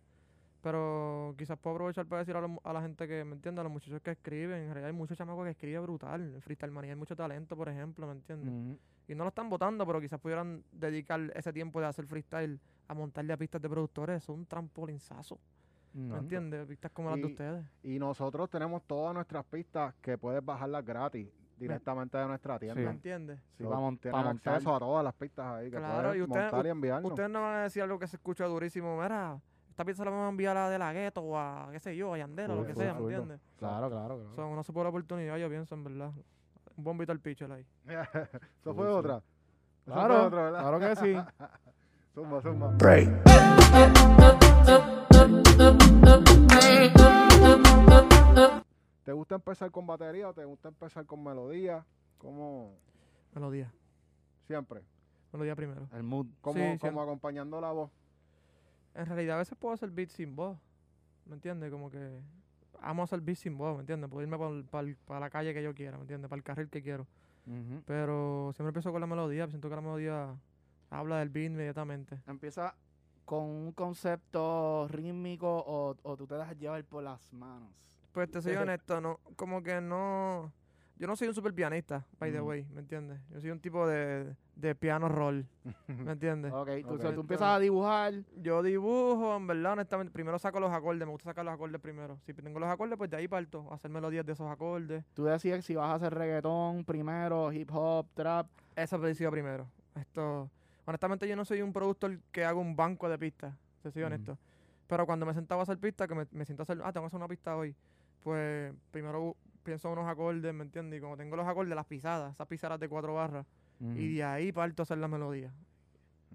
Pero 0.60 1.34
quizás 1.38 1.56
puedo 1.58 1.76
aprovechar 1.76 2.04
para 2.06 2.20
decir 2.20 2.34
a, 2.36 2.46
mu- 2.46 2.60
a 2.64 2.72
la 2.72 2.82
gente 2.82 3.06
que, 3.06 3.24
¿me 3.24 3.34
entiende? 3.34 3.60
A 3.60 3.64
los 3.64 3.72
muchachos 3.72 4.00
que 4.02 4.10
escriben. 4.10 4.58
En 4.62 4.66
realidad 4.68 4.86
hay 4.88 4.92
muchos 4.92 5.16
chamacos 5.16 5.44
que 5.44 5.50
escriben 5.50 5.82
brutal. 5.82 6.34
En 6.34 6.42
Freestyle 6.42 6.72
Manía 6.72 6.92
hay 6.92 6.98
mucho 6.98 7.14
talento, 7.14 7.56
por 7.56 7.68
ejemplo, 7.68 8.06
¿me 8.06 8.12
entiendes? 8.12 8.78
Y 9.06 9.14
no 9.14 9.24
lo 9.24 9.28
están 9.28 9.48
votando, 9.48 9.86
pero 9.86 10.00
quizás 10.00 10.18
pudieran 10.20 10.64
dedicar 10.72 11.20
ese 11.34 11.52
tiempo 11.52 11.80
de 11.80 11.86
hacer 11.86 12.06
freestyle 12.06 12.58
a 12.88 12.94
montarle 12.94 13.32
a 13.32 13.36
pistas 13.36 13.62
de 13.62 13.68
productores. 13.68 14.16
Eso 14.22 14.32
es 14.32 14.38
un 14.38 14.46
trampolinzazo. 14.46 15.38
¿Me 15.94 16.06
Ujú. 16.10 16.16
entiendes? 16.16 16.66
Pistas 16.66 16.90
como 16.92 17.10
las 17.10 17.18
de 17.18 17.26
ustedes. 17.26 17.64
Y 17.82 17.98
nosotros 17.98 18.48
tenemos 18.50 18.82
todas 18.86 19.14
nuestras 19.14 19.44
pistas 19.46 19.94
que 20.00 20.16
puedes 20.18 20.44
bajarlas 20.44 20.84
gratis 20.84 21.28
directamente 21.58 22.16
de 22.16 22.26
nuestra 22.26 22.58
tienda. 22.58 22.76
¿Me 22.80 22.86
Sí. 22.86 22.90
entiendes? 22.90 23.40
Sí, 23.56 23.64
So, 23.64 23.68
tienes 23.68 24.10
pa' 24.12 24.22
montar. 24.22 24.54
acceso 24.54 24.76
a 24.76 24.78
todas 24.78 25.02
las 25.04 25.14
pistas 25.14 25.46
ahí 25.46 25.70
que 25.70 25.76
Claro, 25.76 26.02
puedes 26.10 26.18
y 26.18 26.22
usted- 26.22 26.40
montar 26.40 26.66
y 26.66 26.68
enviarnos. 26.68 27.10
Ustedes 27.10 27.30
no 27.30 27.42
van 27.42 27.54
a 27.56 27.62
decir 27.64 27.82
algo 27.82 27.98
que 27.98 28.06
se 28.06 28.16
escucha 28.16 28.44
durísimo. 28.46 29.00
Mira, 29.00 29.40
esta 29.70 29.84
pista 29.84 30.04
la 30.04 30.10
vamos 30.12 30.26
a 30.26 30.28
enviar 30.30 30.56
a 30.56 30.70
De 30.70 30.78
La 30.78 30.92
Gueto 30.92 31.20
o 31.22 31.36
a, 31.36 31.68
qué 31.72 31.80
sé 31.80 31.96
yo, 31.96 32.14
a 32.14 32.18
Yandera, 32.18 32.54
lo 32.54 32.64
que 32.64 32.74
sea, 32.74 32.94
¿me 32.94 33.00
entiendes? 33.00 33.40
Claro, 33.58 33.90
claro, 33.90 34.16
claro. 34.18 34.30
O 34.30 34.34
sea, 34.36 34.44
una 34.44 34.62
super 34.62 34.86
oportunidad, 34.86 35.36
yo 35.36 35.48
pienso, 35.48 35.74
en 35.74 35.82
verdad. 35.84 36.12
Un 36.76 36.84
bombito 36.84 37.10
al 37.10 37.18
pitcher 37.18 37.50
ahí. 37.50 37.66
Eso 38.60 38.72
fue 38.74 38.86
otra. 38.86 39.20
Claro, 39.84 40.28
claro 40.30 40.78
que 40.78 40.94
sí. 40.96 41.16
Zumba, 42.14 42.40
zumba. 42.40 42.76
¿Te 49.04 49.12
gusta 49.12 49.34
empezar 49.36 49.70
con 49.72 49.86
batería 49.86 50.28
o 50.28 50.34
te 50.34 50.44
gusta 50.44 50.68
empezar 50.68 51.04
con 51.04 51.24
melodía? 51.24 51.84
¿Cómo? 52.18 52.76
Melodía. 53.34 53.72
Siempre. 54.46 54.82
Melodía 55.32 55.56
primero. 55.56 55.88
El 55.92 56.04
mood. 56.04 56.26
Como, 56.40 56.54
Sí, 56.54 56.60
como 56.60 56.78
siempre. 56.78 57.02
acompañando 57.02 57.60
la 57.60 57.72
voz. 57.72 57.90
En 58.94 59.06
realidad 59.06 59.36
a 59.36 59.38
veces 59.40 59.58
puedo 59.58 59.74
hacer 59.74 59.90
beats 59.90 60.12
sin 60.12 60.36
voz. 60.36 60.56
¿Me 61.26 61.34
entiendes? 61.34 61.70
Como 61.70 61.90
que 61.90 62.20
amo 62.80 63.02
hacer 63.02 63.20
beats 63.20 63.40
sin 63.40 63.58
voz, 63.58 63.74
¿me 63.74 63.80
entiendes? 63.80 64.08
Puedo 64.08 64.22
irme 64.22 64.38
para 65.06 65.20
la 65.20 65.30
calle 65.30 65.52
que 65.54 65.62
yo 65.62 65.74
quiera, 65.74 65.96
¿me 65.96 66.02
entiendes? 66.02 66.28
Para 66.28 66.38
el 66.38 66.44
carril 66.44 66.68
que 66.68 66.82
quiero. 66.82 67.06
Pero 67.86 68.52
siempre 68.54 68.68
empiezo 68.68 68.92
con 68.92 69.00
la 69.00 69.06
melodía. 69.06 69.48
Siento 69.48 69.68
que 69.68 69.74
la 69.74 69.80
melodía 69.80 70.36
habla 70.90 71.18
del 71.18 71.30
beat 71.30 71.46
inmediatamente. 71.50 72.20
Empieza 72.26 72.74
con 73.28 73.40
un 73.44 73.72
concepto 73.72 74.88
rítmico 74.88 75.46
o, 75.46 75.94
o 76.02 76.16
tú 76.16 76.26
te 76.26 76.34
dejas 76.34 76.56
llevar 76.56 76.82
por 76.84 77.02
las 77.02 77.30
manos. 77.34 77.68
Pues 78.10 78.30
te 78.30 78.40
soy 78.40 78.54
honesto, 78.56 79.02
no, 79.02 79.20
como 79.36 79.62
que 79.62 79.82
no. 79.82 80.50
Yo 80.96 81.06
no 81.06 81.14
soy 81.14 81.28
un 81.28 81.34
super 81.34 81.52
pianista, 81.52 82.06
by 82.18 82.32
the 82.32 82.40
way, 82.40 82.64
¿me 82.72 82.80
entiendes? 82.80 83.20
Yo 83.28 83.38
soy 83.38 83.50
un 83.50 83.60
tipo 83.60 83.86
de, 83.86 84.34
de 84.56 84.74
piano 84.74 85.10
roll, 85.10 85.46
¿me 85.88 86.12
entiendes? 86.12 86.54
Ok, 86.54 86.70
tú, 86.88 86.94
Ok. 86.94 87.02
so, 87.02 87.12
tú 87.12 87.20
empiezas 87.20 87.48
a 87.48 87.58
dibujar. 87.58 88.14
Yo 88.38 88.62
dibujo, 88.62 89.36
en 89.36 89.46
verdad, 89.46 89.74
honestamente, 89.74 90.10
primero 90.10 90.38
saco 90.38 90.58
los 90.58 90.72
acordes, 90.72 91.06
me 91.06 91.12
gusta 91.12 91.28
sacar 91.28 91.44
los 91.44 91.52
acordes 91.52 91.82
primero. 91.82 92.18
Si 92.24 92.32
tengo 92.32 92.58
los 92.58 92.70
acordes, 92.70 92.96
pues 92.96 93.10
de 93.10 93.18
ahí 93.18 93.28
parto, 93.28 93.68
a 93.70 93.74
hacer 93.74 93.90
melodías 93.90 94.24
de 94.24 94.32
esos 94.32 94.50
acordes. 94.50 95.04
Tú 95.12 95.24
decides 95.26 95.66
si 95.66 95.74
vas 95.74 95.90
a 95.90 95.94
hacer 95.96 96.14
reggaetón 96.14 96.82
primero, 96.82 97.52
hip 97.52 97.68
hop, 97.74 98.06
trap. 98.14 98.46
Esa 98.74 98.96
decisión 98.96 99.30
primero. 99.32 99.68
Esto, 99.94 100.48
honestamente, 100.88 101.28
yo 101.28 101.36
no 101.36 101.44
soy 101.44 101.60
un 101.62 101.72
productor 101.72 102.18
que 102.32 102.44
haga 102.44 102.58
un 102.58 102.74
banco 102.74 103.08
de 103.08 103.18
pistas, 103.18 103.54
te 103.82 103.90
soy 103.90 104.02
Ujú. 104.02 104.06
honesto. 104.06 104.38
Pero 104.86 105.04
cuando 105.04 105.26
me 105.26 105.34
sentaba 105.34 105.60
a 105.60 105.64
hacer 105.64 105.78
pistas, 105.78 106.08
que 106.08 106.14
me, 106.14 106.26
me 106.30 106.44
siento 106.46 106.62
a 106.62 106.64
hacer, 106.64 106.80
ah, 106.82 106.92
tengo 106.92 107.04
que 107.04 107.08
hacer 107.08 107.18
una 107.18 107.28
pista 107.28 107.56
hoy, 107.56 107.76
pues 108.22 108.72
primero 108.90 109.36
pienso 109.62 109.90
unos 109.90 110.08
acordes, 110.08 110.54
¿me 110.54 110.64
entiendes? 110.64 110.98
Y 110.98 111.00
como 111.00 111.16
tengo 111.16 111.36
los 111.36 111.46
acordes, 111.46 111.74
las 111.74 111.84
pisadas, 111.84 112.32
esas 112.32 112.46
pisadas 112.46 112.80
de 112.80 112.88
cuatro 112.88 113.14
barras, 113.14 113.46
y 113.94 114.16
de 114.16 114.24
ahí 114.24 114.50
parto 114.50 114.82
a 114.82 114.84
hacer 114.84 114.98
la 114.98 115.08
melodía. 115.08 115.52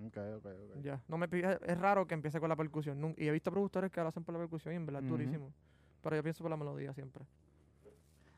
Ok, 0.05 0.17
ok, 0.37 0.45
ok. 0.45 0.81
Ya. 0.83 1.01
No 1.07 1.17
me 1.17 1.27
es 1.31 1.77
raro 1.79 2.05
que 2.07 2.13
empiece 2.13 2.39
con 2.39 2.49
la 2.49 2.55
percusión. 2.55 3.15
y 3.17 3.27
he 3.27 3.31
visto 3.31 3.51
productores 3.51 3.91
que 3.91 4.01
lo 4.01 4.07
hacen 4.07 4.23
por 4.23 4.33
la 4.33 4.39
percusión 4.39 4.73
y 4.73 4.77
en 4.77 4.85
verdad 4.85 5.03
es 5.03 5.09
Ujú. 5.09 5.17
durísimo. 5.17 5.53
Pero 6.01 6.15
yo 6.15 6.23
pienso 6.23 6.43
por 6.43 6.51
la 6.51 6.57
melodía 6.57 6.93
siempre. 6.93 7.25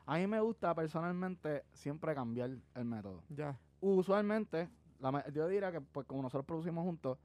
A 0.06 0.18
mí 0.18 0.26
me 0.26 0.40
gusta 0.40 0.74
personalmente 0.74 1.64
siempre 1.72 2.14
cambiar 2.14 2.50
el 2.74 2.84
método. 2.84 3.22
Ya. 3.28 3.58
Usualmente, 3.80 4.68
la 5.00 5.28
yo 5.30 5.48
diría 5.48 5.72
que 5.72 5.80
pues 5.80 6.06
como 6.06 6.22
nosotros 6.22 6.44
producimos 6.46 6.84
juntos, 6.84 7.18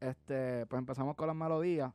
este, 0.00 0.66
pues 0.66 0.78
empezamos 0.78 1.14
con 1.16 1.26
las 1.26 1.36
melodías, 1.36 1.92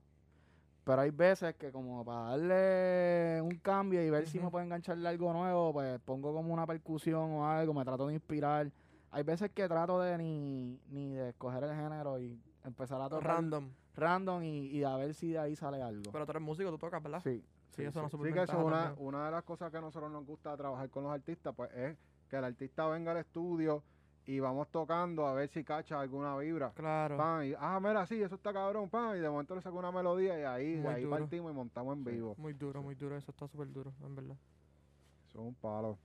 pero 0.84 1.02
hay 1.02 1.12
veces 1.12 1.56
que 1.56 1.72
como 1.72 2.06
para 2.06 2.30
darle 2.38 3.42
un 3.42 3.58
cambio 3.58 4.02
y 4.02 4.10
ver 4.10 4.28
si 4.28 4.40
me 4.40 4.50
puedo 4.50 4.64
engancharle 4.64 5.08
algo 5.10 5.34
nuevo, 5.34 5.74
pues 5.74 6.00
pongo 6.02 6.34
como 6.34 6.54
una 6.54 6.66
percusión 6.66 7.32
o 7.32 7.48
algo, 7.48 7.74
me 7.74 7.84
trato 7.84 8.08
de 8.08 8.14
inspirar. 8.14 8.72
Hay 9.12 9.24
veces 9.24 9.52
que 9.52 9.68
trato 9.68 10.00
de 10.00 10.18
ni, 10.18 10.80
ni 10.90 11.14
de 11.14 11.30
escoger 11.30 11.64
el 11.64 11.76
género 11.76 12.20
y 12.20 12.40
empezar 12.64 13.02
a 13.02 13.10
tocar 13.10 13.36
Random. 13.36 13.70
random 13.96 14.44
y, 14.44 14.68
y 14.68 14.84
a 14.84 14.96
ver 14.96 15.14
si 15.14 15.32
de 15.32 15.40
ahí 15.40 15.56
sale 15.56 15.82
algo. 15.82 16.12
Pero 16.12 16.26
tú 16.26 16.32
eres 16.32 16.44
músico, 16.44 16.70
tú 16.70 16.78
tocas, 16.78 17.02
¿verdad? 17.04 17.22
sí. 17.24 17.44
Sí, 17.70 17.84
eso 17.84 18.02
no 18.02 18.10
Sí, 18.10 18.18
que 18.34 18.42
eso 18.42 18.66
una, 18.66 18.96
una 18.98 19.26
de 19.26 19.32
las 19.32 19.44
cosas 19.44 19.70
que 19.70 19.78
a 19.78 19.82
nosotros 19.82 20.10
nos 20.12 20.26
gusta 20.26 20.58
trabajar 20.58 20.90
con 20.90 21.04
los 21.04 21.12
artistas, 21.14 21.54
pues 21.56 21.70
es 21.76 21.96
que 22.28 22.36
el 22.36 22.44
artista 22.44 22.88
venga 22.88 23.12
al 23.12 23.18
estudio 23.18 23.84
y 24.28 24.40
vamos 24.42 24.70
tocando 24.70 25.26
a 25.26 25.34
ver 25.34 25.48
si 25.48 25.64
cacha 25.64 26.00
alguna 26.00 26.38
vibra. 26.38 26.72
Claro. 26.76 27.16
Pan, 27.18 27.46
y, 27.46 27.54
ah, 27.58 27.80
mira, 27.82 28.06
sí, 28.06 28.22
eso 28.22 28.36
está 28.36 28.52
cabrón, 28.52 28.90
pan, 28.90 29.16
y 29.18 29.22
de 29.22 29.30
momento 29.30 29.56
le 29.56 29.62
saco 29.62 29.78
una 29.80 29.92
melodía 29.92 30.38
y 30.38 30.44
ahí, 30.44 30.76
Muy 30.82 30.94
ahí 30.94 31.04
duro. 31.04 31.18
partimos 31.18 31.52
y 31.52 31.56
montamos 31.56 31.98
en 31.98 32.04
Sí. 32.04 32.12
vivo. 32.12 32.36
Muy 32.38 32.52
duro, 32.54 32.84
muy 32.84 32.94
duro. 32.96 33.16
Eso 33.16 33.32
está 33.32 33.48
súper 33.48 33.72
duro, 33.72 33.94
en 34.04 34.16
verdad. 34.16 34.36
Eso 35.30 35.40
es 35.40 35.48
un 35.48 35.56
palo. 35.56 35.98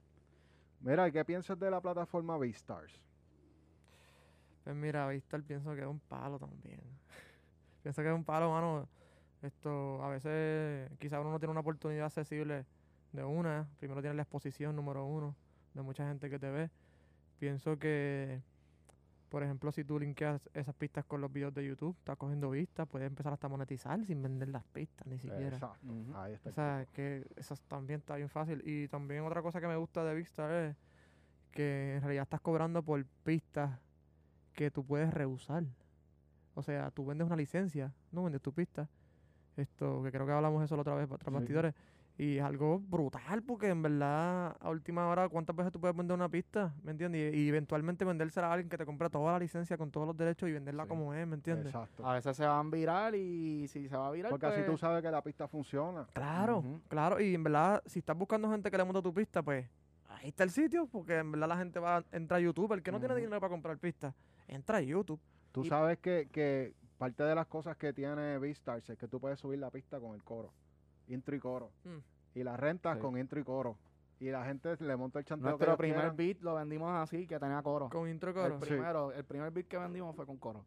Mira, 0.80 1.08
¿y 1.08 1.12
qué 1.12 1.24
piensas 1.24 1.58
de 1.58 1.68
la 1.70 1.80
plataforma 1.80 2.38
Beastars? 2.38 3.00
Pues 4.62 4.76
mira, 4.76 5.08
Vistar 5.08 5.42
pienso 5.42 5.74
que 5.74 5.80
es 5.80 5.86
un 5.86 5.98
palo 5.98 6.38
también. 6.38 6.80
pienso 7.82 8.02
que 8.02 8.08
es 8.08 8.14
un 8.14 8.24
palo, 8.24 8.50
mano. 8.52 8.88
Esto, 9.42 10.00
a 10.04 10.08
veces, 10.08 10.88
quizás 11.00 11.20
uno 11.20 11.32
no 11.32 11.40
tiene 11.40 11.50
una 11.50 11.60
oportunidad 11.60 12.06
accesible 12.06 12.64
de 13.10 13.24
una. 13.24 13.66
Primero 13.80 14.00
tiene 14.00 14.14
la 14.14 14.22
exposición 14.22 14.76
número 14.76 15.04
uno 15.04 15.34
de 15.74 15.82
mucha 15.82 16.06
gente 16.06 16.30
que 16.30 16.38
te 16.38 16.48
ve. 16.48 16.70
Pienso 17.42 17.76
que, 17.76 18.40
por 19.28 19.42
ejemplo, 19.42 19.72
si 19.72 19.82
tú 19.82 19.98
linkeas 19.98 20.48
esas 20.54 20.76
pistas 20.76 21.04
con 21.04 21.20
los 21.20 21.32
videos 21.32 21.52
de 21.52 21.66
YouTube, 21.66 21.96
estás 21.98 22.16
cogiendo 22.16 22.48
vistas, 22.50 22.86
puedes 22.86 23.08
empezar 23.08 23.32
hasta 23.32 23.48
a 23.48 23.50
monetizar 23.50 24.06
sin 24.06 24.22
vender 24.22 24.46
las 24.50 24.62
pistas, 24.66 25.04
ni 25.08 25.18
siquiera. 25.18 25.48
Exacto, 25.56 25.92
Ujú. 25.92 26.16
ahí 26.16 26.34
está. 26.34 26.50
O 26.50 26.52
sea, 26.52 26.86
que 26.92 27.26
eso 27.34 27.56
también 27.66 27.98
está 27.98 28.14
bien 28.14 28.28
fácil. 28.28 28.62
Y 28.64 28.86
también 28.86 29.24
otra 29.24 29.42
cosa 29.42 29.60
que 29.60 29.66
me 29.66 29.74
gusta 29.74 30.04
de 30.04 30.14
Vistar 30.14 30.52
es 30.52 30.76
que 31.50 31.96
en 31.96 32.02
realidad 32.02 32.22
estás 32.22 32.40
cobrando 32.40 32.80
por 32.80 33.04
pistas 33.24 33.76
que 34.52 34.70
tú 34.70 34.84
puedes 34.86 35.12
rehusar. 35.12 35.64
O 36.54 36.62
sea, 36.62 36.92
tú 36.92 37.04
vendes 37.06 37.26
una 37.26 37.34
licencia, 37.34 37.92
no 38.12 38.22
vendes 38.22 38.40
tu 38.40 38.52
pista. 38.52 38.88
Esto, 39.56 40.00
que 40.04 40.12
creo 40.12 40.26
que 40.26 40.32
hablamos 40.32 40.60
de 40.60 40.66
eso 40.66 40.76
la 40.76 40.82
otra 40.82 40.94
vez, 40.94 41.08
para 41.08 41.18
tras 41.18 41.32
Sí. 41.32 41.38
bastidores. 41.40 41.74
Y 42.18 42.36
es 42.36 42.44
algo 42.44 42.78
brutal, 42.78 43.42
porque 43.42 43.68
en 43.68 43.82
verdad, 43.82 44.54
a 44.60 44.68
última 44.70 45.08
hora, 45.08 45.28
¿cuántas 45.30 45.56
veces 45.56 45.72
tú 45.72 45.80
puedes 45.80 45.96
vender 45.96 46.14
una 46.14 46.28
pista? 46.28 46.72
¿Me 46.82 46.92
entiendes? 46.92 47.34
Y, 47.34 47.38
y 47.38 47.48
eventualmente 47.48 48.04
vendérsela 48.04 48.48
a 48.48 48.52
alguien 48.52 48.68
que 48.68 48.76
te 48.76 48.84
compra 48.84 49.08
toda 49.08 49.32
la 49.32 49.38
licencia 49.38 49.78
con 49.78 49.90
todos 49.90 50.06
los 50.06 50.16
derechos 50.16 50.48
y 50.48 50.52
venderla 50.52 50.84
Sí. 50.84 50.88
como 50.90 51.14
es, 51.14 51.26
¿me 51.26 51.34
entiendes? 51.36 51.66
Exacto. 51.74 52.06
A 52.06 52.12
veces 52.14 52.36
se 52.36 52.44
van 52.46 52.70
viral 52.70 53.14
y 53.14 53.66
si 53.68 53.88
se 53.88 53.96
va 53.96 54.08
a 54.08 54.10
viral, 54.10 54.30
Porque 54.30 54.46
así 54.46 54.56
pues, 54.58 54.66
tú 54.66 54.76
sabes 54.76 55.02
que 55.02 55.10
la 55.10 55.22
pista 55.22 55.48
funciona. 55.48 56.06
Claro, 56.12 56.62
claro. 56.88 57.18
Y 57.18 57.34
en 57.34 57.42
verdad, 57.42 57.82
si 57.86 58.00
estás 58.00 58.16
buscando 58.16 58.50
gente 58.50 58.70
que 58.70 58.76
le 58.76 58.84
monta 58.84 59.00
tu 59.02 59.12
pista, 59.14 59.42
pues 59.42 59.66
ahí 60.10 60.28
está 60.28 60.44
el 60.44 60.50
sitio, 60.50 60.86
porque 60.86 61.16
en 61.18 61.32
verdad 61.32 61.48
la 61.48 61.56
gente 61.56 61.80
va 61.80 61.96
a 61.96 62.04
entrar 62.12 62.38
a 62.38 62.42
YouTube. 62.42 62.72
El 62.74 62.82
que 62.82 62.92
no 62.92 62.98
tiene 63.00 63.16
dinero 63.16 63.40
para 63.40 63.50
comprar 63.50 63.78
pistas, 63.78 64.14
entra 64.46 64.76
a 64.78 64.80
YouTube. 64.82 65.18
Tú 65.50 65.64
Y- 65.64 65.68
sabes 65.68 65.98
que, 65.98 66.28
que 66.30 66.74
parte 66.98 67.22
de 67.24 67.34
las 67.34 67.46
cosas 67.46 67.76
que 67.78 67.92
tiene 67.94 68.38
Beastars 68.38 68.88
es 68.90 68.98
que 68.98 69.08
tú 69.08 69.18
puedes 69.18 69.40
subir 69.40 69.58
la 69.58 69.70
pista 69.70 69.98
con 69.98 70.14
el 70.14 70.22
coro, 70.22 70.52
intro 71.08 71.34
y 71.36 71.38
coro. 71.40 71.70
Mm. 71.84 72.38
Y 72.38 72.42
la 72.44 72.56
rentas 72.56 72.96
Sí. 72.96 73.00
con 73.02 73.18
intro 73.18 73.38
y 73.40 73.44
coro. 73.44 73.76
Y 74.20 74.30
la 74.30 74.44
gente 74.44 74.76
le 74.78 74.96
monta 74.96 75.18
el 75.18 75.24
chanteo 75.24 75.50
Nuestro 75.50 75.76
primer 75.76 75.96
quieran. 75.98 76.16
beat 76.16 76.40
lo 76.42 76.54
vendimos 76.54 76.90
así, 76.92 77.26
que 77.26 77.38
tenía 77.40 77.60
coro. 77.62 77.88
Con 77.90 78.08
intro 78.08 78.30
El 78.30 78.34
coro. 78.36 78.60
Sí. 78.60 78.66
primero, 78.68 79.12
el 79.12 79.24
primer 79.24 79.50
beat 79.50 79.66
que 79.66 79.78
vendimos 79.78 80.14
fue 80.14 80.24
con 80.26 80.36
coro. 80.38 80.64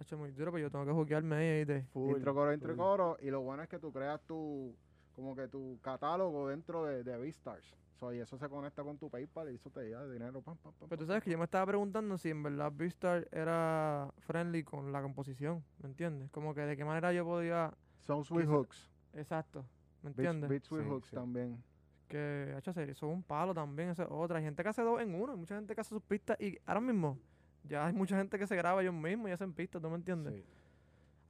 Hacho, 0.00 0.16
muy 0.18 0.30
duro, 0.32 0.52
pero 0.52 0.62
yo 0.62 0.70
tengo 0.70 0.84
que 0.84 0.92
juguearme 0.92 1.36
ahí. 1.36 1.64
¿viste? 1.64 1.82
Full, 1.92 2.16
intro 2.16 2.34
coro, 2.34 2.52
intro 2.52 2.72
y 2.72 2.74
full. 2.76 2.82
coro. 2.84 3.16
Y 3.20 3.30
lo 3.30 3.40
bueno 3.40 3.62
es 3.62 3.68
que 3.68 3.78
tú 3.78 3.92
creas 3.92 4.20
tu, 4.22 4.74
como 5.14 5.34
que 5.36 5.48
tu 5.48 5.78
catálogo 5.82 6.48
dentro 6.48 6.84
de, 6.84 7.02
de 7.04 7.16
Beastars. 7.16 7.76
So, 7.98 8.12
y 8.12 8.18
eso 8.20 8.38
se 8.38 8.48
conecta 8.48 8.84
con 8.84 8.96
tu 8.96 9.10
PayPal 9.10 9.50
y 9.50 9.56
eso 9.56 9.70
te 9.70 9.90
da 9.90 10.06
dinero. 10.08 10.40
Pam, 10.40 10.56
pam, 10.58 10.72
pam, 10.72 10.88
Pero 10.88 10.98
tú 11.00 11.04
pam, 11.04 11.06
sabes 11.08 11.22
que 11.24 11.30
yo 11.32 11.38
me 11.38 11.44
estaba 11.44 11.66
preguntando 11.66 12.16
si 12.16 12.30
en 12.30 12.42
verdad 12.44 12.70
Beastar 12.72 13.26
era 13.32 14.08
friendly 14.18 14.62
con 14.62 14.92
la 14.92 15.02
composición, 15.02 15.64
¿me 15.82 15.88
entiendes? 15.88 16.30
Como 16.30 16.54
que 16.54 16.60
de 16.60 16.76
qué 16.76 16.84
manera 16.84 17.12
yo 17.12 17.24
podía... 17.24 17.72
Songs 17.98 18.30
with 18.30 18.42
quizá- 18.44 18.52
Hooks. 18.54 18.90
Exacto, 19.18 19.64
¿me 20.02 20.10
entiendes? 20.10 20.48
Beats 20.48 20.70
with 20.70 20.82
Sí, 20.82 20.88
Hooks 20.88 21.08
sí. 21.08 21.16
también. 21.16 21.62
Que, 22.08 22.54
hacho, 22.56 22.72
serio, 22.72 22.92
eso 22.92 23.06
es 23.10 23.12
un 23.14 23.22
palo 23.22 23.52
también, 23.52 23.90
eso 23.90 24.02
es 24.02 24.08
otra. 24.10 24.38
Hay 24.38 24.44
gente 24.44 24.62
que 24.62 24.68
hace 24.68 24.82
dos 24.82 25.00
en 25.00 25.14
uno, 25.14 25.32
hay 25.32 25.38
mucha 25.38 25.56
gente 25.56 25.74
que 25.74 25.80
hace 25.80 25.90
sus 25.90 26.02
pistas 26.02 26.40
y 26.40 26.58
ahora 26.64 26.80
mismo 26.80 27.18
ya 27.64 27.86
hay 27.86 27.92
mucha 27.92 28.16
gente 28.16 28.38
que 28.38 28.46
se 28.46 28.56
graba 28.56 28.80
ellos 28.80 28.94
mismos 28.94 29.28
y 29.28 29.32
hacen 29.32 29.52
pistas, 29.52 29.82
¿tú 29.82 29.90
me 29.90 29.96
entiendes? 29.96 30.34
Sí. 30.34 30.44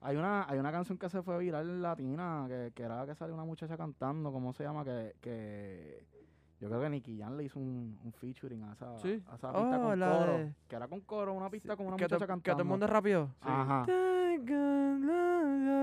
Hay 0.01 0.16
una, 0.16 0.48
hay 0.48 0.59
una 0.61 0.70
canción 0.70 0.96
que 0.96 1.09
se 1.09 1.20
fue 1.22 1.38
viral 1.38 1.83
latina, 1.83 2.44
que, 2.46 2.70
que 2.72 2.83
era 2.85 3.05
que 3.07 3.16
sale 3.16 3.33
una 3.33 3.44
muchacha 3.44 3.77
cantando, 3.77 4.31
¿cómo 4.31 4.53
se 4.53 4.62
llama? 4.62 4.85
Que, 4.85 5.16
que 5.20 6.07
yo 6.61 6.68
creo 6.68 6.81
que 6.81 6.90
Nicky 6.90 7.18
Jan 7.18 7.37
le 7.37 7.44
hizo 7.44 7.59
un, 7.59 7.99
un 8.03 8.12
featuring 8.12 8.62
a 8.64 8.73
esa, 8.73 8.97
Sí. 8.99 9.23
a 9.29 9.35
esa 9.37 9.53
pista 9.53 9.79
Oh, 9.79 9.83
con 9.88 9.99
la 10.01 10.11
coro. 10.18 10.33
de- 10.38 10.55
Que 10.68 10.77
era 10.77 10.88
con 10.88 11.01
coro, 11.03 11.33
una 11.35 11.51
pista 11.51 11.77
con 11.77 11.87
una 11.87 11.97
que, 11.97 12.05
muchacha 12.05 12.25
que 12.25 12.27
cantando. 12.29 12.53
todo 12.57 12.62
el 12.62 12.68
mundo 12.68 12.87
es 12.87 12.92
rápido. 12.92 13.31
Ajá. 13.40 13.85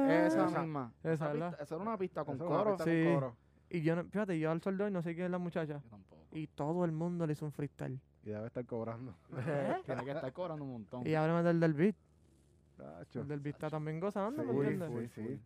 Esa, 0.07 0.27
Esa, 0.27 0.45
Esa. 0.47 0.61
misma. 0.61 0.91
Esa, 1.03 1.13
Esa, 1.13 1.27
¿verdad? 1.33 1.49
pista- 1.49 1.63
esa 1.63 1.75
era 1.75 1.81
una 1.83 1.97
pista 1.97 2.23
con 2.25 2.35
Eso 2.35 2.43
es 2.45 2.49
una 2.49 2.59
coro. 2.59 2.71
pista 2.77 2.83
con 2.85 2.93
Sí. 2.93 3.13
coro. 3.13 3.35
Y 3.69 3.81
yo, 3.81 3.95
no- 3.95 4.03
fíjate, 4.05 4.39
yo 4.39 4.51
al 4.51 4.61
sol 4.61 4.79
hoy 4.79 4.91
no 4.91 5.01
sé 5.01 5.13
quién 5.13 5.25
es 5.25 5.31
la 5.31 5.37
muchacha. 5.37 5.81
Yo 5.81 5.89
tampoco. 5.89 6.21
Y 6.31 6.47
todo 6.47 6.85
el 6.85 6.91
mundo 6.91 7.25
le 7.25 7.33
hizo 7.33 7.45
un 7.45 7.51
freestyle. 7.51 7.99
Y 8.23 8.29
debe 8.29 8.47
estar 8.47 8.65
cobrando. 8.65 9.15
Tiene 9.85 10.03
que 10.03 10.11
estar 10.11 10.33
cobrando 10.33 10.63
un 10.63 10.71
montón. 10.71 11.07
Y 11.07 11.13
háblame 11.15 11.43
del 11.43 11.59
del 11.59 11.73
beat. 11.73 11.95
Tacho. 12.77 13.21
El 13.21 13.27
del 13.27 13.39
beat 13.39 13.55
está 13.55 13.69
también 13.69 13.99
gozando, 13.99 14.41
Sí, 14.43 14.47
¿me 14.49 14.53
entiendes? 14.53 14.89
Full, 14.89 15.05
sí. 15.25 15.39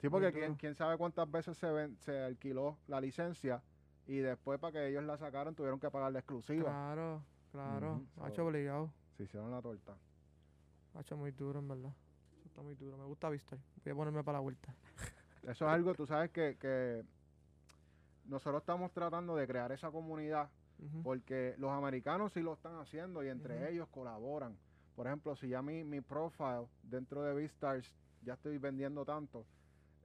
Sí, 0.00 0.08
porque 0.08 0.32
quién, 0.32 0.54
quién 0.54 0.74
sabe 0.74 0.96
cuántas 0.96 1.30
veces 1.30 1.56
se, 1.58 1.70
ven- 1.70 1.96
se 1.98 2.24
alquiló 2.24 2.78
la 2.86 3.00
licencia 3.00 3.60
y 4.08 4.16
después 4.16 4.58
para 4.58 4.72
que 4.72 4.88
ellos 4.88 5.04
la 5.04 5.16
sacaran 5.18 5.54
tuvieron 5.54 5.78
que 5.78 5.90
pagar 5.90 6.10
la 6.10 6.18
exclusiva. 6.18 6.64
Claro, 6.64 7.22
claro. 7.52 7.92
Ujú, 8.16 8.24
Hacho 8.24 8.36
so- 8.36 8.46
obligado. 8.46 8.90
Se 9.16 9.24
hicieron 9.24 9.50
la 9.50 9.60
torta. 9.62 9.96
Hacho 10.94 11.16
muy 11.16 11.30
duro, 11.30 11.58
en 11.60 11.68
verdad. 11.68 11.92
Eso 12.38 12.48
está 12.48 12.62
muy 12.62 12.74
duro. 12.74 12.96
Me 12.96 13.04
gusta 13.04 13.28
Vistar. 13.28 13.58
Voy 13.84 13.92
a 13.92 13.94
ponerme 13.94 14.24
para 14.24 14.38
la 14.38 14.42
vuelta. 14.42 14.74
Eso 15.42 15.66
es 15.66 15.70
algo, 15.70 15.94
tú 15.94 16.06
sabes 16.06 16.30
que, 16.30 16.56
que 16.58 17.04
nosotros 18.24 18.60
estamos 18.62 18.92
tratando 18.92 19.36
de 19.36 19.46
crear 19.46 19.70
esa 19.72 19.90
comunidad 19.90 20.50
porque 21.02 21.54
los 21.58 21.70
americanos 21.72 22.32
sí 22.32 22.40
lo 22.40 22.52
están 22.54 22.76
haciendo 22.76 23.24
y 23.24 23.28
entre 23.28 23.70
ellos 23.72 23.88
colaboran. 23.88 24.56
Por 24.94 25.06
ejemplo, 25.08 25.34
si 25.36 25.48
ya 25.48 25.60
mi, 25.60 25.82
mi 25.84 26.00
profile 26.00 26.66
dentro 26.82 27.22
de 27.22 27.34
Beastars 27.34 27.92
ya 28.22 28.34
estoy 28.34 28.58
vendiendo 28.58 29.04
tanto, 29.04 29.44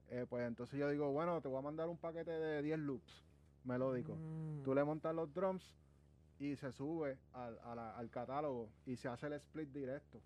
eh, 0.08 0.26
pues 0.28 0.46
entonces 0.46 0.78
yo 0.78 0.88
digo, 0.90 1.12
bueno, 1.12 1.40
te 1.40 1.46
voy 1.48 1.58
a 1.58 1.62
mandar 1.62 1.88
un 1.88 1.96
paquete 1.96 2.30
de 2.32 2.62
10 2.62 2.78
loops 2.80 3.23
melódicos. 3.64 4.18
Mm. 4.18 4.62
Tú 4.62 4.74
le 4.74 4.84
montas 4.84 5.14
los 5.14 5.32
drums 5.32 5.74
y 6.38 6.56
se 6.56 6.72
sube 6.72 7.18
al, 7.32 7.58
a 7.64 7.74
la- 7.74 7.96
al 7.96 8.10
catálogo 8.10 8.68
y 8.86 8.96
se 8.96 9.08
hace 9.08 9.26
el 9.26 9.34
split 9.34 9.70
directo. 9.70 10.20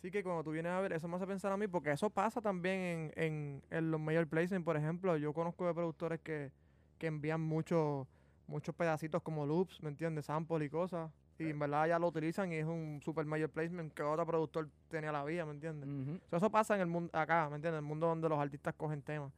Sí 0.00 0.10
que 0.12 0.22
cuando 0.22 0.44
tú 0.44 0.52
vienes 0.52 0.70
a 0.70 0.80
ver, 0.80 0.92
eso 0.92 1.08
me 1.08 1.16
hace 1.16 1.26
pensar 1.26 1.50
a 1.50 1.56
mí, 1.56 1.66
porque 1.66 1.90
eso 1.90 2.08
pasa 2.08 2.40
también 2.40 3.10
en, 3.16 3.22
en, 3.24 3.62
en 3.70 3.90
los 3.90 4.00
major 4.00 4.28
placements, 4.28 4.64
por 4.64 4.76
ejemplo. 4.76 5.16
Yo 5.16 5.32
conozco 5.32 5.66
de 5.66 5.74
productores 5.74 6.20
que, 6.20 6.52
que 6.98 7.06
envían 7.08 7.40
muchos 7.40 8.06
muchos 8.46 8.74
pedacitos 8.74 9.22
como 9.22 9.44
loops, 9.44 9.82
¿me 9.82 9.90
entiendes? 9.90 10.24
Samples 10.24 10.66
y 10.66 10.70
cosas. 10.70 11.10
Y 11.38 11.50
en 11.50 11.58
verdad 11.58 11.86
ya 11.86 11.98
lo 11.98 12.08
utilizan 12.08 12.50
y 12.50 12.56
es 12.56 12.64
un 12.64 13.00
super 13.04 13.24
major 13.26 13.50
placement 13.50 13.92
que 13.92 14.02
otro 14.02 14.26
productor 14.26 14.68
tenía 14.88 15.12
la 15.12 15.22
vía, 15.22 15.44
¿me 15.44 15.52
entiendes? 15.52 15.88
Ujú. 15.88 16.18
So, 16.30 16.36
eso 16.38 16.50
pasa 16.50 16.74
en 16.74 16.80
el 16.80 16.86
mundo 16.86 17.10
acá, 17.12 17.48
¿me 17.50 17.56
entiendes? 17.56 17.78
En 17.78 17.84
el 17.84 17.88
mundo 17.88 18.06
donde 18.08 18.28
los 18.28 18.38
artistas 18.38 18.74
cogen 18.74 19.02
temas. 19.02 19.32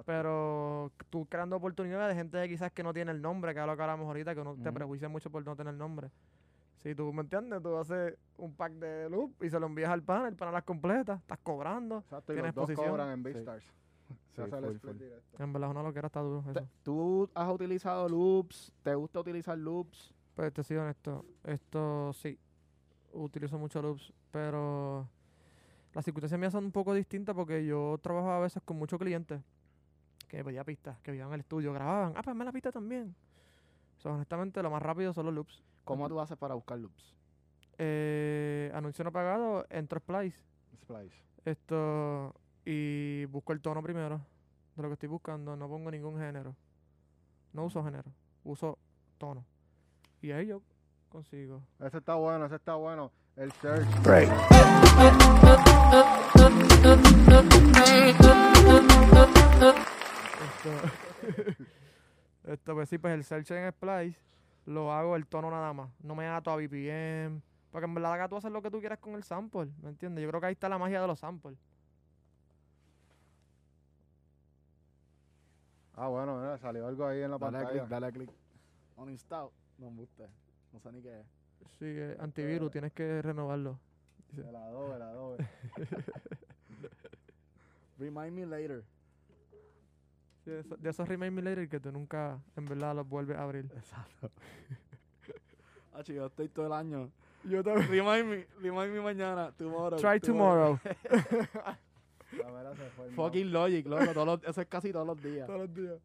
Exacto. 0.00 0.06
Pero 0.06 0.92
tú 1.10 1.26
creando 1.26 1.56
oportunidades 1.56 2.08
de 2.16 2.20
gente 2.20 2.42
que 2.42 2.48
quizás 2.48 2.72
que 2.72 2.82
no 2.82 2.92
tiene 2.92 3.12
el 3.12 3.20
nombre, 3.22 3.54
que 3.54 3.60
es 3.60 3.66
lo 3.66 3.76
que 3.76 3.82
hablamos 3.82 4.06
ahorita, 4.06 4.34
que 4.34 4.44
no 4.44 4.54
te 4.56 4.72
prejuicia 4.72 5.08
mucho 5.08 5.30
por 5.30 5.44
no 5.44 5.54
tener 5.56 5.74
nombre. 5.74 6.10
Si 6.82 6.94
tú 6.94 7.12
me 7.12 7.22
entiendes, 7.22 7.62
tú 7.62 7.76
haces 7.76 8.14
un 8.36 8.54
pack 8.54 8.72
de 8.74 9.08
loop 9.08 9.42
y 9.42 9.48
se 9.48 9.58
lo 9.58 9.66
envías 9.66 9.90
al 9.90 10.02
pana, 10.02 10.28
el 10.28 10.36
las 10.38 10.64
completa, 10.64 11.14
estás 11.14 11.38
cobrando. 11.42 11.98
Exacto, 11.98 12.32
y 12.34 12.36
los 12.36 12.54
dos 12.54 12.70
cobran 12.72 13.08
en 13.10 13.16
Sí. 13.18 13.22
BeatStars. 13.22 13.64
Sí, 13.64 14.14
Se 14.36 14.42
hace 14.42 14.56
el 14.58 14.64
full, 14.64 14.74
split 14.76 14.92
full. 14.92 15.02
directo. 15.02 15.42
En 15.42 15.52
verdad, 15.52 15.70
uno 15.70 15.82
lo 15.82 15.92
que 15.92 15.98
era 16.00 16.06
está 16.08 16.20
duro. 16.20 16.44
Eso. 16.50 16.68
¿Tú 16.82 17.30
has 17.34 17.50
utilizado 17.50 18.06
loops? 18.08 18.70
¿Te 18.82 18.94
gusta 18.94 19.20
utilizar 19.20 19.56
loops? 19.56 20.12
Pues 20.34 20.52
te 20.52 20.62
soy 20.62 20.76
honesto, 20.76 21.24
esto 21.44 22.12
sí, 22.12 22.38
utilizo 23.12 23.56
mucho 23.56 23.80
loops, 23.80 24.12
pero 24.32 25.08
las 25.94 26.04
circunstancias 26.04 26.38
mías 26.38 26.52
son 26.52 26.64
un 26.66 26.72
poco 26.72 26.92
distintas 26.92 27.34
porque 27.34 27.64
yo 27.64 27.96
trabajo 28.02 28.30
a 28.30 28.40
veces 28.40 28.60
con 28.64 28.76
muchos 28.76 28.98
clientes 28.98 29.40
que 30.26 30.38
me 30.38 30.44
pedían 30.44 30.64
pistas, 30.64 30.98
que 31.00 31.10
vivían 31.10 31.28
en 31.28 31.34
el 31.34 31.40
estudio, 31.40 31.72
grababan, 31.72 32.14
ah, 32.16 32.22
pues 32.22 32.36
me 32.36 32.44
la 32.44 32.52
pista 32.52 32.72
también. 32.72 33.14
So, 33.98 34.10
honestamente, 34.10 34.62
lo 34.62 34.70
más 34.70 34.82
rápido 34.82 35.12
son 35.12 35.26
los 35.26 35.34
loops. 35.34 35.62
¿Cómo 35.84 36.08
tú 36.08 36.20
haces 36.20 36.36
para 36.36 36.54
buscar 36.54 36.78
loops? 36.78 37.14
Eh, 37.78 38.70
anuncio 38.74 39.04
no 39.04 39.12
pagado, 39.12 39.66
entro 39.68 39.98
a 39.98 40.00
Splice, 40.00 40.44
Splice. 40.82 41.16
esto, 41.44 42.34
y 42.64 43.24
busco 43.26 43.52
el 43.52 43.60
tono 43.60 43.82
primero 43.82 44.20
de 44.76 44.82
lo 44.82 44.88
que 44.88 44.94
estoy 44.94 45.08
buscando, 45.08 45.56
no 45.56 45.68
pongo 45.68 45.90
ningún 45.90 46.18
género. 46.18 46.54
No 47.52 47.64
uso 47.64 47.84
género, 47.84 48.10
uso 48.42 48.78
tono. 49.18 49.44
Y 50.20 50.32
ahí 50.32 50.46
yo 50.46 50.62
consigo. 51.08 51.62
Ese 51.78 51.98
está 51.98 52.14
bueno, 52.14 52.46
ese 52.46 52.56
está 52.56 52.74
bueno. 52.74 53.12
El 53.36 53.52
search. 53.52 53.86
Esto, 60.64 61.64
esto 62.44 62.74
pues 62.74 62.88
sí, 62.88 62.98
pues 62.98 63.14
el 63.14 63.24
search 63.24 63.50
en 63.50 63.70
Splice 63.70 64.18
lo 64.66 64.92
hago 64.92 65.16
el 65.16 65.26
tono 65.26 65.50
nada 65.50 65.72
más. 65.72 65.90
No 66.02 66.14
me 66.14 66.26
ato 66.26 66.50
a 66.50 66.56
BPM. 66.56 67.42
Porque 67.70 67.86
en 67.86 67.94
verdad 67.94 68.14
acá 68.14 68.28
tú 68.28 68.36
haces 68.36 68.52
lo 68.52 68.62
que 68.62 68.70
tú 68.70 68.80
quieras 68.80 68.98
con 68.98 69.14
el 69.14 69.24
sample. 69.24 69.68
¿Me 69.82 69.90
entiendes? 69.90 70.22
Yo 70.22 70.28
creo 70.30 70.40
que 70.40 70.46
ahí 70.46 70.52
está 70.52 70.68
la 70.68 70.78
magia 70.78 71.00
de 71.00 71.06
los 71.06 71.18
samples. 71.18 71.58
Ah, 75.96 76.08
bueno, 76.08 76.38
mira, 76.38 76.58
salió 76.58 76.86
algo 76.86 77.06
ahí 77.06 77.22
en 77.22 77.30
la 77.30 77.38
Dale 77.38 77.52
pantalla. 77.58 77.70
clic, 77.80 77.88
dale 77.88 78.12
clic. 78.12 78.30
Uninstall. 78.96 79.50
No 79.78 79.90
me 79.90 79.98
gusta. 79.98 80.28
No 80.72 80.80
sé 80.80 80.92
ni 80.92 81.02
qué 81.02 81.20
es. 81.20 81.26
Sí, 81.78 81.84
eh, 81.86 82.16
antivirus, 82.20 82.70
tienes 82.70 82.92
que 82.92 83.22
renovarlo. 83.22 83.78
El 84.36 84.54
adobe, 84.56 84.96
el 84.96 85.02
adobe. 85.02 85.48
Remind 87.98 88.32
me 88.32 88.46
later. 88.46 88.84
Sí, 90.44 90.50
de, 90.50 90.60
eso- 90.60 90.76
de 90.76 90.90
esos 90.90 91.08
remain 91.08 91.34
me 91.34 91.42
later 91.42 91.68
que 91.68 91.80
tú 91.80 91.90
nunca 91.90 92.38
en 92.56 92.66
verdad 92.66 92.94
los 92.94 93.08
vuelves 93.08 93.36
a 93.36 93.42
abrir. 93.42 93.64
Exacto. 93.76 94.30
Ah, 95.96 96.02
yo 96.02 96.26
estoy 96.26 96.48
todo 96.48 96.66
el 96.66 96.72
año. 96.72 97.08
Yo 97.44 97.62
también. 97.62 97.88
Remind 97.88 98.28
me, 98.28 98.46
remind 98.60 98.92
me 98.94 99.00
mañana. 99.00 99.52
Tomorrow. 99.52 99.96
Try 100.00 100.18
tomorrow. 100.18 100.76
La 102.36 102.50
verdad 102.50 102.74
se 102.74 102.90
fue 102.90 103.04
el 103.06 103.12
mouse. 103.12 103.26
Fucking 103.28 103.52
logic, 103.52 103.86
loco. 103.86 104.12
Todos 104.12 104.26
los- 104.26 104.42
eso 104.42 104.60
es 104.60 104.66
casi 104.66 104.90
todos 104.92 105.06
los 105.06 105.22
días. 105.22 105.46
Todos 105.46 105.60
los 105.60 105.72
días. 105.76 106.00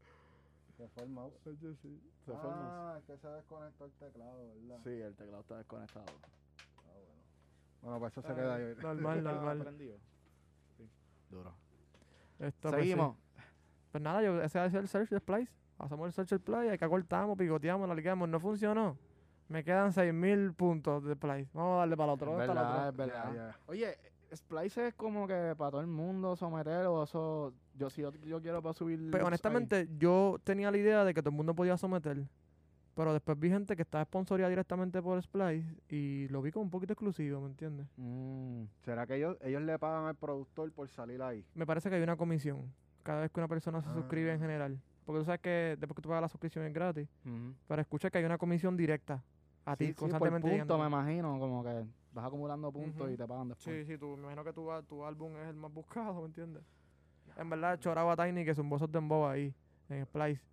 Se 0.77 0.87
fue 0.89 1.03
el 1.05 1.09
mouse. 1.09 1.33
Se 1.43 1.51
fue 1.55 1.69
el 1.71 2.37
mouse. 2.37 2.45
Ah, 2.45 2.95
es 2.99 3.03
que 3.05 3.17
se 3.17 3.27
desconectó 3.29 3.85
el 3.85 3.91
teclado, 3.93 4.37
¿verdad? 4.37 4.79
Sí, 4.83 4.89
el 4.91 5.15
teclado 5.15 5.41
está 5.41 5.57
desconectado. 5.57 6.05
Ah, 6.05 6.91
bueno. 6.93 7.21
Bueno, 7.81 7.99
pues 7.99 8.11
eso 8.13 8.21
se 8.21 8.35
queda 8.35 8.55
ahí. 8.55 8.75
Normal, 8.79 9.17
¿Está 9.17 9.31
normal. 9.33 9.59
prendido? 9.59 9.97
Sí. 10.77 10.87
Duro. 11.31 11.53
Esto, 12.37 12.69
pues, 12.69 12.83
sí. 12.83 12.89
Pues 13.91 14.03
nada, 14.03 14.21
yo, 14.21 14.41
ese 14.41 14.65
es 14.65 14.73
el 14.73 14.87
search 14.87 15.09
de 15.09 15.19
Splice. 15.19 15.51
Hacemos 15.77 16.07
el 16.07 16.13
search 16.13 16.29
de 16.29 16.37
Splice, 16.37 16.71
acá 16.71 16.87
cortamos, 16.89 17.37
picoteamos, 17.37 17.87
la 17.87 17.95
ligamos. 17.95 18.27
No 18.29 18.39
funcionó. 18.39 18.97
Me 19.47 19.63
quedan 19.63 19.91
6000 19.91 20.53
puntos 20.53 21.03
de 21.03 21.15
Splice. 21.15 21.49
Vamos 21.53 21.75
a 21.75 21.79
darle 21.79 21.97
para 21.97 22.11
el 22.11 22.13
otro. 22.15 22.39
Es 22.41 22.47
¿Dónde 22.47 22.61
está 22.61 22.61
el 22.61 22.67
verdad, 22.67 22.89
otro? 22.89 23.03
es 23.03 23.09
verdad. 23.09 23.33
Ya, 23.33 23.51
ya. 23.51 23.59
Oye, 23.65 23.97
Splice 24.35 24.87
es 24.87 24.93
como 24.93 25.27
que 25.27 25.55
para 25.57 25.71
todo 25.71 25.81
el 25.81 25.87
mundo 25.87 26.35
someter 26.35 26.85
o 26.85 27.03
eso. 27.03 27.53
Yo 27.73 27.89
si 27.89 28.01
yo, 28.01 28.11
yo 28.13 28.41
quiero 28.41 28.61
para 28.61 28.73
subir. 28.73 28.97
Pues 28.99 29.05
loops 29.11 29.21
ahí. 29.21 29.27
honestamente, 29.27 29.89
yo 29.97 30.37
tenía 30.43 30.69
la 30.69 30.77
idea 30.77 31.03
de 31.03 31.13
que 31.13 31.21
todo 31.21 31.31
el 31.31 31.35
mundo 31.37 31.55
podía 31.55 31.77
someter. 31.77 32.27
Pero 32.93 33.13
después 33.13 33.39
vi 33.39 33.49
gente 33.49 33.75
que 33.77 33.81
estaba 33.83 34.03
sponsoreada 34.03 34.49
directamente 34.49 35.01
por 35.01 35.21
Splice 35.23 35.65
y 35.87 36.27
lo 36.27 36.41
vi 36.41 36.51
como 36.51 36.63
un 36.65 36.69
poquito 36.69 36.91
exclusivo, 36.93 37.39
¿me 37.39 37.47
entiendes? 37.47 37.87
Mm, 37.95 38.63
¿Será 38.83 39.07
que 39.07 39.15
ellos, 39.15 39.37
ellos 39.41 39.61
le 39.61 39.79
pagan 39.79 40.05
al 40.05 40.15
productor 40.15 40.69
por 40.73 40.89
salir 40.89 41.21
ahí? 41.21 41.45
Me 41.55 41.65
parece 41.65 41.89
que 41.89 41.95
hay 41.95 42.03
una 42.03 42.17
comisión 42.17 42.73
cada 43.09 43.21
vez 43.21 43.31
que 43.31 43.39
una 43.39 43.47
persona 43.47 43.81
se 43.81 43.91
suscribe 43.91 44.29
en 44.31 44.37
Ah. 44.37 44.39
general. 44.39 44.79
Porque 45.03 45.19
tú 45.21 45.25
sabes 45.25 45.41
que 45.41 45.75
después 45.79 45.95
que 45.95 46.01
tú 46.03 46.09
pagas 46.09 46.21
la 46.21 46.27
suscripción 46.29 46.63
es 46.65 46.71
gratis. 46.73 47.09
Pero 47.67 47.81
escucha 47.81 48.11
que 48.11 48.19
hay 48.19 48.25
una 48.25 48.37
comisión 48.37 48.77
directa 48.77 49.23
a 49.65 49.71
Sí, 49.75 49.77
ti 49.79 49.85
sí, 49.87 49.93
por 49.93 50.01
constantemente. 50.11 50.47
punto, 50.59 50.77
me 50.77 50.85
imagino, 50.85 51.39
como 51.39 51.63
que 51.63 51.85
vas 52.13 52.25
acumulando 52.25 52.71
puntos 52.71 53.09
y 53.09 53.17
te 53.17 53.25
pagan 53.27 53.47
después. 53.49 53.87
Sí, 53.87 53.91
sí, 53.93 53.97
tú, 53.97 54.15
me 54.15 54.21
imagino 54.23 54.43
que 54.43 54.53
tu, 54.53 54.67
tu 54.87 55.03
álbum 55.03 55.35
es 55.37 55.47
el 55.49 55.55
más 55.55 55.73
buscado, 55.73 56.19
¿me 56.21 56.27
entiendes? 56.27 56.61
En 57.35 57.49
verdad, 57.49 57.79
choraba 57.79 58.15
Tiny 58.15 58.45
que 58.45 58.53
zumbó 58.53 58.75
esos 58.75 58.91
dembow 58.91 59.25
ahí, 59.25 59.51
en 59.89 60.05
Splice. 60.05 60.43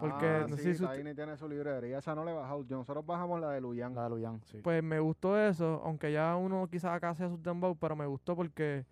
Porque, 0.00 0.26
ah, 0.26 0.46
no 0.48 0.56
sé 0.56 0.62
sí, 0.64 0.74
si 0.74 0.84
usted- 0.84 0.96
Tiny 0.98 1.14
tiene 1.14 1.36
su 1.36 1.48
librería. 1.48 1.98
Esa 1.98 2.16
no 2.16 2.24
le. 2.24 2.32
Yo- 2.66 2.78
Nosotros 2.78 3.06
bajamos 3.06 3.40
la 3.40 3.50
de 3.50 3.60
Luyan. 3.60 3.94
La 3.94 4.02
de 4.04 4.10
Luyan, 4.10 4.40
sí. 4.42 4.58
Pues 4.58 4.82
me 4.82 4.98
gustó 4.98 5.38
eso, 5.38 5.80
aunque 5.84 6.10
ya 6.10 6.34
uno 6.34 6.66
quizás 6.68 6.90
acá 6.92 7.10
hacía 7.10 7.28
sus 7.28 7.40
dembow, 7.40 7.76
pero 7.76 7.94
me 7.94 8.04
gustó 8.06 8.34
porque 8.34 8.84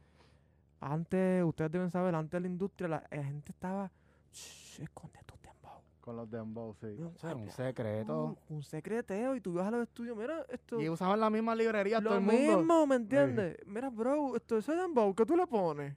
antes, 0.83 1.45
ustedes 1.45 1.71
deben 1.71 1.91
saber, 1.91 2.15
antes 2.15 2.33
de 2.33 2.41
la 2.41 2.47
industria, 2.49 2.89
la, 2.89 3.05
la 3.11 3.25
gente 3.25 3.53
estaba, 3.53 3.91
"Shh, 4.33 4.81
esconde 4.83 5.19
tus 5.25 5.41
dembow. 5.41 5.81
Con 6.01 6.17
los 6.17 6.29
Dembow, 6.31 6.75
sí. 6.75 6.97
Yo, 6.99 7.09
O 7.15 7.19
sea, 7.19 7.35
un 7.37 7.43
"Ay, 7.43 7.51
secreto. 7.51 8.25
un, 8.49 8.57
un 8.57 8.63
secreteo, 8.63 9.37
y 9.37 9.41
tú 9.41 9.53
ibas 9.53 9.69
a 9.69 9.71
los 9.71 9.83
estudios, 9.83 10.17
mira, 10.17 10.45
esto... 10.49 10.81
Y 10.81 10.89
usaban 10.89 11.21
la 11.21 11.31
misma 11.31 11.55
librería 11.55 12.01
todo 12.01 12.11
Lo 12.11 12.17
el 12.17 12.23
mundo. 12.23 12.59
mismo, 12.59 12.87
¿me 12.87 12.97
entiendes? 12.97 13.57
Mira, 13.67 13.89
bro, 13.91 14.35
esto 14.37 14.59
ese 14.59 14.75
dembow, 14.75 15.15
¿qué 15.15 15.25
tú 15.25 15.37
le 15.37 15.47
pones? 15.47 15.95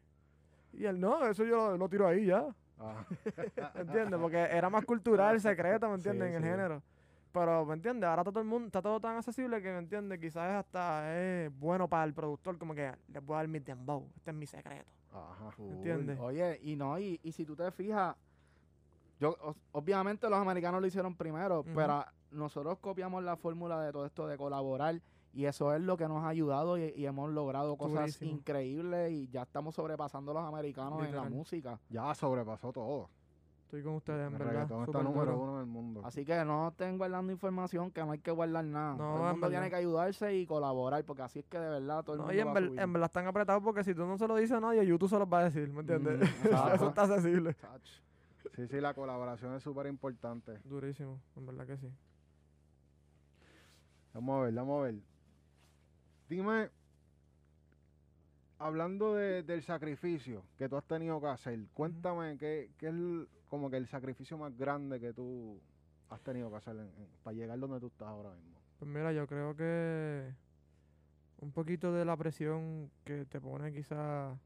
Y 0.74 0.86
él, 0.86 1.00
no, 1.00 1.26
eso 1.26 1.44
yo 1.44 1.72
lo, 1.72 1.78
lo 1.78 1.90
tiro 1.90 2.08
ahí 2.08 2.26
ya. 2.28 2.46
Ah. 2.78 3.04
¿Me 3.74 3.82
entiendes? 3.82 4.20
Porque 4.20 4.38
era 4.38 4.70
más 4.70 4.86
cultural, 4.86 5.40
secreto, 5.42 5.88
¿me 5.90 5.96
Sí, 5.96 6.10
entiendes? 6.10 6.30
en 6.30 6.44
el 6.44 6.44
género. 6.52 6.84
Pero, 7.36 7.66
¿me 7.66 7.74
entiendes? 7.74 8.08
Ahora 8.08 8.24
todo 8.24 8.40
el 8.40 8.46
mundo, 8.46 8.68
está 8.68 8.82
todo 8.82 9.00
tan 9.00 9.18
accesible 9.18 9.62
que, 9.62 9.72
¿me 9.72 9.80
entiendes? 9.80 10.20
Quizás 10.20 10.50
es 10.50 10.56
hasta 10.56 11.14
es 11.20 11.60
bueno 11.60 11.88
para 11.88 12.06
el 12.06 12.14
productor, 12.14 12.58
como 12.58 12.74
que 12.74 12.92
les 13.10 13.26
voy 13.26 13.34
a 13.36 13.38
dar 13.40 13.48
mi 13.48 13.60
dembow, 13.60 14.08
este 14.16 14.32
es 14.32 14.36
mi 14.38 14.46
secreto. 14.48 14.90
Ajá. 15.12 15.52
Cool. 15.58 15.74
¿Entiendes? 15.74 16.20
Oye, 16.20 16.60
y 16.64 16.76
no, 16.76 16.98
y, 16.98 17.20
y 17.24 17.32
si 17.34 17.46
tú 17.46 17.56
te 17.56 17.70
fijas, 17.72 18.16
yo 19.20 19.36
o- 19.42 19.56
obviamente 19.74 20.30
los 20.30 20.40
americanos 20.40 20.80
lo 20.82 20.88
hicieron 20.88 21.16
primero, 21.16 21.64
pero 21.76 22.06
nosotros 22.32 22.78
copiamos 22.80 23.24
la 23.24 23.36
fórmula 23.36 23.82
de 23.82 23.92
todo 23.92 24.06
esto 24.06 24.28
de 24.28 24.38
colaborar 24.38 25.02
y 25.34 25.46
eso 25.46 25.74
es 25.74 25.82
lo 25.82 25.98
que 25.98 26.08
nos 26.08 26.24
ha 26.24 26.30
ayudado 26.30 26.78
y, 26.78 26.94
y 26.96 27.06
hemos 27.06 27.30
logrado 27.30 27.76
cosas 27.78 28.00
Durísimo. 28.00 28.32
increíbles 28.32 29.12
y 29.12 29.28
ya 29.28 29.42
estamos 29.44 29.76
sobrepasando 29.76 30.32
a 30.32 30.36
los 30.36 30.44
americanos 30.46 31.00
en 31.06 31.16
la 31.16 31.24
música. 31.24 31.80
Ya 31.90 32.14
sobrepasó 32.16 32.72
todo. 32.72 33.10
Estoy 33.66 33.82
con 33.84 33.95
ustedes, 33.95 34.28
en 34.28 34.34
El 34.34 34.38
verdad. 34.39 34.53
reggaetón 34.53 34.80
está 34.82 34.99
súper 34.99 35.03
número 35.03 35.32
duro. 35.34 35.43
uno 35.43 35.53
en 35.55 35.59
el 35.61 35.66
mundo. 35.66 36.01
Así 36.05 36.24
que 36.24 36.45
no 36.45 36.68
estén 36.70 36.97
guardando 36.97 37.32
información 37.34 37.91
que 37.91 38.01
no 38.05 38.11
hay 38.11 38.20
que 38.20 38.32
guardar 38.32 38.63
nada. 38.63 38.91
No, 38.91 38.97
todo 38.97 39.16
el 39.16 39.22
en 39.26 39.32
mundo 39.32 39.49
tiene 39.49 39.70
que 39.70 39.76
ayudarse 39.76 40.36
y 40.36 40.45
colaborar 40.45 41.03
porque 41.03 41.24
así 41.24 41.39
es 41.39 41.45
que 41.45 41.57
de 41.59 41.70
verdad 41.70 42.03
todo 42.03 42.13
el 42.16 42.20
No, 42.20 42.26
mundo 42.28 42.38
y 42.38 42.39
en, 42.39 42.47
va 42.47 42.51
a 42.51 42.53
ver- 42.53 42.68
subir. 42.68 42.80
en 42.80 42.93
verdad 42.93 43.05
están 43.07 43.28
apretados 43.28 43.63
porque 43.63 43.84
si 43.84 43.93
tú 43.95 44.05
no 44.05 44.18
se 44.18 44.28
lo 44.28 44.36
dices 44.36 44.51
a 44.53 44.59
nadie, 44.61 44.86
YouTube 44.86 45.09
se 45.09 45.18
los 45.20 45.28
va 45.28 45.39
a 45.39 45.43
decir, 45.45 45.68
¿me 45.74 45.82
entiendes? 45.82 46.20
Mm, 46.20 46.24
Eso 46.76 46.88
está 46.89 47.01
accesible. 47.03 47.55
Chach. 47.55 47.89
Sí, 48.55 48.68
sí, 48.68 48.80
la 48.80 48.93
colaboración 48.93 49.53
es 49.55 49.63
súper 49.63 49.88
importante. 49.88 50.59
Durísimo, 50.63 51.20
en 51.36 51.45
verdad 51.47 51.66
que 51.66 51.78
sí. 51.78 51.91
Vamos 54.13 54.39
a 54.39 54.43
ver, 54.45 54.53
vamos 54.53 54.80
a 54.80 54.84
ver. 54.84 54.95
Dime, 56.30 56.70
hablando 58.59 59.16
de- 59.16 59.43
del 59.43 59.61
sacrificio 59.63 60.43
que 60.57 60.70
tú 60.70 60.78
has 60.78 60.86
tenido 60.86 61.20
que 61.20 61.28
hacer, 61.28 61.59
cuéntame 61.74 62.38
qué, 62.38 62.70
qué 62.78 62.88
es 62.88 62.93
el- 62.93 63.28
como 63.56 63.70
que 63.70 63.78
el 63.78 63.88
sacrificio 63.88 64.38
más 64.38 64.58
grande 64.58 64.99
que 64.99 65.14
tú 65.14 65.62
has 66.10 66.20
tenido 66.20 66.49
que 66.49 66.58
hacer 66.58 66.76
para 67.24 67.34
llegar 67.34 67.58
donde 67.58 67.80
tú 67.80 67.88
estás 67.88 68.10
ahora 68.10 68.32
mismo. 68.32 68.60
Pues 68.78 68.91
mira, 68.91 69.14
yo 69.14 69.26
creo 69.28 69.56
que 69.56 70.30
un 71.39 71.53
poquito 71.53 71.93
de 71.93 72.03
la 72.03 72.18
presión 72.18 72.91
que 73.06 73.26
te 73.26 73.39
pone 73.39 73.72
quizá 73.72 74.38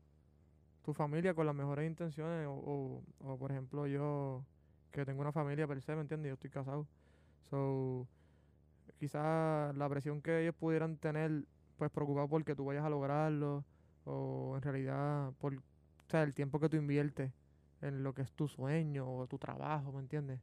tu 0.84 0.94
familia 0.94 1.34
con 1.34 1.48
las 1.48 1.56
mejores 1.56 1.90
intenciones 1.90 2.46
o, 2.46 2.54
o, 2.54 3.04
o, 3.20 3.38
por 3.40 3.52
ejemplo 3.52 3.88
yo 3.88 4.46
que 4.92 5.06
tengo 5.06 5.22
una 5.22 5.32
familia 5.32 5.68
per 5.68 5.82
se, 5.82 5.96
¿me 5.96 6.02
entiendes? 6.02 6.30
Yo 6.30 6.34
estoy 6.36 6.52
casado. 6.52 6.88
So, 7.50 8.08
quizás 9.00 9.76
la 9.76 9.90
presión 9.90 10.22
que 10.22 10.44
ellos 10.44 10.54
pudieran 10.54 10.98
tener, 10.98 11.46
pues 11.78 11.90
preocupado 11.90 12.28
porque 12.28 12.56
tú 12.56 12.66
vayas 12.66 12.86
a 12.86 12.90
lograrlo, 12.90 13.66
o 14.06 14.54
en 14.56 14.62
realidad 14.62 15.34
por 15.40 15.56
o 15.56 16.12
sea, 16.12 16.22
el 16.22 16.36
tiempo 16.36 16.60
que 16.60 16.70
tú 16.70 16.78
inviertes 16.78 17.32
en 17.82 18.04
lo 18.04 18.14
que 18.14 18.22
es 18.22 18.32
tu 18.34 18.48
sueño 18.48 19.10
o 19.10 19.28
tu 19.28 19.38
trabajo, 19.38 19.92
¿me 19.92 20.00
entiendes? 20.00 20.40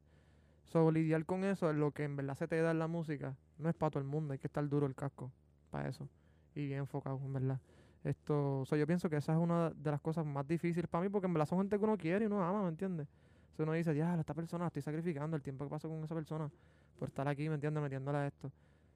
So, 0.65 0.91
lidiar 0.91 1.25
con 1.25 1.45
eso 1.45 1.71
es 1.71 1.77
lo 1.77 1.93
que 1.93 2.05
en 2.05 2.17
verdad 2.17 2.35
se 2.35 2.49
te 2.49 2.61
da 2.61 2.73
en 2.73 2.79
la 2.79 2.89
música. 2.89 3.37
No 3.59 3.69
es 3.69 3.75
para 3.75 3.91
todo 3.91 4.01
el 4.01 4.09
mundo, 4.09 4.33
hay 4.33 4.39
que 4.39 4.49
estar 4.49 4.69
duro 4.69 4.87
el 4.87 4.95
casco 4.95 5.31
para 5.71 5.89
eso. 5.89 6.09
Y 6.55 6.67
bien 6.67 6.81
enfocado, 6.81 7.21
en 7.25 7.33
verdad. 7.33 7.61
Esto, 8.03 8.65
so, 8.67 8.77
yo 8.77 8.87
pienso 8.87 9.09
que 9.09 9.17
esa 9.17 9.33
es 9.33 9.39
una 9.39 9.71
de 9.71 9.91
las 9.91 10.01
cosas 10.01 10.25
más 10.25 10.47
difíciles 10.47 10.89
para 10.89 11.03
mí, 11.03 11.09
porque 11.09 11.27
en 11.27 11.35
verdad 11.35 11.47
son 11.47 11.59
gente 11.59 11.79
que 11.79 11.85
uno 11.85 11.97
quiere 11.97 12.25
y 12.25 12.27
uno 12.27 12.43
ama, 12.43 12.63
¿me 12.63 12.69
entiendes? 12.69 13.09
So, 13.57 13.63
uno 13.63 13.73
dice, 13.73 13.95
ya, 13.95 14.19
esta 14.19 14.35
persona 14.35 14.65
la 14.65 14.69
estoy 14.69 14.83
sacrificando, 14.83 15.37
el 15.37 15.43
tiempo 15.43 15.65
que 15.65 15.71
paso 15.71 15.89
con 15.89 16.03
esa 16.05 16.15
persona 16.15 16.51
por 16.99 17.09
estar 17.09 17.27
aquí, 17.29 17.49
¿me 17.49 17.55
entiendes? 17.55 17.83
Metiéndole 17.83 18.19
a 18.19 18.27
esto. 18.27 18.51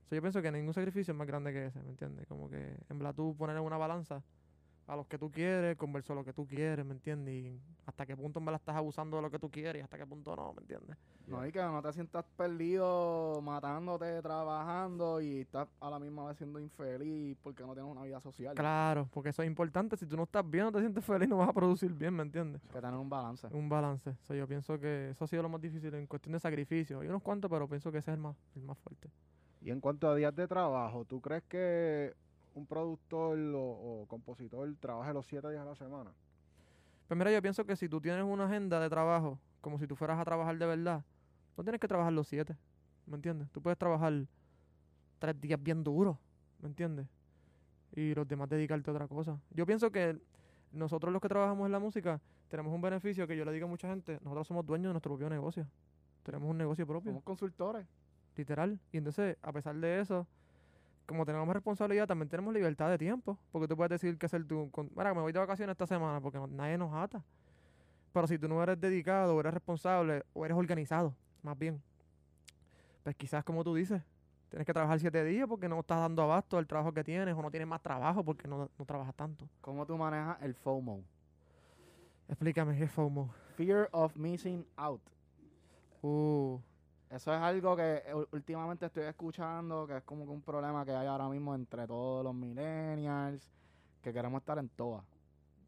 So, 0.09 0.14
yo 0.14 0.20
pienso 0.20 0.43
que 0.43 0.51
ningún 0.51 0.74
sacrificio 0.74 1.12
es 1.12 1.18
más 1.18 1.26
grande 1.26 1.53
que 1.53 1.66
ese, 1.66 1.80
¿me 1.82 1.91
entiendes? 1.91 2.26
Como 2.26 2.51
que 2.51 2.76
en 2.88 2.99
verdad 2.99 3.14
tú 3.14 3.36
poner 3.36 3.57
en 3.57 3.62
una 3.62 3.76
balanza 3.76 4.22
a 4.91 4.97
los 4.97 5.07
que 5.07 5.18
tú 5.18 5.30
quieres, 5.30 5.76
converso 5.76 6.16
lo 6.16 6.24
que 6.24 6.32
tú 6.32 6.49
quieres, 6.49 6.84
¿me 6.84 6.95
entiendes? 6.95 7.32
Y 7.32 7.61
hasta 7.86 8.05
qué 8.05 8.16
punto 8.16 8.41
me 8.41 8.51
la 8.51 8.57
estás 8.57 8.74
abusando 8.74 9.18
de 9.18 9.22
lo 9.22 9.30
que 9.30 9.38
tú 9.38 9.49
quieres 9.49 9.80
y 9.80 9.84
hasta 9.84 9.97
qué 9.97 10.05
punto 10.05 10.34
no, 10.34 10.53
¿me 10.53 10.62
entiendes? 10.62 10.97
No, 11.28 11.47
y 11.47 11.53
que 11.53 11.62
no 11.62 11.80
te 11.80 11.93
sientas 11.93 12.24
perdido 12.36 13.41
matándote, 13.41 14.20
trabajando 14.20 15.20
y 15.20 15.43
estás 15.43 15.68
a 15.78 15.91
la 15.91 16.01
misma 16.01 16.26
vez 16.26 16.38
siendo 16.38 16.59
infeliz 16.59 17.38
porque 17.41 17.62
no 17.62 17.72
tienes 17.72 17.88
una 17.88 18.03
vida 18.03 18.20
social. 18.20 18.57
Claro, 18.57 19.09
porque 19.12 19.28
eso 19.28 19.43
es 19.43 19.47
importante. 19.47 19.97
Si 19.97 20.07
tú 20.07 20.16
no 20.16 20.24
estás 20.24 20.49
bien, 20.51 20.64
no 20.64 20.72
te 20.72 20.80
sientes 20.80 21.05
feliz, 21.05 21.28
no 21.28 21.36
vas 21.36 21.51
a 21.51 21.53
producir 21.53 21.93
bien, 21.93 22.12
¿me 22.12 22.24
entiendes? 22.24 22.61
Que 22.72 22.80
tener 22.80 22.99
un 22.99 23.09
balance. 23.09 23.47
Un 23.53 23.68
balance. 23.68 24.16
So, 24.22 24.34
yo 24.34 24.49
pienso 24.49 24.76
que 24.80 25.11
eso 25.11 25.24
ha 25.24 25.28
sido 25.28 25.45
lo 25.45 25.49
más 25.49 25.61
difícil 25.61 25.95
en 25.95 26.09
cuestión 26.09 26.32
de 26.32 26.41
sacrificio. 26.41 26.99
Hay 26.99 27.07
unos 27.07 27.22
cuantos, 27.22 27.49
pero 27.49 27.68
pienso 27.68 27.93
que 27.93 27.99
ese 27.99 28.11
es 28.11 28.16
el 28.16 28.20
más, 28.20 28.34
el 28.57 28.62
más 28.62 28.76
fuerte. 28.78 29.09
Y 29.61 29.70
en 29.70 29.80
cuanto 29.80 30.09
a 30.09 30.16
días 30.16 30.34
de 30.34 30.49
trabajo, 30.49 31.05
¿tú 31.05 31.20
crees 31.20 31.45
que 31.45 32.12
un 32.55 32.67
productor 32.67 33.39
o, 33.39 33.61
o 34.03 34.07
compositor 34.07 34.75
trabaje 34.81 35.13
los 35.13 35.27
siete 35.27 35.49
días 35.51 35.63
a 35.63 35.65
la 35.65 35.75
semana? 35.75 36.11
Pues 37.09 37.19
mira, 37.19 37.33
yo 37.33 37.43
pienso 37.43 37.65
que 37.65 37.77
si 37.77 37.89
tú 37.89 38.01
tienes 38.01 38.25
una 38.25 38.47
agenda 38.47 38.79
de 38.81 38.89
trabajo, 38.89 39.39
como 39.61 39.79
si 39.79 39.87
tú 39.87 39.97
fueras 39.97 40.19
a 40.19 40.25
trabajar 40.25 40.57
de 40.59 40.67
verdad, 40.67 41.05
no 41.57 41.65
tienes 41.65 41.81
que 41.81 41.89
trabajar 41.89 42.13
los 42.13 42.29
siete, 42.29 42.57
¿me 43.07 43.17
entiendes? 43.17 43.51
Tú 43.51 43.61
puedes 43.61 43.79
trabajar 43.79 44.13
tres 45.19 45.41
días 45.41 45.61
bien 45.63 45.83
duros, 45.83 46.17
¿me 46.61 46.69
entiendes? 46.69 47.07
Y 47.93 48.15
los 48.15 48.27
demás 48.29 48.49
dedicarte 48.49 48.91
a 48.91 48.95
otra 48.95 49.09
cosa. 49.09 49.39
Yo 49.51 49.67
pienso 49.67 49.91
que 49.91 50.19
nosotros 50.73 51.13
los 51.13 51.21
que 51.21 51.29
trabajamos 51.29 51.67
en 51.67 51.73
la 51.73 51.81
música 51.81 52.21
tenemos 52.49 52.73
un 52.73 52.81
beneficio 52.81 53.27
que 53.27 53.37
yo 53.37 53.45
le 53.45 53.53
digo 53.53 53.67
a 53.67 53.69
mucha 53.69 53.89
gente, 53.89 54.19
nosotros 54.23 54.47
somos 54.47 54.65
dueños 54.65 54.91
de 54.91 54.93
nuestro 54.95 55.11
propio 55.13 55.29
negocio. 55.29 55.67
Tenemos 56.23 56.49
un 56.49 56.59
negocio 56.59 56.87
propio, 56.87 57.11
Somos 57.11 57.25
consultores. 57.25 57.87
literal. 58.37 58.79
Y 58.93 58.99
entonces, 58.99 59.37
a 59.43 59.53
pesar 59.53 59.75
de 59.77 60.01
eso, 60.01 60.27
como 61.07 61.25
tenemos 61.27 61.49
responsabilidad, 61.53 62.07
también 62.07 62.29
tenemos 62.29 62.55
libertad 62.55 62.89
de 62.91 62.99
tiempo. 62.99 63.39
Porque 63.51 63.67
tú 63.67 63.77
puedes 63.77 63.91
decir 63.91 64.17
qué 64.19 64.27
hacer 64.27 64.45
tú. 64.45 64.71
Con, 64.71 64.91
Mira, 64.97 65.13
me 65.15 65.21
voy 65.21 65.33
de 65.33 65.39
vacaciones 65.39 65.75
esta 65.75 65.87
semana 65.87 66.21
porque 66.21 66.39
nadie 66.51 66.79
nos 66.79 66.93
ata. 66.95 67.23
Pero 68.13 68.27
si 68.27 68.39
tú 68.39 68.49
no 68.49 68.63
eres 68.63 68.81
dedicado, 68.81 69.37
o 69.37 69.41
eres 69.41 69.55
responsable, 69.55 70.25
o 70.33 70.45
eres 70.45 70.57
organizado, 70.57 71.15
más 71.43 71.57
bien, 71.57 71.81
pues 73.05 73.15
quizás 73.17 73.45
como 73.45 73.63
tú 73.63 73.75
dices, 73.75 74.03
tienes 74.49 74.67
que 74.67 74.73
trabajar 74.73 74.99
siete 74.99 75.25
días 75.25 75.47
porque 75.49 75.69
no 75.69 75.79
estás 75.79 76.01
dando 76.01 76.23
abasto 76.23 76.59
al 76.59 76.67
trabajo 76.67 76.93
que 76.93 77.05
tienes, 77.05 77.35
o 77.35 77.43
no 77.43 77.51
tienes 77.51 77.69
más 77.69 77.81
trabajo 77.81 78.25
porque 78.25 78.49
no, 78.49 78.69
no 78.77 78.85
trabajas 78.85 79.15
tanto. 79.15 79.49
¿Cómo 79.61 79.87
tú 79.87 79.97
manejas 79.97 80.39
el 80.43 80.55
FOMO? 80.55 81.03
Explícame, 82.29 82.77
¿qué 82.77 82.85
es 82.85 82.91
FOMO? 82.91 83.33
Fear 83.57 83.89
of 83.93 84.17
missing 84.17 84.67
out. 84.77 85.01
Uh, 86.03 86.59
Eso 87.11 87.35
es 87.35 87.41
algo 87.41 87.75
que 87.77 88.03
eh, 88.07 88.15
últimamente 88.33 88.87
estoy 88.87 89.03
escuchando, 89.05 89.87
que 89.87 89.97
es 89.97 90.03
como 90.05 90.25
que 90.25 90.31
un 90.31 90.43
problema 90.43 90.85
que 90.85 90.93
hay 90.93 91.09
ahora 91.09 91.29
mismo 91.29 91.55
entre 91.55 91.87
todos 91.87 92.23
los 92.25 92.35
millennials, 92.35 93.51
que 94.01 94.13
queremos 94.13 94.41
estar 94.41 94.59
en 94.59 94.69
todas. 94.69 95.03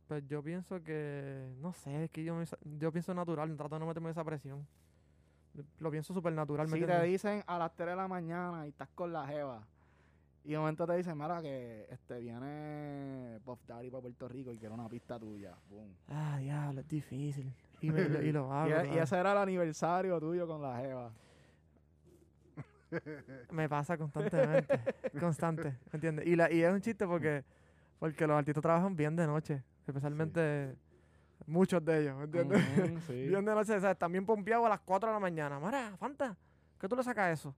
pues 0.06 0.26
yo 0.28 0.42
pienso 0.42 0.82
que, 0.82 1.52
no 1.60 1.72
sé, 1.72 2.04
es 2.04 2.10
que 2.10 2.22
yo, 2.22 2.34
me 2.36 2.46
sa- 2.46 2.58
yo 2.78 2.92
pienso 2.92 3.12
natural, 3.14 3.56
trato 3.56 3.74
de 3.76 3.80
no 3.80 3.86
meterme 3.86 4.10
esa 4.10 4.22
presión. 4.24 4.66
Lo 5.80 5.90
pienso 5.90 6.14
súper 6.14 6.32
natural, 6.32 6.66
¿me 6.68 6.78
Si 6.78 6.84
te 6.86 7.02
dicen 7.02 7.42
a 7.46 7.58
las 7.58 7.74
3 7.74 7.90
de 7.90 7.96
la 7.96 8.08
mañana 8.08 8.64
y 8.66 8.70
estás 8.70 8.88
con 8.94 9.12
la 9.12 9.26
jeva, 9.26 9.66
y 10.44 10.52
de 10.52 10.58
momento 10.58 10.86
te 10.86 10.96
dicen, 10.96 11.16
mira, 11.18 11.40
que 11.42 11.86
este 11.90 12.18
viene 12.20 13.38
Puff 13.44 13.60
Daddy 13.66 13.90
para 13.90 14.02
Puerto 14.02 14.28
Rico 14.28 14.52
y 14.52 14.58
quiere 14.58 14.74
una 14.74 14.88
pista 14.88 15.18
tuya. 15.18 15.54
Boom. 15.68 15.94
Ah, 16.08 16.36
diablo, 16.38 16.80
es 16.82 16.88
difícil. 16.88 17.52
Y, 17.82 17.90
me- 17.90 18.08
lo- 18.08 18.22
y 18.22 18.30
lo 18.32 18.52
hago. 18.52 18.68
Y, 18.68 18.72
e- 18.72 18.94
y 18.94 18.98
ese 18.98 19.16
era 19.18 19.32
el 19.32 19.38
aniversario 19.38 20.20
tuyo 20.20 20.46
con 20.46 20.62
la 20.62 20.76
jeva. 20.78 21.10
Me 23.50 23.68
pasa 23.68 23.96
constantemente. 23.96 24.80
constante, 25.18 25.64
¿me 25.64 25.96
entiendes? 25.96 26.26
Y, 26.26 26.36
la, 26.36 26.50
y 26.52 26.62
es 26.62 26.72
un 26.72 26.80
chiste 26.80 27.06
porque, 27.06 27.44
porque 27.98 28.26
los 28.26 28.36
artistas 28.36 28.62
trabajan 28.62 28.96
bien 28.96 29.16
de 29.16 29.26
noche. 29.26 29.62
Especialmente 29.86 30.76
muchos 31.46 31.84
de 31.84 32.02
ellos, 32.02 32.16
¿me 32.16 32.24
entiendes? 32.24 32.62
Sí. 33.06 33.12
Bien 33.28 33.44
de 33.44 33.54
noche, 33.54 33.74
o 33.74 33.80
sea, 33.80 33.94
también 33.94 34.24
pompeado 34.24 34.64
a 34.66 34.68
las 34.68 34.80
4 34.80 35.08
de 35.08 35.14
la 35.14 35.20
mañana. 35.20 35.58
Mara, 35.58 35.96
Fanta, 35.98 36.36
¿qué 36.80 36.88
tú 36.88 36.96
le 36.96 37.02
sacas 37.02 37.38
eso? 37.38 37.54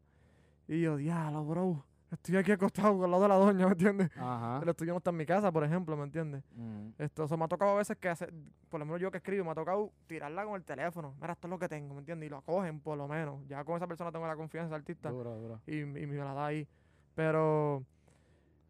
Y 0.66 0.80
yo, 0.80 0.96
diablo, 0.96 1.44
bro. 1.44 1.84
Estoy 2.14 2.36
aquí 2.36 2.52
acostado 2.52 3.04
al 3.04 3.10
lado 3.10 3.22
de 3.22 3.28
la 3.28 3.34
doña, 3.36 3.66
¿me 3.66 3.72
entiendes? 3.72 4.10
Ajá. 4.16 4.60
El 4.62 4.68
estudio 4.68 4.92
no 4.92 4.98
está 4.98 5.10
en 5.10 5.16
mi 5.16 5.26
casa, 5.26 5.50
por 5.52 5.64
ejemplo, 5.64 5.96
¿me 5.96 6.04
entiendes? 6.04 6.42
Ujú. 6.56 6.92
Esto, 6.98 7.24
o 7.24 7.28
sea, 7.28 7.36
me 7.36 7.44
ha 7.44 7.48
tocado 7.48 7.72
a 7.72 7.76
veces 7.76 7.96
que 7.96 8.08
hacer, 8.08 8.32
por 8.68 8.80
lo 8.80 8.86
menos 8.86 9.00
yo 9.00 9.10
que 9.10 9.18
escribo, 9.18 9.44
me 9.44 9.50
ha 9.50 9.54
tocado 9.54 9.92
tirarla 10.06 10.44
con 10.44 10.54
el 10.54 10.64
teléfono. 10.64 11.14
Mira, 11.20 11.32
esto 11.34 11.46
es 11.46 11.50
lo 11.50 11.58
que 11.58 11.68
tengo, 11.68 11.94
¿me 11.94 12.00
entiendes? 12.00 12.26
Y 12.26 12.30
lo 12.30 12.40
cogen, 12.42 12.80
por 12.80 12.96
lo 12.96 13.08
menos. 13.08 13.46
Ya 13.48 13.64
con 13.64 13.76
esa 13.76 13.86
persona 13.86 14.10
tengo 14.12 14.26
la 14.26 14.36
confianza, 14.36 14.74
artista, 14.74 15.10
Duro, 15.10 15.34
duro. 15.36 15.60
y, 15.66 15.80
y 15.80 15.84
me 16.06 16.16
la 16.16 16.34
da 16.34 16.46
ahí. 16.46 16.66
Pero, 17.14 17.84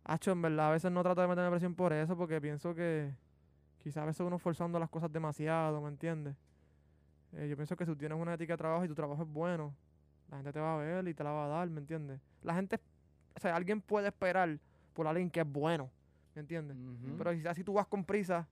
hacho, 0.05 0.33
en 0.33 0.43
verdad, 0.43 0.69
a 0.69 0.73
veces 0.73 0.91
no 0.91 1.03
trato 1.03 1.21
de 1.21 1.29
meterme 1.29 1.51
presión 1.51 1.75
por 1.75 1.93
eso, 1.93 2.17
porque 2.17 2.41
pienso 2.41 2.75
que 2.75 3.15
quizás 3.79 3.99
a 4.03 4.07
veces 4.07 4.21
uno 4.27 4.39
forzando 4.39 4.79
las 4.79 4.89
cosas 4.91 5.13
demasiado, 5.13 5.81
¿me 5.81 5.89
entiendes? 5.89 6.35
Eh, 7.33 7.49
yo 7.49 7.57
pienso 7.57 7.77
que 7.77 7.85
si 7.85 7.91
tú 7.93 7.97
tienes 7.99 8.19
una 8.19 8.35
ética 8.35 8.55
de 8.55 8.59
trabajo 8.59 8.85
y 8.85 8.89
tu 8.89 8.95
trabajo 8.95 9.23
es 9.23 9.29
bueno, 9.29 9.75
la 10.31 10.37
gente 10.39 10.53
te 10.53 10.61
va 10.61 10.75
a 10.75 10.79
ver 10.79 11.07
y 11.09 11.15
te 11.15 11.23
la 11.25 11.31
va 11.33 11.45
a 11.47 11.49
dar, 11.49 11.69
¿me 11.69 11.81
entiendes? 11.81 12.21
La 12.43 12.55
gente, 12.55 12.79
o 13.37 13.41
sea, 13.41 13.57
alguien 13.57 13.81
puede 13.81 14.09
esperar 14.09 14.59
por 14.93 15.07
alguien 15.07 15.31
que 15.31 15.41
es 15.41 15.51
bueno, 15.51 15.91
¿me 16.35 16.41
entiendes? 16.41 16.77
Ujú. 16.77 17.17
Pero 17.19 17.33
quizás 17.33 17.57
si 17.57 17.65
tú 17.65 17.73
vas 17.75 17.87
con 17.87 18.05
prisa, 18.05 18.47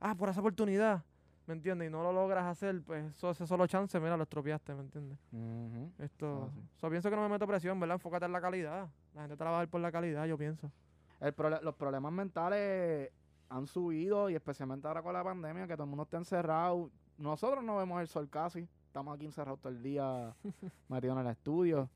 ah, 0.00 0.14
por 0.14 0.28
esa 0.28 0.40
oportunidad, 0.40 1.02
¿me 1.46 1.54
entiendes? 1.54 1.88
Y 1.88 1.90
no 1.92 2.02
lo 2.02 2.12
logras 2.12 2.44
hacer, 2.44 2.82
pues 2.82 3.04
eso, 3.14 3.30
ese 3.30 3.46
solo 3.46 3.66
chance, 3.66 3.98
mira, 4.00 4.16
lo 4.16 4.24
estropeaste, 4.24 4.74
¿me 4.74 4.80
entiendes? 4.80 5.18
Ujú. 5.32 5.90
Esto, 5.98 6.50
Ah, 6.52 6.60
sí. 6.80 6.88
pienso 6.90 7.08
que 7.08 7.16
no 7.16 7.22
me 7.22 7.28
meto 7.28 7.46
presión, 7.46 7.78
¿verdad? 7.78 7.94
Enfócate 7.96 8.24
en 8.26 8.32
la 8.32 8.40
calidad. 8.40 8.88
La 9.14 9.22
gente 9.22 9.36
te 9.36 9.44
la 9.44 9.50
va 9.50 9.56
a 9.56 9.60
dar 9.60 9.68
por 9.68 9.80
la 9.80 9.92
calidad, 9.92 10.26
yo 10.26 10.36
pienso. 10.36 10.70
El 11.20 11.34
los 11.62 11.74
problemas 11.76 12.12
mentales 12.12 13.10
han 13.48 13.66
subido 13.68 14.28
y 14.28 14.34
especialmente 14.34 14.86
ahora 14.88 15.02
con 15.02 15.12
la 15.14 15.22
pandemia, 15.24 15.66
que 15.68 15.74
todo 15.74 15.84
el 15.84 15.88
mundo 15.90 16.02
está 16.02 16.16
encerrado. 16.18 16.90
Nosotros 17.16 17.62
no 17.64 17.76
vemos 17.78 18.00
el 18.00 18.08
sol 18.08 18.28
casi. 18.28 18.68
Estamos 18.88 19.14
aquí 19.14 19.24
encerrados 19.24 19.60
todo 19.60 19.72
el 19.72 19.82
día 19.82 20.34
metidos 20.88 21.16
en 21.18 21.24
el 21.26 21.30
estudio. 21.32 21.88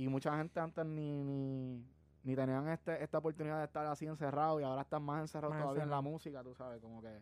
Y 0.00 0.08
mucha 0.08 0.34
gente 0.38 0.58
antes 0.58 0.86
ni, 0.86 1.22
ni, 1.22 1.84
ni 2.22 2.34
tenían 2.34 2.66
este, 2.68 3.04
esta 3.04 3.18
oportunidad 3.18 3.58
de 3.58 3.64
estar 3.66 3.86
así 3.86 4.06
encerrados 4.06 4.58
y 4.62 4.64
ahora 4.64 4.80
están 4.80 5.02
más 5.02 5.20
encerrados 5.20 5.54
Más 5.54 5.62
todavía 5.62 5.82
en 5.82 5.90
la 5.90 6.00
música, 6.00 6.42
tú 6.42 6.54
sabes, 6.54 6.80
como 6.80 7.02
que 7.02 7.20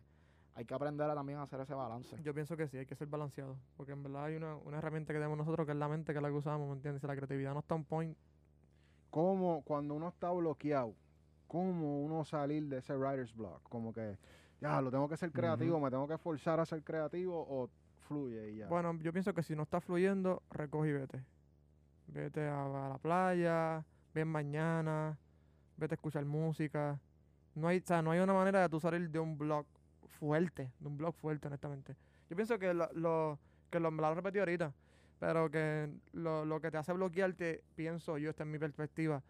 hay 0.55 0.63
que 0.63 0.73
aprender 0.73 1.09
a 1.09 1.13
también 1.13 1.39
a 1.39 1.43
hacer 1.43 1.59
ese 1.59 1.73
balance. 1.73 2.15
Yo 2.23 2.33
pienso 2.33 2.55
que 2.55 2.69
sí, 2.69 2.77
hay 2.77 2.85
que 2.85 2.95
ser 2.95 3.07
balanceado. 3.07 3.57
Porque 3.75 3.91
en 3.91 4.01
verdad 4.01 4.23
hay 4.23 4.37
una, 4.37 4.55
una 4.55 4.77
herramienta 4.77 5.11
que 5.11 5.19
tenemos 5.19 5.37
nosotros 5.37 5.65
que 5.65 5.73
es 5.73 5.77
la 5.77 5.89
mente 5.89 6.13
que 6.13 6.19
es 6.19 6.23
la 6.23 6.29
que 6.29 6.35
usamos, 6.35 6.69
¿me 6.69 6.75
entiendes? 6.75 7.01
Si 7.01 7.07
la 7.07 7.17
creatividad 7.17 7.53
no 7.53 7.59
está 7.59 7.75
on 7.75 7.83
point, 7.83 8.17
¿Cómo, 9.09 9.61
cuando 9.63 9.95
uno 9.95 10.07
está 10.07 10.31
bloqueado, 10.31 10.95
cómo 11.47 12.01
uno 12.05 12.23
salir 12.23 12.63
de 12.69 12.77
ese 12.77 12.95
writer's 12.95 13.35
block? 13.35 13.61
Como 13.63 13.91
que, 13.91 14.17
ya, 14.61 14.81
lo 14.81 14.89
tengo 14.89 15.09
que 15.09 15.17
ser 15.17 15.33
creativo, 15.33 15.81
me 15.81 15.89
tengo 15.89 16.07
que 16.07 16.17
forzar 16.17 16.61
a 16.61 16.65
ser 16.65 16.81
creativo 16.83 17.45
o 17.49 17.69
fluye 18.07 18.51
y 18.51 18.57
ya. 18.57 18.67
Bueno, 18.67 18.97
yo 19.01 19.11
pienso 19.11 19.33
que 19.33 19.43
si 19.43 19.53
no 19.53 19.63
está 19.63 19.81
fluyendo, 19.81 20.43
recoge 20.51 20.89
y 20.89 20.93
vete. 20.93 21.25
Vete 22.13 22.47
a, 22.47 22.67
la 22.67 22.97
playa, 22.97 23.85
ven 24.13 24.27
mañana, 24.27 25.17
vete 25.77 25.93
a 25.93 25.95
escuchar 25.95 26.25
música. 26.25 26.99
No 27.55 27.67
hay, 27.67 27.77
o 27.77 27.85
sea, 27.85 28.01
no 28.01 28.11
hay 28.11 28.19
una 28.19 28.33
manera 28.33 28.61
de 28.61 28.69
tú 28.69 28.79
salir 28.79 29.09
de 29.09 29.19
un 29.19 29.37
blog 29.37 29.65
fuerte, 30.07 30.71
de 30.79 30.87
un 30.87 30.97
blog 30.97 31.13
fuerte, 31.15 31.47
honestamente. 31.47 31.95
Yo 32.29 32.35
pienso 32.35 32.57
que 32.57 32.73
lo, 32.73 32.89
lo 32.93 33.39
que 33.69 33.79
lo, 33.79 33.91
me 33.91 34.01
lo 34.01 34.11
he 34.11 34.15
repetido 34.15 34.41
ahorita, 34.41 34.73
pero 35.19 35.49
que 35.51 35.91
lo, 36.13 36.45
lo 36.45 36.59
que 36.59 36.71
te 36.71 36.77
hace 36.77 36.93
bloquearte, 36.93 37.63
pienso 37.75 38.17
yo, 38.17 38.29
esta 38.29 38.43
es 38.43 38.49
mi 38.49 38.57
perspectiva, 38.57 39.21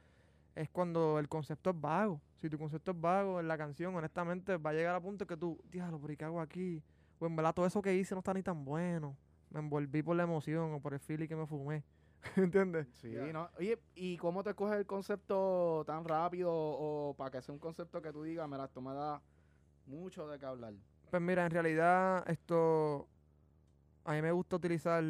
es 0.56 0.70
cuando 0.70 1.20
el 1.20 1.28
concepto 1.28 1.72
es 1.72 1.80
vago. 1.80 2.22
Si 2.42 2.50
tu 2.50 2.58
concepto 2.58 2.92
es 2.92 3.02
vago 3.02 3.40
en 3.40 3.48
la 3.48 3.58
canción, 3.58 3.94
honestamente, 3.96 4.56
va 4.58 4.70
a 4.70 4.74
llegar 4.74 4.96
a 4.96 5.02
punto 5.02 5.28
que 5.28 5.36
tú, 5.36 5.60
diablo, 5.70 6.00
pero 6.00 6.14
¿y 6.14 6.18
qué 6.18 6.26
hago 6.26 6.40
aquí? 6.40 6.82
O 7.20 7.28
en 7.28 7.36
verdad 7.36 7.54
todo 7.54 7.66
eso 7.66 7.82
que 7.82 7.94
hice 7.96 8.16
no 8.16 8.20
está 8.20 8.34
ni 8.34 8.42
tan 8.42 8.64
bueno. 8.64 9.16
Me 9.50 9.60
envolví 9.60 10.02
por 10.02 10.16
la 10.16 10.24
emoción 10.24 10.74
o 10.74 10.80
por 10.80 10.94
el 10.94 11.00
feeling 11.00 11.28
que 11.28 11.36
me 11.36 11.46
fumé. 11.46 11.84
¿Entiendes? 12.36 12.88
Sí. 13.02 13.16
¿no? 13.32 13.50
Oye, 13.58 13.80
¿y 13.96 14.18
cómo 14.18 14.44
te 14.44 14.54
coges 14.54 14.78
el 14.78 14.86
concepto 14.86 15.84
tan 15.86 16.04
rápido 16.06 16.52
o 16.52 17.16
para 17.18 17.32
que 17.32 17.42
sea 17.42 17.54
un 17.54 17.60
concepto 17.60 18.02
que 18.02 18.12
tú 18.12 18.24
digas, 18.24 18.48
mira, 18.50 18.66
esto 18.66 18.82
me 18.82 18.94
da 18.94 19.22
mucho 19.86 20.28
de 20.28 20.40
qué 20.40 20.46
hablar? 20.46 20.74
Pues 21.10 21.22
mira, 21.22 21.46
en 21.46 21.52
realidad 21.52 22.24
esto 22.30 23.08
a 24.04 24.14
mí 24.14 24.22
me 24.22 24.32
gusta 24.32 24.58
utilizar 24.58 25.04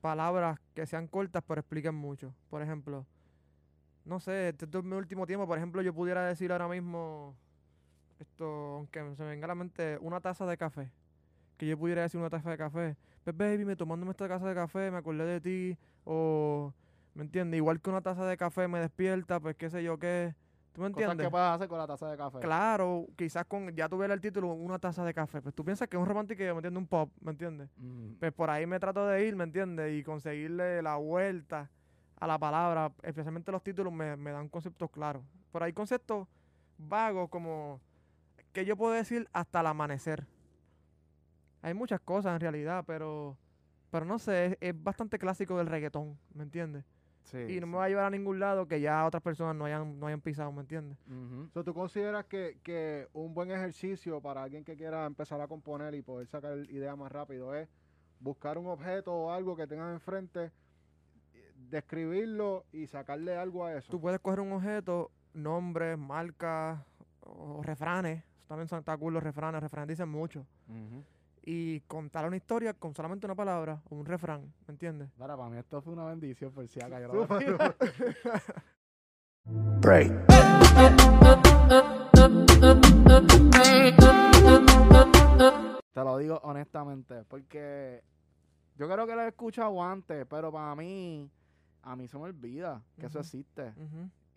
palabras 0.00 0.58
que 0.74 0.86
sean 0.86 1.06
cortas 1.06 1.42
pero 1.46 1.60
expliquen 1.60 1.94
mucho. 1.94 2.34
Por 2.48 2.62
ejemplo, 2.62 3.06
no 4.04 4.20
sé, 4.20 4.48
este 4.48 4.66
es 4.66 4.84
mi 4.84 4.96
último 4.96 5.26
tiempo, 5.26 5.46
por 5.46 5.58
ejemplo, 5.58 5.82
yo 5.82 5.94
pudiera 5.94 6.26
decir 6.26 6.50
ahora 6.52 6.68
mismo, 6.68 7.36
esto, 8.18 8.44
aunque 8.44 8.98
se 9.16 9.22
me 9.22 9.30
venga 9.30 9.44
a 9.44 9.48
la 9.48 9.54
mente, 9.54 9.98
una 10.00 10.20
taza 10.20 10.46
de 10.46 10.56
café. 10.56 10.90
Que 11.56 11.66
yo 11.66 11.78
pudiera 11.78 12.02
decir 12.02 12.18
una 12.18 12.30
taza 12.30 12.50
de 12.50 12.56
café. 12.56 12.96
Pues 13.24 13.36
baby, 13.36 13.64
me 13.64 13.76
tomándome 13.76 14.10
esta 14.12 14.28
taza 14.28 14.48
de 14.48 14.54
café, 14.54 14.90
me 14.90 14.96
acordé 14.98 15.24
de 15.24 15.40
ti. 15.40 15.78
O, 16.04 16.72
¿me 17.14 17.22
entiendes? 17.22 17.58
Igual 17.58 17.80
que 17.80 17.90
una 17.90 18.00
taza 18.00 18.24
de 18.26 18.36
café 18.36 18.66
me 18.68 18.80
despierta, 18.80 19.40
pues 19.40 19.56
qué 19.56 19.68
sé 19.70 19.82
yo 19.82 19.98
qué. 19.98 20.34
¿Tú 20.72 20.82
me 20.82 20.90
Cosas 20.92 21.02
entiendes? 21.10 21.26
que 21.26 21.30
puedes 21.30 21.46
hacer 21.48 21.68
con 21.68 21.78
la 21.78 21.86
taza 21.86 22.08
de 22.08 22.16
café. 22.16 22.38
Claro, 22.38 23.06
quizás 23.16 23.44
con, 23.44 23.74
ya 23.74 23.88
tuviera 23.88 24.14
el 24.14 24.20
título, 24.20 24.52
una 24.54 24.78
taza 24.78 25.04
de 25.04 25.12
café. 25.12 25.42
Pues 25.42 25.54
tú 25.54 25.64
piensas 25.64 25.88
que 25.88 25.96
es 25.96 26.00
un 26.00 26.06
romántico, 26.08 26.40
¿me 26.42 26.48
entiendes? 26.50 26.76
Un 26.78 26.86
pop, 26.86 27.10
¿me 27.20 27.32
entiendes? 27.32 27.68
Mm, 27.76 28.12
Pues 28.20 28.32
por 28.32 28.48
ahí 28.50 28.66
me 28.66 28.78
trato 28.78 29.04
de 29.06 29.26
ir, 29.26 29.34
¿me 29.36 29.44
entiendes? 29.44 29.92
Y 29.98 30.04
conseguirle 30.04 30.80
la 30.80 30.96
vuelta 30.96 31.68
a 32.20 32.26
la 32.26 32.38
palabra, 32.38 32.92
especialmente 33.02 33.50
los 33.50 33.62
títulos 33.62 33.92
me, 33.92 34.16
me 34.16 34.30
dan 34.30 34.48
conceptos 34.48 34.90
claros. 34.90 35.22
Por 35.50 35.62
ahí 35.62 35.72
conceptos 35.72 36.28
vagos 36.78 37.28
como 37.30 37.80
que 38.52 38.64
yo 38.64 38.76
puedo 38.76 38.92
decir 38.92 39.28
hasta 39.32 39.60
el 39.60 39.66
amanecer. 39.66 40.26
Hay 41.62 41.74
muchas 41.74 42.00
cosas 42.00 42.34
en 42.34 42.40
realidad, 42.40 42.84
pero 42.86 43.36
pero 43.90 44.06
no 44.06 44.18
sé, 44.18 44.46
es, 44.46 44.56
es 44.60 44.82
bastante 44.82 45.18
clásico 45.18 45.58
del 45.58 45.66
reggaetón, 45.66 46.16
¿me 46.32 46.44
entiendes? 46.44 46.84
sí, 47.24 47.38
y 47.38 47.60
no 47.60 47.66
sí. 47.66 47.72
me 47.72 47.76
va 47.76 47.84
a 47.84 47.88
llevar 47.88 48.04
a 48.04 48.10
ningún 48.10 48.38
lado 48.38 48.66
que 48.66 48.80
ya 48.80 49.04
otras 49.04 49.22
personas 49.22 49.54
no 49.54 49.64
hayan, 49.64 49.98
no 49.98 50.06
hayan 50.06 50.20
pisado, 50.20 50.50
¿me 50.52 50.60
entiendes? 50.60 50.96
Ujú. 51.06 51.48
So, 51.52 51.64
¿Tú 51.64 51.74
consideras 51.74 52.24
que, 52.26 52.58
que 52.62 53.08
un 53.12 53.34
buen 53.34 53.50
ejercicio 53.50 54.20
para 54.20 54.42
alguien 54.42 54.64
que 54.64 54.76
quiera 54.76 55.06
empezar 55.06 55.40
a 55.40 55.48
componer 55.48 55.94
y 55.94 56.02
poder 56.02 56.26
sacar 56.28 56.58
ideas 56.70 56.96
más 56.96 57.10
rápido 57.10 57.54
es 57.54 57.68
buscar 58.20 58.58
un 58.58 58.66
objeto 58.66 59.12
o 59.12 59.32
algo 59.32 59.56
que 59.56 59.66
tengas 59.66 59.92
enfrente, 59.92 60.52
describirlo 61.54 62.64
y 62.72 62.86
sacarle 62.86 63.36
algo 63.36 63.64
a 63.64 63.76
eso? 63.76 63.90
Tú 63.90 64.00
puedes 64.00 64.20
coger 64.20 64.40
un 64.40 64.52
objeto, 64.52 65.10
nombres, 65.32 65.98
marcas 65.98 66.80
o 67.20 67.62
refranes. 67.62 68.22
También 68.46 68.68
son 68.68 68.80
está 68.80 68.96
cool 68.96 69.14
los 69.14 69.22
refranes, 69.22 69.60
refranes 69.60 69.88
dicen 69.88 70.08
mucho. 70.08 70.44
Ujú. 70.68 71.04
Y 71.52 71.80
contar 71.88 72.24
una 72.26 72.36
historia 72.36 72.74
con 72.74 72.94
solamente 72.94 73.26
una 73.26 73.34
palabra 73.34 73.82
o 73.90 73.96
un 73.96 74.06
refrán, 74.06 74.54
¿me 74.68 74.72
entiendes? 74.72 75.10
Mira, 75.16 75.36
para 75.36 75.50
mí 75.50 75.58
esto 75.58 75.82
fue 75.82 75.92
una 75.92 76.04
bendición 76.04 76.52
por 76.52 76.68
si 76.68 76.80
acá. 76.80 77.00
Yo 77.00 77.08
lo 77.12 77.26
voy 77.26 77.44
a 77.44 77.50
Súper. 77.50 77.76
Break. 79.80 80.26
Te 85.92 86.04
lo 86.04 86.18
digo 86.18 86.40
honestamente, 86.44 87.24
porque 87.24 88.04
yo 88.76 88.88
creo 88.88 89.04
que 89.08 89.16
lo 89.16 89.22
he 89.22 89.28
escuchado 89.28 89.82
antes, 89.82 90.24
pero 90.26 90.52
para 90.52 90.76
mí, 90.76 91.28
a 91.82 91.96
mí 91.96 92.06
se 92.06 92.16
me 92.16 92.26
olvida 92.26 92.80
que 92.96 93.06
eso 93.06 93.18
existe. 93.18 93.74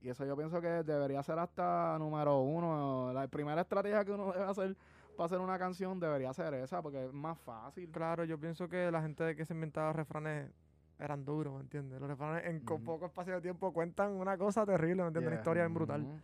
Y 0.01 0.09
eso 0.09 0.25
yo 0.25 0.35
pienso 0.35 0.59
que 0.59 0.67
debería 0.81 1.21
ser 1.21 1.37
hasta 1.37 1.95
número 1.99 2.39
uno. 2.39 3.13
La 3.13 3.27
primera 3.27 3.61
estrategia 3.61 4.03
que 4.03 4.13
uno 4.13 4.33
debe 4.33 4.45
hacer 4.45 4.75
para 5.15 5.25
hacer 5.27 5.39
una 5.39 5.57
canción 5.59 5.99
debería 5.99 6.33
ser 6.33 6.53
esa, 6.55 6.81
porque 6.81 7.05
es 7.05 7.13
más 7.13 7.37
fácil. 7.39 7.89
Claro, 7.91 8.23
yo 8.23 8.39
pienso 8.39 8.67
que 8.67 8.91
la 8.91 9.01
gente 9.01 9.35
que 9.35 9.45
se 9.45 9.53
inventaba 9.53 9.93
refranes 9.93 10.51
eran 10.99 11.25
duros, 11.25 11.53
¿me 11.55 11.61
entiendes? 11.61 11.99
Los 11.99 12.09
refranes 12.09 12.45
en 12.45 12.57
Ujú. 12.57 12.83
poco 12.83 13.05
espacio 13.05 13.35
de 13.35 13.41
tiempo 13.41 13.71
cuentan 13.73 14.11
una 14.13 14.37
cosa 14.37 14.65
terrible, 14.65 15.03
¿me 15.03 15.07
entiendes? 15.07 15.27
Una 15.27 15.35
historia 15.35 15.63
bien 15.63 15.73
brutal. 15.73 16.01
Ujú. 16.01 16.19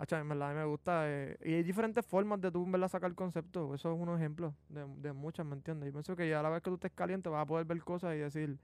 Hacha, 0.00 0.20
en 0.20 0.28
verdad, 0.28 0.50
a 0.50 0.52
mí 0.52 0.58
me 0.60 0.64
gusta. 0.64 1.02
eh, 1.10 1.36
y 1.44 1.54
hay 1.54 1.62
diferentes 1.64 2.06
formas 2.06 2.40
de 2.40 2.52
tú, 2.52 2.64
en 2.64 2.70
verdad, 2.70 2.88
sacar 2.88 3.12
conceptos. 3.14 3.74
Eso 3.74 3.92
es 3.92 3.98
un 4.00 4.14
ejemplo 4.16 4.54
de, 4.68 4.86
de 4.98 5.12
muchas, 5.12 5.44
¿me 5.44 5.54
entiendes? 5.56 5.88
Y 5.88 5.92
pienso 5.92 6.14
que 6.14 6.28
ya 6.28 6.38
a 6.38 6.42
la 6.42 6.50
vez 6.50 6.62
que 6.62 6.70
tú 6.70 6.74
estés 6.74 6.92
caliente 6.92 7.28
vas 7.28 7.42
a 7.42 7.46
poder 7.46 7.66
ver 7.66 7.82
cosas 7.82 8.14
y 8.14 8.18
decir, 8.18 8.48
voy 8.50 8.58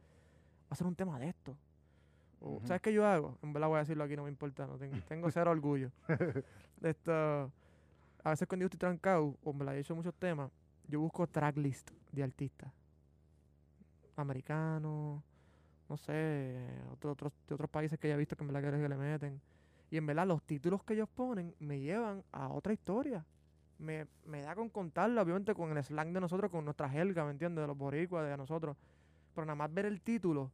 a 0.70 0.74
hacer 0.74 0.86
un 0.86 0.94
tema 0.94 1.18
de 1.18 1.28
esto. 1.28 1.56
¿Sabes 2.64 2.82
qué 2.82 2.92
yo 2.92 3.06
hago? 3.06 3.38
En 3.42 3.52
verdad 3.54 3.68
voy 3.68 3.76
a 3.76 3.80
decirlo 3.80 4.04
aquí, 4.04 4.16
no 4.16 4.24
me 4.24 4.28
importa. 4.28 4.66
No 4.66 4.76
tengo, 4.76 4.96
tengo 5.08 5.30
cero 5.30 5.50
orgullo. 5.50 5.90
Esto, 6.82 7.50
a 8.24 8.30
veces 8.30 8.48
cuando 8.48 8.62
yo 8.64 8.66
estoy 8.66 8.78
trancado, 8.78 9.36
o 9.44 9.50
en 9.50 9.58
verdad 9.58 9.76
he 9.76 9.80
hecho 9.80 9.94
muchos 9.96 10.14
temas, 10.14 10.50
yo 10.88 11.00
busco 11.00 11.26
tracklist 11.26 11.90
de 12.12 12.22
artistas. 12.24 12.72
Americanos, 14.16 15.22
no 15.88 15.96
sé, 15.96 16.68
otro- 16.92 17.12
otros, 17.12 17.32
de 17.48 17.54
otros 17.54 17.70
países 17.70 17.98
que 17.98 18.08
ya 18.08 18.14
he 18.14 18.18
visto 18.18 18.36
que 18.36 18.44
en 18.44 18.52
verdad 18.52 18.70
que 18.72 18.88
le 18.88 18.96
meten. 18.96 19.40
Y 19.90 19.96
en 19.98 20.06
verdad 20.06 20.26
los 20.26 20.42
títulos 20.42 20.82
que 20.84 20.94
ellos 20.94 21.08
ponen 21.14 21.54
me 21.60 21.80
llevan 21.80 22.24
a 22.32 22.48
otra 22.48 22.72
historia. 22.72 23.24
Me, 23.78 24.06
me 24.26 24.42
da 24.42 24.54
con 24.54 24.70
contarla, 24.70 25.22
obviamente 25.22 25.54
con 25.54 25.76
el 25.76 25.84
slang 25.84 26.12
de 26.12 26.20
nosotros, 26.20 26.50
con 26.50 26.64
nuestra 26.64 26.88
jerga, 26.88 27.24
¿me 27.24 27.32
entiendes? 27.32 27.62
De 27.62 27.68
los 27.68 27.76
boricuas, 27.78 28.26
de 28.28 28.36
nosotros. 28.36 28.76
Pero 29.34 29.46
nada 29.46 29.56
más 29.56 29.72
ver 29.74 29.86
el 29.86 30.00
título 30.02 30.50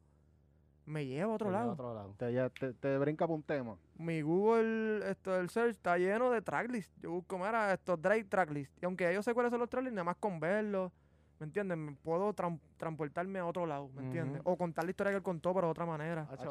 me 0.90 1.06
lleva 1.06 1.32
a 1.32 1.34
otro 1.36 1.50
lado. 1.50 1.72
otro 1.72 1.94
lado. 1.94 2.14
Te, 2.18 2.32
ya- 2.32 2.50
te, 2.50 2.72
te 2.74 2.98
brinca 2.98 3.26
por 3.26 3.36
un 3.36 3.42
tema. 3.42 3.76
Mi 3.96 4.22
Google, 4.22 5.08
esto, 5.10 5.38
el 5.38 5.48
search 5.50 5.70
está 5.70 5.96
lleno 5.98 6.30
de 6.30 6.42
tracklist. 6.42 6.92
Yo 7.00 7.12
busco, 7.12 7.38
mira, 7.38 7.72
estos 7.72 8.00
Drake 8.00 8.24
tracklist. 8.24 8.72
Y 8.82 8.86
aunque 8.86 9.12
yo 9.14 9.22
sé 9.22 9.32
cuáles 9.34 9.50
son 9.50 9.60
los 9.60 9.68
tracklists, 9.68 9.94
nada 9.94 10.04
más 10.04 10.16
con 10.16 10.40
verlos, 10.40 10.90
¿me 11.38 11.46
entiendes? 11.46 11.78
Me 11.78 11.92
puedo 11.92 12.34
tran- 12.34 12.60
transportarme 12.76 13.38
a 13.38 13.46
otro 13.46 13.66
lado, 13.66 13.88
¿me 13.94 14.02
entiendes? 14.04 14.42
O 14.44 14.56
contar 14.56 14.84
la 14.84 14.90
historia 14.90 15.12
que 15.12 15.16
él 15.18 15.22
contó, 15.22 15.54
pero 15.54 15.68
de 15.68 15.70
otra 15.70 15.86
manera. 15.86 16.26
Ese 16.32 16.44
está. 16.44 16.50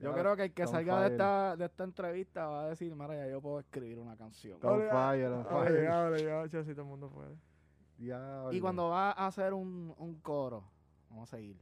Yo 0.00 0.14
Ya, 0.14 0.20
creo 0.20 0.36
que 0.36 0.44
el 0.44 0.52
que 0.52 0.66
salga 0.66 1.00
de 1.02 1.08
esta, 1.08 1.56
de 1.56 1.64
esta 1.64 1.84
entrevista 1.84 2.46
va 2.46 2.64
a 2.64 2.68
decir, 2.68 2.94
mira, 2.94 3.16
ya 3.16 3.26
yo 3.26 3.40
puedo 3.40 3.58
escribir 3.58 3.98
una 3.98 4.16
canción. 4.16 4.58
Fire, 4.60 4.88
fire. 5.88 6.48
ya, 6.52 6.62
si 6.64 6.70
todo 6.72 6.82
el 6.82 6.88
mundo 6.88 7.10
puede. 7.10 7.34
Diablo. 7.98 8.52
Y 8.52 8.60
cuando 8.60 8.90
vas 8.90 9.14
a 9.16 9.26
hacer 9.26 9.52
un, 9.52 9.94
un 9.98 10.14
coro, 10.20 10.64
vamos 11.10 11.32
a 11.32 11.36
seguir. 11.36 11.56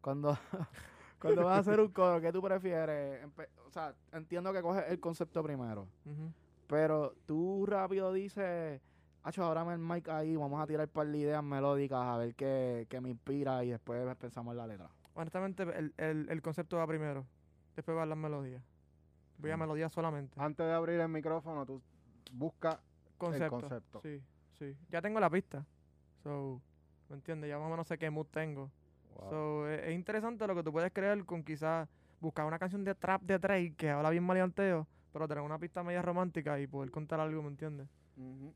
Cuando, 0.00 0.36
cuando 1.20 1.44
vas 1.44 1.56
a 1.56 1.60
hacer 1.60 1.80
un 1.80 1.88
coro, 1.92 2.20
¿qué 2.20 2.32
tú 2.32 2.42
prefieres? 2.42 3.24
Empe- 3.24 3.48
o 3.66 3.70
sea, 3.70 3.94
entiendo 4.12 4.52
que 4.52 4.62
coges 4.62 4.84
el 4.88 5.00
concepto 5.00 5.42
primero, 5.42 5.86
pero 6.66 7.14
tú 7.26 7.64
rápido 7.66 8.12
dices, 8.12 8.80
Hacho, 9.22 9.42
ahora 9.44 9.62
el 9.72 9.78
mic 9.80 10.08
ahí, 10.08 10.36
vamos 10.36 10.60
a 10.60 10.66
tirar 10.66 10.86
un 10.86 10.92
par 10.92 11.06
de 11.08 11.18
ideas 11.18 11.42
melódicas 11.42 11.98
a 12.00 12.16
ver 12.16 12.34
qué, 12.34 12.86
qué 12.88 13.00
me 13.00 13.10
inspira 13.10 13.64
y 13.64 13.70
después 13.70 14.14
pensamos 14.16 14.52
en 14.52 14.58
la 14.58 14.66
letra. 14.66 14.88
Honestamente, 15.14 15.62
el, 15.64 15.94
el, 15.96 16.28
el 16.28 16.42
concepto 16.42 16.76
va 16.76 16.86
primero. 16.86 17.24
Después 17.74 17.96
van 17.96 18.08
las 18.08 18.18
melodías. 18.18 18.62
Voy 19.38 19.50
a 19.50 19.56
Mm. 19.56 19.60
melodías 19.60 19.92
solamente. 19.92 20.40
Antes 20.40 20.64
de 20.66 20.72
abrir 20.72 21.00
el 21.00 21.08
micrófono, 21.08 21.66
tú 21.66 21.82
buscas 22.32 22.78
Concepto. 23.18 23.50
concepto. 23.60 24.00
Sí, 24.02 24.22
sí. 24.58 24.76
Ya 24.90 25.02
tengo 25.02 25.18
la 25.20 25.28
pista. 25.30 25.64
So, 26.26 26.60
¿me 27.08 27.14
entiendes? 27.14 27.48
Ya 27.48 27.56
más 27.56 27.68
o 27.68 27.70
menos 27.70 27.86
sé 27.86 27.98
qué 27.98 28.10
mood 28.10 28.26
tengo. 28.26 28.68
So, 29.30 29.68
es, 29.68 29.80
es 29.84 29.94
interesante 29.94 30.44
lo 30.44 30.56
que 30.56 30.64
tú 30.64 30.72
puedes 30.72 30.92
crear 30.92 31.24
con 31.24 31.44
quizás 31.44 31.88
buscar 32.20 32.44
una 32.46 32.58
canción 32.58 32.82
de 32.82 32.96
trap 32.96 33.22
de 33.22 33.38
Drake 33.38 33.74
que 33.76 33.90
habla 33.90 34.10
bien 34.10 34.24
maleanteo, 34.24 34.88
pero 35.12 35.28
tener 35.28 35.44
una 35.44 35.56
pista 35.56 35.84
media 35.84 36.02
romántica 36.02 36.58
y 36.58 36.66
poder 36.66 36.90
contar 36.90 37.20
algo, 37.20 37.42
¿me 37.42 37.48
entiendes? 37.50 37.86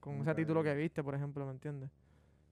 Con 0.01 0.21
ese 0.21 0.35
título 0.35 0.65
que 0.65 0.75
viste, 0.75 1.05
por 1.05 1.15
ejemplo, 1.15 1.47
¿me 1.47 1.53
entiendes? 1.53 1.91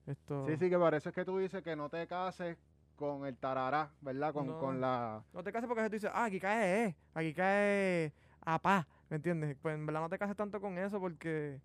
Esto... 0.07 0.45
Sí, 0.47 0.55
sí, 0.55 0.69
que 0.69 0.77
parece 0.77 1.11
que 1.11 1.25
tú 1.25 1.37
dices 1.37 1.61
que 1.63 1.75
no 1.75 1.89
te 1.89 2.07
cases 2.07 2.57
con 2.95 3.25
el 3.25 3.35
tarará, 3.35 3.91
¿verdad? 3.99 4.33
Con, 4.33 4.47
No. 4.47 4.57
con 4.57 4.79
la... 4.79 5.21
No 5.33 5.43
te 5.43 5.51
cases 5.51 5.67
porque 5.67 5.83
tú 5.83 5.89
dices, 5.89 6.11
ah, 6.13 6.25
aquí 6.25 6.39
cae 6.39 6.85
E, 6.85 6.95
aquí 7.13 7.33
cae 7.33 8.13
apá, 8.39 8.87
¿me 9.09 9.17
entiendes? 9.17 9.57
Pues 9.61 9.75
en 9.75 9.85
verdad 9.85 9.99
no 9.99 10.09
te 10.09 10.17
cases 10.17 10.37
tanto 10.37 10.61
con 10.61 10.77
eso 10.77 10.97
porque, 11.01 11.59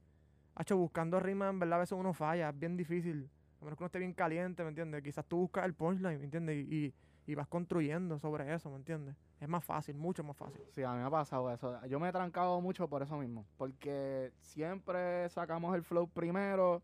hacho, 0.56 0.76
buscando 0.76 1.20
rimas, 1.20 1.50
en 1.50 1.60
verdad 1.60 1.76
a 1.78 1.80
veces 1.80 1.96
uno 1.96 2.12
falla, 2.12 2.48
es 2.48 2.58
bien 2.58 2.76
difícil. 2.76 3.30
A 3.64 3.66
menos 3.66 3.78
que 3.78 3.82
uno 3.84 3.86
esté 3.86 3.98
bien 3.98 4.12
caliente, 4.12 4.62
¿me 4.62 4.68
entiendes? 4.68 5.02
Quizás 5.02 5.24
tú 5.24 5.38
buscas 5.38 5.64
el 5.64 5.72
punchline, 5.72 6.18
¿me 6.18 6.24
entiendes? 6.24 6.66
Y, 6.68 6.74
y, 6.86 6.94
y 7.32 7.34
vas 7.34 7.48
construyendo 7.48 8.18
sobre 8.18 8.52
eso, 8.54 8.68
¿me 8.68 8.76
entiendes? 8.76 9.16
Es 9.40 9.48
más 9.48 9.64
fácil, 9.64 9.96
mucho 9.96 10.22
más 10.22 10.36
fácil. 10.36 10.60
Sí, 10.72 10.82
a 10.82 10.90
mí 10.92 10.98
me 10.98 11.04
ha 11.04 11.10
pasado 11.10 11.50
eso. 11.50 11.82
Yo 11.86 11.98
me 11.98 12.10
he 12.10 12.12
trancado 12.12 12.60
mucho 12.60 12.86
por 12.88 13.02
eso 13.02 13.16
mismo. 13.16 13.46
Porque 13.56 14.32
siempre 14.42 15.26
sacamos 15.30 15.74
el 15.74 15.82
flow 15.82 16.06
primero 16.08 16.82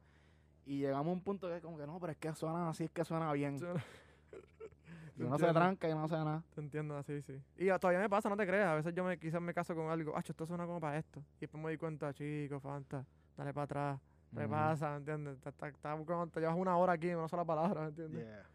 y 0.64 0.78
llegamos 0.78 1.08
a 1.08 1.12
un 1.12 1.20
punto 1.20 1.48
que 1.48 1.56
es 1.56 1.62
como 1.62 1.76
que 1.76 1.86
no, 1.86 2.00
pero 2.00 2.12
es 2.12 2.18
que 2.18 2.32
suena 2.34 2.70
así, 2.70 2.84
es 2.84 2.90
que 2.90 3.04
suena 3.04 3.30
bien. 3.34 3.58
Y 5.16 5.22
uno 5.24 5.36
se 5.38 5.52
tranca 5.52 5.86
y 5.86 5.92
no 5.92 6.04
hace 6.04 6.14
nada. 6.14 6.42
Te 6.54 6.62
entiendo, 6.62 6.96
así, 6.96 7.20
sí. 7.20 7.34
Y 7.58 7.68
a- 7.68 7.78
todavía 7.78 8.00
me 8.00 8.08
pasa, 8.08 8.30
no 8.30 8.38
te 8.38 8.46
creas. 8.46 8.68
A 8.68 8.74
veces 8.76 8.94
yo 8.94 9.04
me, 9.04 9.18
quizás 9.18 9.42
me 9.42 9.52
caso 9.52 9.74
con 9.74 9.90
algo, 9.90 10.16
hacho, 10.16 10.32
esto 10.32 10.46
suena 10.46 10.64
como 10.64 10.80
para 10.80 10.96
esto. 10.96 11.20
Y 11.36 11.40
después 11.40 11.62
me 11.62 11.70
di 11.70 11.76
cuenta, 11.76 12.14
chico, 12.14 12.58
Fanta, 12.58 13.04
dale 13.36 13.52
para 13.52 13.64
atrás. 13.64 14.00
¿Qué 14.36 14.46
pasa? 14.48 14.90
¿Me 14.90 14.96
entiendes? 14.98 15.40
Te, 15.40 15.50
te- 15.52 15.72
te- 15.72 15.94
buscando- 15.94 16.26
te 16.28 16.40
llevas 16.40 16.56
una 16.56 16.76
hora 16.76 16.92
aquí 16.94 17.08
en 17.10 17.18
una 17.18 17.28
sola 17.28 17.44
palabra, 17.44 17.82
¿me 17.82 17.88
entiendes? 17.88 18.24
Yeah. 18.24 18.46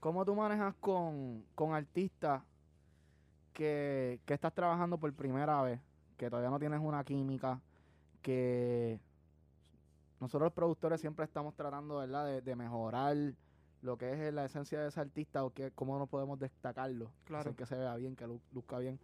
¿Cómo 0.00 0.24
tú 0.24 0.34
manejas 0.34 0.74
con, 0.80 1.44
con 1.54 1.74
artistas 1.74 2.42
que, 3.52 4.20
que 4.24 4.34
estás 4.34 4.52
trabajando 4.52 4.98
por 4.98 5.12
primera 5.14 5.62
vez? 5.62 5.80
Que 6.16 6.28
todavía 6.28 6.50
no 6.50 6.58
tienes 6.58 6.80
una 6.80 7.04
química, 7.04 7.60
que 8.22 9.00
nosotros 10.20 10.46
los 10.46 10.52
productores 10.52 11.00
siempre 11.00 11.24
estamos 11.24 11.54
tratando, 11.54 11.98
¿verdad? 11.98 12.26
De, 12.26 12.40
de 12.42 12.56
mejorar 12.56 13.16
lo 13.82 13.96
que 13.96 14.28
es 14.28 14.34
la 14.34 14.44
esencia 14.46 14.80
de 14.80 14.88
ese 14.88 15.00
artista 15.00 15.44
o 15.44 15.50
que, 15.50 15.70
cómo 15.72 15.98
no 15.98 16.06
podemos 16.06 16.38
destacarlo, 16.38 17.10
Claro. 17.24 17.40
hacer 17.42 17.54
que 17.54 17.66
se 17.66 17.76
vea 17.76 17.94
bien, 17.96 18.16
que 18.16 18.26
lu- 18.26 18.40
luzca 18.52 18.78
bien. 18.78 18.98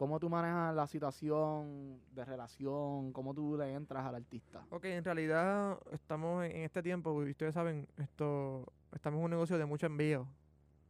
¿Cómo 0.00 0.18
tú 0.18 0.30
manejas 0.30 0.74
la 0.74 0.86
situación 0.86 2.00
de 2.14 2.24
relación? 2.24 3.12
¿Cómo 3.12 3.34
tú 3.34 3.54
le 3.58 3.74
entras 3.74 4.06
al 4.06 4.14
artista? 4.14 4.64
Ok, 4.70 4.86
en 4.86 5.04
realidad 5.04 5.78
estamos 5.92 6.42
en 6.46 6.62
este 6.62 6.82
tiempo, 6.82 7.22
y 7.26 7.32
ustedes 7.32 7.52
saben, 7.52 7.86
esto 7.98 8.64
estamos 8.94 9.18
en 9.18 9.24
un 9.26 9.30
negocio 9.32 9.58
de 9.58 9.66
mucho 9.66 9.84
envío. 9.84 10.26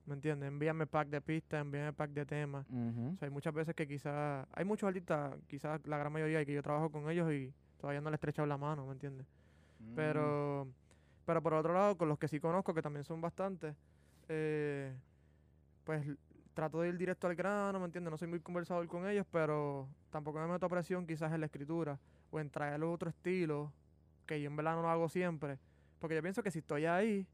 ¿Me 0.07 0.15
entiendes? 0.15 0.47
Envíame 0.47 0.87
pack 0.87 1.09
de 1.09 1.21
pistas, 1.21 1.61
envíame 1.61 1.93
pack 1.93 2.13
de 2.13 2.25
temas. 2.25 2.65
O 2.71 3.17
sea, 3.17 3.27
hay 3.27 3.31
muchas 3.31 3.53
veces 3.53 3.75
que 3.75 3.89
quizás, 3.89 4.47
hay 4.53 4.65
muchos 4.65 4.87
artistas, 4.87 5.35
quizás 5.49 5.85
la 5.89 5.99
gran 5.99 6.13
mayoría, 6.13 6.41
y 6.43 6.47
que 6.47 6.53
yo 6.53 6.63
trabajo 6.63 6.93
con 6.93 7.11
ellos 7.11 7.33
y 7.33 7.53
todavía 7.81 8.01
no 8.01 8.11
les 8.11 8.15
he 8.15 8.19
estrechado 8.19 8.47
la 8.47 8.59
mano, 8.59 8.87
¿me 8.87 8.93
entiendes? 8.93 9.27
Mm, 9.81 9.95
Pero, 9.97 10.69
pero 11.27 11.43
por 11.43 11.55
otro 11.55 11.75
lado, 11.75 11.99
con 11.99 12.09
los 12.09 12.17
que 12.17 12.29
sí 12.29 12.39
conozco, 12.39 12.73
que 12.75 12.81
también 12.83 13.03
son 13.03 13.21
bastantes, 13.21 13.75
eh, 14.29 14.95
pues 15.83 16.07
trato 16.55 16.81
de 16.81 16.89
ir 16.89 16.99
directo 16.99 17.27
al 17.27 17.35
grano, 17.35 17.79
¿me 17.79 17.87
entiendes? 17.87 18.11
No 18.11 18.17
soy 18.17 18.29
muy 18.29 18.41
conversador 18.41 18.87
con 18.89 19.07
ellos, 19.09 19.27
pero 19.31 19.89
tampoco 20.11 20.39
me 20.39 20.47
meto 20.47 20.67
a 20.67 20.69
presión 20.69 21.07
quizás 21.07 21.33
en 21.33 21.41
la 21.41 21.47
escritura 21.47 21.99
o 22.31 22.41
en 22.41 22.51
traer 22.51 22.83
otro 22.83 23.11
estilo, 23.11 23.73
que 24.27 24.41
yo 24.41 24.49
en 24.51 24.57
verdad 24.57 24.77
no 24.77 24.83
lo 24.83 24.91
hago 24.91 25.09
siempre. 25.09 25.59
Porque 25.99 26.15
yo 26.15 26.23
pienso 26.23 26.43
que 26.43 26.51
si 26.51 26.61
estoy 26.61 26.87
ahí, 26.87 27.27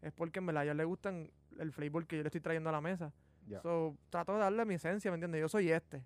es 0.00 0.12
porque 0.12 0.38
en 0.38 0.46
verdad 0.46 0.62
a 0.62 0.64
ellos 0.64 0.76
les 0.76 0.86
gustan 0.86 1.30
el 1.58 1.72
flavor 1.72 2.06
que 2.06 2.16
yo 2.16 2.22
le 2.22 2.28
estoy 2.28 2.40
trayendo 2.40 2.68
a 2.68 2.72
la 2.72 2.80
mesa. 2.80 3.12
Ya. 3.46 3.60
So, 3.62 3.96
trato 4.10 4.34
de 4.34 4.40
darle 4.40 4.64
mi 4.64 4.74
esencia, 4.74 5.10
¿me 5.10 5.16
entiendes? 5.16 5.40
Yo 5.40 5.48
soy 5.48 5.70
este. 5.70 6.04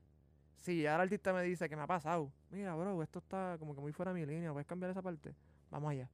Si 0.56 0.82
ya 0.82 0.94
el 0.94 1.02
artista 1.02 1.32
me 1.32 1.42
dice 1.42 1.68
que 1.68 1.76
me 1.76 1.82
ha 1.82 1.86
pasado, 1.86 2.32
mira, 2.50 2.74
bro, 2.74 3.02
esto 3.02 3.18
está 3.18 3.56
como 3.58 3.74
que 3.74 3.80
muy 3.80 3.92
fuera 3.92 4.12
de 4.12 4.20
mi 4.20 4.26
línea, 4.26 4.52
¿puedes 4.52 4.66
cambiar 4.66 4.90
esa 4.90 5.02
parte? 5.02 5.34
Vamos 5.70 5.90
allá. 5.90 6.10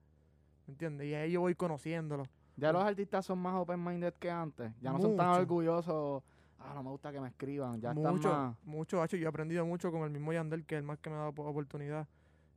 ¿Me 0.66 0.72
entiendes? 0.72 1.06
Y 1.06 1.14
ahí 1.14 1.32
yo 1.32 1.40
voy 1.40 1.54
conociéndolo. 1.54 2.24
Ya 2.56 2.72
los 2.72 2.82
artistas 2.84 3.24
son 3.24 3.38
más 3.38 3.54
open-minded 3.54 4.14
que 4.14 4.30
antes. 4.30 4.72
Ya 4.80 4.92
no 4.92 5.00
son 5.00 5.16
tan 5.16 5.28
orgullosos. 5.30 6.22
Ah, 6.64 6.72
no 6.74 6.82
me 6.82 6.90
gusta 6.90 7.12
que 7.12 7.20
me 7.20 7.28
escriban. 7.28 7.80
Ya 7.80 7.90
están 7.92 8.12
mucho, 8.12 8.28
más... 8.30 8.56
mucho, 8.62 9.02
hacho, 9.02 9.16
yo 9.16 9.26
he 9.26 9.28
aprendido 9.28 9.66
mucho 9.66 9.90
con 9.90 10.02
el 10.02 10.10
mismo 10.10 10.32
Yandel, 10.32 10.64
que 10.64 10.76
es 10.76 10.78
el 10.80 10.84
más 10.84 10.98
que 10.98 11.10
me 11.10 11.16
ha 11.16 11.20
dado 11.20 11.32
po- 11.32 11.44
oportunidad. 11.46 12.06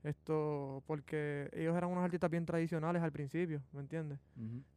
Esto, 0.04 0.84
porque 0.86 1.50
ellos 1.54 1.76
eran 1.76 1.90
unos 1.90 2.04
artistas 2.04 2.30
bien 2.30 2.46
tradicionales 2.46 3.02
al 3.02 3.12
principio, 3.12 3.62
¿me 3.72 3.80
entiendes? 3.80 4.20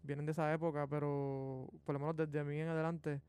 Vienen 0.03 0.24
de 0.24 0.33
esa 0.33 0.51
época, 0.55 0.87
pero 0.87 1.68
por 1.85 1.93
lo 1.93 1.99
menos 1.99 2.16
desde 2.16 2.43
mí 2.45 2.59
en 2.59 2.68
adelante, 2.68 3.20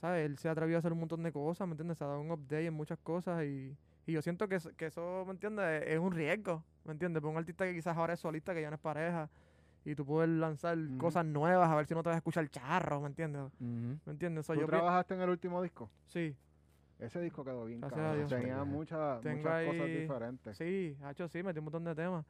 ¿sabes? 0.00 0.26
Él 0.26 0.36
se 0.38 0.48
ha 0.48 0.52
atrevido 0.52 0.78
a 0.78 0.80
hacer 0.80 0.92
un 0.92 0.98
montón 0.98 1.22
de 1.22 1.30
cosas, 1.30 1.68
¿me 1.68 1.72
entiendes? 1.74 1.98
Se 1.98 2.02
ha 2.04 2.08
dado 2.08 2.20
un 2.20 2.32
update 2.32 2.66
en 2.66 2.74
muchas 2.74 2.98
cosas 2.98 3.44
y, 3.44 3.76
y 4.04 4.12
yo 4.12 4.20
siento 4.20 4.48
que, 4.48 4.58
que 4.76 4.86
eso, 4.86 5.22
¿me 5.26 5.30
entiendes? 5.32 5.84
Es 5.86 6.00
un 6.00 6.10
riesgo, 6.10 6.64
¿me 6.84 6.90
entiendes? 6.92 7.20
Para 7.22 7.30
un 7.30 7.38
artista 7.38 7.64
que 7.64 7.74
quizás 7.74 7.96
ahora 7.96 8.14
es 8.14 8.20
solista, 8.20 8.52
que 8.52 8.62
ya 8.62 8.70
no 8.70 8.74
es 8.74 8.80
pareja, 8.82 9.30
y 9.84 9.94
tú 9.94 10.04
puedes 10.04 10.28
lanzar 10.30 10.76
cosas 10.98 11.24
nuevas, 11.24 11.68
a 11.70 11.74
ver 11.76 11.86
si 11.86 11.94
no 11.94 12.02
te 12.02 12.08
vas 12.10 12.16
a 12.16 12.18
escuchar 12.18 12.48
charro, 12.50 13.00
¿me 13.00 13.06
entiendes? 13.08 13.50
¿Me 13.60 13.98
entiendes? 14.12 14.46
So, 14.46 14.54
¿Tú 14.54 14.60
yo 14.60 14.66
trabajaste 14.66 15.14
en 15.14 15.20
el 15.22 15.30
último 15.30 15.62
disco? 15.62 15.90
Sí, 16.06 16.36
Ese 16.98 17.20
disco 17.20 17.44
quedó 17.44 17.64
bien 17.64 17.80
Gracias 17.80 18.00
a 18.00 18.02
cabrón. 18.02 18.16
Dios. 18.28 18.28
Tenía 18.40 18.64
muchas, 18.64 19.20
Tengo 19.20 19.36
muchas 19.38 19.66
cosas 19.66 19.86
diferentes. 19.86 20.56
Sí, 20.56 20.96
hecho 21.10 21.28
sí, 21.28 21.42
metí 21.42 21.58
un 21.60 21.64
montón 21.66 21.84
de 21.84 21.94
temas. 21.94 22.24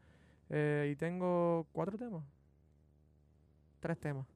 Eh, 0.50 0.90
y 0.92 0.96
tengo 0.96 1.66
cuatro 1.72 1.96
temas. 1.98 2.22
Tres 3.80 3.98
temas. 3.98 4.26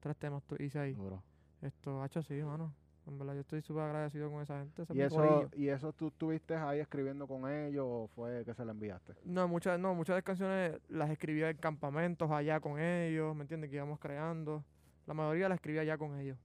Tres 0.00 0.16
temas 0.16 0.42
tu- 0.44 0.56
hice 0.62 0.78
ahí. 0.78 0.94
Duro. 0.94 1.22
Esto, 1.60 2.02
hecho 2.04 2.22
sí, 2.22 2.34
mano. 2.42 2.72
En 3.06 3.18
verdad, 3.18 3.34
yo 3.34 3.40
estoy 3.40 3.62
súper 3.62 3.84
agradecido 3.84 4.30
con 4.30 4.42
esa 4.42 4.58
gente. 4.60 4.82
ese 4.82 4.94
¿Y 4.94 5.00
eso. 5.00 5.50
¿Y 5.54 5.68
eso 5.68 5.92
tú 5.92 6.08
estuviste 6.08 6.54
ahí 6.54 6.80
escribiendo 6.80 7.26
con 7.26 7.50
ellos 7.50 7.84
o 7.88 8.08
fue 8.14 8.44
que 8.44 8.54
se 8.54 8.64
lo 8.64 8.70
enviaste? 8.70 9.14
No, 9.24 9.48
muchas, 9.48 9.78
no, 9.80 9.94
muchas 9.94 10.14
de 10.14 10.18
las 10.18 10.24
canciones 10.24 10.80
las 10.88 11.10
escribía 11.10 11.50
en 11.50 11.56
campamentos 11.56 12.30
allá 12.30 12.60
con 12.60 12.78
ellos, 12.78 13.34
¿me 13.34 13.42
entiendes? 13.42 13.70
Que 13.70 13.76
íbamos 13.76 13.98
creando. 13.98 14.64
La 15.06 15.14
mayoría 15.14 15.48
las 15.48 15.56
escribía 15.56 15.80
allá 15.80 15.98
con 15.98 16.18
ellos. 16.18 16.38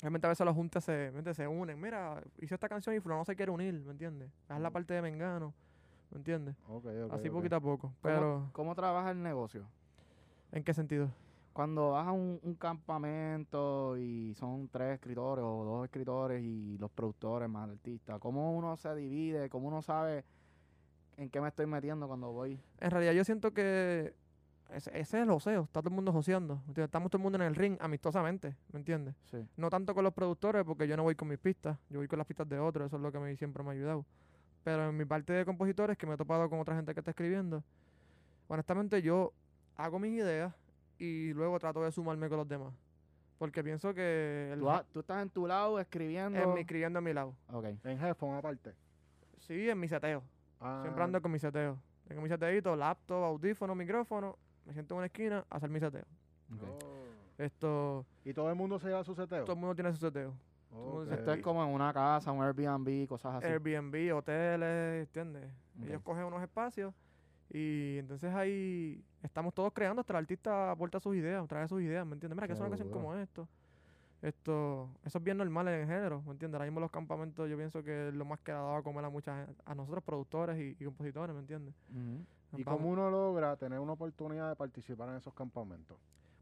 Realmente 0.00 0.26
a 0.26 0.30
veces 0.30 0.46
los 0.46 0.54
juntas 0.54 0.82
se, 0.84 1.12
se 1.34 1.46
unen. 1.46 1.78
Mira, 1.78 2.22
hice 2.38 2.54
esta 2.54 2.68
canción 2.68 2.94
y 2.96 3.00
fulano 3.00 3.24
se 3.24 3.36
quiere 3.36 3.50
unir, 3.52 3.74
¿me 3.84 3.92
entiendes? 3.92 4.30
Haz 4.48 4.60
la 4.60 4.70
Mm. 4.70 4.72
parte 4.72 4.94
de 4.94 5.02
Mengano, 5.02 5.52
¿me 6.10 6.16
entiendes? 6.18 6.56
Ok, 6.68 6.86
ok, 6.86 7.12
Así 7.12 7.28
poquito 7.28 7.56
a 7.56 7.60
poco. 7.60 7.88
¿Cómo, 7.88 7.96
Pero, 8.00 8.48
¿Cómo 8.52 8.74
trabaja 8.74 9.10
el 9.10 9.22
negocio? 9.22 9.66
¿en 10.52 10.64
qué 10.64 10.72
sentido? 10.72 11.10
Cuando 11.52 11.90
vas 11.92 12.06
a 12.06 12.12
un, 12.12 12.38
un 12.42 12.54
campamento 12.54 13.96
y 13.98 14.34
son 14.34 14.68
tres 14.68 14.94
escritores 14.94 15.44
o 15.44 15.64
dos 15.64 15.84
escritores 15.84 16.42
y 16.42 16.78
los 16.78 16.90
productores 16.90 17.48
más 17.48 17.66
el 17.66 17.72
artista, 17.72 18.18
¿cómo 18.18 18.56
uno 18.56 18.76
se 18.76 18.94
divide? 18.94 19.50
¿Cómo 19.50 19.68
uno 19.68 19.82
sabe 19.82 20.24
en 21.16 21.28
qué 21.28 21.40
me 21.40 21.48
estoy 21.48 21.66
metiendo 21.66 22.06
cuando 22.06 22.30
voy? 22.30 22.58
En 22.78 22.90
realidad 22.90 23.12
yo 23.12 23.24
siento 23.24 23.52
que 23.52 24.14
ese, 24.74 24.90
ese 24.90 25.00
es 25.18 25.22
el 25.24 25.30
joseo, 25.30 25.62
está 25.64 25.80
todo 25.80 25.88
el 25.88 25.94
mundo 25.96 26.12
joseando. 26.12 26.62
Estamos 26.76 27.10
todo 27.10 27.18
el 27.18 27.22
mundo 27.24 27.36
en 27.36 27.42
el 27.42 27.54
ring 27.54 27.76
amistosamente, 27.80 28.56
¿me 28.72 28.78
entiendes? 28.78 29.14
Sí. 29.30 29.44
No 29.56 29.68
tanto 29.70 29.94
con 29.94 30.04
los 30.04 30.14
productores, 30.14 30.64
porque 30.64 30.86
yo 30.86 30.96
no 30.96 31.02
voy 31.02 31.14
con 31.14 31.28
mis 31.28 31.38
pistas, 31.38 31.76
yo 31.88 31.98
voy 31.98 32.08
con 32.08 32.18
las 32.18 32.26
pistas 32.26 32.48
de 32.48 32.58
otros, 32.58 32.86
eso 32.86 32.96
es 32.96 33.02
lo 33.02 33.10
que 33.10 33.18
me, 33.18 33.36
siempre 33.36 33.62
me 33.62 33.70
ha 33.70 33.72
ayudado. 33.72 34.06
Pero 34.62 34.88
en 34.88 34.96
mi 34.96 35.04
parte 35.04 35.32
de 35.32 35.44
compositores, 35.44 35.96
que 35.96 36.06
me 36.06 36.14
he 36.14 36.16
topado 36.16 36.48
con 36.48 36.60
otra 36.60 36.76
gente 36.76 36.94
que 36.94 37.00
está 37.00 37.10
escribiendo, 37.10 37.64
honestamente 38.48 39.02
yo 39.02 39.32
hago 39.76 39.98
mis 39.98 40.12
ideas 40.12 40.54
y 41.00 41.32
luego 41.32 41.58
trato 41.58 41.82
de 41.82 41.90
sumarme 41.90 42.28
con 42.28 42.38
los 42.38 42.46
demás. 42.48 42.72
Porque 43.38 43.64
pienso 43.64 43.92
que 43.94 44.50
el 44.52 44.60
Tú, 44.60 44.70
ha- 44.70 44.84
tú 44.84 45.00
estás 45.00 45.22
en 45.22 45.30
tu 45.30 45.46
lado 45.46 45.80
escribiendo. 45.80 46.38
en 46.38 46.52
mi, 46.54 46.60
escribiendo 46.60 46.98
a 46.98 47.02
mi 47.02 47.12
lado. 47.12 47.34
Ok. 47.50 47.64
En 47.84 47.98
Headphone 47.98 48.36
aparte. 48.36 48.74
Sí, 49.38 49.68
en 49.68 49.80
mi 49.80 49.88
seteo. 49.88 50.22
Siempre 50.82 51.02
Ah, 51.02 51.04
ando 51.04 51.22
con 51.22 51.32
mi 51.32 51.38
seteo. 51.38 51.78
Tengo 52.06 52.20
mi 52.20 52.28
seteito, 52.28 52.76
laptop, 52.76 53.24
audífono, 53.24 53.74
micrófono. 53.74 54.36
Me 54.66 54.74
siento 54.74 54.94
en 54.94 54.98
una 54.98 55.06
esquina 55.06 55.44
a 55.48 55.56
hacer 55.56 55.70
mi 55.70 55.80
seteo. 55.80 56.04
ok. 56.54 56.62
oh. 56.68 56.78
Esto, 57.38 58.04
¿Y 58.26 58.34
todo 58.34 58.50
el 58.50 58.54
mundo 58.56 58.78
se 58.78 58.88
lleva 58.88 59.02
su 59.02 59.14
seteo? 59.14 59.44
todo 59.44 59.54
el 59.54 59.60
mundo 59.60 59.74
tiene 59.74 59.90
su 59.92 59.98
seteo. 59.98 60.34
mundo 60.70 61.06
se- 61.06 61.14
Esto 61.14 61.32
es 61.32 61.40
como 61.40 61.64
en 61.64 61.70
una 61.70 61.90
casa, 61.94 62.30
un 62.30 62.42
Airbnb, 62.42 63.08
cosas 63.08 63.36
así. 63.36 63.46
Airbnb, 63.46 64.14
hoteles, 64.14 65.06
¿entiendes? 65.06 65.50
Ok. 65.78 65.86
Ellos 65.86 66.02
cogen 66.02 66.24
unos 66.24 66.42
espacios 66.42 66.92
y 67.50 67.98
entonces 67.98 68.32
ahí 68.34 69.04
estamos 69.22 69.52
todos 69.54 69.72
creando, 69.72 70.00
hasta 70.00 70.12
el 70.12 70.18
artista 70.18 70.70
aporta 70.70 71.00
sus 71.00 71.14
ideas, 71.16 71.46
trae 71.48 71.66
sus 71.68 71.82
ideas, 71.82 72.06
¿me 72.06 72.14
entiendes? 72.14 72.36
Mira, 72.36 72.46
que 72.46 72.52
es 72.54 72.60
una 72.60 72.68
canción 72.70 72.88
como 72.90 73.14
esto. 73.16 73.48
Esto, 74.22 74.90
eso 75.02 75.16
es 75.18 75.24
bien 75.24 75.38
normal 75.38 75.66
en 75.68 75.80
el 75.80 75.86
género, 75.86 76.20
¿me 76.26 76.32
entiendes? 76.32 76.56
Ahora 76.56 76.66
mismo 76.66 76.80
los 76.80 76.90
campamentos 76.90 77.48
yo 77.48 77.56
pienso 77.56 77.82
que 77.82 78.08
es 78.08 78.14
lo 78.14 78.26
más 78.26 78.38
que 78.40 78.52
ha 78.52 78.56
dado 78.56 78.76
a 78.76 78.82
comer 78.82 79.02
a 79.04 79.08
mucha 79.08 79.46
gente, 79.46 79.62
a 79.64 79.74
nosotros 79.74 80.04
productores 80.04 80.58
y, 80.58 80.76
y 80.78 80.84
compositores, 80.84 81.34
¿me 81.34 81.40
entiendes? 81.40 81.74
¿Y 82.52 82.62
Vamos- 82.64 82.80
cómo 82.82 82.90
uno 82.90 83.10
logra 83.10 83.56
tener 83.56 83.78
una 83.80 83.92
oportunidad 83.92 84.50
de 84.50 84.56
participar 84.56 85.08
en 85.08 85.14
esos 85.16 85.32
campamentos? 85.32 85.96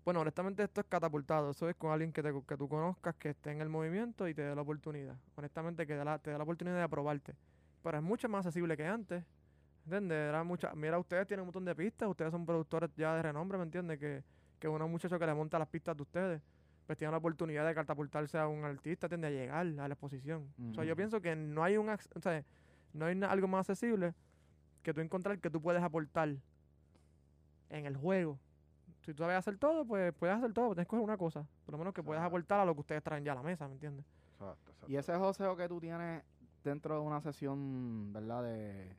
Bueno, 0.05 0.21
honestamente 0.23 0.63
esto 0.63 0.81
es 0.81 0.87
catapultado. 0.89 1.51
Eso 1.51 1.69
es 1.69 1.77
con 1.77 1.93
alguien 1.93 2.13
que, 2.13 2.23
te, 2.23 2.33
que 2.47 2.57
tú 2.57 2.69
conozcas, 2.69 3.15
que 3.17 3.29
esté 3.31 3.51
en 3.53 3.61
el 3.61 3.69
movimiento 3.69 4.27
y 4.27 4.35
te 4.35 4.43
dé 4.43 4.55
la 4.55 4.63
oportunidad. 4.63 5.17
Honestamente, 5.37 5.87
que 5.87 5.95
la- 5.97 6.19
te 6.19 6.31
dé 6.31 6.39
la 6.39 6.45
oportunidad 6.45 6.77
de 6.77 6.83
aprobarte. 6.83 7.35
Pero 7.83 7.99
es 7.99 8.03
mucho 8.03 8.29
más 8.29 8.45
accesible 8.47 8.77
que 8.77 8.87
antes. 8.87 9.23
¿Entiendes? 9.89 10.19
Era 10.29 10.45
mucha, 10.45 10.75
mira, 10.75 10.99
ustedes 10.99 11.27
tienen 11.27 11.41
un 11.41 11.47
montón 11.47 11.65
de 11.65 11.75
pistas. 11.75 12.11
Ustedes 12.11 12.31
son 12.31 12.45
productores 12.45 12.91
ya 12.95 13.15
de 13.15 13.23
renombre, 13.23 13.57
¿me 13.57 13.65
entiendes? 13.65 13.99
Que, 13.99 14.23
que 14.59 14.69
uno 14.69 14.87
muchacho 14.87 15.19
que 15.19 15.25
le 15.25 15.33
monta 15.33 15.59
las 15.59 15.69
pistas 15.69 15.97
de 15.97 16.03
ustedes, 16.03 16.43
pues 16.87 16.99
tiene 16.99 17.11
la 17.11 17.17
oportunidad 17.17 17.67
de 17.67 17.75
catapultarse 17.75 18.37
a 18.37 18.47
un 18.49 18.65
artista, 18.65 19.07
¿entiendes? 19.07 19.31
A 19.31 19.33
llegar 19.33 19.61
a 19.61 19.89
la 19.89 19.95
exposición. 19.95 20.53
O 20.71 20.75
sea, 20.75 20.85
yo 20.85 20.95
pienso 20.95 21.23
que 21.23 21.35
no 21.35 21.65
hay 21.65 21.79
un... 21.79 21.89
O 21.89 22.21
sea, 22.21 22.45
no 22.93 23.07
hay 23.07 23.19
algo 23.23 23.49
más 23.49 23.61
accesible 23.61 24.15
que 24.83 24.93
tú 24.93 25.01
encontrar 25.01 25.39
que 25.39 25.49
tú 25.49 25.63
puedes 25.63 25.83
aportar 25.83 26.37
en 27.71 27.87
el 27.87 27.97
juego. 27.97 28.39
Si 29.07 29.15
tú 29.15 29.23
sabes 29.23 29.39
hacer 29.39 29.57
todo, 29.57 29.87
pues 29.87 30.13
puedes 30.13 30.37
hacer 30.37 30.53
todo, 30.53 30.67
pero 30.67 30.75
tienes 30.75 30.87
que 30.87 30.91
coger 30.91 31.05
una 31.05 31.17
cosa. 31.17 31.47
Por 31.65 31.73
lo 31.73 31.79
menos 31.79 31.95
que 31.95 32.03
puedas 32.03 32.23
aportar 32.23 32.61
a 32.61 32.67
lo 32.67 32.75
que 32.75 32.81
ustedes 32.81 33.03
traen 33.03 33.25
ya 33.25 33.33
a 33.33 33.37
la 33.37 33.43
mesa, 33.43 33.67
¿me 33.67 33.73
entiendes? 33.73 34.05
Exacto, 34.33 34.71
exacto. 34.71 34.93
Y 34.93 34.97
ese 34.97 35.15
joseo 35.15 35.57
que 35.57 35.67
tú 35.67 35.81
tienes 35.81 36.23
dentro 36.63 36.95
de 36.95 37.01
una 37.01 37.23
sesión, 37.23 38.13
¿verdad? 38.13 38.43
De, 38.43 38.95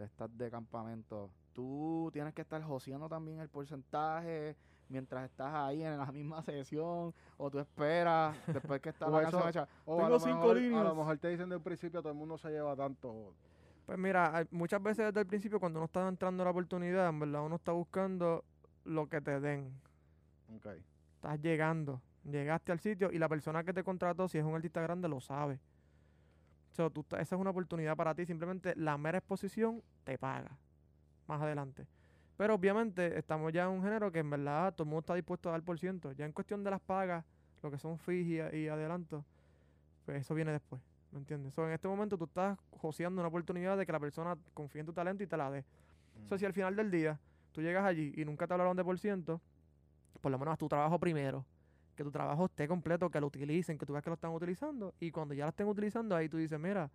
de 0.00 0.06
estas 0.06 0.34
de 0.36 0.50
campamento, 0.50 1.30
tú 1.52 2.08
tienes 2.12 2.32
que 2.34 2.40
estar 2.42 2.62
joseando 2.62 3.06
también 3.08 3.38
el 3.38 3.48
porcentaje 3.50 4.56
mientras 4.88 5.24
estás 5.30 5.52
ahí 5.54 5.82
en 5.84 5.98
la 5.98 6.10
misma 6.10 6.42
sesión, 6.42 7.14
o 7.36 7.50
tú 7.50 7.58
esperas 7.60 8.34
después 8.46 8.80
que 8.80 8.88
está 8.88 9.08
la 9.10 9.22
canción 9.22 9.48
hecha. 9.48 9.68
O 9.84 9.96
Tengo 9.96 10.06
a 10.06 10.10
lo 10.10 10.18
cinco 10.18 10.38
mejor- 10.38 10.56
A 10.56 10.60
líneas. 10.60 10.84
lo 10.84 10.94
mejor 10.96 11.18
te 11.18 11.28
dicen 11.28 11.48
de 11.50 11.56
un 11.56 11.62
principio 11.62 12.00
todo 12.00 12.12
el 12.12 12.18
mundo 12.18 12.36
se 12.38 12.48
lleva 12.50 12.74
tanto. 12.74 13.34
Pues 13.86 13.98
mira, 13.98 14.46
muchas 14.50 14.82
veces 14.82 15.06
desde 15.06 15.20
el 15.20 15.26
principio 15.26 15.60
cuando 15.60 15.78
uno 15.80 15.86
está 15.86 16.08
entrando 16.08 16.42
a 16.42 16.46
la 16.46 16.50
oportunidad, 16.50 17.08
en 17.08 17.20
verdad 17.20 17.42
uno 17.44 17.56
está 17.56 17.72
buscando 17.72 18.42
lo 18.84 19.06
que 19.08 19.20
te 19.20 19.38
den. 19.38 19.70
Ok. 20.56 20.66
Estás 21.16 21.40
llegando, 21.40 22.00
llegaste 22.24 22.72
al 22.72 22.80
sitio 22.80 23.12
y 23.12 23.18
la 23.18 23.28
persona 23.28 23.62
que 23.64 23.72
te 23.74 23.84
contrató, 23.84 24.26
si 24.28 24.38
es 24.38 24.44
un 24.44 24.54
artista 24.54 24.80
grande, 24.80 25.08
lo 25.08 25.20
sabe. 25.20 25.60
O 26.70 26.74
sea, 26.74 26.90
tú 26.90 27.04
esa 27.18 27.34
es 27.34 27.40
una 27.40 27.50
oportunidad 27.50 27.96
para 27.96 28.14
ti, 28.14 28.24
simplemente 28.26 28.74
la 28.76 28.96
mera 28.96 29.18
exposición 29.18 29.82
te 30.04 30.18
paga 30.18 30.56
más 31.26 31.40
adelante. 31.42 31.86
Pero 32.36 32.54
obviamente 32.54 33.18
estamos 33.18 33.52
ya 33.52 33.64
en 33.64 33.70
un 33.70 33.82
género 33.82 34.10
que 34.10 34.20
en 34.20 34.30
verdad 34.30 34.72
todo 34.74 34.84
el 34.84 34.88
mundo 34.88 35.00
está 35.00 35.14
dispuesto 35.14 35.48
a 35.48 35.52
dar 35.52 35.62
por 35.62 35.78
ciento. 35.78 36.12
Ya 36.12 36.24
en 36.24 36.32
cuestión 36.32 36.64
de 36.64 36.70
las 36.70 36.80
pagas, 36.80 37.24
lo 37.62 37.70
que 37.70 37.78
son 37.78 37.98
fees 37.98 38.26
y, 38.26 38.40
a- 38.40 38.54
y 38.54 38.68
adelantos, 38.68 39.24
pues 40.06 40.20
eso 40.22 40.34
viene 40.34 40.52
después. 40.52 40.80
¿Me 41.12 41.18
entiendes? 41.18 41.52
So, 41.54 41.66
en 41.66 41.72
este 41.72 41.88
momento 41.88 42.16
tú 42.16 42.24
estás 42.24 42.56
joseando 42.70 43.20
una 43.20 43.28
oportunidad 43.28 43.76
de 43.76 43.84
que 43.84 43.92
la 43.92 43.98
persona 44.00 44.38
confíe 44.54 44.80
en 44.80 44.86
tu 44.86 44.92
talento 44.92 45.22
y 45.24 45.26
te 45.26 45.36
la 45.36 45.50
dé. 45.50 45.64
Sea, 46.28 46.38
si 46.38 46.44
al 46.46 46.52
final 46.52 46.76
del 46.76 46.90
día 46.90 47.18
tú 47.52 47.60
llegas 47.62 47.84
allí 47.84 48.12
y 48.16 48.24
nunca 48.24 48.46
te 48.46 48.54
hablaron 48.54 48.76
de 48.76 48.84
por 48.84 48.98
ciento, 48.98 49.40
por 50.20 50.30
lo 50.30 50.38
menos 50.38 50.52
haz 50.52 50.58
tu 50.58 50.68
trabajo 50.68 50.98
primero. 50.98 51.44
Que 52.00 52.04
tu 52.04 52.10
trabajo 52.10 52.46
esté 52.46 52.66
completo, 52.66 53.10
que 53.10 53.20
lo 53.20 53.26
utilicen, 53.26 53.76
que 53.76 53.84
tú 53.84 53.92
veas 53.92 54.02
que 54.02 54.08
lo 54.08 54.14
están 54.14 54.32
utilizando. 54.32 54.94
Y 55.00 55.10
cuando 55.10 55.34
ya 55.34 55.44
lo 55.44 55.50
estén 55.50 55.68
utilizando, 55.68 56.16
ahí 56.16 56.30
tú 56.30 56.38
dices, 56.38 56.58
mira, 56.58 56.90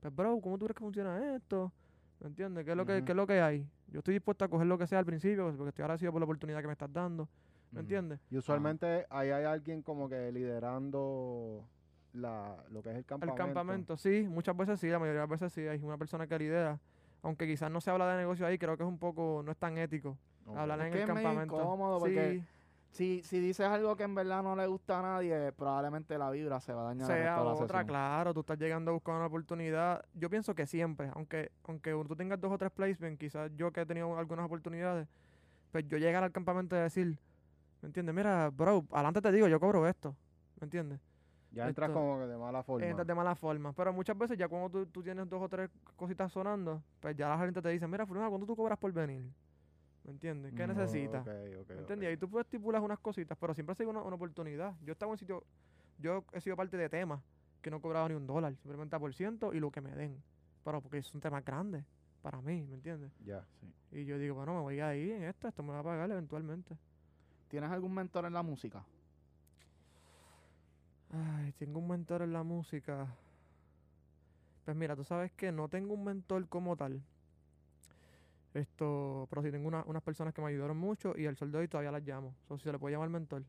pues 0.00 0.12
bro, 0.12 0.40
¿cómo 0.40 0.58
tú 0.58 0.64
crees 0.64 0.76
que 0.76 0.82
funciona 0.82 1.36
esto? 1.36 1.72
¿Me 2.18 2.26
entiendes? 2.26 2.64
¿Qué 2.64 2.72
es 2.72 2.76
lo, 2.76 2.84
que, 2.84 3.04
qué 3.04 3.12
es 3.12 3.16
lo 3.16 3.28
que 3.28 3.40
hay? 3.40 3.64
Yo 3.86 4.00
estoy 4.00 4.14
dispuesto 4.14 4.44
a 4.44 4.48
coger 4.48 4.66
lo 4.66 4.76
que 4.76 4.88
sea 4.88 4.98
al 4.98 5.06
principio, 5.06 5.44
pues, 5.44 5.56
porque 5.56 5.68
estoy 5.68 5.84
agradecido 5.84 6.10
por 6.10 6.20
la 6.20 6.24
oportunidad 6.24 6.60
que 6.60 6.66
me 6.66 6.72
estás 6.72 6.92
dando. 6.92 7.28
¿Me 7.70 7.80
entiendes? 7.80 8.18
Y 8.28 8.38
usualmente 8.38 9.06
ahí 9.08 9.30
hay 9.30 9.44
alguien 9.44 9.82
como 9.82 10.08
que 10.08 10.32
liderando 10.32 11.64
la, 12.12 12.56
lo 12.70 12.82
que 12.82 12.90
es 12.90 12.96
el 12.96 13.04
campamento. 13.04 13.40
El 13.40 13.46
campamento, 13.46 13.96
sí, 13.96 14.26
muchas 14.28 14.56
veces 14.56 14.80
sí, 14.80 14.88
la 14.88 14.98
mayoría 14.98 15.20
de 15.20 15.28
las 15.28 15.40
veces 15.40 15.52
sí, 15.52 15.60
hay 15.60 15.78
una 15.80 15.96
persona 15.96 16.26
que 16.26 16.36
lidera. 16.36 16.80
Aunque 17.22 17.46
quizás 17.46 17.70
no 17.70 17.80
se 17.80 17.92
habla 17.92 18.10
de 18.10 18.18
negocio 18.18 18.44
ahí, 18.46 18.58
creo 18.58 18.76
que 18.76 18.82
es 18.82 18.88
un 18.88 18.98
poco, 18.98 19.42
no 19.44 19.52
es 19.52 19.58
tan 19.58 19.78
ético 19.78 20.18
hablar 20.56 20.80
Es 20.80 20.86
en 20.86 20.92
el 20.94 20.98
es 20.98 21.06
campamento. 21.06 21.56
incómodo 21.56 21.98
porque 22.00 22.40
sí, 22.40 22.44
Si, 22.90 23.22
si 23.22 23.38
dices 23.38 23.66
algo 23.66 23.94
que 23.96 24.02
en 24.02 24.14
verdad 24.14 24.42
no 24.42 24.56
le 24.56 24.66
gusta 24.66 24.98
a 24.98 25.02
nadie, 25.02 25.52
probablemente 25.52 26.18
la 26.18 26.28
vibra 26.30 26.60
se 26.60 26.72
va 26.72 26.82
a 26.82 26.84
dañar 26.86 27.06
sea 27.06 27.42
otra, 27.42 27.66
sesión. 27.66 27.86
claro, 27.86 28.34
tú 28.34 28.40
estás 28.40 28.58
llegando 28.58 28.90
a 28.90 28.94
buscar 28.94 29.14
una 29.14 29.26
oportunidad. 29.26 30.04
Yo 30.12 30.28
pienso 30.28 30.54
que 30.54 30.66
siempre, 30.66 31.10
aunque 31.14 31.52
aunque 31.64 31.92
tú 32.08 32.16
tengas 32.16 32.40
dos 32.40 32.50
o 32.52 32.58
tres 32.58 32.72
placements, 32.72 33.18
quizás 33.18 33.50
yo 33.54 33.72
que 33.72 33.82
he 33.82 33.86
tenido 33.86 34.18
algunas 34.18 34.44
oportunidades, 34.44 35.06
pues 35.70 35.86
yo 35.86 35.98
llegar 35.98 36.24
al 36.24 36.32
campamento 36.32 36.76
y 36.76 36.80
decir, 36.80 37.16
¿me 37.80 37.86
entiendes? 37.86 38.12
Mira, 38.14 38.50
bro, 38.50 38.84
adelante 38.90 39.22
te 39.22 39.30
digo, 39.30 39.46
yo 39.46 39.60
cobro 39.60 39.86
esto, 39.86 40.16
¿me 40.60 40.64
entiendes? 40.64 41.00
Ya 41.52 41.68
entras 41.68 41.88
esto- 41.90 42.00
como 42.00 42.18
que 42.18 42.26
de 42.26 42.36
mala 42.36 42.62
forma. 42.64 42.86
Entras 42.86 43.06
de 43.06 43.14
mala 43.14 43.34
forma. 43.36 43.72
Pero 43.72 43.92
muchas 43.92 44.18
veces 44.18 44.36
ya 44.36 44.48
cuando 44.48 44.68
tú, 44.68 44.86
tú 44.86 45.02
tienes 45.02 45.28
dos 45.28 45.40
o 45.42 45.48
tres 45.48 45.70
cositas 45.96 46.32
sonando, 46.32 46.82
pues 46.98 47.16
ya 47.16 47.28
la 47.28 47.38
gente 47.38 47.62
te 47.62 47.68
dice, 47.68 47.86
mira, 47.86 48.04
fulano, 48.04 48.28
¿cuánto 48.30 48.46
tú 48.46 48.56
cobras 48.56 48.78
por 48.78 48.92
venir? 48.92 49.22
¿Me 50.04 50.12
entiendes? 50.12 50.54
¿Qué 50.54 50.66
Mm, 50.66 50.70
necesitas? 50.70 51.26
Ok, 51.26 51.32
ok, 51.62 51.68
¿Me 51.70 51.74
entiendes? 51.80 52.14
Y 52.14 52.16
tú 52.16 52.28
puedes 52.28 52.46
estipular 52.46 52.80
unas 52.82 52.98
cositas, 52.98 53.36
pero 53.38 53.54
siempre 53.54 53.72
ha 53.72 53.76
sido 53.76 53.90
una, 53.90 54.02
una 54.02 54.16
oportunidad. 54.16 54.74
Yo 54.82 54.92
estaba 54.92 55.12
en 55.12 55.18
sitio, 55.18 55.44
yo 55.98 56.24
he 56.32 56.40
sido 56.40 56.56
parte 56.56 56.76
de 56.76 56.88
temas 56.88 57.20
que 57.62 57.70
no 57.70 57.76
he 57.76 57.80
cobrado 57.80 58.08
ni 58.08 58.14
un 58.14 58.26
dólar, 58.26 58.54
simplemente 58.56 58.96
a 58.96 58.98
por 58.98 59.12
ciento 59.14 59.52
y 59.52 59.60
lo 59.60 59.70
que 59.70 59.80
me 59.80 59.94
den. 59.94 60.22
Pero 60.64 60.80
porque 60.80 60.98
es 60.98 61.14
un 61.14 61.20
tema 61.20 61.40
grande 61.42 61.84
para 62.22 62.40
mí, 62.40 62.66
¿me 62.66 62.74
entiendes? 62.74 63.12
Ya. 63.24 63.44
Y 63.92 64.04
yo 64.04 64.18
digo, 64.18 64.34
bueno, 64.36 64.54
me 64.54 64.60
voy 64.60 64.80
a 64.80 64.94
ir 64.96 65.12
en 65.12 65.24
esto, 65.24 65.48
esto 65.48 65.62
me 65.62 65.72
va 65.72 65.80
a 65.80 65.84
pagar 65.84 66.10
eventualmente. 66.10 66.76
¿Tienes 67.48 67.70
algún 67.70 67.92
mentor 67.94 68.24
en 68.24 68.32
la 68.32 68.42
música? 68.42 68.84
Ay, 71.12 71.52
tengo 71.58 71.80
un 71.80 71.88
mentor 71.88 72.22
en 72.22 72.32
la 72.32 72.42
música. 72.42 73.08
Pues 74.64 74.76
mira, 74.76 74.94
tú 74.94 75.02
sabes 75.02 75.32
que 75.32 75.50
no 75.50 75.68
tengo 75.68 75.94
un 75.94 76.04
mentor 76.04 76.48
como 76.48 76.76
tal. 76.76 77.02
Esto, 78.54 79.26
pero 79.30 79.42
sí 79.42 79.50
tengo 79.50 79.68
una- 79.68 79.84
unas 79.86 80.02
personas 80.02 80.34
que 80.34 80.42
me 80.42 80.48
ayudaron 80.48 80.76
mucho 80.76 81.16
y 81.16 81.26
al 81.26 81.36
sol 81.36 81.52
de 81.52 81.58
hoy 81.58 81.68
todavía 81.68 81.92
las 81.92 82.02
llamo. 82.02 82.34
O 82.48 82.58
si 82.58 82.64
se 82.64 82.72
le 82.72 82.78
puede 82.78 82.94
llamar 82.94 83.08
mentor. 83.08 83.44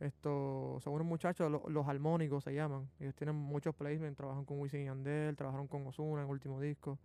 Esto, 0.00 0.78
son 0.82 0.92
unos 0.94 1.06
muchachos, 1.06 1.50
lo- 1.50 1.62
los 1.68 1.86
armónicos 1.88 2.44
se 2.44 2.52
llaman. 2.54 2.88
Ellos 3.00 3.14
tienen 3.14 3.34
muchos 3.36 3.74
placements, 3.74 4.16
trabajan 4.16 4.44
con 4.44 4.58
Wisin 4.60 4.82
y 4.82 4.84
Yandel, 4.86 5.36
trabajaron 5.36 5.68
con 5.68 5.86
Ozuna 5.86 6.20
en 6.22 6.26
el 6.26 6.30
último 6.32 6.60
disco. 6.60 6.98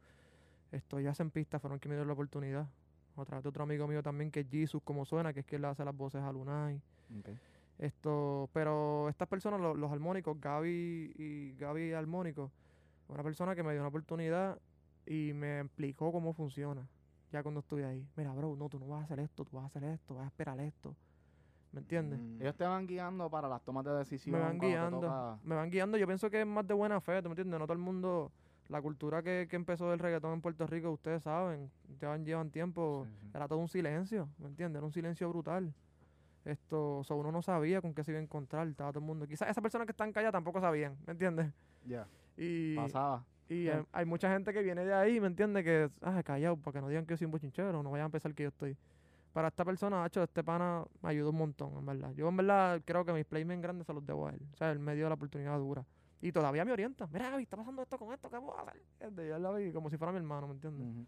Esto, 0.71 0.99
ya 0.99 1.11
hacen 1.11 1.31
pistas, 1.31 1.61
fueron 1.61 1.79
quienes 1.79 1.91
me 1.91 1.95
dieron 1.97 2.07
la 2.07 2.13
oportunidad. 2.13 2.67
Otra 3.15 3.39
otro 3.39 3.63
amigo 3.63 3.87
mío 3.87 4.01
también 4.01 4.31
que 4.31 4.41
es 4.41 4.47
Jesus, 4.49 4.81
como 4.83 5.05
suena, 5.05 5.31
que 5.33 5.41
es 5.41 5.45
quien 5.45 5.61
le 5.61 5.67
hace 5.67 5.85
las 5.85 5.95
voces 5.95 6.21
a 6.21 6.31
Lunay. 6.31 6.81
Esto, 7.77 8.49
pero 8.53 9.09
estas 9.09 9.27
personas, 9.27 9.59
lo- 9.59 9.75
los 9.75 9.91
armónicos, 9.91 10.39
Gaby 10.39 11.13
y 11.17 11.53
Gaby 11.57 11.93
Armónico, 11.93 12.51
una 13.09 13.23
persona 13.23 13.55
que 13.55 13.63
me 13.63 13.71
dio 13.71 13.81
una 13.81 13.89
oportunidad 13.89 14.59
y 15.05 15.31
me 15.33 15.61
explicó 15.61 16.11
cómo 16.11 16.33
funciona. 16.33 16.87
Ya 17.31 17.41
cuando 17.43 17.61
estuve 17.61 17.85
ahí, 17.85 18.05
mira, 18.15 18.33
bro, 18.33 18.55
no, 18.57 18.67
tú 18.69 18.77
no 18.79 18.87
vas 18.87 19.01
a 19.01 19.03
hacer 19.05 19.19
esto, 19.21 19.45
tú 19.45 19.55
vas 19.55 19.63
a 19.63 19.67
hacer 19.67 19.83
esto, 19.85 20.15
vas 20.15 20.25
a 20.25 20.27
esperar 20.27 20.59
esto. 20.59 20.95
¿Me 21.71 21.79
entiendes? 21.79 22.19
Mm, 22.19 22.41
Ellos 22.41 22.55
te 22.55 22.65
van 22.65 22.85
guiando 22.85 23.29
para 23.29 23.47
las 23.47 23.61
tomas 23.63 23.85
de 23.85 23.91
decisión. 23.93 24.35
me 24.37 24.41
van 24.43 24.59
guiando, 24.59 24.99
toca- 24.99 25.39
me 25.43 25.55
van 25.55 25.69
guiando. 25.69 25.97
Yo 25.97 26.05
pienso 26.05 26.29
que 26.29 26.41
es 26.41 26.47
más 26.47 26.67
de 26.67 26.73
buena 26.73 26.99
fe, 26.99 27.21
¿tú 27.21 27.29
me 27.29 27.33
entiendes? 27.33 27.57
No 27.57 27.65
todo 27.65 27.73
el 27.73 27.79
mundo, 27.79 28.31
la 28.67 28.81
cultura 28.81 29.23
que, 29.23 29.47
que 29.49 29.55
empezó 29.55 29.89
del 29.89 29.99
reggaetón 29.99 30.33
en 30.33 30.41
Puerto 30.41 30.67
Rico, 30.67 30.91
ustedes 30.91 31.23
saben, 31.23 31.71
llevan, 32.01 32.25
llevan 32.25 32.49
tiempo, 32.51 33.05
Sí, 33.07 33.15
sí. 33.21 33.31
era 33.33 33.47
todo 33.47 33.59
un 33.59 33.69
silencio, 33.69 34.27
¿me 34.37 34.47
entiendes? 34.47 34.79
Era 34.79 34.85
un 34.85 34.91
silencio 34.91 35.29
brutal. 35.29 35.73
Esto, 36.43 36.97
o 36.97 37.03
sea, 37.05 37.15
uno 37.15 37.31
no 37.31 37.41
sabía 37.41 37.81
con 37.81 37.93
qué 37.93 38.03
se 38.03 38.11
iba 38.11 38.19
a 38.19 38.23
encontrar, 38.23 38.67
estaba 38.67 38.91
todo 38.91 38.99
el 38.99 39.05
mundo. 39.05 39.25
Quizás 39.27 39.47
esas 39.49 39.61
personas 39.61 39.85
que 39.85 39.91
están 39.91 40.11
calladas 40.11 40.33
tampoco 40.33 40.59
sabían, 40.59 40.97
¿me 41.05 41.11
entiendes? 41.13 41.53
Ya. 41.85 42.05
Y, 42.35 42.75
Pasaba. 42.75 43.23
Y 43.51 43.69
hay, 43.69 43.83
hay 43.91 44.05
mucha 44.05 44.31
gente 44.31 44.53
que 44.53 44.61
viene 44.61 44.85
de 44.85 44.93
ahí, 44.93 45.19
¿me 45.19 45.27
entiendes? 45.27 45.63
Que, 45.63 45.89
ah, 46.01 46.21
callado, 46.23 46.57
para 46.57 46.73
que 46.73 46.81
no 46.81 46.87
digan 46.89 47.05
que 47.05 47.13
yo 47.13 47.17
soy 47.17 47.25
un 47.25 47.31
bochinchero, 47.31 47.83
no 47.83 47.91
vayan 47.91 48.07
a 48.07 48.09
pensar 48.09 48.33
que 48.33 48.43
yo 48.43 48.49
estoy. 48.49 48.77
Para 49.33 49.47
esta 49.47 49.63
persona, 49.63 50.05
hecho, 50.05 50.23
este 50.23 50.43
pana 50.43 50.83
me 51.01 51.09
ayudó 51.09 51.29
un 51.29 51.37
montón, 51.37 51.77
en 51.77 51.85
verdad. 51.85 52.11
Yo, 52.13 52.27
en 52.27 52.37
verdad, 52.37 52.81
creo 52.83 53.05
que 53.05 53.13
mis 53.13 53.25
placements 53.25 53.61
grandes 53.61 53.87
se 53.87 53.93
los 53.93 54.05
debo 54.05 54.27
a 54.27 54.31
él. 54.31 54.41
O 54.53 54.55
sea, 54.57 54.71
él 54.71 54.79
me 54.79 54.95
dio 54.95 55.07
la 55.07 55.15
oportunidad 55.15 55.57
dura. 55.57 55.85
Y 56.21 56.31
todavía 56.31 56.65
me 56.65 56.71
orienta. 56.71 57.07
Mira, 57.07 57.29
Gaby, 57.29 57.43
está 57.43 57.57
pasando 57.57 57.81
esto 57.81 57.97
con 57.97 58.13
esto, 58.13 58.29
¿qué 58.29 58.39
puedo 58.39 58.57
hacer? 58.59 58.81
Yo 59.27 59.39
la 59.39 59.51
vi 59.53 59.71
como 59.71 59.89
si 59.89 59.97
fuera 59.97 60.11
mi 60.11 60.17
hermano, 60.19 60.47
¿me 60.47 60.53
entiendes? 60.53 61.07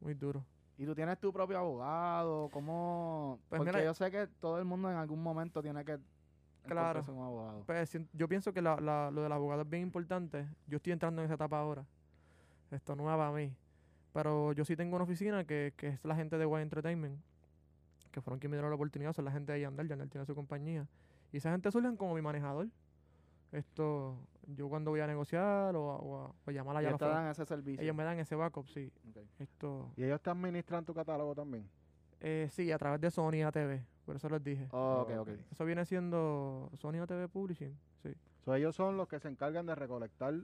Muy 0.00 0.14
duro. 0.14 0.44
¿Y 0.76 0.84
tú 0.84 0.94
tienes 0.94 1.18
tu 1.18 1.32
propio 1.32 1.58
abogado? 1.58 2.48
¿Cómo...? 2.52 3.38
Pues 3.48 3.58
Porque 3.58 3.72
mira- 3.72 3.84
yo 3.84 3.94
sé 3.94 4.10
que 4.10 4.26
todo 4.26 4.58
el 4.58 4.64
mundo 4.64 4.90
en 4.90 4.96
algún 4.96 5.22
momento 5.22 5.62
tiene 5.62 5.84
que... 5.84 5.98
Claro. 6.66 7.00
encontrarse 7.00 7.10
un 7.12 7.22
abogado. 7.24 7.62
Pues 7.66 7.98
yo 8.12 8.28
pienso 8.28 8.52
que 8.52 8.62
la, 8.62 8.80
la- 8.80 9.10
lo 9.10 9.22
del 9.22 9.32
abogado 9.32 9.62
es 9.62 9.68
bien 9.68 9.82
importante. 9.82 10.46
Yo 10.66 10.76
estoy 10.76 10.92
entrando 10.92 11.20
en 11.22 11.26
esa 11.26 11.34
etapa 11.34 11.58
ahora. 11.58 11.84
Esto 12.70 12.96
no 12.96 13.10
es 13.10 13.16
para 13.16 13.30
mí. 13.32 13.52
Pero 14.12 14.52
yo 14.52 14.64
sí 14.64 14.76
tengo 14.76 14.96
una 14.96 15.04
oficina 15.04 15.44
que, 15.44 15.72
que 15.76 15.88
es 15.88 16.04
la 16.04 16.14
gente 16.16 16.38
de 16.38 16.46
Wine 16.46 16.62
Entertainment, 16.62 17.20
que 18.12 18.20
fueron 18.20 18.38
quienes 18.38 18.52
me 18.52 18.56
dieron 18.58 18.70
la 18.70 18.76
oportunidad, 18.76 19.12
son 19.12 19.24
la 19.24 19.32
gente 19.32 19.52
de 19.52 19.60
Yandel, 19.60 19.88
Yandel 19.88 20.08
tiene 20.08 20.24
su 20.24 20.34
compañía. 20.34 20.86
Y 21.32 21.38
esa 21.38 21.50
gente 21.50 21.70
surgen 21.72 21.96
como 21.96 22.14
mi 22.14 22.22
manejador. 22.22 22.68
Esto, 23.52 24.16
yo 24.48 24.68
cuando 24.68 24.90
voy 24.90 25.00
a 25.00 25.06
negociar 25.06 25.76
o, 25.76 25.90
a- 25.92 25.96
o, 25.96 26.16
a- 26.16 26.28
o 26.28 26.34
a 26.46 26.50
llamar 26.52 26.76
a 26.76 26.80
Ellos 26.80 26.98
te 26.98 27.04
la 27.06 27.10
dan 27.14 27.26
ese 27.30 27.44
servicio. 27.44 27.82
ellos 27.82 27.94
me 27.94 28.02
dan 28.02 28.18
ese 28.18 28.34
backup, 28.34 28.66
sí. 28.68 28.90
Esto, 29.38 29.92
¿Y 29.96 30.04
ellos 30.04 30.20
te 30.20 30.30
administran 30.30 30.84
tu 30.84 30.92
catálogo 30.94 31.34
también? 31.34 31.68
eh, 32.20 32.48
sí, 32.50 32.72
a 32.72 32.78
través 32.78 33.00
de 33.00 33.10
Sony 33.10 33.42
ATV, 33.46 33.80
por 34.04 34.16
eso 34.16 34.28
les 34.28 34.42
dije. 34.42 34.68
Oh, 34.72 35.02
ok, 35.02 35.10
Oh, 35.16 35.22
ok. 35.22 35.28
ok. 35.28 35.40
Eso 35.52 35.64
viene 35.64 35.84
siendo 35.84 36.70
Sony 36.74 36.96
ATV 37.02 37.28
Publishing, 37.28 37.76
sí. 38.02 38.14
So, 38.44 38.54
ellos 38.54 38.74
son 38.76 38.96
los 38.96 39.08
que 39.08 39.18
se 39.20 39.28
encargan 39.28 39.66
de 39.66 39.74
recolectar 39.74 40.34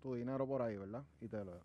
tu 0.00 0.14
dinero 0.14 0.46
por 0.46 0.62
ahí, 0.62 0.76
¿verdad? 0.76 1.04
Y 1.20 1.28
te 1.28 1.44
lo, 1.44 1.60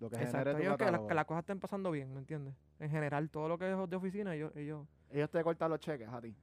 lo 0.00 0.10
que 0.10 0.16
genere 0.16 0.24
Exacto, 0.40 0.50
tu 0.52 0.62
ellos 0.62 0.76
que, 0.76 0.90
la- 0.90 1.06
que 1.08 1.14
las 1.14 1.24
cosas 1.24 1.42
estén 1.42 1.58
pasando 1.60 1.90
bien, 1.90 2.12
¿me 2.12 2.20
entiendes? 2.20 2.54
En 2.78 2.90
general, 2.90 3.28
todo 3.30 3.48
lo 3.48 3.58
que 3.58 3.70
es 3.70 3.90
de 3.90 3.96
oficina, 3.96 4.34
ellos, 4.34 4.54
ellos 4.56 4.86
Ellos 5.10 5.28
te 5.30 5.42
cortan 5.42 5.70
los 5.70 5.80
cheques 5.80 6.08
a 6.08 6.20
ti. 6.20 6.34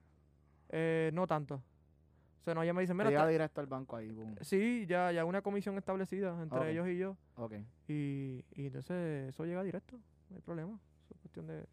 eh, 0.70 1.12
no 1.14 1.26
tanto. 1.28 1.56
O 2.42 2.44
sea, 2.44 2.54
no, 2.54 2.64
ella 2.64 2.74
me 2.74 2.82
dice, 2.82 2.92
Te 2.94 2.98
mira, 2.98 3.10
llega 3.10 3.22
está- 3.22 3.32
directo 3.32 3.62
al 3.62 3.68
banco 3.68 3.96
ahí. 3.96 4.10
boom. 4.12 4.36
sí, 4.42 4.86
ya, 4.88 5.12
ya 5.12 5.24
una 5.26 5.42
comisión 5.42 5.78
establecida 5.78 6.42
entre 6.42 6.60
Ok. 6.60 6.66
ellos 6.68 6.88
y 6.88 6.98
yo, 6.98 7.18
Ok. 7.36 7.54
y, 7.88 8.44
y 8.52 8.68
entonces 8.68 9.30
eso 9.30 9.46
llega 9.46 9.64
directo, 9.64 9.98
no 10.30 10.36
hay 10.36 10.42
problema. 10.42 10.80
Eso 11.06 11.14
es 11.14 11.20
cuestión 11.22 11.48
de, 11.48 11.66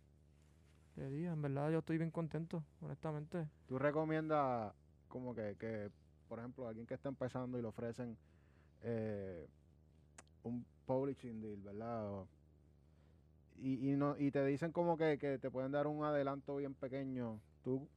de 0.94 1.10
días, 1.10 1.32
en 1.34 1.42
verdad 1.42 1.70
yo 1.70 1.78
estoy 1.78 1.98
bien 1.98 2.10
contento, 2.10 2.62
honestamente. 2.80 3.48
¿Tú 3.66 3.78
recomiendas 3.78 4.72
como 5.08 5.34
que, 5.34 5.56
que, 5.58 5.90
por 6.28 6.38
ejemplo, 6.38 6.66
alguien 6.68 6.86
que 6.86 6.94
está 6.94 7.08
empezando 7.08 7.58
y 7.58 7.62
le 7.62 7.68
ofrecen 7.68 8.16
eh, 8.82 9.46
un 10.42 10.64
publishing 10.86 11.40
deal, 11.40 11.60
¿verdad? 11.62 12.08
O- 12.12 12.28
y, 13.56 13.90
y, 13.92 13.96
no, 13.96 14.16
y 14.18 14.30
te 14.30 14.44
dicen 14.44 14.72
como 14.72 14.96
que, 14.96 15.18
que 15.18 15.38
te 15.38 15.50
pueden 15.50 15.72
dar 15.72 15.86
un 15.86 16.04
adelanto 16.04 16.56
bien 16.56 16.74
pequeño. 16.74 17.40
¿Tú 17.62 17.88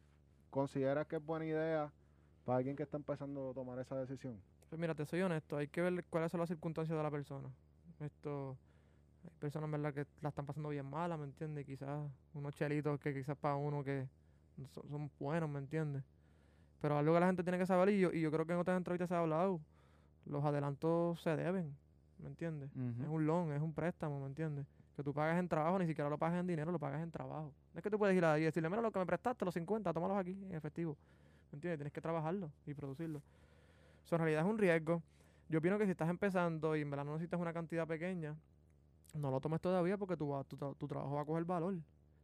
consideras 0.49 1.07
que 1.07 1.17
es 1.17 1.25
buena 1.25 1.45
idea 1.45 1.93
para 2.45 2.57
alguien 2.59 2.75
que 2.75 2.83
está 2.83 2.97
empezando 2.97 3.51
a 3.51 3.53
tomar 3.53 3.79
esa 3.79 3.99
decisión? 3.99 4.41
Pues 4.69 4.79
mira, 4.79 4.95
te 4.95 5.05
soy 5.05 5.21
honesto, 5.21 5.57
hay 5.57 5.67
que 5.67 5.81
ver 5.81 6.05
cuáles 6.09 6.31
son 6.31 6.39
las 6.39 6.49
circunstancias 6.49 6.97
de 6.97 7.03
la 7.03 7.11
persona. 7.11 7.49
Esto, 7.99 8.57
hay 9.27 9.37
personas, 9.39 9.69
verdad, 9.69 9.93
que 9.93 10.05
la 10.21 10.29
están 10.29 10.45
pasando 10.45 10.69
bien 10.69 10.85
malas, 10.85 11.19
¿me 11.19 11.25
entiendes? 11.25 11.65
Quizás 11.65 12.09
unos 12.33 12.55
chelitos 12.55 12.99
que 12.99 13.13
quizás 13.13 13.37
para 13.37 13.55
uno 13.55 13.83
que 13.83 14.07
son, 14.73 14.89
son 14.89 15.11
buenos, 15.19 15.49
¿me 15.49 15.59
entiendes? 15.59 16.03
Pero 16.81 16.97
algo 16.97 17.13
que 17.13 17.19
la 17.19 17.27
gente 17.27 17.43
tiene 17.43 17.57
que 17.57 17.65
saber, 17.65 17.89
y 17.89 17.99
yo, 17.99 18.11
y 18.11 18.21
yo 18.21 18.31
creo 18.31 18.45
que 18.45 18.53
en 18.53 18.59
otras 18.59 18.77
entrevistas 18.77 19.09
se 19.09 19.15
ha 19.15 19.19
hablado, 19.19 19.59
los 20.25 20.43
adelantos 20.43 21.21
se 21.21 21.35
deben, 21.35 21.75
¿me 22.19 22.27
entiendes? 22.27 22.69
Es 23.01 23.07
un 23.07 23.25
loan, 23.25 23.51
es 23.51 23.61
un 23.61 23.73
préstamo, 23.73 24.19
¿me 24.19 24.27
entiendes? 24.27 24.65
Que 24.95 25.03
tú 25.03 25.13
pagas 25.13 25.39
en 25.39 25.47
trabajo, 25.47 25.77
ni 25.79 25.87
siquiera 25.87 26.09
lo 26.09 26.17
pagas 26.17 26.39
en 26.39 26.47
dinero, 26.47 26.71
lo 26.71 26.79
pagas 26.79 27.01
en 27.01 27.11
trabajo. 27.11 27.53
No 27.73 27.77
es 27.77 27.83
que 27.83 27.89
tú 27.89 27.97
puedes 27.97 28.15
ir 28.15 28.25
ahí 28.25 28.41
y 28.41 28.45
decirle, 28.45 28.69
mira 28.69 28.81
lo 28.81 28.91
que 28.91 28.99
me 28.99 29.05
prestaste, 29.05 29.45
los 29.45 29.53
50, 29.53 29.93
tómalos 29.93 30.17
aquí 30.17 30.31
en 30.31 30.55
efectivo. 30.55 30.97
¿Me 31.51 31.57
entiendes? 31.57 31.77
Tienes 31.79 31.93
que 31.93 32.01
trabajarlo 32.01 32.51
y 32.65 32.73
producirlo. 32.73 33.21
Eso 34.03 34.15
en 34.15 34.21
realidad 34.21 34.43
es 34.43 34.49
un 34.49 34.57
riesgo. 34.57 35.01
Yo 35.49 35.59
opino 35.59 35.77
que 35.77 35.85
si 35.85 35.91
estás 35.91 36.09
empezando 36.09 36.75
y 36.75 36.81
en 36.81 36.89
verdad 36.89 37.05
no 37.05 37.13
necesitas 37.13 37.39
una 37.39 37.53
cantidad 37.53 37.87
pequeña, 37.87 38.35
no 39.17 39.31
lo 39.31 39.39
tomes 39.39 39.61
todavía 39.61 39.97
porque 39.97 40.15
tu, 40.17 40.43
tu, 40.47 40.57
tu 40.75 40.87
trabajo 40.87 41.15
va 41.15 41.21
a 41.21 41.25
coger 41.25 41.45
valor. 41.45 41.75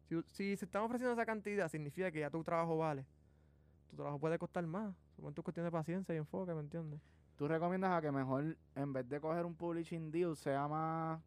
Si, 0.09 0.21
si 0.27 0.57
se 0.57 0.65
están 0.65 0.83
ofreciendo 0.83 1.13
esa 1.13 1.25
cantidad, 1.25 1.67
significa 1.69 2.11
que 2.11 2.19
ya 2.19 2.29
tu 2.29 2.43
trabajo 2.43 2.77
vale. 2.77 3.05
Tu 3.89 3.95
trabajo 3.95 4.19
puede 4.19 4.37
costar 4.37 4.65
más. 4.65 4.93
Solamente 5.15 5.41
es 5.41 5.43
cuestión 5.43 5.65
de 5.65 5.71
paciencia 5.71 6.13
y 6.15 6.17
enfoque, 6.17 6.53
¿me 6.53 6.61
entiendes? 6.61 6.99
¿Tú 7.37 7.47
recomiendas 7.47 7.91
a 7.91 8.01
que 8.01 8.11
mejor, 8.11 8.57
en 8.75 8.93
vez 8.93 9.07
de 9.09 9.19
coger 9.19 9.45
un 9.45 9.55
publishing 9.55 10.11
deal, 10.11 10.35
sea 10.35 10.67
más 10.67 11.19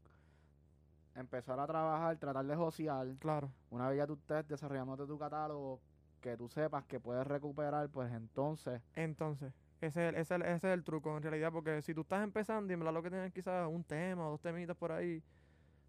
empezar 1.14 1.58
a 1.58 1.66
trabajar, 1.66 2.16
tratar 2.18 2.44
de 2.46 2.54
josear, 2.54 3.08
Claro. 3.18 3.50
una 3.70 3.88
vez 3.88 3.98
ya 3.98 4.06
tú 4.06 4.14
estés 4.14 4.46
desarrollándote 4.46 5.06
tu 5.06 5.18
catálogo, 5.18 5.80
que 6.20 6.36
tú 6.36 6.48
sepas 6.48 6.84
que 6.84 7.00
puedes 7.00 7.26
recuperar, 7.26 7.88
pues 7.88 8.12
entonces, 8.12 8.82
Entonces, 8.94 9.52
ese 9.80 10.08
es, 10.08 10.14
el, 10.14 10.20
ese, 10.20 10.20
es 10.20 10.30
el, 10.32 10.42
ese 10.42 10.68
es 10.68 10.74
el 10.74 10.84
truco 10.84 11.16
en 11.16 11.22
realidad, 11.22 11.52
porque 11.52 11.80
si 11.82 11.94
tú 11.94 12.02
estás 12.02 12.22
empezando 12.22 12.70
y 12.70 12.74
en 12.74 12.80
verdad 12.80 12.94
lo 12.94 13.02
que 13.02 13.10
tienes 13.10 13.32
quizás 13.32 13.66
un 13.68 13.82
tema 13.84 14.26
o 14.26 14.30
dos 14.32 14.40
temitas 14.40 14.76
por 14.76 14.92
ahí, 14.92 15.22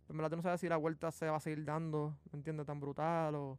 en 0.10 0.18
verdad 0.18 0.30
tú 0.30 0.36
no 0.38 0.42
sabes 0.42 0.62
si 0.62 0.70
la 0.70 0.78
vuelta 0.78 1.12
se 1.12 1.30
va 1.30 1.38
a 1.38 1.40
seguir 1.40 1.64
dando, 1.66 2.16
¿me 2.32 2.38
entiendes? 2.38 2.66
Tan 2.66 2.80
brutal 2.80 3.36
o... 3.36 3.58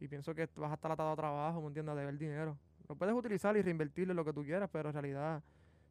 Y 0.00 0.08
pienso 0.08 0.34
que 0.34 0.48
vas 0.56 0.70
a 0.70 0.74
estar 0.74 0.90
atado 0.90 1.12
a 1.12 1.16
trabajo, 1.16 1.60
¿me 1.60 1.68
entiendes? 1.68 1.92
A 1.92 1.96
deber 1.96 2.18
dinero. 2.18 2.56
Lo 2.88 2.96
puedes 2.96 3.14
utilizar 3.14 3.56
y 3.56 3.62
reinvertirlo 3.62 4.12
en 4.12 4.16
lo 4.16 4.24
que 4.24 4.32
tú 4.32 4.42
quieras, 4.44 4.68
pero 4.72 4.88
en 4.88 4.94
realidad, 4.94 5.42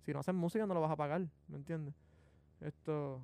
si 0.05 0.11
no 0.11 0.19
haces 0.19 0.35
música 0.35 0.65
no 0.65 0.73
lo 0.73 0.81
vas 0.81 0.91
a 0.91 0.95
pagar, 0.97 1.21
¿me 1.47 1.57
entiendes? 1.57 1.93
Esto... 2.59 3.21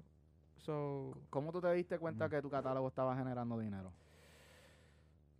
So, 0.58 1.16
¿cómo 1.30 1.52
tú 1.52 1.62
te 1.62 1.72
diste 1.74 2.00
cuenta 2.00 2.26
Ujú. 2.26 2.32
que 2.36 2.42
tu 2.42 2.50
catálogo 2.50 2.88
estaba 2.88 3.16
generando 3.16 3.60
dinero? 3.60 3.92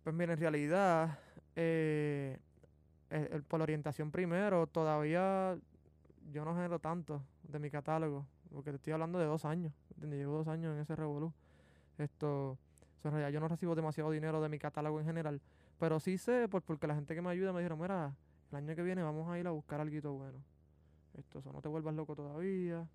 Pues 0.04 0.14
mira, 0.14 0.32
en 0.32 0.38
realidad, 0.38 1.18
eh, 1.56 2.38
el- 3.10 3.28
el- 3.32 3.42
por 3.42 3.58
la 3.58 3.64
orientación 3.64 4.10
primero, 4.10 4.66
todavía 4.66 5.58
yo 6.32 6.44
no 6.44 6.54
genero 6.54 6.78
tanto 6.78 7.20
de 7.42 7.58
mi 7.58 7.70
catálogo, 7.70 8.26
porque 8.52 8.70
te 8.70 8.76
estoy 8.76 8.92
hablando 8.92 9.18
de 9.18 9.26
dos 9.26 9.44
años, 9.44 9.72
¿entiendes? 9.90 10.20
Llevo 10.20 10.38
dos 10.38 10.48
años 10.48 10.74
en 10.74 10.80
ese 10.80 10.96
revolú. 10.96 11.32
Esto, 11.98 12.58
en 13.04 13.10
realidad 13.10 13.30
yo 13.30 13.40
no 13.40 13.48
recibo 13.48 13.74
demasiado 13.74 14.10
dinero 14.10 14.40
de 14.40 14.48
mi 14.48 14.58
catálogo 14.58 15.00
en 15.00 15.06
general, 15.06 15.40
pero 15.78 16.00
sí 16.00 16.18
sé, 16.18 16.48
por, 16.48 16.62
porque 16.62 16.86
la 16.86 16.94
gente 16.94 17.14
que 17.14 17.22
me 17.22 17.30
ayuda 17.30 17.52
me 17.52 17.60
dijeron, 17.60 17.80
mira, 17.80 18.14
el 18.50 18.56
año 18.56 18.74
que 18.74 18.82
viene 18.82 19.02
vamos 19.02 19.28
a 19.30 19.38
ir 19.38 19.46
a 19.46 19.50
buscar 19.50 19.80
algo 19.80 20.14
bueno. 20.14 20.38
Esto, 21.18 21.40
eso 21.40 21.52
no 21.52 21.60
te 21.60 21.68
vuelvas 21.68 21.94
loco 21.94 22.14
todavía. 22.14 22.86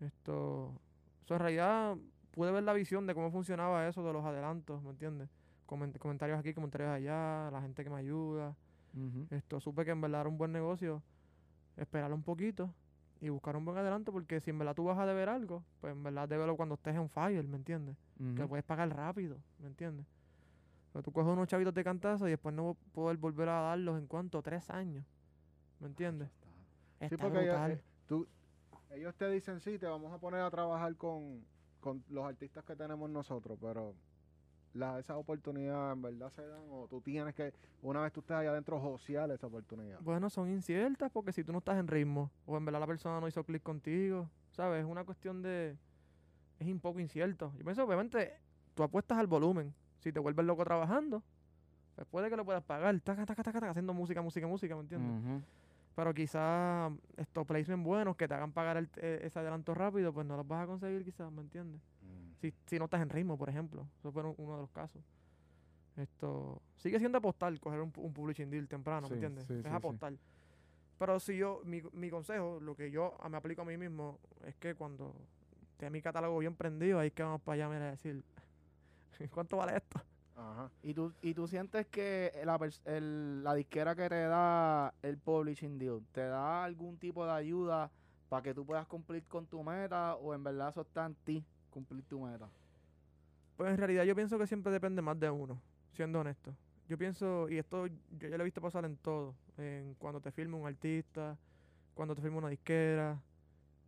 Esto, 0.00 0.66
o 0.66 1.26
sea, 1.26 1.36
en 1.36 1.42
realidad 1.42 1.96
pude 2.32 2.50
ver 2.50 2.64
la 2.64 2.72
visión 2.72 3.06
de 3.06 3.14
cómo 3.14 3.30
funcionaba 3.30 3.88
eso 3.88 4.04
de 4.04 4.12
los 4.12 4.24
adelantos, 4.24 4.82
¿me 4.82 4.90
entiendes? 4.90 5.28
Coment- 5.66 5.98
comentarios 5.98 6.38
aquí, 6.38 6.52
comentarios 6.54 6.90
allá, 6.90 7.50
la 7.50 7.62
gente 7.62 7.82
que 7.82 7.90
me 7.90 7.96
ayuda. 7.96 8.54
Esto, 9.30 9.60
supe 9.60 9.84
que 9.84 9.90
en 9.90 10.00
verdad 10.00 10.22
era 10.22 10.30
un 10.30 10.38
buen 10.38 10.52
negocio 10.52 11.02
esperar 11.76 12.12
un 12.14 12.22
poquito 12.22 12.72
y 13.20 13.28
buscar 13.30 13.56
un 13.56 13.64
buen 13.64 13.78
adelanto 13.78 14.12
porque 14.12 14.40
si 14.40 14.50
en 14.50 14.58
verdad 14.58 14.74
tú 14.74 14.84
vas 14.84 14.98
a 14.98 15.06
deber 15.06 15.28
algo, 15.28 15.62
pues 15.80 15.92
en 15.92 16.02
verdad 16.02 16.28
débelo 16.28 16.56
cuando 16.56 16.74
estés 16.74 16.94
en 16.96 17.08
fire, 17.08 17.46
¿me 17.46 17.56
entiendes? 17.56 17.96
Que 18.34 18.42
Ujú. 18.42 18.48
puedes 18.48 18.64
pagar 18.64 18.94
rápido, 18.94 19.36
¿me 19.58 19.68
entiendes? 19.68 20.06
Pero 20.92 21.02
tú 21.02 21.12
coges 21.12 21.32
unos 21.32 21.46
chavitos 21.48 21.74
de 21.74 21.84
cantazo 21.84 22.26
y 22.26 22.30
después 22.30 22.54
no 22.54 22.74
poder 22.92 23.16
volver 23.18 23.48
a 23.48 23.60
darlos 23.60 23.98
en 23.98 24.06
cuanto 24.06 24.42
tres 24.42 24.70
años, 24.70 25.04
¿me 25.80 25.88
entiendes? 25.88 26.28
Sí, 27.08 27.16
Está 27.16 27.16
porque 27.16 27.42
ellos, 27.44 27.56
brutal. 27.56 27.70
eh, 27.70 27.84
tú, 28.06 28.26
ellos 28.90 29.14
te 29.16 29.30
dicen, 29.30 29.60
sí, 29.60 29.78
te 29.78 29.86
vamos 29.86 30.12
a 30.12 30.18
poner 30.18 30.40
a 30.40 30.50
trabajar 30.50 30.96
con, 30.96 31.46
con 31.80 32.04
los 32.08 32.24
artistas 32.24 32.64
que 32.64 32.76
tenemos 32.76 33.08
nosotros, 33.10 33.58
pero 33.60 33.94
la, 34.76 34.98
esas 34.98 35.16
oportunidades 35.16 35.96
en 35.96 36.02
verdad 36.02 36.30
se 36.30 36.46
dan 36.46 36.62
o 36.70 36.86
tú 36.88 37.00
tienes 37.00 37.34
que, 37.34 37.52
una 37.82 38.02
vez 38.02 38.12
tú 38.12 38.20
estés 38.20 38.36
allá 38.36 38.50
adentro, 38.50 38.78
josear 38.80 39.30
esa 39.30 39.46
oportunidad. 39.46 39.98
Bueno, 40.00 40.28
son 40.30 40.50
inciertas 40.50 41.10
porque 41.10 41.32
si 41.32 41.42
tú 41.44 41.52
no 41.52 41.58
estás 41.58 41.78
en 41.78 41.88
ritmo 41.88 42.30
o 42.44 42.56
en 42.56 42.64
verdad 42.64 42.80
la 42.80 42.86
persona 42.86 43.20
no 43.20 43.28
hizo 43.28 43.42
clic 43.44 43.62
contigo, 43.62 44.28
¿sabes? 44.50 44.80
Es 44.84 44.86
una 44.90 45.04
cuestión 45.04 45.42
de... 45.42 45.76
Es 46.58 46.66
un 46.66 46.80
poco 46.80 47.00
incierto. 47.00 47.52
Yo 47.58 47.64
pienso, 47.64 47.84
obviamente, 47.84 48.32
tú 48.74 48.82
apuestas 48.82 49.18
al 49.18 49.26
volumen. 49.26 49.74
Si 49.98 50.12
te 50.12 50.18
vuelves 50.20 50.44
loco 50.46 50.64
trabajando, 50.64 51.22
pues 51.94 52.06
puede 52.08 52.30
que 52.30 52.36
lo 52.36 52.44
puedas 52.44 52.62
pagar. 52.62 52.98
Taca, 53.00 53.26
taca, 53.26 53.42
taca, 53.42 53.60
taca, 53.60 53.70
haciendo 53.70 53.92
música, 53.92 54.22
música, 54.22 54.46
música, 54.46 54.74
¿me 54.74 54.82
entiendes? 54.82 55.12
Pero 55.94 56.12
quizás 56.14 56.92
estos 57.16 57.46
placements 57.46 57.84
buenos 57.86 58.16
que 58.16 58.28
te 58.28 58.34
hagan 58.34 58.52
pagar 58.52 58.76
el- 58.76 58.90
eh, 58.96 59.20
ese 59.22 59.38
adelanto 59.38 59.72
rápido, 59.74 60.12
pues 60.12 60.26
no 60.26 60.36
los 60.36 60.46
vas 60.46 60.64
a 60.64 60.66
conseguir 60.66 61.04
quizás, 61.04 61.30
¿me 61.32 61.40
entiendes? 61.40 61.80
Si, 62.40 62.52
si 62.66 62.78
no 62.78 62.84
estás 62.84 63.00
en 63.02 63.08
ritmo, 63.10 63.36
por 63.38 63.48
ejemplo. 63.48 63.86
Eso 63.98 64.12
fue 64.12 64.22
un- 64.22 64.34
uno 64.38 64.56
de 64.56 64.60
los 64.62 64.70
casos. 64.70 65.02
Esto 65.96 66.60
sigue 66.76 66.98
siendo 66.98 67.18
apostar, 67.18 67.58
coger 67.58 67.80
un, 67.80 67.92
un 67.96 68.12
publishing 68.12 68.50
deal 68.50 68.68
temprano, 68.68 69.06
Sí, 69.08 69.14
¿me 69.14 69.16
entiendes? 69.26 69.46
sí, 69.46 69.54
es 69.54 69.62
sí, 69.62 69.68
sí. 69.68 69.74
apostar. 69.74 70.12
Pero 70.98 71.20
si 71.20 71.36
yo, 71.36 71.62
mi, 71.64 71.82
mi 71.92 72.10
consejo, 72.10 72.58
lo 72.60 72.74
que 72.76 72.90
yo 72.90 73.16
a- 73.20 73.28
me 73.28 73.36
aplico 73.38 73.62
a 73.62 73.64
mí 73.64 73.76
mismo, 73.76 74.18
es 74.44 74.54
que 74.56 74.74
cuando 74.74 75.14
tenga 75.78 75.90
mi 75.90 76.02
catálogo 76.02 76.38
bien 76.38 76.54
prendido, 76.54 76.98
ahí 76.98 77.08
es 77.08 77.12
que 77.14 77.22
vamos 77.22 77.40
para 77.42 77.54
allá 77.54 77.68
mira, 77.68 77.88
a 77.88 77.90
decir, 77.92 78.22
¿cuánto 79.32 79.56
vale 79.56 79.76
esto? 79.76 80.00
Ajá. 80.36 80.70
¿Y 80.82 80.92
tú, 80.92 81.12
y 81.22 81.32
tú 81.32 81.48
sientes 81.48 81.86
que 81.86 82.30
la, 82.44 82.58
el- 82.84 83.42
la 83.42 83.54
disquera 83.54 83.94
que 83.96 84.08
te 84.08 84.22
da 84.26 84.92
el 85.02 85.16
publishing 85.16 85.78
deal, 85.78 86.02
¿te 86.12 86.26
da 86.26 86.64
algún 86.64 86.98
tipo 86.98 87.24
de 87.24 87.32
ayuda 87.32 87.90
para 88.28 88.42
que 88.42 88.52
tú 88.52 88.66
puedas 88.66 88.86
cumplir 88.86 89.24
con 89.24 89.46
tu 89.46 89.62
meta 89.62 90.16
o 90.16 90.34
en 90.34 90.44
verdad 90.44 90.68
eso 90.70 90.82
está 90.82 91.06
en 91.06 91.14
ti, 91.14 91.44
cumplir 91.76 92.02
tu 92.04 92.18
meta? 92.20 92.48
Pues 93.56 93.70
en 93.70 93.76
realidad 93.76 94.04
yo 94.04 94.14
pienso 94.14 94.38
que 94.38 94.46
siempre 94.46 94.72
depende 94.72 95.02
más 95.02 95.20
de 95.20 95.28
uno, 95.28 95.60
siendo 95.92 96.20
honesto. 96.20 96.54
Yo 96.88 96.96
pienso, 96.96 97.48
y 97.50 97.58
esto 97.58 97.86
yo 97.86 98.28
ya 98.28 98.36
lo 98.38 98.44
he 98.44 98.44
visto 98.44 98.62
pasar 98.62 98.86
en 98.86 98.96
todo, 98.96 99.34
en 99.58 99.94
cuando 99.98 100.20
te 100.20 100.30
firma 100.32 100.56
un 100.56 100.66
artista, 100.66 101.36
cuando 101.94 102.14
te 102.14 102.22
firma 102.22 102.38
una 102.38 102.48
disquera, 102.48 103.20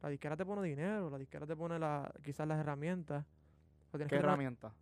la 0.02 0.08
disquera 0.10 0.36
te 0.36 0.44
pone 0.44 0.68
dinero, 0.68 1.08
la 1.08 1.16
disquera 1.16 1.46
te 1.46 1.56
pone 1.56 1.78
la, 1.78 2.12
quizás 2.22 2.46
las 2.46 2.58
herramientas. 2.58 3.24
¿Qué 3.92 3.98
que 3.98 4.16
tra- 4.16 4.18
herramienta? 4.18 4.72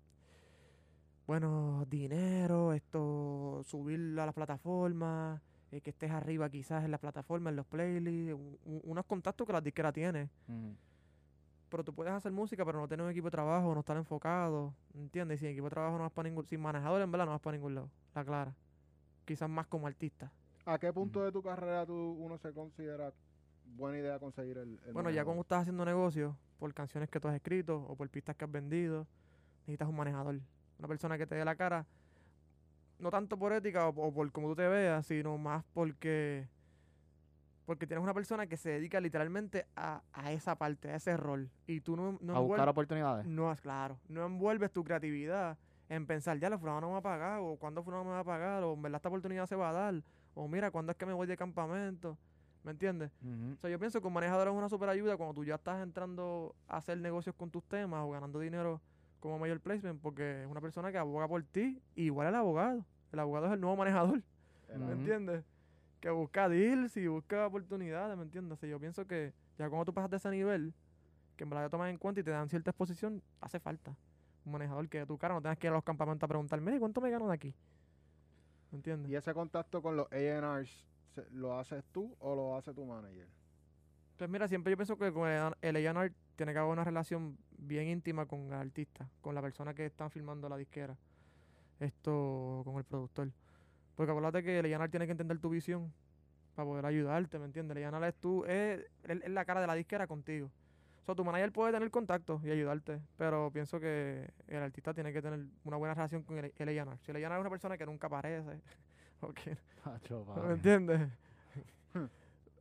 Bueno, 1.29 1.85
dinero, 1.89 2.73
esto, 2.73 3.63
subir 3.65 4.19
a 4.19 4.27
las 4.27 4.35
plataformas, 4.35 5.41
eh, 5.71 5.81
que 5.81 5.91
estés 5.91 6.11
arriba 6.11 6.49
quizás 6.51 6.85
en 6.85 6.91
las 6.91 7.01
plataformas, 7.01 7.51
en 7.53 7.57
los 7.57 7.67
playlists, 7.67 8.37
unos 8.65 9.05
contactos 9.07 9.47
que 9.47 9.53
la 9.53 9.61
disquera 9.61 9.93
tiene. 9.93 10.29
Pero 11.69 11.83
tú 11.83 11.93
puedes 11.93 12.13
hacer 12.13 12.31
música, 12.33 12.65
pero 12.65 12.79
no 12.81 12.87
tener 12.87 13.05
un 13.05 13.11
equipo 13.11 13.27
de 13.27 13.33
trabajo, 13.33 13.75
no 13.75 13.81
estar 13.81 13.97
enfocado, 13.97 14.73
¿entiendes? 14.95 15.41
Sin 15.41 15.49
equipo 15.49 15.65
de 15.65 15.71
trabajo 15.71 15.97
no 15.97 16.05
vas 16.05 16.13
para 16.13 16.29
ningún, 16.29 16.47
sin 16.47 16.61
manejador 16.61 17.03
en 17.03 17.11
verdad 17.11 17.27
no 17.27 17.33
vas 17.33 17.41
para 17.41 17.57
ningún 17.57 17.75
lado, 17.75 17.91
la 18.15 18.25
clara. 18.25 18.55
Quizás 19.25 19.49
más 19.49 19.67
como 19.67 19.87
artista. 19.87 20.31
¿A 20.65 20.79
qué 20.79 20.93
punto 20.93 21.23
de 21.23 21.33
tu 21.33 21.43
carrera 21.43 21.85
tú, 21.85 21.95
uno 21.95 22.39
se 22.39 22.53
considera 22.53 23.13
buena 23.77 23.99
idea 23.99 24.19
conseguir 24.19 24.59
el, 24.59 24.81
el 24.87 24.93
Bueno, 24.93 25.11
ya 25.11 25.25
cuando 25.25 25.43
estás 25.43 25.63
haciendo 25.63 25.85
negocio, 25.85 26.37
por 26.59 26.73
canciones 26.73 27.09
que 27.11 27.21
tú 27.21 27.29
has 27.29 27.35
escrito 27.35 27.85
o 27.89 27.97
por 27.97 28.09
pistas 28.09 28.37
que 28.37 28.45
has 28.45 28.51
vendido, 28.51 29.07
necesitas 29.61 29.89
un 29.89 29.97
manejador. 29.97 30.41
Una 30.79 30.89
persona 30.89 31.19
que 31.19 31.27
te 31.27 31.35
dé 31.35 31.45
la 31.45 31.57
cara, 31.57 31.87
no 32.99 33.11
tanto 33.11 33.37
por 33.39 33.53
ética 33.53 33.89
o, 33.89 33.91
o 33.91 34.13
por 34.13 34.31
cómo 34.33 34.49
tú 34.49 34.57
te 34.57 34.69
veas, 34.69 35.07
sino 35.07 35.37
más 35.37 35.65
porque 35.75 36.49
porque 37.67 37.87
tienes 37.87 38.03
una 38.03 38.15
persona 38.15 38.47
que 38.47 38.57
se 38.57 38.71
dedica 38.71 39.01
literalmente 39.01 39.67
a, 39.77 40.03
a 40.13 40.33
esa 40.33 40.57
parte, 40.57 40.91
a 40.91 40.97
ese 40.97 41.17
rol. 41.17 41.51
Y 41.67 41.81
tú 41.81 41.97
no, 41.97 42.19
no 42.23 42.37
a 42.37 42.41
buscar 42.41 42.69
oportunidades. 42.69 43.27
no 43.27 43.53
es 43.53 43.61
claro, 43.61 43.99
no 44.09 44.25
envuelves 44.25 44.73
tu 44.73 44.85
creatividad 44.85 45.59
en 45.89 46.07
pensar, 46.07 46.39
ya 46.39 46.49
la 46.49 46.59
fulano 46.59 46.81
no 46.81 46.87
me 46.89 46.93
va 46.95 46.99
a 46.99 47.03
pagar, 47.03 47.41
o 47.43 47.57
cuándo 47.57 47.83
fulano 47.83 48.05
me 48.05 48.11
va 48.11 48.21
a 48.21 48.25
pagar, 48.25 48.63
o 48.63 48.73
en 48.75 48.83
verdad 48.83 48.97
esta 48.97 49.09
oportunidad 49.09 49.47
se 49.47 49.55
va 49.57 49.71
a 49.71 49.73
dar, 49.73 50.03
o 50.35 50.49
mira, 50.49 50.71
cuándo 50.71 50.93
es 50.93 50.99
que 50.99 51.07
me 51.07 51.13
voy 51.13 51.27
de 51.27 51.37
campamento, 51.37 52.17
¿me 52.65 52.73
entiendes? 52.73 53.13
O 53.55 53.57
sea, 53.61 53.71
yo 53.71 53.79
pienso 53.79 54.01
que 54.01 54.07
un 54.07 54.13
manejador 54.13 54.49
es 54.49 54.55
una 54.55 54.69
super 54.69 54.89
ayuda 54.89 55.17
cuando 55.17 55.35
tú 55.35 55.45
ya 55.45 55.55
estás 55.57 55.83
entrando 55.83 56.55
a 56.69 56.79
hacer 56.79 56.99
negocios 56.99 57.35
con 57.37 57.51
tus 57.51 57.63
temas 57.65 58.01
o 58.05 58.11
ganando 58.11 58.41
dinero 58.41 58.81
como 59.21 59.39
mayor 59.39 59.61
placement, 59.61 60.01
porque 60.01 60.43
es 60.43 60.49
una 60.49 60.61
persona 60.61 60.91
que 60.93 60.99
aboga 60.99 61.27
por 61.29 61.43
ti, 61.45 61.81
igual 61.95 62.29
el 62.29 62.35
abogado. 62.35 62.85
El 63.13 63.21
abogado 63.21 63.47
es 63.47 63.53
el 63.53 63.61
nuevo 63.61 63.77
manejador, 63.77 64.23
¿me 64.77 64.93
entiendes? 64.93 65.45
Que 66.07 66.13
busca 66.13 66.49
deals 66.49 66.97
y 66.97 67.09
busca 67.09 67.49
oportunidades, 67.49 68.17
¿me 68.17 68.23
entiendes? 68.23 68.61
Yo 68.61 68.79
pienso 68.79 69.05
que 69.09 69.33
ya 69.59 69.69
cuando 69.69 69.87
tú 69.87 69.93
pasas 69.93 70.09
de 70.09 70.19
ese 70.19 70.31
nivel, 70.31 70.73
que 71.37 71.43
en 71.43 71.51
verdad 71.51 71.65
te 71.65 71.71
toman 71.71 71.91
en 71.91 71.99
cuenta 71.99 72.21
y 72.21 72.23
te 72.23 72.31
dan 72.31 72.49
cierta 72.49 72.71
exposición, 72.71 73.21
hace 73.41 73.59
falta 73.59 73.97
un 74.45 74.53
manejador 74.53 74.89
que 74.89 74.99
de 74.99 75.07
tu 75.07 75.19
cara 75.19 75.35
no 75.35 75.43
tengas 75.43 75.59
que 75.59 75.67
ir 75.67 75.73
a 75.73 75.75
los 75.75 75.83
campamentos 75.83 76.23
a 76.23 76.29
preguntar, 76.29 76.61
mire, 76.61 76.79
¿cuánto 76.79 77.01
me 77.01 77.11
gano 77.11 77.27
de 77.27 77.35
aquí? 77.35 77.53
¿Me 78.71 78.77
entiendes? 78.77 79.11
¿Y 79.11 79.17
ese 79.17 79.35
contacto 79.35 79.83
con 79.83 79.97
los 79.97 80.07
se- 80.09 81.29
lo 81.33 81.59
haces 81.59 81.83
tú 81.91 82.15
o 82.21 82.37
lo 82.37 82.55
hace 82.57 82.73
tu 82.73 82.85
manager? 82.85 83.27
Pues 84.17 84.31
mira, 84.31 84.47
siempre 84.47 84.71
yo 84.71 84.77
pienso 84.77 84.97
que 84.97 85.13
con 85.13 85.29
el, 85.29 85.43
A&R 85.77 86.13
tiene 86.37 86.53
que 86.53 86.59
haber 86.61 86.71
una 86.71 86.85
relación 86.85 87.37
bien 87.59 87.89
íntima 87.89 88.27
con 88.27 88.47
el 88.47 88.53
artista, 88.53 89.09
con 89.23 89.35
la 89.35 89.43
persona 89.43 89.75
que 89.75 89.87
está 89.87 90.09
filmando 90.09 90.49
la 90.49 90.57
disquera, 90.57 90.97
esto 91.81 92.63
con 92.65 92.77
el 92.77 92.85
productor. 92.85 93.33
Porque 93.97 94.11
acuérdate 94.13 94.43
que 94.45 94.59
el 94.61 94.67
A&R 94.73 94.89
tiene 94.89 95.07
que 95.07 95.13
entender 95.13 95.39
tu 95.39 95.49
visión 95.51 95.93
para 96.55 96.67
poder 96.67 96.87
ayudarte, 96.87 97.39
¿me 97.39 97.47
entiendes? 97.47 97.77
El 97.77 97.85
A&R 97.85 98.09
es 98.09 98.15
tú, 98.17 98.45
es, 98.45 98.81
es- 99.05 99.23
es 99.23 99.31
la 99.31 99.45
cara 99.45 99.61
de 99.61 99.67
la 99.67 99.75
disquera 99.75 100.07
contigo. 100.07 100.51
O 101.03 101.05
sea, 101.07 101.15
tu 101.15 101.25
manager 101.25 101.53
puede 101.53 101.73
tener 101.73 101.91
contacto 101.91 102.41
y 102.45 102.51
ayudarte, 102.51 103.01
pero 103.17 103.51
pienso 103.53 103.79
que 103.79 104.29
el 104.49 104.63
artista 104.63 104.93
tiene 104.93 105.13
que 105.13 105.23
tener 105.23 105.47
una 105.65 105.77
buena 105.77 105.95
relación 105.95 106.23
con 106.25 106.39
el, 106.39 106.53
el 106.57 106.69
A&R. 106.69 106.99
Si 107.03 107.11
el 107.11 107.17
A&R 107.19 107.35
es 107.35 107.41
una 107.41 107.51
persona 107.51 107.79
que 107.79 107.87
nunca 107.87 108.07
aparece, 108.09 108.61
o 109.21 109.33
que 109.33 109.57
¿Me 110.47 110.53
entiendes? 110.55 111.09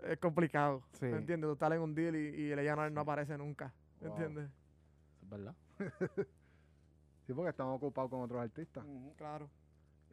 es 0.03 0.17
complicado. 0.19 0.83
Sí. 0.93 1.05
¿Me 1.05 1.17
entiendes? 1.17 1.47
Tú 1.47 1.53
estás 1.53 1.71
en 1.71 1.81
un 1.81 1.95
deal 1.95 2.15
y, 2.15 2.29
y 2.43 2.51
el 2.51 2.59
A&R 2.59 2.91
no 2.91 3.01
aparece 3.01 3.37
nunca. 3.37 3.73
¿Me 3.99 4.07
Wow. 4.09 4.17
entiendes? 4.17 4.49
Es 5.21 5.29
verdad. 5.29 5.55
Sí, 7.25 7.33
porque 7.33 7.49
estamos 7.49 7.77
ocupados 7.77 8.11
con 8.11 8.21
otros 8.21 8.39
artistas. 8.39 8.85
Claro. 9.17 9.49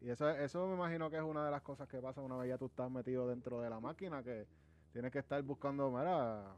Y 0.02 0.10
eso, 0.10 0.28
eso 0.30 0.66
me 0.66 0.74
imagino 0.74 1.08
que 1.10 1.16
es 1.16 1.22
una 1.22 1.44
de 1.44 1.50
las 1.50 1.62
cosas 1.62 1.88
que 1.88 1.98
pasa 2.00 2.20
una 2.20 2.36
vez 2.36 2.48
ya 2.48 2.58
tú 2.58 2.66
estás 2.66 2.90
metido 2.90 3.28
dentro 3.28 3.60
de 3.60 3.70
la 3.70 3.78
máquina, 3.78 4.22
que 4.22 4.46
tienes 4.92 5.12
que 5.12 5.20
estar 5.20 5.40
buscando, 5.42 5.90
mira, 5.90 6.56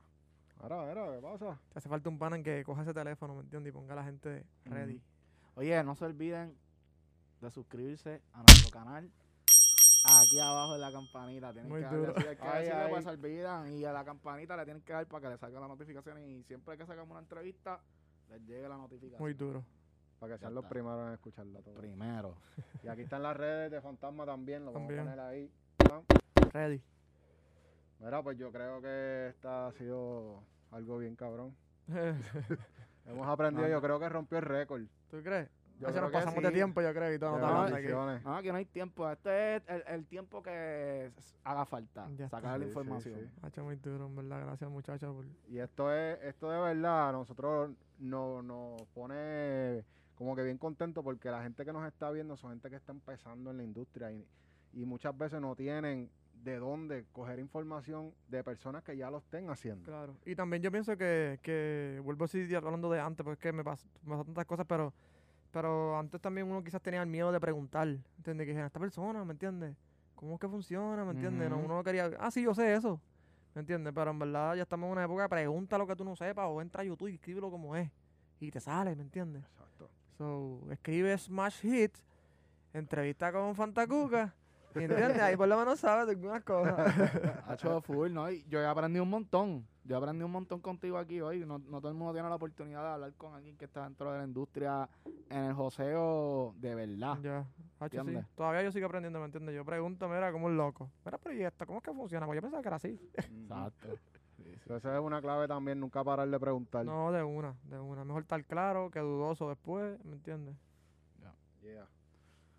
mira, 0.63 0.87
mira, 0.87 1.13
¿qué 1.15 1.21
pasa? 1.21 1.61
Te 1.71 1.79
hace 1.79 1.89
falta 1.89 2.09
un 2.09 2.19
pana 2.19 2.37
en 2.37 2.43
que 2.43 2.65
coja 2.65 2.83
ese 2.83 2.95
teléfono, 2.95 3.35
¿me 3.35 3.43
entiendes? 3.43 3.71
Y 3.71 3.73
ponga 3.73 3.93
a 3.93 3.97
la 3.97 4.05
gente 4.05 4.47
ready. 4.65 5.01
Oye, 5.57 5.85
no 5.85 5.95
se 5.95 6.07
olviden 6.07 6.57
de 7.43 7.51
suscribirse 7.51 8.23
a 8.33 8.39
nuestro 8.39 8.71
canal 8.71 9.11
aquí 10.07 10.41
abajo 10.41 10.75
en 10.77 10.81
la 10.81 10.93
campanita. 10.93 11.53
Tienen 11.53 11.71
Muy 11.71 11.81
que 11.81 11.85
darle 11.85 11.99
duro. 12.01 12.15
así, 12.17 12.27
hay 12.27 12.37
que 12.37 12.43
Ay, 12.43 12.63
decirle, 12.65 12.83
ay. 12.83 12.91
pues 12.91 13.05
se 13.05 13.11
olvidan. 13.11 13.73
Y 13.75 13.85
a 13.85 13.93
la 13.93 14.05
campanita 14.05 14.57
le 14.57 14.65
tienen 14.65 14.83
que 14.83 14.93
dar 14.95 15.07
para 15.07 15.21
que 15.23 15.29
le 15.29 15.39
salga 15.39 15.61
la 15.61 15.69
notificación. 15.69 16.19
Y 16.19 16.43
siempre 16.45 16.77
que 16.79 16.87
sacamos 16.87 17.11
una 17.11 17.21
entrevista, 17.21 17.81
les 18.31 18.41
llegue 18.47 18.69
la 18.69 18.77
notificación. 18.79 19.21
Muy 19.21 19.35
duro. 19.35 19.65
Para 20.25 20.37
que 20.37 20.41
sean 20.41 20.55
los 20.55 20.65
primeros 20.65 21.07
en 21.09 21.13
escucharla 21.13 21.61
todo. 21.61 21.75
Primero. 21.75 22.35
Y 22.83 22.89
aquí 22.89 23.03
están 23.03 23.23
las 23.23 23.37
redes 23.37 23.71
de 23.71 23.81
Fantasma 23.83 24.25
también, 24.25 24.65
lo 24.65 24.73
vamos 24.73 24.91
a 24.91 24.97
poner 24.97 25.21
ahí. 25.21 25.51
Ready. 26.51 26.83
Mira, 28.01 28.23
pues 28.23 28.39
yo 28.39 28.51
creo 28.51 28.81
que 28.81 29.29
esta 29.29 29.67
ha 29.67 29.73
sido 29.73 30.43
algo 30.71 30.97
bien 30.99 31.15
cabrón. 31.15 31.55
Hemos 33.07 33.29
aprendido, 33.29 33.65
No, 33.65 33.69
yo 33.69 33.75
no. 33.77 33.83
creo 33.83 34.01
que 34.01 34.09
rompió 34.09 34.39
el 34.39 34.45
récord. 34.45 34.83
¿Tú 35.11 35.23
crees? 35.23 35.51
Yo 35.79 35.89
Ah, 35.89 35.91
creo 35.91 36.03
nos 36.03 36.11
que 36.13 36.17
pasamos 36.19 36.39
sí. 36.39 36.47
de 36.47 36.51
tiempo, 36.53 36.81
yo 36.81 36.95
creo, 36.95 37.13
y 37.13 37.19
todo. 37.19 37.37
No 37.39 37.61
aquí. 37.63 37.89
No, 38.25 38.37
aquí 38.37 38.49
no 38.49 38.55
hay 38.57 38.65
tiempo. 38.65 39.11
Este 39.11 39.57
es 39.57 39.63
el, 39.69 39.85
el 39.89 40.07
tiempo 40.07 40.43
que 40.43 41.11
haga 41.43 41.67
falta. 41.67 42.09
Ya 42.17 42.25
está. 42.27 42.39
Sacar 42.39 42.53
la 42.53 42.57
Sí, 42.59 42.63
sí, 42.63 42.69
información. 42.79 43.21
sí. 43.21 43.31
Hacho, 43.43 43.65
muy 43.65 43.77
duro, 43.77 44.07
en 44.07 44.17
verdad. 44.17 44.41
Gracias, 44.47 44.71
muchachos. 44.71 45.15
por- 45.15 45.27
Y 45.53 45.59
esto 45.59 45.93
es, 45.93 46.23
esto 46.23 46.51
de 46.51 46.61
verdad, 46.61 47.09
a 47.11 47.13
nosotros 47.13 47.73
no- 47.99 48.43
nos 48.43 48.81
pone 48.95 49.85
como 50.25 50.35
que 50.37 50.43
bien 50.43 50.57
contento 50.59 51.03
porque 51.03 51.31
la 51.31 51.43
gente 51.43 51.65
que 51.65 51.73
nos 51.73 51.87
está 51.87 52.11
viendo 52.11 52.37
son 52.37 52.51
gente 52.53 52.71
que 52.71 52.77
está 52.77 52.93
empezando 52.93 53.51
en 53.51 53.59
la 53.59 53.63
industria 53.65 54.11
y, 54.11 54.27
y 54.73 54.87
muchas 54.87 55.17
veces 55.17 55.39
no 55.41 55.55
tienen 55.55 56.11
de 56.43 56.59
dónde 56.59 57.05
coger 57.13 57.39
información 57.39 58.13
de 58.29 58.43
personas 58.43 58.83
que 58.83 58.97
ya 58.97 59.11
lo 59.11 59.19
estén 59.19 59.51
haciendo. 59.51 59.85
Claro. 59.85 60.17
Y 60.25 60.35
también 60.35 60.63
yo 60.63 60.73
pienso 60.73 60.97
que, 60.97 61.39
que 61.43 62.01
vuelvo 62.03 62.25
a 62.25 62.29
seguir 62.29 62.57
hablando 62.57 62.91
de 62.91 63.01
antes, 63.01 63.23
porque 63.23 63.35
es 63.35 63.39
que 63.39 63.53
me 63.53 63.63
pas- 63.63 63.87
me 64.03 64.11
pasan 64.13 64.25
tantas 64.27 64.47
cosas, 64.47 64.67
pero 64.67 64.93
pero 65.51 65.97
antes 65.97 66.21
también 66.21 66.49
uno 66.51 66.65
quizás 66.65 66.83
tenía 66.83 67.01
el 67.03 67.09
miedo 67.09 67.31
de 67.31 67.39
preguntar, 67.39 67.87
¿entiendes? 68.17 68.45
Que 68.45 68.51
dijeran, 68.51 68.67
esta 68.67 68.81
persona, 68.81 69.25
¿me 69.25 69.33
entiendes? 69.33 69.77
¿Cómo 70.17 70.35
es 70.35 70.41
que 70.41 70.49
funciona? 70.49 71.05
¿Me 71.05 71.13
entiendes? 71.13 71.49
No, 71.49 71.59
uno 71.59 71.77
no 71.77 71.85
quería, 71.85 72.11
ah, 72.19 72.31
sí, 72.33 72.43
yo 72.43 72.53
sé 72.55 72.75
eso, 72.75 73.01
¿me 73.55 73.61
entiendes? 73.61 73.93
Pero 73.95 74.11
en 74.11 74.19
verdad 74.19 74.57
ya 74.57 74.63
estamos 74.63 74.87
en 74.89 74.93
una 74.93 75.05
época, 75.05 75.29
pregunta 75.29 75.79
lo 75.79 75.87
que 75.87 75.95
tú 75.95 76.05
no 76.05 76.17
sepas 76.17 76.47
o 76.49 76.61
entra 76.61 76.83
a 76.83 76.85
YouTube 76.85 77.09
y 77.09 77.15
escríbelo 77.15 77.51
como 77.53 77.77
es. 77.77 77.89
Y 78.41 78.51
te 78.51 78.59
sale, 78.59 78.97
¿me 78.97 79.03
entiendes? 79.03 79.45
Exacto. 79.45 79.89
So, 80.19 80.61
escribe 80.71 81.17
Smash 81.19 81.65
Hits, 81.65 82.03
entrevista 82.73 83.33
con 83.33 83.55
Fantacuca, 83.55 84.35
y 84.75 84.79
¿entiendes? 84.85 85.21
Ahí 85.21 85.37
por 85.37 85.49
lo 85.49 85.57
menos 85.57 85.81
sabes 85.81 86.07
de 86.07 86.13
algunas 86.13 86.43
cosas. 86.45 86.77
Ha 87.47 87.55
hecho 87.55 87.81
full, 87.83 88.13
¿no? 88.13 88.31
Y 88.31 88.45
yo 88.49 88.61
he 88.61 88.67
aprendido 88.67 89.03
un 89.03 89.11
montón. 89.11 89.67
Yo 89.85 89.97
he 89.97 89.99
aprendido 89.99 90.27
un 90.27 90.33
montón 90.33 90.61
contigo 90.61 90.97
aquí 90.97 91.21
hoy. 91.21 91.45
No, 91.45 91.59
no 91.59 91.81
todo 91.81 91.91
el 91.91 91.95
mundo 91.95 92.13
tiene 92.15 92.29
la 92.29 92.37
oportunidad 92.37 92.83
de 92.83 92.89
hablar 92.89 93.13
con 93.15 93.35
alguien 93.35 93.57
que 93.57 93.67
está 93.67 93.85
dentro 93.85 94.11
de 94.13 94.19
la 94.19 94.25
industria 94.25 94.89
en 95.29 95.45
el 95.45 95.53
joseo 95.53 96.55
de 96.57 96.75
verdad. 96.75 97.19
Ya, 97.23 97.47
hacho, 97.81 97.91
sí. 97.91 97.99
¿Entiendes? 97.99 98.27
Todavía 98.35 98.63
yo 98.63 98.73
sigo 98.73 98.87
aprendiendo, 98.87 99.19
¿me 99.19 99.27
entiendes? 99.27 99.55
Yo 99.55 99.65
pregunto, 99.65 100.09
mira, 100.09 100.33
como 100.33 100.47
un 100.47 100.57
loco. 100.57 100.91
Mira, 101.05 101.19
pero 101.19 101.35
¿y 101.35 101.43
esto? 101.43 101.67
¿Cómo 101.67 101.79
es 101.79 101.85
que 101.85 101.93
funciona? 101.93 102.25
Pues 102.27 102.37
yo 102.37 102.43
pensaba 102.43 102.63
que 102.63 102.69
era 102.69 102.77
así. 102.77 102.99
Exacto. 103.15 103.89
Entonces 104.39 104.93
es 104.93 105.01
una 105.01 105.21
clave 105.21 105.47
también, 105.47 105.81
nunca 105.81 106.03
parar 106.03 106.29
de 106.29 106.41
preguntar. 106.41 106.85
No, 106.85 107.13
de 107.13 107.23
una, 107.23 107.55
de 107.65 107.79
una. 107.79 108.05
Mejor 108.05 108.23
estar 108.23 108.45
claro 108.45 108.91
que 108.91 109.01
dudoso 109.01 109.49
después, 109.49 110.03
¿me 110.05 110.13
entiendes? 110.13 110.57
Yeah. 111.63 111.87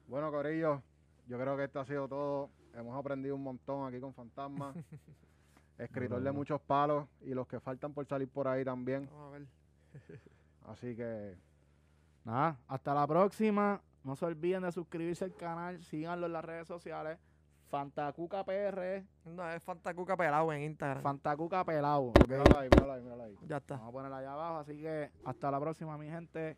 Bueno, 0.08 0.32
Corillo, 0.32 0.82
yo 1.28 1.40
creo 1.40 1.56
que 1.56 1.66
esto 1.66 1.80
ha 1.80 1.86
sido 1.86 2.08
todo. 2.08 2.50
Hemos 2.74 2.98
aprendido 2.98 3.36
un 3.36 3.44
montón 3.44 3.88
aquí 3.88 4.00
con 4.00 4.14
Fantasma. 4.14 4.74
Escritor 5.78 6.22
de 6.22 6.32
muchos 6.32 6.60
palos 6.62 7.08
y 7.22 7.34
los 7.34 7.48
que 7.48 7.60
faltan 7.60 7.94
por 7.94 8.06
salir 8.06 8.30
por 8.30 8.48
ahí 8.48 8.64
también. 8.64 9.08
Vamos 9.12 9.28
a 9.28 9.38
ver. 9.38 9.48
Así 10.68 10.96
que 10.96 11.38
Nada, 12.26 12.58
hasta 12.68 12.94
la 12.94 13.06
próxima. 13.06 13.82
No 14.04 14.16
se 14.16 14.26
olviden 14.26 14.64
de 14.64 14.72
suscribirse 14.72 15.26
al 15.26 15.36
canal. 15.36 15.82
Síganlo 15.84 16.26
en 16.26 16.34
las 16.34 16.44
redes 16.44 16.68
sociales. 16.68 17.20
Fantacuca 17.76 18.42
PR. 18.46 19.04
No, 19.26 19.52
es 19.52 19.62
Fantacuca 19.62 20.16
pelado 20.16 20.54
en 20.54 20.62
Instagram. 20.62 21.04
Fantacuca 21.04 21.66
Pelado. 21.66 22.04
¿ok? 22.04 22.26
mírala 22.26 22.62
ahí, 22.62 22.70
mírala 22.74 22.94
ahí, 22.94 23.02
mírala 23.02 23.24
ahí. 23.26 23.38
ya 23.46 23.58
está. 23.58 23.76
Vamos 23.76 23.90
a 23.90 23.92
ponerla 23.92 24.18
allá 24.20 24.32
abajo. 24.32 24.58
Así 24.60 24.78
que 24.78 25.12
hasta 25.26 25.52
la 25.52 25.60
próxima, 25.60 25.98
mi 25.98 26.08
gente. 26.10 26.56